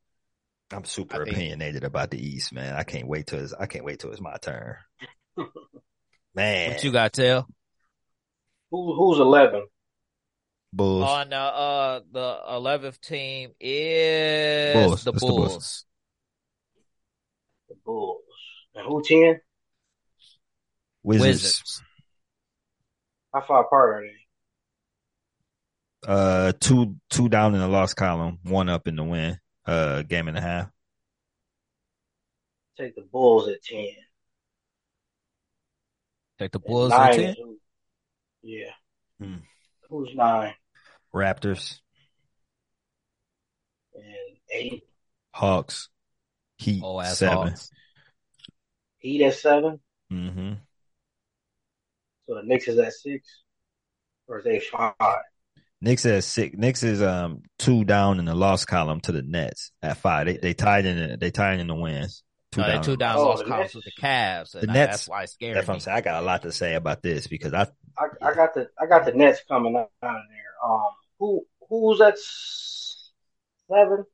I'm 0.71 0.83
super 0.85 1.23
think- 1.23 1.35
opinionated 1.35 1.83
about 1.83 2.11
the 2.11 2.17
East, 2.25 2.53
man. 2.53 2.75
I 2.75 2.83
can't 2.83 3.07
wait 3.07 3.27
till 3.27 3.39
it's, 3.39 3.53
I 3.53 3.65
can't 3.67 3.85
wait 3.85 3.99
till 3.99 4.11
it's 4.11 4.21
my 4.21 4.35
turn. 4.41 4.75
Man, 6.35 6.71
What 6.71 6.83
you 6.83 6.91
got, 6.91 7.13
to 7.13 7.21
Tell? 7.21 7.47
Who 8.71 8.93
who's 8.95 9.19
eleven? 9.19 9.65
Bulls. 10.73 11.03
On 11.09 11.31
uh, 11.31 11.35
uh 11.37 11.99
the 12.11 12.39
eleventh 12.49 12.99
team 12.99 13.51
is 13.59 14.73
Bulls. 14.73 15.03
the 15.05 15.11
It's 15.13 15.21
the 15.21 15.27
Bulls. 15.27 15.51
Bulls. 15.51 15.85
The 17.69 17.75
Bulls. 17.85 18.21
And 18.73 18.85
who 18.85 19.01
ten? 19.01 19.39
Wizards. 21.03 21.25
Wizards. 21.25 21.81
How 23.33 23.41
far 23.47 23.61
apart 23.61 23.95
are 23.95 24.01
they? 24.07 24.11
Uh, 26.11 26.51
two 26.59 26.97
two 27.09 27.29
down 27.29 27.53
in 27.55 27.61
the 27.61 27.67
loss 27.69 27.93
column, 27.93 28.39
one 28.43 28.67
up 28.67 28.89
in 28.89 28.97
the 28.97 29.03
win. 29.05 29.39
Uh, 29.65 30.01
game 30.03 30.27
and 30.27 30.37
a 30.37 30.41
half. 30.41 30.69
Take 32.77 32.95
the 32.95 33.01
Bulls 33.01 33.47
at 33.49 33.63
ten. 33.63 33.87
Take 36.39 36.51
the 36.51 36.59
Bulls 36.59 36.91
at 36.91 36.97
nine 36.97 37.13
ten. 37.13 37.29
is 37.29 37.35
who? 37.37 37.57
Yeah. 38.43 38.71
Hmm. 39.19 39.35
Who's 39.89 40.13
nine 40.13 40.53
Raptors, 41.13 41.79
and 43.93 44.03
eight? 44.51 44.83
Hawks, 45.31 45.89
Heat, 46.57 46.81
Oh, 46.83 46.99
ass 46.99 47.19
seven. 47.19 47.47
Hawks. 47.49 47.69
Heat 48.97 49.21
at 49.23 49.35
seven. 49.35 49.79
Mm-hmm. 50.11 50.53
So 52.27 52.35
the 52.35 52.43
Knicks 52.43 52.67
is 52.67 52.77
at 52.79 52.93
six, 52.93 53.41
or 54.27 54.39
is 54.39 54.43
they 54.43 54.59
five? 54.59 54.93
Knicks 55.81 56.05
at 56.05 56.23
six. 56.23 56.55
Knicks 56.57 56.83
is 56.83 57.01
um 57.01 57.41
two 57.59 57.83
down 57.85 58.19
in 58.19 58.25
the 58.25 58.33
loss 58.35 58.65
column 58.65 59.01
to 59.01 59.11
the 59.11 59.21
Nets 59.21 59.71
at 59.81 59.97
five. 59.97 60.25
They 60.25 60.37
they 60.37 60.53
tied 60.53 60.85
in 60.85 61.09
the, 61.11 61.17
they 61.17 61.31
tied 61.31 61.59
in 61.59 61.67
the 61.67 61.75
wins. 61.75 62.23
Two 62.51 62.61
No, 62.61 62.67
down. 62.67 62.83
two 62.83 62.95
down 62.97 63.17
Oh, 63.17 63.25
lost 63.25 63.43
the 63.43 63.49
columns 63.49 63.63
Nets- 63.65 63.75
with 63.75 63.83
the 63.85 64.01
Cavs. 64.01 64.53
And 64.55 64.63
The 64.63 64.71
I- 64.71 64.73
Nets- 64.73 64.91
That's 64.91 65.07
why 65.09 65.23
it 65.23 65.29
scared 65.29 65.57
That's 65.57 65.67
what. 65.67 65.73
I'm 65.75 65.79
saying. 65.81 65.97
I 65.97 66.01
got 66.01 66.23
a 66.23 66.25
lot 66.25 66.41
to 66.43 66.51
say 66.53 66.75
about 66.75 67.03
this 67.03 67.27
because 67.27 67.53
I 67.53 67.67
I, 67.97 68.05
I 68.29 68.33
got 68.33 68.53
the 68.53 68.69
I 68.79 68.85
got 68.87 69.05
the 69.05 69.11
Nets 69.13 69.41
coming 69.47 69.75
out 69.75 69.81
of 69.83 69.89
there. 70.01 70.53
Um, 70.65 70.81
who 71.19 71.45
who's 71.69 71.99
at 72.01 72.15
seven? 73.69 74.05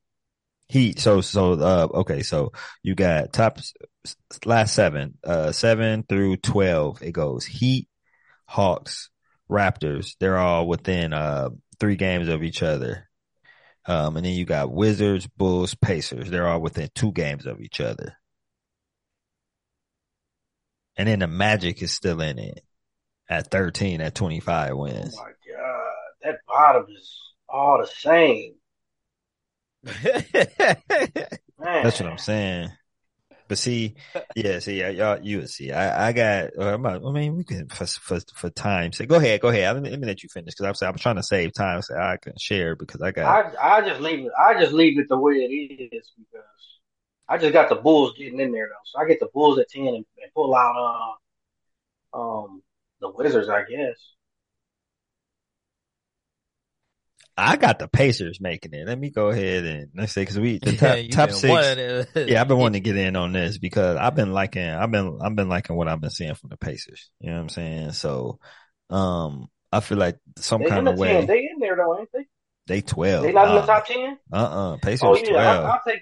Heat. 0.67 0.99
So 0.99 1.21
so 1.21 1.53
uh 1.53 1.87
okay. 1.99 2.23
So 2.23 2.53
you 2.81 2.95
got 2.95 3.31
top 3.33 3.59
last 4.45 4.73
seven, 4.73 5.17
uh 5.23 5.51
seven 5.51 6.03
through 6.03 6.37
twelve. 6.37 7.03
It 7.03 7.11
goes 7.11 7.45
Heat, 7.45 7.87
Hawks, 8.45 9.09
Raptors. 9.51 10.15
They're 10.19 10.37
all 10.37 10.67
within 10.67 11.13
uh 11.13 11.49
three 11.79 11.95
games 11.97 12.27
of 12.29 12.43
each 12.43 12.63
other. 12.63 13.09
Um, 13.85 14.15
and 14.15 14.25
then 14.25 14.33
you 14.33 14.45
got 14.45 14.71
Wizards, 14.71 15.27
Bulls, 15.27 15.73
Pacers. 15.75 16.29
They're 16.29 16.47
all 16.47 16.61
within 16.61 16.89
two 16.93 17.11
games 17.11 17.45
of 17.47 17.59
each 17.61 17.81
other. 17.81 18.15
And 20.97 21.07
then 21.07 21.19
the 21.19 21.27
Magic 21.27 21.81
is 21.81 21.91
still 21.91 22.21
in 22.21 22.37
it 22.37 22.63
at 23.27 23.49
13 23.49 24.01
at 24.01 24.13
25 24.13 24.71
Oh 24.71 24.75
wins. 24.77 25.15
my 25.17 25.23
god, 25.23 25.91
that 26.23 26.35
bottom 26.47 26.85
is 26.95 27.17
all 27.49 27.79
the 27.79 27.87
same. 27.87 28.53
That's 31.57 31.99
what 31.99 32.09
I'm 32.09 32.17
saying. 32.19 32.69
But 33.51 33.57
see, 33.57 33.95
yeah, 34.37 34.59
see, 34.59 34.79
y'all, 34.79 35.19
you 35.21 35.39
would 35.39 35.49
see. 35.49 35.73
I, 35.73 36.07
I 36.07 36.13
got. 36.13 36.51
I 36.57 36.77
mean, 36.77 37.35
we 37.35 37.43
can 37.43 37.67
for 37.67 37.85
for 37.85 38.19
for 38.33 38.49
time. 38.49 38.93
So 38.93 39.05
go 39.05 39.17
ahead, 39.17 39.41
go 39.41 39.49
ahead. 39.49 39.73
Let 39.73 39.83
me, 39.83 39.89
let 39.89 39.99
me 39.99 40.07
let 40.07 40.23
you 40.23 40.29
finish 40.29 40.53
because 40.55 40.81
I'm 40.81 40.87
I'm 40.87 40.97
trying 40.97 41.17
to 41.17 41.23
save 41.23 41.51
time 41.51 41.81
so 41.81 41.97
I 41.97 42.15
can 42.15 42.31
share 42.39 42.77
because 42.77 43.01
I 43.01 43.11
got. 43.11 43.53
I 43.61 43.79
I 43.79 43.81
just 43.81 43.99
leave 43.99 44.19
it. 44.19 44.31
I 44.41 44.53
just 44.57 44.71
leave 44.71 44.97
it 44.97 45.09
the 45.09 45.17
way 45.17 45.33
it 45.33 45.93
is 45.93 46.11
because 46.17 46.45
I 47.27 47.37
just 47.39 47.51
got 47.51 47.67
the 47.67 47.75
Bulls 47.75 48.13
getting 48.17 48.39
in 48.39 48.53
there 48.53 48.69
though. 48.69 48.85
So 48.85 49.01
I 49.01 49.05
get 49.05 49.19
the 49.19 49.27
Bulls 49.33 49.59
at 49.59 49.67
ten 49.67 49.87
and, 49.87 49.95
and 49.95 50.33
pull 50.33 50.55
out 50.55 51.17
uh 52.13 52.17
um 52.17 52.63
the 53.01 53.09
Wizards, 53.09 53.49
I 53.49 53.63
guess. 53.63 53.97
I 57.41 57.55
got 57.55 57.79
the 57.79 57.87
Pacers 57.87 58.39
making 58.39 58.73
it. 58.73 58.87
Let 58.87 58.99
me 58.99 59.09
go 59.09 59.29
ahead 59.29 59.65
and 59.65 59.89
let's 59.95 60.13
say 60.13 60.21
because 60.21 60.39
we 60.39 60.59
the 60.59 60.73
top, 60.77 60.97
you 60.99 61.09
top 61.09 61.31
six. 61.31 61.49
wanting 61.49 62.05
Yeah, 62.29 62.41
I've 62.41 62.47
been 62.47 62.57
wanting 62.57 62.81
to 62.83 62.87
get 62.87 62.97
in 62.97 63.15
on 63.15 63.33
this 63.33 63.57
because 63.57 63.97
I've 63.97 64.15
been 64.15 64.31
liking, 64.31 64.67
I've 64.69 64.91
been, 64.91 65.19
I've 65.21 65.35
been 65.35 65.49
liking 65.49 65.75
what 65.75 65.87
I've 65.87 65.99
been 66.01 66.09
seeing 66.11 66.35
from 66.35 66.49
the 66.51 66.57
Pacers. 66.57 67.09
You 67.19 67.29
know 67.31 67.37
what 67.37 67.41
I'm 67.41 67.49
saying? 67.49 67.91
So, 67.93 68.39
um, 68.89 69.47
I 69.71 69.79
feel 69.79 69.97
like 69.97 70.17
some 70.37 70.61
They 70.61 70.67
in 70.67 70.71
kind 70.71 70.87
the 70.87 70.91
of 70.91 70.99
ten. 70.99 71.21
way 71.21 71.25
They 71.25 71.39
in 71.51 71.59
there 71.59 71.75
though, 71.75 71.97
ain't 71.99 72.09
they? 72.13 72.25
they 72.67 72.81
12. 72.81 73.23
They 73.23 73.31
not 73.33 73.47
in 73.47 73.55
the 73.55 73.61
top 73.61 73.87
ten. 73.87 74.17
Uh-uh. 74.31 74.77
Pacers 74.77 75.01
Oh 75.03 75.15
yeah, 75.15 75.29
12. 75.29 75.65
I, 75.65 75.69
I'll 75.69 75.81
take 75.87 76.01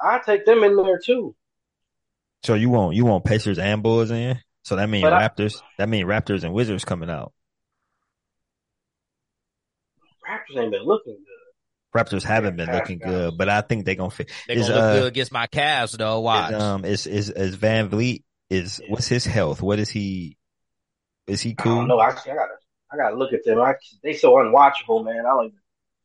I'll 0.00 0.22
take 0.22 0.44
them 0.44 0.64
in 0.64 0.76
there 0.76 0.98
too. 0.98 1.36
So 2.42 2.54
you 2.54 2.68
want 2.70 2.96
you 2.96 3.04
want 3.04 3.24
Pacers 3.24 3.58
and 3.58 3.82
Bulls 3.82 4.10
in? 4.10 4.38
So 4.64 4.76
that 4.76 4.88
means 4.88 5.04
But 5.04 5.12
I- 5.12 5.28
Raptors. 5.28 5.62
that 5.78 5.88
means 5.88 6.06
Raptors 6.06 6.42
and 6.42 6.52
Wizards 6.52 6.84
coming 6.84 7.10
out. 7.10 7.32
Raptors 10.30 10.62
ain't 10.62 10.72
been 10.72 10.84
looking 10.84 11.16
good. 11.16 11.98
Raptors 11.98 12.22
haven't 12.22 12.56
been 12.56 12.70
looking 12.70 12.98
guys. 12.98 13.10
good, 13.10 13.38
but 13.38 13.48
I 13.48 13.62
think 13.62 13.84
they're 13.84 13.96
gonna 13.96 14.10
fit. 14.10 14.30
They 14.46 14.54
Is, 14.54 14.68
gonna 14.68 14.80
look 14.80 14.84
uh, 14.84 14.94
good 15.00 15.06
against 15.08 15.32
my 15.32 15.46
Cavs 15.48 15.96
though. 15.96 16.20
Watch. 16.20 16.52
Is, 16.52 16.62
um, 16.62 16.84
is 16.84 17.06
is 17.06 17.30
is 17.30 17.56
VanVleet? 17.56 18.22
Is 18.48 18.80
Yeah. 18.82 18.90
what's 18.90 19.08
his 19.08 19.24
health? 19.24 19.60
What 19.60 19.78
is 19.78 19.90
he? 19.90 20.36
Is 21.26 21.40
he 21.40 21.54
cool? 21.54 21.86
No, 21.86 21.98
I, 21.98 22.10
I 22.10 22.12
gotta 22.12 22.56
I 22.92 22.96
gotta 22.96 23.16
look 23.16 23.32
at 23.32 23.44
them. 23.44 23.60
I, 23.60 23.74
they 24.02 24.12
so 24.12 24.34
unwatchable, 24.34 25.04
man. 25.04 25.20
I 25.26 25.28
don't 25.30 25.46
even. 25.46 25.58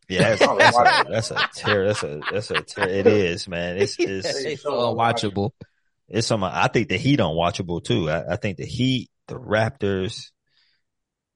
Yeah, 0.08 0.36
that's, 0.36 0.40
that's 0.58 0.78
a 0.78 1.06
that's 1.10 1.32
a 1.32 1.50
tear. 1.54 1.88
That's 1.88 2.04
a 2.04 2.22
that's 2.32 2.52
a 2.52 2.62
tear. 2.62 2.90
It 2.90 3.08
is, 3.08 3.48
man. 3.48 3.78
It's 3.82 3.96
it's 4.00 4.28
it's 4.28 4.64
so 4.64 4.72
so 4.72 4.96
unwatchable. 4.96 5.52
it's 6.08 6.28
some. 6.28 6.44
I 6.44 6.68
think 6.68 6.90
the 6.90 6.98
Heat 6.98 7.20
unwatchable 7.20 7.84
too. 7.84 8.10
I, 8.10 8.34
I 8.34 8.36
think 8.38 8.58
the 8.58 8.66
Heat 8.66 9.10
the 9.28 9.36
Raptors, 9.36 10.30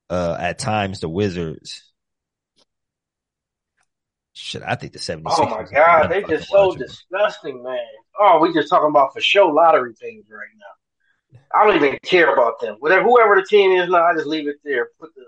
uh, 0.10 0.38
at 0.40 0.60
times 0.60 1.00
the 1.00 1.10
Wizards. 1.10 1.89
Shit, 4.42 4.64
I 4.66 4.76
think 4.76 4.94
the 4.94 5.00
76ers. 5.00 5.36
Oh 5.38 5.50
my 5.50 5.64
god, 5.64 6.08
they 6.08 6.24
just 6.24 6.50
so 6.50 6.74
disgusting, 6.74 7.62
man. 7.62 7.78
Oh, 8.18 8.40
we 8.40 8.54
just 8.54 8.70
talking 8.70 8.90
about 8.90 9.12
for 9.14 9.20
show 9.20 9.48
lottery 9.48 9.94
things 9.94 10.26
right 10.32 10.48
now. 10.58 11.40
I 11.54 11.68
don't 11.68 11.76
even 11.76 12.00
care 12.04 12.32
about 12.32 12.62
them. 12.62 12.78
Whatever, 12.80 13.04
whoever 13.04 13.36
the 13.36 13.46
team 13.46 13.72
is 13.74 13.90
now, 13.90 14.02
I 14.02 14.14
just 14.14 14.28
leave 14.28 14.48
it 14.48 14.56
there. 14.64 14.88
Put 14.98 15.14
the. 15.14 15.24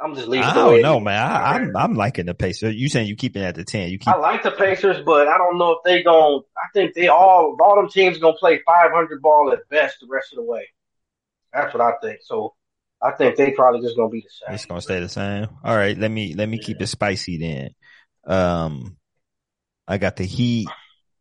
I'm 0.00 0.14
just 0.14 0.28
leaving. 0.28 0.44
I 0.44 0.54
don't 0.54 0.80
know, 0.80 1.00
man. 1.00 1.20
I, 1.20 1.56
am 1.56 1.62
I'm, 1.62 1.76
I'm 1.76 1.94
liking 1.96 2.26
the 2.26 2.34
Pacers. 2.34 2.76
You 2.76 2.88
saying 2.88 3.08
you 3.08 3.16
keeping 3.16 3.42
at 3.42 3.56
the 3.56 3.64
ten? 3.64 3.90
You 3.90 3.98
keep. 3.98 4.14
I 4.14 4.16
like 4.16 4.44
the 4.44 4.52
Pacers, 4.52 5.02
but 5.04 5.26
I 5.26 5.38
don't 5.38 5.58
know 5.58 5.72
if 5.72 5.78
they 5.84 6.04
going 6.04 6.42
I 6.56 6.68
think 6.72 6.94
they 6.94 7.08
all 7.08 7.56
all 7.60 7.76
them 7.76 7.90
teams 7.90 8.18
gonna 8.18 8.36
play 8.36 8.60
500 8.64 9.20
ball 9.20 9.52
at 9.52 9.68
best 9.68 9.96
the 10.00 10.06
rest 10.08 10.32
of 10.32 10.36
the 10.36 10.44
way. 10.44 10.68
That's 11.52 11.74
what 11.74 11.80
I 11.80 11.94
think. 12.00 12.20
So 12.22 12.54
I 13.02 13.12
think 13.12 13.36
they 13.36 13.52
probably 13.52 13.80
just 13.80 13.96
gonna 13.96 14.08
be 14.08 14.20
the 14.20 14.30
same. 14.30 14.54
It's 14.54 14.66
gonna 14.66 14.80
stay 14.80 15.00
the 15.00 15.08
same. 15.08 15.48
All 15.62 15.76
right, 15.76 15.96
let 15.96 16.10
me 16.10 16.34
let 16.34 16.48
me 16.48 16.58
yeah. 16.58 16.66
keep 16.66 16.82
it 16.82 16.86
spicy 16.86 17.38
then. 17.38 17.70
Um, 18.26 18.96
I 19.86 19.98
got 19.98 20.16
the 20.16 20.24
Heat. 20.24 20.68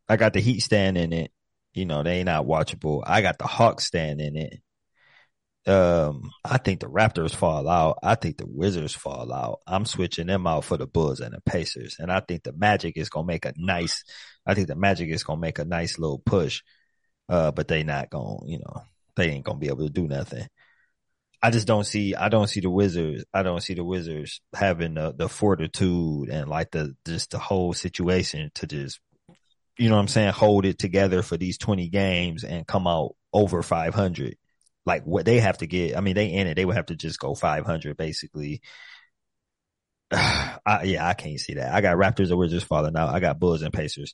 I 0.09 0.17
got 0.17 0.33
the 0.33 0.39
Heat 0.39 0.61
stand 0.61 0.97
in 0.97 1.13
it. 1.13 1.31
You 1.73 1.85
know 1.85 2.01
they 2.01 2.17
ain't 2.17 2.25
not 2.25 2.45
watchable. 2.45 3.03
I 3.05 3.21
got 3.21 3.37
the 3.37 3.47
Hawks 3.47 3.85
stand 3.85 4.21
in 4.21 4.35
it. 4.35 4.59
Um, 5.67 6.31
I 6.45 6.57
think 6.57 6.79
the 6.79 6.87
Raptors 6.87 7.35
fall 7.35 7.67
out. 7.67 7.99
I 8.01 8.15
think 8.15 8.37
the 8.37 8.47
Wizards 8.47 8.95
fall 8.95 9.31
out. 9.33 9.59
I'm 9.67 9.85
switching 9.85 10.27
them 10.27 10.47
out 10.47 10.63
for 10.63 10.77
the 10.77 10.87
Bulls 10.87 11.19
and 11.19 11.33
the 11.33 11.41
Pacers, 11.41 11.97
and 11.99 12.11
I 12.11 12.21
think 12.21 12.43
the 12.43 12.53
Magic 12.53 12.97
is 12.97 13.09
gonna 13.09 13.27
make 13.27 13.45
a 13.45 13.53
nice. 13.57 14.03
I 14.45 14.55
think 14.55 14.67
the 14.67 14.75
Magic 14.75 15.09
is 15.09 15.23
gonna 15.23 15.41
make 15.41 15.59
a 15.59 15.65
nice 15.65 15.99
little 15.99 16.19
push. 16.19 16.61
Uh, 17.29 17.51
but 17.51 17.67
they 17.67 17.83
not 17.83 18.09
gonna, 18.09 18.37
you 18.45 18.59
know, 18.59 18.83
they 19.15 19.29
ain't 19.29 19.43
gonna 19.43 19.59
be 19.59 19.67
able 19.67 19.85
to 19.85 19.91
do 19.91 20.07
nothing. 20.07 20.47
I 21.41 21.51
just 21.51 21.67
don't 21.67 21.83
see 21.83 22.15
I 22.15 22.29
don't 22.29 22.47
see 22.47 22.61
the 22.61 22.69
Wizards 22.69 23.25
I 23.33 23.43
don't 23.43 23.61
see 23.61 23.73
the 23.75 23.83
Wizards 23.83 24.41
having 24.55 24.95
the, 24.95 25.13
the 25.15 25.29
fortitude 25.29 26.29
and 26.29 26.49
like 26.49 26.71
the 26.71 26.95
just 27.05 27.31
the 27.31 27.39
whole 27.39 27.73
situation 27.73 28.51
to 28.55 28.67
just 28.67 28.99
you 29.77 29.89
know 29.89 29.95
what 29.95 30.01
I'm 30.01 30.07
saying 30.07 30.33
hold 30.33 30.65
it 30.65 30.79
together 30.79 31.21
for 31.21 31.37
these 31.37 31.57
20 31.57 31.89
games 31.89 32.43
and 32.43 32.65
come 32.65 32.87
out 32.87 33.15
over 33.31 33.61
500 33.61 34.35
like 34.85 35.03
what 35.03 35.25
they 35.25 35.39
have 35.39 35.59
to 35.59 35.67
get 35.67 35.95
I 35.95 36.01
mean 36.01 36.15
they 36.15 36.27
in 36.27 36.47
it 36.47 36.55
they 36.55 36.65
would 36.65 36.75
have 36.75 36.87
to 36.87 36.95
just 36.95 37.19
go 37.19 37.35
500 37.35 37.95
basically. 37.97 38.61
I, 40.11 40.83
yeah 40.83 41.07
I 41.07 41.13
can't 41.13 41.39
see 41.39 41.55
that. 41.55 41.73
I 41.73 41.81
got 41.81 41.97
Raptors 41.97 42.29
and 42.29 42.39
Wizards 42.39 42.63
falling 42.63 42.97
out. 42.97 43.13
I 43.13 43.19
got 43.19 43.39
Bulls 43.39 43.61
and 43.61 43.73
Pacers 43.73 44.13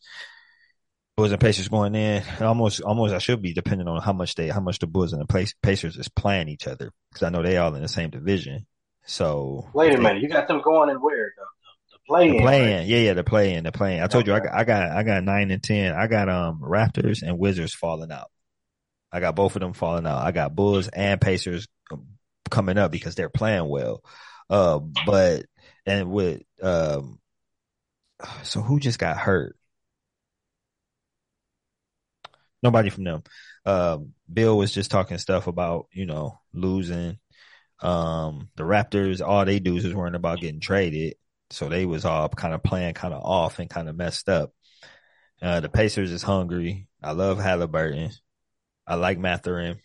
Bulls 1.15 1.31
and 1.31 1.41
Pacers 1.41 1.67
going 1.67 1.95
in. 1.95 2.23
Almost, 2.41 2.81
almost 2.81 3.13
I 3.13 3.19
should 3.19 3.41
be 3.41 3.53
depending 3.53 3.87
on 3.87 4.01
how 4.01 4.13
much 4.13 4.35
they, 4.35 4.49
how 4.49 4.61
much 4.61 4.79
the 4.79 4.87
Bulls 4.87 5.13
and 5.13 5.21
the 5.21 5.53
Pacers 5.61 5.97
is 5.97 6.09
playing 6.09 6.49
each 6.49 6.67
other 6.67 6.91
because 7.09 7.23
I 7.23 7.29
know 7.29 7.43
they 7.43 7.57
all 7.57 7.75
in 7.75 7.81
the 7.81 7.87
same 7.87 8.09
division. 8.09 8.65
So 9.05 9.69
wait 9.73 9.93
a 9.93 9.97
minute, 10.01 10.21
you 10.21 10.29
got 10.29 10.47
them 10.47 10.61
going 10.61 10.89
in 10.89 10.97
where 10.97 11.33
the, 11.35 11.43
the 11.91 11.97
playing, 12.07 12.41
playing, 12.41 12.87
yeah, 12.87 12.97
yeah, 12.97 13.13
the 13.13 13.23
playing, 13.23 13.63
the 13.63 13.71
playing. 13.71 14.01
I 14.01 14.07
told 14.07 14.27
okay. 14.27 14.31
you 14.31 14.35
I 14.35 14.39
got, 14.39 14.53
I 14.53 14.63
got, 14.63 14.97
I 14.97 15.03
got 15.03 15.23
nine 15.23 15.51
and 15.51 15.61
ten. 15.61 15.93
I 15.93 16.07
got 16.07 16.29
um 16.29 16.61
Raptors 16.61 17.21
and 17.21 17.37
Wizards 17.37 17.73
falling 17.73 18.11
out. 18.11 18.31
I 19.11 19.19
got 19.19 19.35
both 19.35 19.55
of 19.55 19.59
them 19.59 19.73
falling 19.73 20.07
out. 20.07 20.25
I 20.25 20.31
got 20.31 20.55
Bulls 20.55 20.87
and 20.87 21.21
Pacers 21.21 21.67
coming 22.49 22.77
up 22.77 22.91
because 22.91 23.15
they're 23.15 23.29
playing 23.29 23.67
well. 23.67 24.01
Uh, 24.49 24.79
but 25.05 25.45
and 25.85 26.09
with 26.11 26.41
um, 26.61 27.19
so 28.43 28.61
who 28.61 28.79
just 28.79 28.99
got 28.99 29.17
hurt? 29.17 29.55
Nobody 32.63 32.89
from 32.89 33.03
them. 33.03 33.23
Um, 33.65 34.13
Bill 34.31 34.57
was 34.57 34.71
just 34.71 34.91
talking 34.91 35.17
stuff 35.17 35.47
about, 35.47 35.87
you 35.91 36.05
know, 36.05 36.39
losing. 36.53 37.17
Um, 37.81 38.49
the 38.55 38.63
Raptors, 38.63 39.25
all 39.25 39.45
they 39.45 39.59
do 39.59 39.75
is 39.75 39.93
worrying 39.93 40.15
about 40.15 40.39
getting 40.39 40.61
traded. 40.61 41.15
So 41.49 41.69
they 41.69 41.85
was 41.85 42.05
all 42.05 42.29
kind 42.29 42.53
of 42.53 42.63
playing 42.63 42.93
kind 42.93 43.13
of 43.13 43.21
off 43.23 43.59
and 43.59 43.69
kind 43.69 43.89
of 43.89 43.95
messed 43.95 44.29
up. 44.29 44.51
Uh, 45.41 45.59
the 45.59 45.69
Pacers 45.69 46.11
is 46.11 46.23
hungry. 46.23 46.87
I 47.01 47.11
love 47.11 47.39
Halliburton. 47.39 48.11
I 48.87 48.95
like 48.95 49.19
Mathurin. 49.19 49.79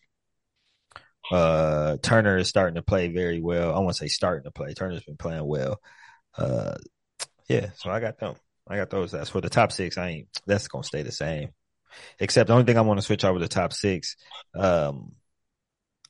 Uh, 1.31 1.99
Turner 2.03 2.39
is 2.39 2.49
starting 2.49 2.77
to 2.77 2.83
play 2.83 3.09
very 3.09 3.41
well. 3.41 3.75
I 3.75 3.81
want 3.81 3.97
to 3.97 3.99
say 3.99 4.09
starting 4.09 4.45
to 4.45 4.51
play. 4.51 4.73
Turner's 4.73 5.05
been 5.05 5.17
playing 5.17 5.45
well. 5.45 5.81
Uh, 6.37 6.77
yeah, 7.49 7.71
so 7.77 7.91
I 7.91 8.01
got 8.01 8.19
them. 8.19 8.37
I 8.69 8.77
got 8.77 8.91
those. 8.91 9.11
That's 9.11 9.31
for 9.31 9.41
the 9.41 9.51
top 9.51 9.73
six. 9.73 9.99
I 9.99 10.09
ain't, 10.09 10.29
that's 10.47 10.69
to 10.69 10.83
stay 10.83 11.03
the 11.03 11.13
same. 11.13 11.51
Except 12.19 12.49
the 12.49 12.55
only 12.55 12.65
thing 12.65 12.79
I 12.79 12.83
want 12.83 12.99
to 12.99 13.07
switch 13.07 13.25
over 13.25 13.39
the 13.39 13.49
top 13.49 13.73
six. 13.73 14.17
Um, 14.55 15.13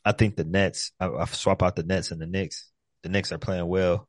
I 0.05 0.13
think 0.13 0.37
the 0.37 0.45
Nets. 0.45 0.93
I, 0.99 1.09
I, 1.09 1.25
swap 1.27 1.63
out 1.63 1.77
the 1.77 1.83
Nets 1.83 2.11
and 2.11 2.21
the 2.21 2.27
Knicks. 2.27 2.71
The 3.03 3.09
Knicks 3.09 3.33
are 3.33 3.39
playing 3.39 3.67
well. 3.67 4.09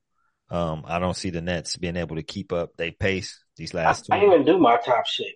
Um, 0.50 0.84
I 0.88 1.00
don't 1.00 1.16
see 1.16 1.30
the 1.30 1.42
Nets 1.42 1.78
being 1.78 1.96
able 1.96 2.16
to 2.16 2.24
keep 2.24 2.52
up 2.52 2.76
their 2.78 2.92
pace 2.92 3.44
these 3.56 3.74
last. 3.74 4.10
I, 4.10 4.16
two. 4.16 4.18
I 4.18 4.20
didn't 4.22 4.42
even 4.42 4.46
do 4.46 4.60
my 4.60 4.78
top 4.78 5.08
six. 5.08 5.30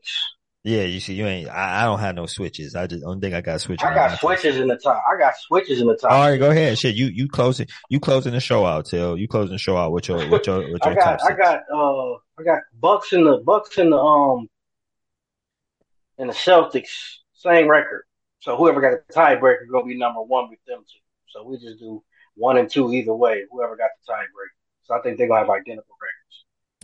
Yeah, 0.65 0.83
you 0.83 1.01
see, 1.01 1.13
you 1.13 1.27
ain't. 1.27 1.49
I, 1.49 1.81
I 1.81 1.83
don't 1.83 1.99
have 1.99 2.15
no 2.15 2.25
switches. 2.25 2.73
I 2.73 2.87
just 2.87 3.03
only 3.03 3.19
thing 3.19 3.33
I 3.33 3.41
got 3.41 3.59
switches. 3.59 3.85
I 3.85 3.93
got 3.93 4.17
switches 4.17 4.57
in 4.57 4.69
the 4.69 4.77
top. 4.77 5.03
I 5.11 5.19
got 5.19 5.35
switches 5.35 5.81
in 5.81 5.87
the 5.87 5.97
top. 5.97 6.11
All 6.11 6.29
right, 6.29 6.37
go 6.37 6.51
ahead. 6.51 6.79
Shit, 6.79 6.95
you 6.95 7.07
you 7.07 7.27
closing 7.27 7.67
you 7.89 7.99
closing 7.99 8.31
the 8.31 8.39
show 8.39 8.65
out, 8.65 8.85
Till. 8.85 9.17
You 9.17 9.27
closing 9.27 9.55
the 9.55 9.59
show 9.59 9.75
out 9.75 9.91
with 9.91 10.07
your 10.07 10.29
with 10.29 10.47
your 10.47 10.59
with 10.71 10.81
your 10.85 10.93
I 10.93 10.95
got 10.95 11.19
top 11.19 11.29
I 11.29 11.33
got 11.35 11.59
uh 11.73 12.13
I 12.39 12.43
got 12.45 12.61
Bucks 12.79 13.11
in 13.11 13.25
the 13.25 13.39
Bucks 13.39 13.77
in 13.77 13.89
the 13.89 13.97
um 13.97 14.47
and 16.17 16.29
the 16.29 16.33
Celtics, 16.33 17.17
same 17.33 17.69
record. 17.69 18.03
So 18.39 18.57
whoever 18.57 18.81
got 18.81 19.07
the 19.07 19.13
tiebreaker 19.13 19.63
is 19.63 19.71
gonna 19.71 19.85
be 19.85 19.97
number 19.97 20.21
one 20.21 20.49
with 20.49 20.59
them 20.67 20.79
two. 20.79 20.99
So 21.27 21.43
we 21.43 21.57
just 21.57 21.79
do 21.79 22.03
one 22.35 22.57
and 22.57 22.69
two 22.69 22.91
either 22.93 23.13
way. 23.13 23.43
Whoever 23.51 23.75
got 23.77 23.89
the 24.05 24.13
tiebreaker. 24.13 24.53
So 24.83 24.95
I 24.95 25.01
think 25.01 25.17
they're 25.17 25.27
gonna 25.27 25.41
have 25.41 25.49
identical 25.49 25.95
records. 26.01 26.23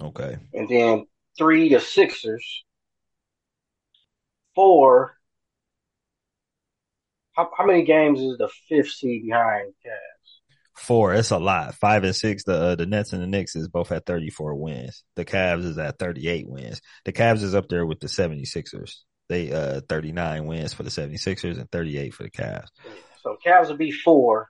Okay. 0.02 0.38
And 0.54 0.70
then 0.70 1.06
three 1.38 1.70
to 1.70 1.80
Sixers. 1.80 2.64
Four. 4.56 5.16
How, 7.34 7.50
how 7.58 7.66
many 7.66 7.84
games 7.84 8.20
is 8.20 8.38
the 8.38 8.50
fifth 8.68 8.92
seed 8.92 9.24
behind 9.26 9.74
Cavs? 9.86 10.40
Four. 10.76 11.14
It's 11.14 11.32
a 11.32 11.38
lot. 11.38 11.76
Five 11.76 12.04
and 12.04 12.16
six. 12.16 12.46
The 12.46 12.54
uh, 12.54 12.76
the 12.76 12.86
Nets 12.86 13.14
and 13.14 13.22
the 13.22 13.28
Knicks 13.28 13.56
is 13.56 13.68
both 13.68 13.92
at 13.92 14.06
34 14.06 14.56
wins. 14.56 15.04
The 15.16 15.26
Cavs 15.26 15.66
is 15.66 15.78
at 15.78 16.00
38 16.00 16.48
wins. 16.48 16.82
The 17.06 17.12
Cavs 17.12 17.44
is 17.44 17.54
up 17.54 17.68
there 17.68 17.86
with 17.86 18.00
the 18.00 18.08
76ers. 18.08 18.96
They 19.30 19.52
uh 19.52 19.82
39 19.88 20.46
wins 20.46 20.74
for 20.74 20.84
the 20.84 20.90
76ers 20.90 21.60
and 21.60 21.70
38 21.72 22.14
for 22.14 22.24
the 22.24 22.32
Cavs. 22.32 22.68
So 23.22 23.38
Cavs 23.46 23.70
will 23.70 23.78
be 23.78 23.92
four. 23.92 24.50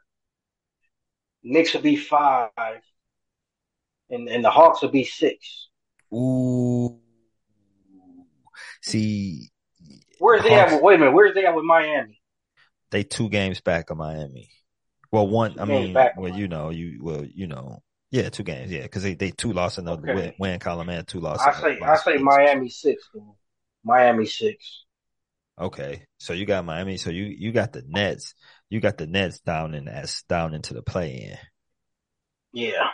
Knicks 1.44 1.74
will 1.74 1.82
be 1.82 1.98
five. 1.98 2.50
And 4.10 4.28
and 4.28 4.44
the 4.44 4.50
Hawks 4.50 4.82
will 4.82 4.90
be 4.90 5.04
six. 5.04 5.68
Ooh. 6.14 6.98
See 8.82 9.50
Where's 10.20 10.44
they 10.44 10.50
Hawks, 10.50 10.74
at? 10.74 10.82
Wait 10.84 10.96
a 10.96 10.98
minute. 10.98 11.14
Where's 11.14 11.34
they 11.34 11.46
at 11.46 11.56
with 11.56 11.66
Miami? 11.66 12.22
They 12.92 13.04
two 13.04 13.30
games 13.30 13.62
back 13.62 13.90
of 13.90 13.98
Miami. 13.98 14.50
Well, 15.12 15.28
one. 15.28 15.54
Two 15.54 15.62
I 15.62 15.66
mean, 15.66 15.94
well, 15.94 16.34
you 16.34 16.48
know, 16.48 16.70
you 16.70 17.00
well, 17.02 17.26
you 17.26 17.48
know, 17.48 17.82
yeah, 18.12 18.30
two 18.30 18.44
games. 18.44 18.72
Yeah, 18.72 18.84
because 18.84 19.04
they 19.04 19.14
they 19.14 19.32
two 19.32 19.54
lost 19.54 19.78
in 19.78 19.86
the 19.86 19.94
okay. 19.94 20.14
win, 20.14 20.34
win 20.40 20.60
column 20.60 20.90
and 20.90 21.08
two 21.08 21.20
losses. 21.20 21.46
I 21.46 21.62
say 21.62 21.80
I 21.80 21.96
say 21.98 22.18
Miami 22.18 22.70
six. 22.70 23.10
Miami 23.90 24.26
six. 24.26 24.86
Okay, 25.60 26.06
so 26.20 26.32
you 26.32 26.46
got 26.46 26.64
Miami. 26.64 26.98
So 26.98 27.10
you 27.10 27.26
you 27.26 27.52
got 27.52 27.74
the 27.74 27.84
Nets. 27.86 28.34
You 28.70 28.80
got 28.80 28.98
the 28.98 29.08
Nets 29.08 29.40
down 29.40 29.74
in 29.74 29.88
as 29.88 30.22
down 30.30 30.54
into 30.54 30.74
the 30.74 30.82
play 30.82 31.32
in. 31.32 31.38
Yeah. 32.54 32.88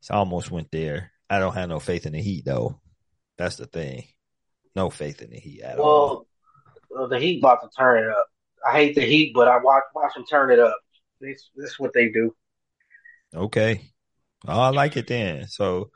So 0.00 0.14
I 0.14 0.18
almost 0.18 0.50
went 0.50 0.70
there. 0.70 1.10
I 1.28 1.40
don't 1.40 1.54
have 1.54 1.68
no 1.68 1.80
faith 1.80 2.06
in 2.06 2.12
the 2.12 2.22
Heat 2.22 2.44
though. 2.44 2.80
That's 3.36 3.56
the 3.56 3.66
thing. 3.66 4.04
No 4.76 4.90
faith 4.90 5.22
in 5.22 5.30
the 5.30 5.38
Heat 5.38 5.62
at 5.62 5.78
well, 5.78 5.86
all. 5.86 6.26
Well, 6.90 7.08
the 7.08 7.18
Heat 7.18 7.40
about 7.40 7.62
to 7.62 7.68
turn 7.76 8.04
it 8.04 8.10
up. 8.10 8.28
I 8.66 8.72
hate 8.72 8.94
the 8.94 9.04
Heat, 9.04 9.32
but 9.34 9.48
I 9.48 9.58
watch 9.58 9.84
watch 9.94 10.14
them 10.14 10.24
turn 10.30 10.52
it 10.52 10.60
up. 10.60 10.78
This 11.20 11.50
this 11.56 11.70
is 11.70 11.78
what 11.78 11.92
they 11.92 12.10
do. 12.10 12.34
Okay. 13.34 13.90
Oh, 14.46 14.60
I 14.60 14.68
like 14.68 14.96
it 14.96 15.08
then. 15.08 15.48
So 15.48 15.90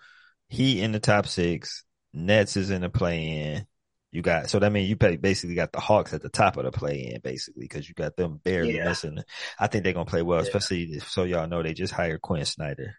Heat 0.48 0.82
in 0.82 0.92
the 0.92 1.00
top 1.00 1.28
six. 1.28 1.84
Nets 2.12 2.56
is 2.56 2.70
in 2.70 2.82
the 2.82 2.90
play 2.90 3.28
in. 3.28 3.66
You 4.12 4.20
got 4.20 4.50
so 4.50 4.58
that 4.58 4.70
means 4.70 4.90
you 4.90 4.96
basically 4.96 5.54
got 5.54 5.72
the 5.72 5.80
Hawks 5.80 6.12
at 6.12 6.20
the 6.20 6.28
top 6.28 6.58
of 6.58 6.64
the 6.64 6.70
play 6.70 7.12
in 7.14 7.20
basically 7.22 7.62
because 7.62 7.88
you 7.88 7.94
got 7.94 8.14
them 8.14 8.38
barely 8.44 8.76
yeah. 8.76 8.84
missing. 8.84 9.18
I 9.58 9.68
think 9.68 9.84
they're 9.84 9.94
gonna 9.94 10.04
play 10.04 10.20
well, 10.20 10.40
yeah. 10.40 10.44
especially 10.44 10.98
so 11.00 11.24
y'all 11.24 11.48
know 11.48 11.62
they 11.62 11.72
just 11.72 11.94
hired 11.94 12.20
Quin 12.20 12.44
Snyder. 12.44 12.94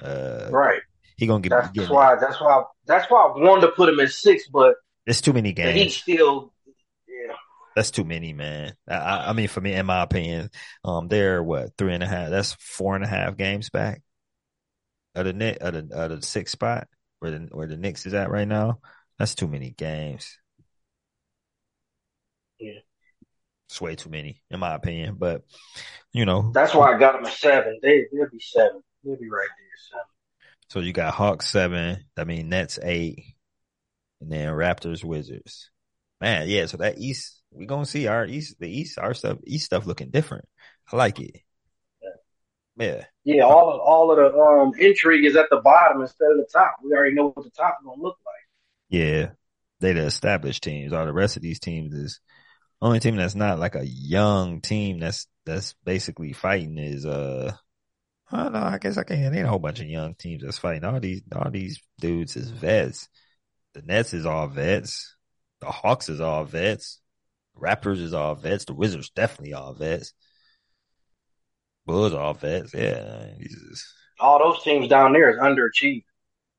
Uh, 0.00 0.48
right. 0.50 0.82
He 1.16 1.26
gonna 1.26 1.40
get. 1.40 1.50
That's, 1.50 1.70
that's 1.74 1.90
why. 1.90 2.16
That's 2.16 2.40
why. 2.40 2.64
That's 2.86 3.10
why 3.10 3.26
I 3.26 3.38
wanted 3.38 3.62
to 3.62 3.72
put 3.72 3.88
him 3.88 4.00
at 4.00 4.10
six, 4.10 4.48
but 4.48 4.76
it's 5.06 5.20
too 5.20 5.32
many 5.32 5.52
games. 5.52 5.78
He's 5.78 5.96
still. 5.96 6.52
Yeah. 7.06 7.34
That's 7.76 7.90
too 7.90 8.04
many, 8.04 8.32
man. 8.32 8.74
I, 8.88 9.28
I 9.28 9.32
mean, 9.34 9.48
for 9.48 9.60
me, 9.60 9.74
in 9.74 9.86
my 9.86 10.02
opinion, 10.02 10.50
um, 10.84 11.08
they're 11.08 11.42
what 11.42 11.76
three 11.76 11.94
and 11.94 12.02
a 12.02 12.06
half. 12.06 12.30
That's 12.30 12.54
four 12.54 12.94
and 12.96 13.04
a 13.04 13.08
half 13.08 13.36
games 13.36 13.70
back. 13.70 14.02
At 15.14 15.24
the 15.24 15.32
net, 15.32 15.58
at 15.60 15.74
the, 15.74 15.96
at 15.96 16.08
the 16.08 16.22
sixth 16.22 16.52
spot 16.52 16.88
where 17.18 17.32
the 17.32 17.48
where 17.50 17.66
the 17.66 17.76
Knicks 17.76 18.06
is 18.06 18.14
at 18.14 18.30
right 18.30 18.48
now. 18.48 18.80
That's 19.18 19.34
too 19.34 19.48
many 19.48 19.70
games. 19.70 20.38
Yeah. 22.60 22.80
It's 23.68 23.80
way 23.80 23.94
too 23.94 24.10
many, 24.10 24.42
in 24.50 24.58
my 24.60 24.74
opinion. 24.74 25.16
But 25.18 25.42
you 26.12 26.24
know, 26.26 26.50
That's 26.52 26.74
why 26.74 26.92
I 26.94 26.98
got 26.98 27.12
them 27.14 27.24
at 27.26 27.32
seven. 27.32 27.78
They 27.82 28.06
they'll 28.12 28.28
be 28.30 28.40
seven. 28.40 28.82
They'll 29.04 29.16
be 29.16 29.30
right 29.30 29.48
there. 29.48 29.90
Seven. 29.90 30.04
so 30.68 30.80
you 30.80 30.92
got 30.92 31.14
Hawks 31.14 31.48
seven. 31.48 32.04
I 32.16 32.24
mean 32.24 32.48
Nets 32.48 32.78
eight, 32.82 33.22
and 34.20 34.30
then 34.30 34.48
Raptors 34.48 35.04
Wizards. 35.04 35.70
Man, 36.20 36.48
yeah. 36.48 36.66
So 36.66 36.78
that 36.78 36.98
East, 36.98 37.40
we 37.52 37.64
gonna 37.66 37.86
see 37.86 38.06
our 38.08 38.26
East, 38.26 38.56
the 38.58 38.68
East, 38.68 38.98
our 38.98 39.14
stuff, 39.14 39.38
East 39.46 39.66
stuff 39.66 39.86
looking 39.86 40.10
different. 40.10 40.46
I 40.92 40.96
like 40.96 41.20
it. 41.20 41.36
Yeah, 42.76 43.04
Yeah, 43.24 43.42
all 43.44 43.72
of 43.72 43.80
all 43.80 44.10
of 44.10 44.16
the 44.16 44.38
um 44.38 44.72
intrigue 44.78 45.24
is 45.24 45.36
at 45.36 45.46
the 45.50 45.60
bottom 45.62 46.00
instead 46.02 46.30
of 46.32 46.38
the 46.38 46.48
top. 46.52 46.76
We 46.82 46.92
already 46.92 47.14
know 47.14 47.28
what 47.30 47.44
the 47.44 47.50
top 47.50 47.76
is 47.80 47.86
gonna 47.86 48.02
look 48.02 48.16
like. 48.26 48.46
yeah. 48.88 49.30
They 49.80 49.94
the 49.94 50.02
established 50.04 50.62
teams. 50.62 50.92
All 50.92 51.06
the 51.06 51.12
rest 51.12 51.36
of 51.36 51.42
these 51.42 51.58
teams 51.58 51.94
is 51.94 52.20
only 52.82 53.00
team 53.00 53.16
that's 53.16 53.34
not 53.34 53.58
like 53.58 53.74
a 53.74 53.86
young 53.86 54.60
team 54.60 54.98
that's 54.98 55.26
that's 55.44 55.74
basically 55.84 56.32
fighting 56.32 56.78
is 56.78 57.04
uh 57.06 57.52
I 58.32 58.44
don't 58.44 58.52
know, 58.52 58.60
I 58.60 58.78
guess 58.78 58.96
I 58.96 59.02
can't 59.02 59.34
ain't 59.34 59.44
a 59.44 59.48
whole 59.48 59.58
bunch 59.58 59.80
of 59.80 59.86
young 59.86 60.14
teams 60.14 60.42
that's 60.42 60.58
fighting. 60.58 60.84
All 60.84 61.00
these 61.00 61.22
all 61.34 61.50
these 61.50 61.80
dudes 62.00 62.36
is 62.36 62.50
vets. 62.50 63.08
The 63.74 63.82
Nets 63.82 64.14
is 64.14 64.26
all 64.26 64.46
vets. 64.46 65.16
The 65.60 65.66
Hawks 65.66 66.08
is 66.08 66.20
all 66.20 66.44
vets. 66.44 67.00
Raptors 67.56 68.00
is 68.00 68.14
all 68.14 68.34
vets. 68.34 68.64
The 68.64 68.74
Wizards 68.74 69.10
definitely 69.10 69.54
all 69.54 69.74
vets. 69.74 70.12
Bulls 71.86 72.14
all 72.14 72.34
vets. 72.34 72.72
Yeah. 72.72 73.26
All 74.18 74.38
those 74.38 74.62
teams 74.62 74.88
down 74.88 75.12
there 75.12 75.30
is 75.30 75.38
underachieved. 75.38 76.04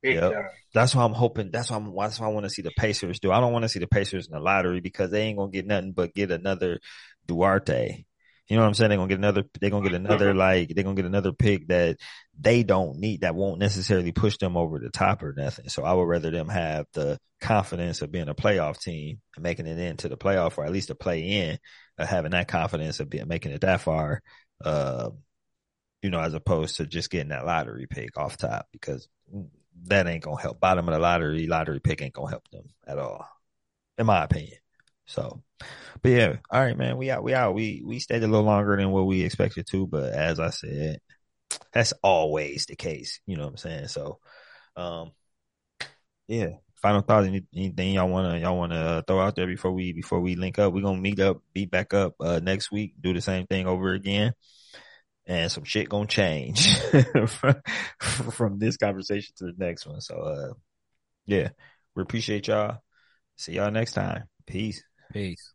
Big 0.02 0.16
Yep. 0.16 0.32
time. 0.32 0.50
That's 0.74 0.94
why 0.94 1.04
I'm 1.04 1.12
hoping. 1.12 1.50
That's 1.50 1.70
why 1.70 1.76
I'm. 1.76 1.94
That's 1.96 2.18
why 2.18 2.26
I 2.26 2.30
want 2.30 2.44
to 2.44 2.50
see 2.50 2.62
the 2.62 2.72
Pacers 2.76 3.20
do. 3.20 3.30
I 3.30 3.40
don't 3.40 3.52
want 3.52 3.64
to 3.64 3.68
see 3.68 3.78
the 3.78 3.86
Pacers 3.86 4.26
in 4.26 4.32
the 4.32 4.40
lottery 4.40 4.80
because 4.80 5.10
they 5.10 5.22
ain't 5.22 5.38
gonna 5.38 5.50
get 5.50 5.66
nothing 5.66 5.92
but 5.92 6.14
get 6.14 6.30
another 6.30 6.80
Duarte. 7.26 8.04
You 8.48 8.56
know 8.56 8.62
what 8.62 8.68
I'm 8.68 8.74
saying? 8.74 8.88
They're 8.88 8.98
gonna 8.98 9.08
get 9.08 9.18
another. 9.18 9.44
They're 9.60 9.70
gonna 9.70 9.88
get 9.88 9.96
another 9.96 10.34
like. 10.34 10.74
They're 10.74 10.84
gonna 10.84 10.96
get 10.96 11.04
another 11.04 11.32
pick 11.32 11.68
that 11.68 11.98
they 12.38 12.62
don't 12.62 12.98
need. 12.98 13.20
That 13.20 13.34
won't 13.34 13.60
necessarily 13.60 14.12
push 14.12 14.36
them 14.38 14.56
over 14.56 14.78
the 14.78 14.90
top 14.90 15.22
or 15.22 15.32
nothing. 15.36 15.68
So 15.68 15.84
I 15.84 15.92
would 15.92 16.04
rather 16.04 16.30
them 16.30 16.48
have 16.48 16.86
the 16.92 17.18
confidence 17.40 18.02
of 18.02 18.10
being 18.10 18.28
a 18.28 18.34
playoff 18.34 18.80
team 18.80 19.20
and 19.36 19.42
making 19.42 19.66
it 19.66 19.78
into 19.78 20.08
the 20.08 20.16
playoff 20.16 20.58
or 20.58 20.64
at 20.64 20.72
least 20.72 20.90
a 20.90 20.94
play 20.94 21.22
in, 21.22 21.58
uh, 21.98 22.06
having 22.06 22.32
that 22.32 22.48
confidence 22.48 23.00
of 23.00 23.08
being 23.08 23.28
making 23.28 23.52
it 23.52 23.60
that 23.60 23.80
far. 23.80 24.22
Uh, 24.64 25.10
you 26.02 26.10
know, 26.10 26.20
as 26.20 26.34
opposed 26.34 26.76
to 26.76 26.86
just 26.86 27.10
getting 27.10 27.28
that 27.28 27.46
lottery 27.46 27.86
pick 27.88 28.18
off 28.18 28.36
top 28.36 28.66
because 28.72 29.08
that 29.84 30.06
ain't 30.06 30.22
gonna 30.22 30.40
help. 30.40 30.60
Bottom 30.60 30.88
of 30.88 30.94
the 30.94 31.00
lottery, 31.00 31.46
lottery 31.46 31.80
pick 31.80 32.02
ain't 32.02 32.14
gonna 32.14 32.30
help 32.30 32.48
them 32.50 32.64
at 32.86 32.98
all, 32.98 33.26
in 33.98 34.06
my 34.06 34.24
opinion. 34.24 34.58
So, 35.06 35.42
but 36.02 36.08
yeah, 36.10 36.36
all 36.50 36.60
right, 36.60 36.76
man, 36.76 36.96
we 36.96 37.10
out, 37.10 37.22
we 37.22 37.34
out. 37.34 37.54
We 37.54 37.82
we 37.84 37.98
stayed 37.98 38.22
a 38.22 38.28
little 38.28 38.44
longer 38.46 38.76
than 38.76 38.90
what 38.90 39.06
we 39.06 39.22
expected 39.22 39.66
to, 39.70 39.86
but 39.86 40.12
as 40.12 40.40
I 40.40 40.50
said, 40.50 41.00
that's 41.72 41.92
always 42.02 42.66
the 42.66 42.76
case. 42.76 43.20
You 43.26 43.36
know 43.36 43.44
what 43.44 43.50
I'm 43.50 43.56
saying? 43.56 43.88
So, 43.88 44.18
um, 44.76 45.12
yeah. 46.28 46.50
Final 46.80 47.02
thoughts? 47.02 47.28
Any, 47.28 47.44
anything 47.54 47.92
y'all 47.94 48.08
wanna 48.08 48.38
y'all 48.38 48.58
wanna 48.58 49.04
throw 49.06 49.20
out 49.20 49.36
there 49.36 49.46
before 49.46 49.70
we 49.70 49.92
before 49.92 50.20
we 50.20 50.34
link 50.34 50.58
up? 50.58 50.72
We're 50.72 50.82
gonna 50.82 51.00
meet 51.00 51.20
up, 51.20 51.40
be 51.52 51.64
back 51.64 51.94
up 51.94 52.14
uh 52.20 52.40
next 52.42 52.72
week, 52.72 52.94
do 53.00 53.14
the 53.14 53.20
same 53.20 53.46
thing 53.46 53.66
over 53.66 53.92
again 53.92 54.34
and 55.26 55.50
some 55.50 55.64
shit 55.64 55.88
gonna 55.88 56.06
change 56.06 56.78
from 58.32 58.58
this 58.58 58.76
conversation 58.76 59.34
to 59.36 59.44
the 59.44 59.54
next 59.56 59.86
one. 59.86 60.00
So, 60.00 60.16
uh, 60.16 60.52
yeah, 61.26 61.50
we 61.94 62.02
appreciate 62.02 62.48
y'all. 62.48 62.78
See 63.36 63.52
y'all 63.52 63.70
next 63.70 63.92
time. 63.92 64.24
Peace. 64.46 64.82
Peace. 65.12 65.34
Peace. 65.36 65.52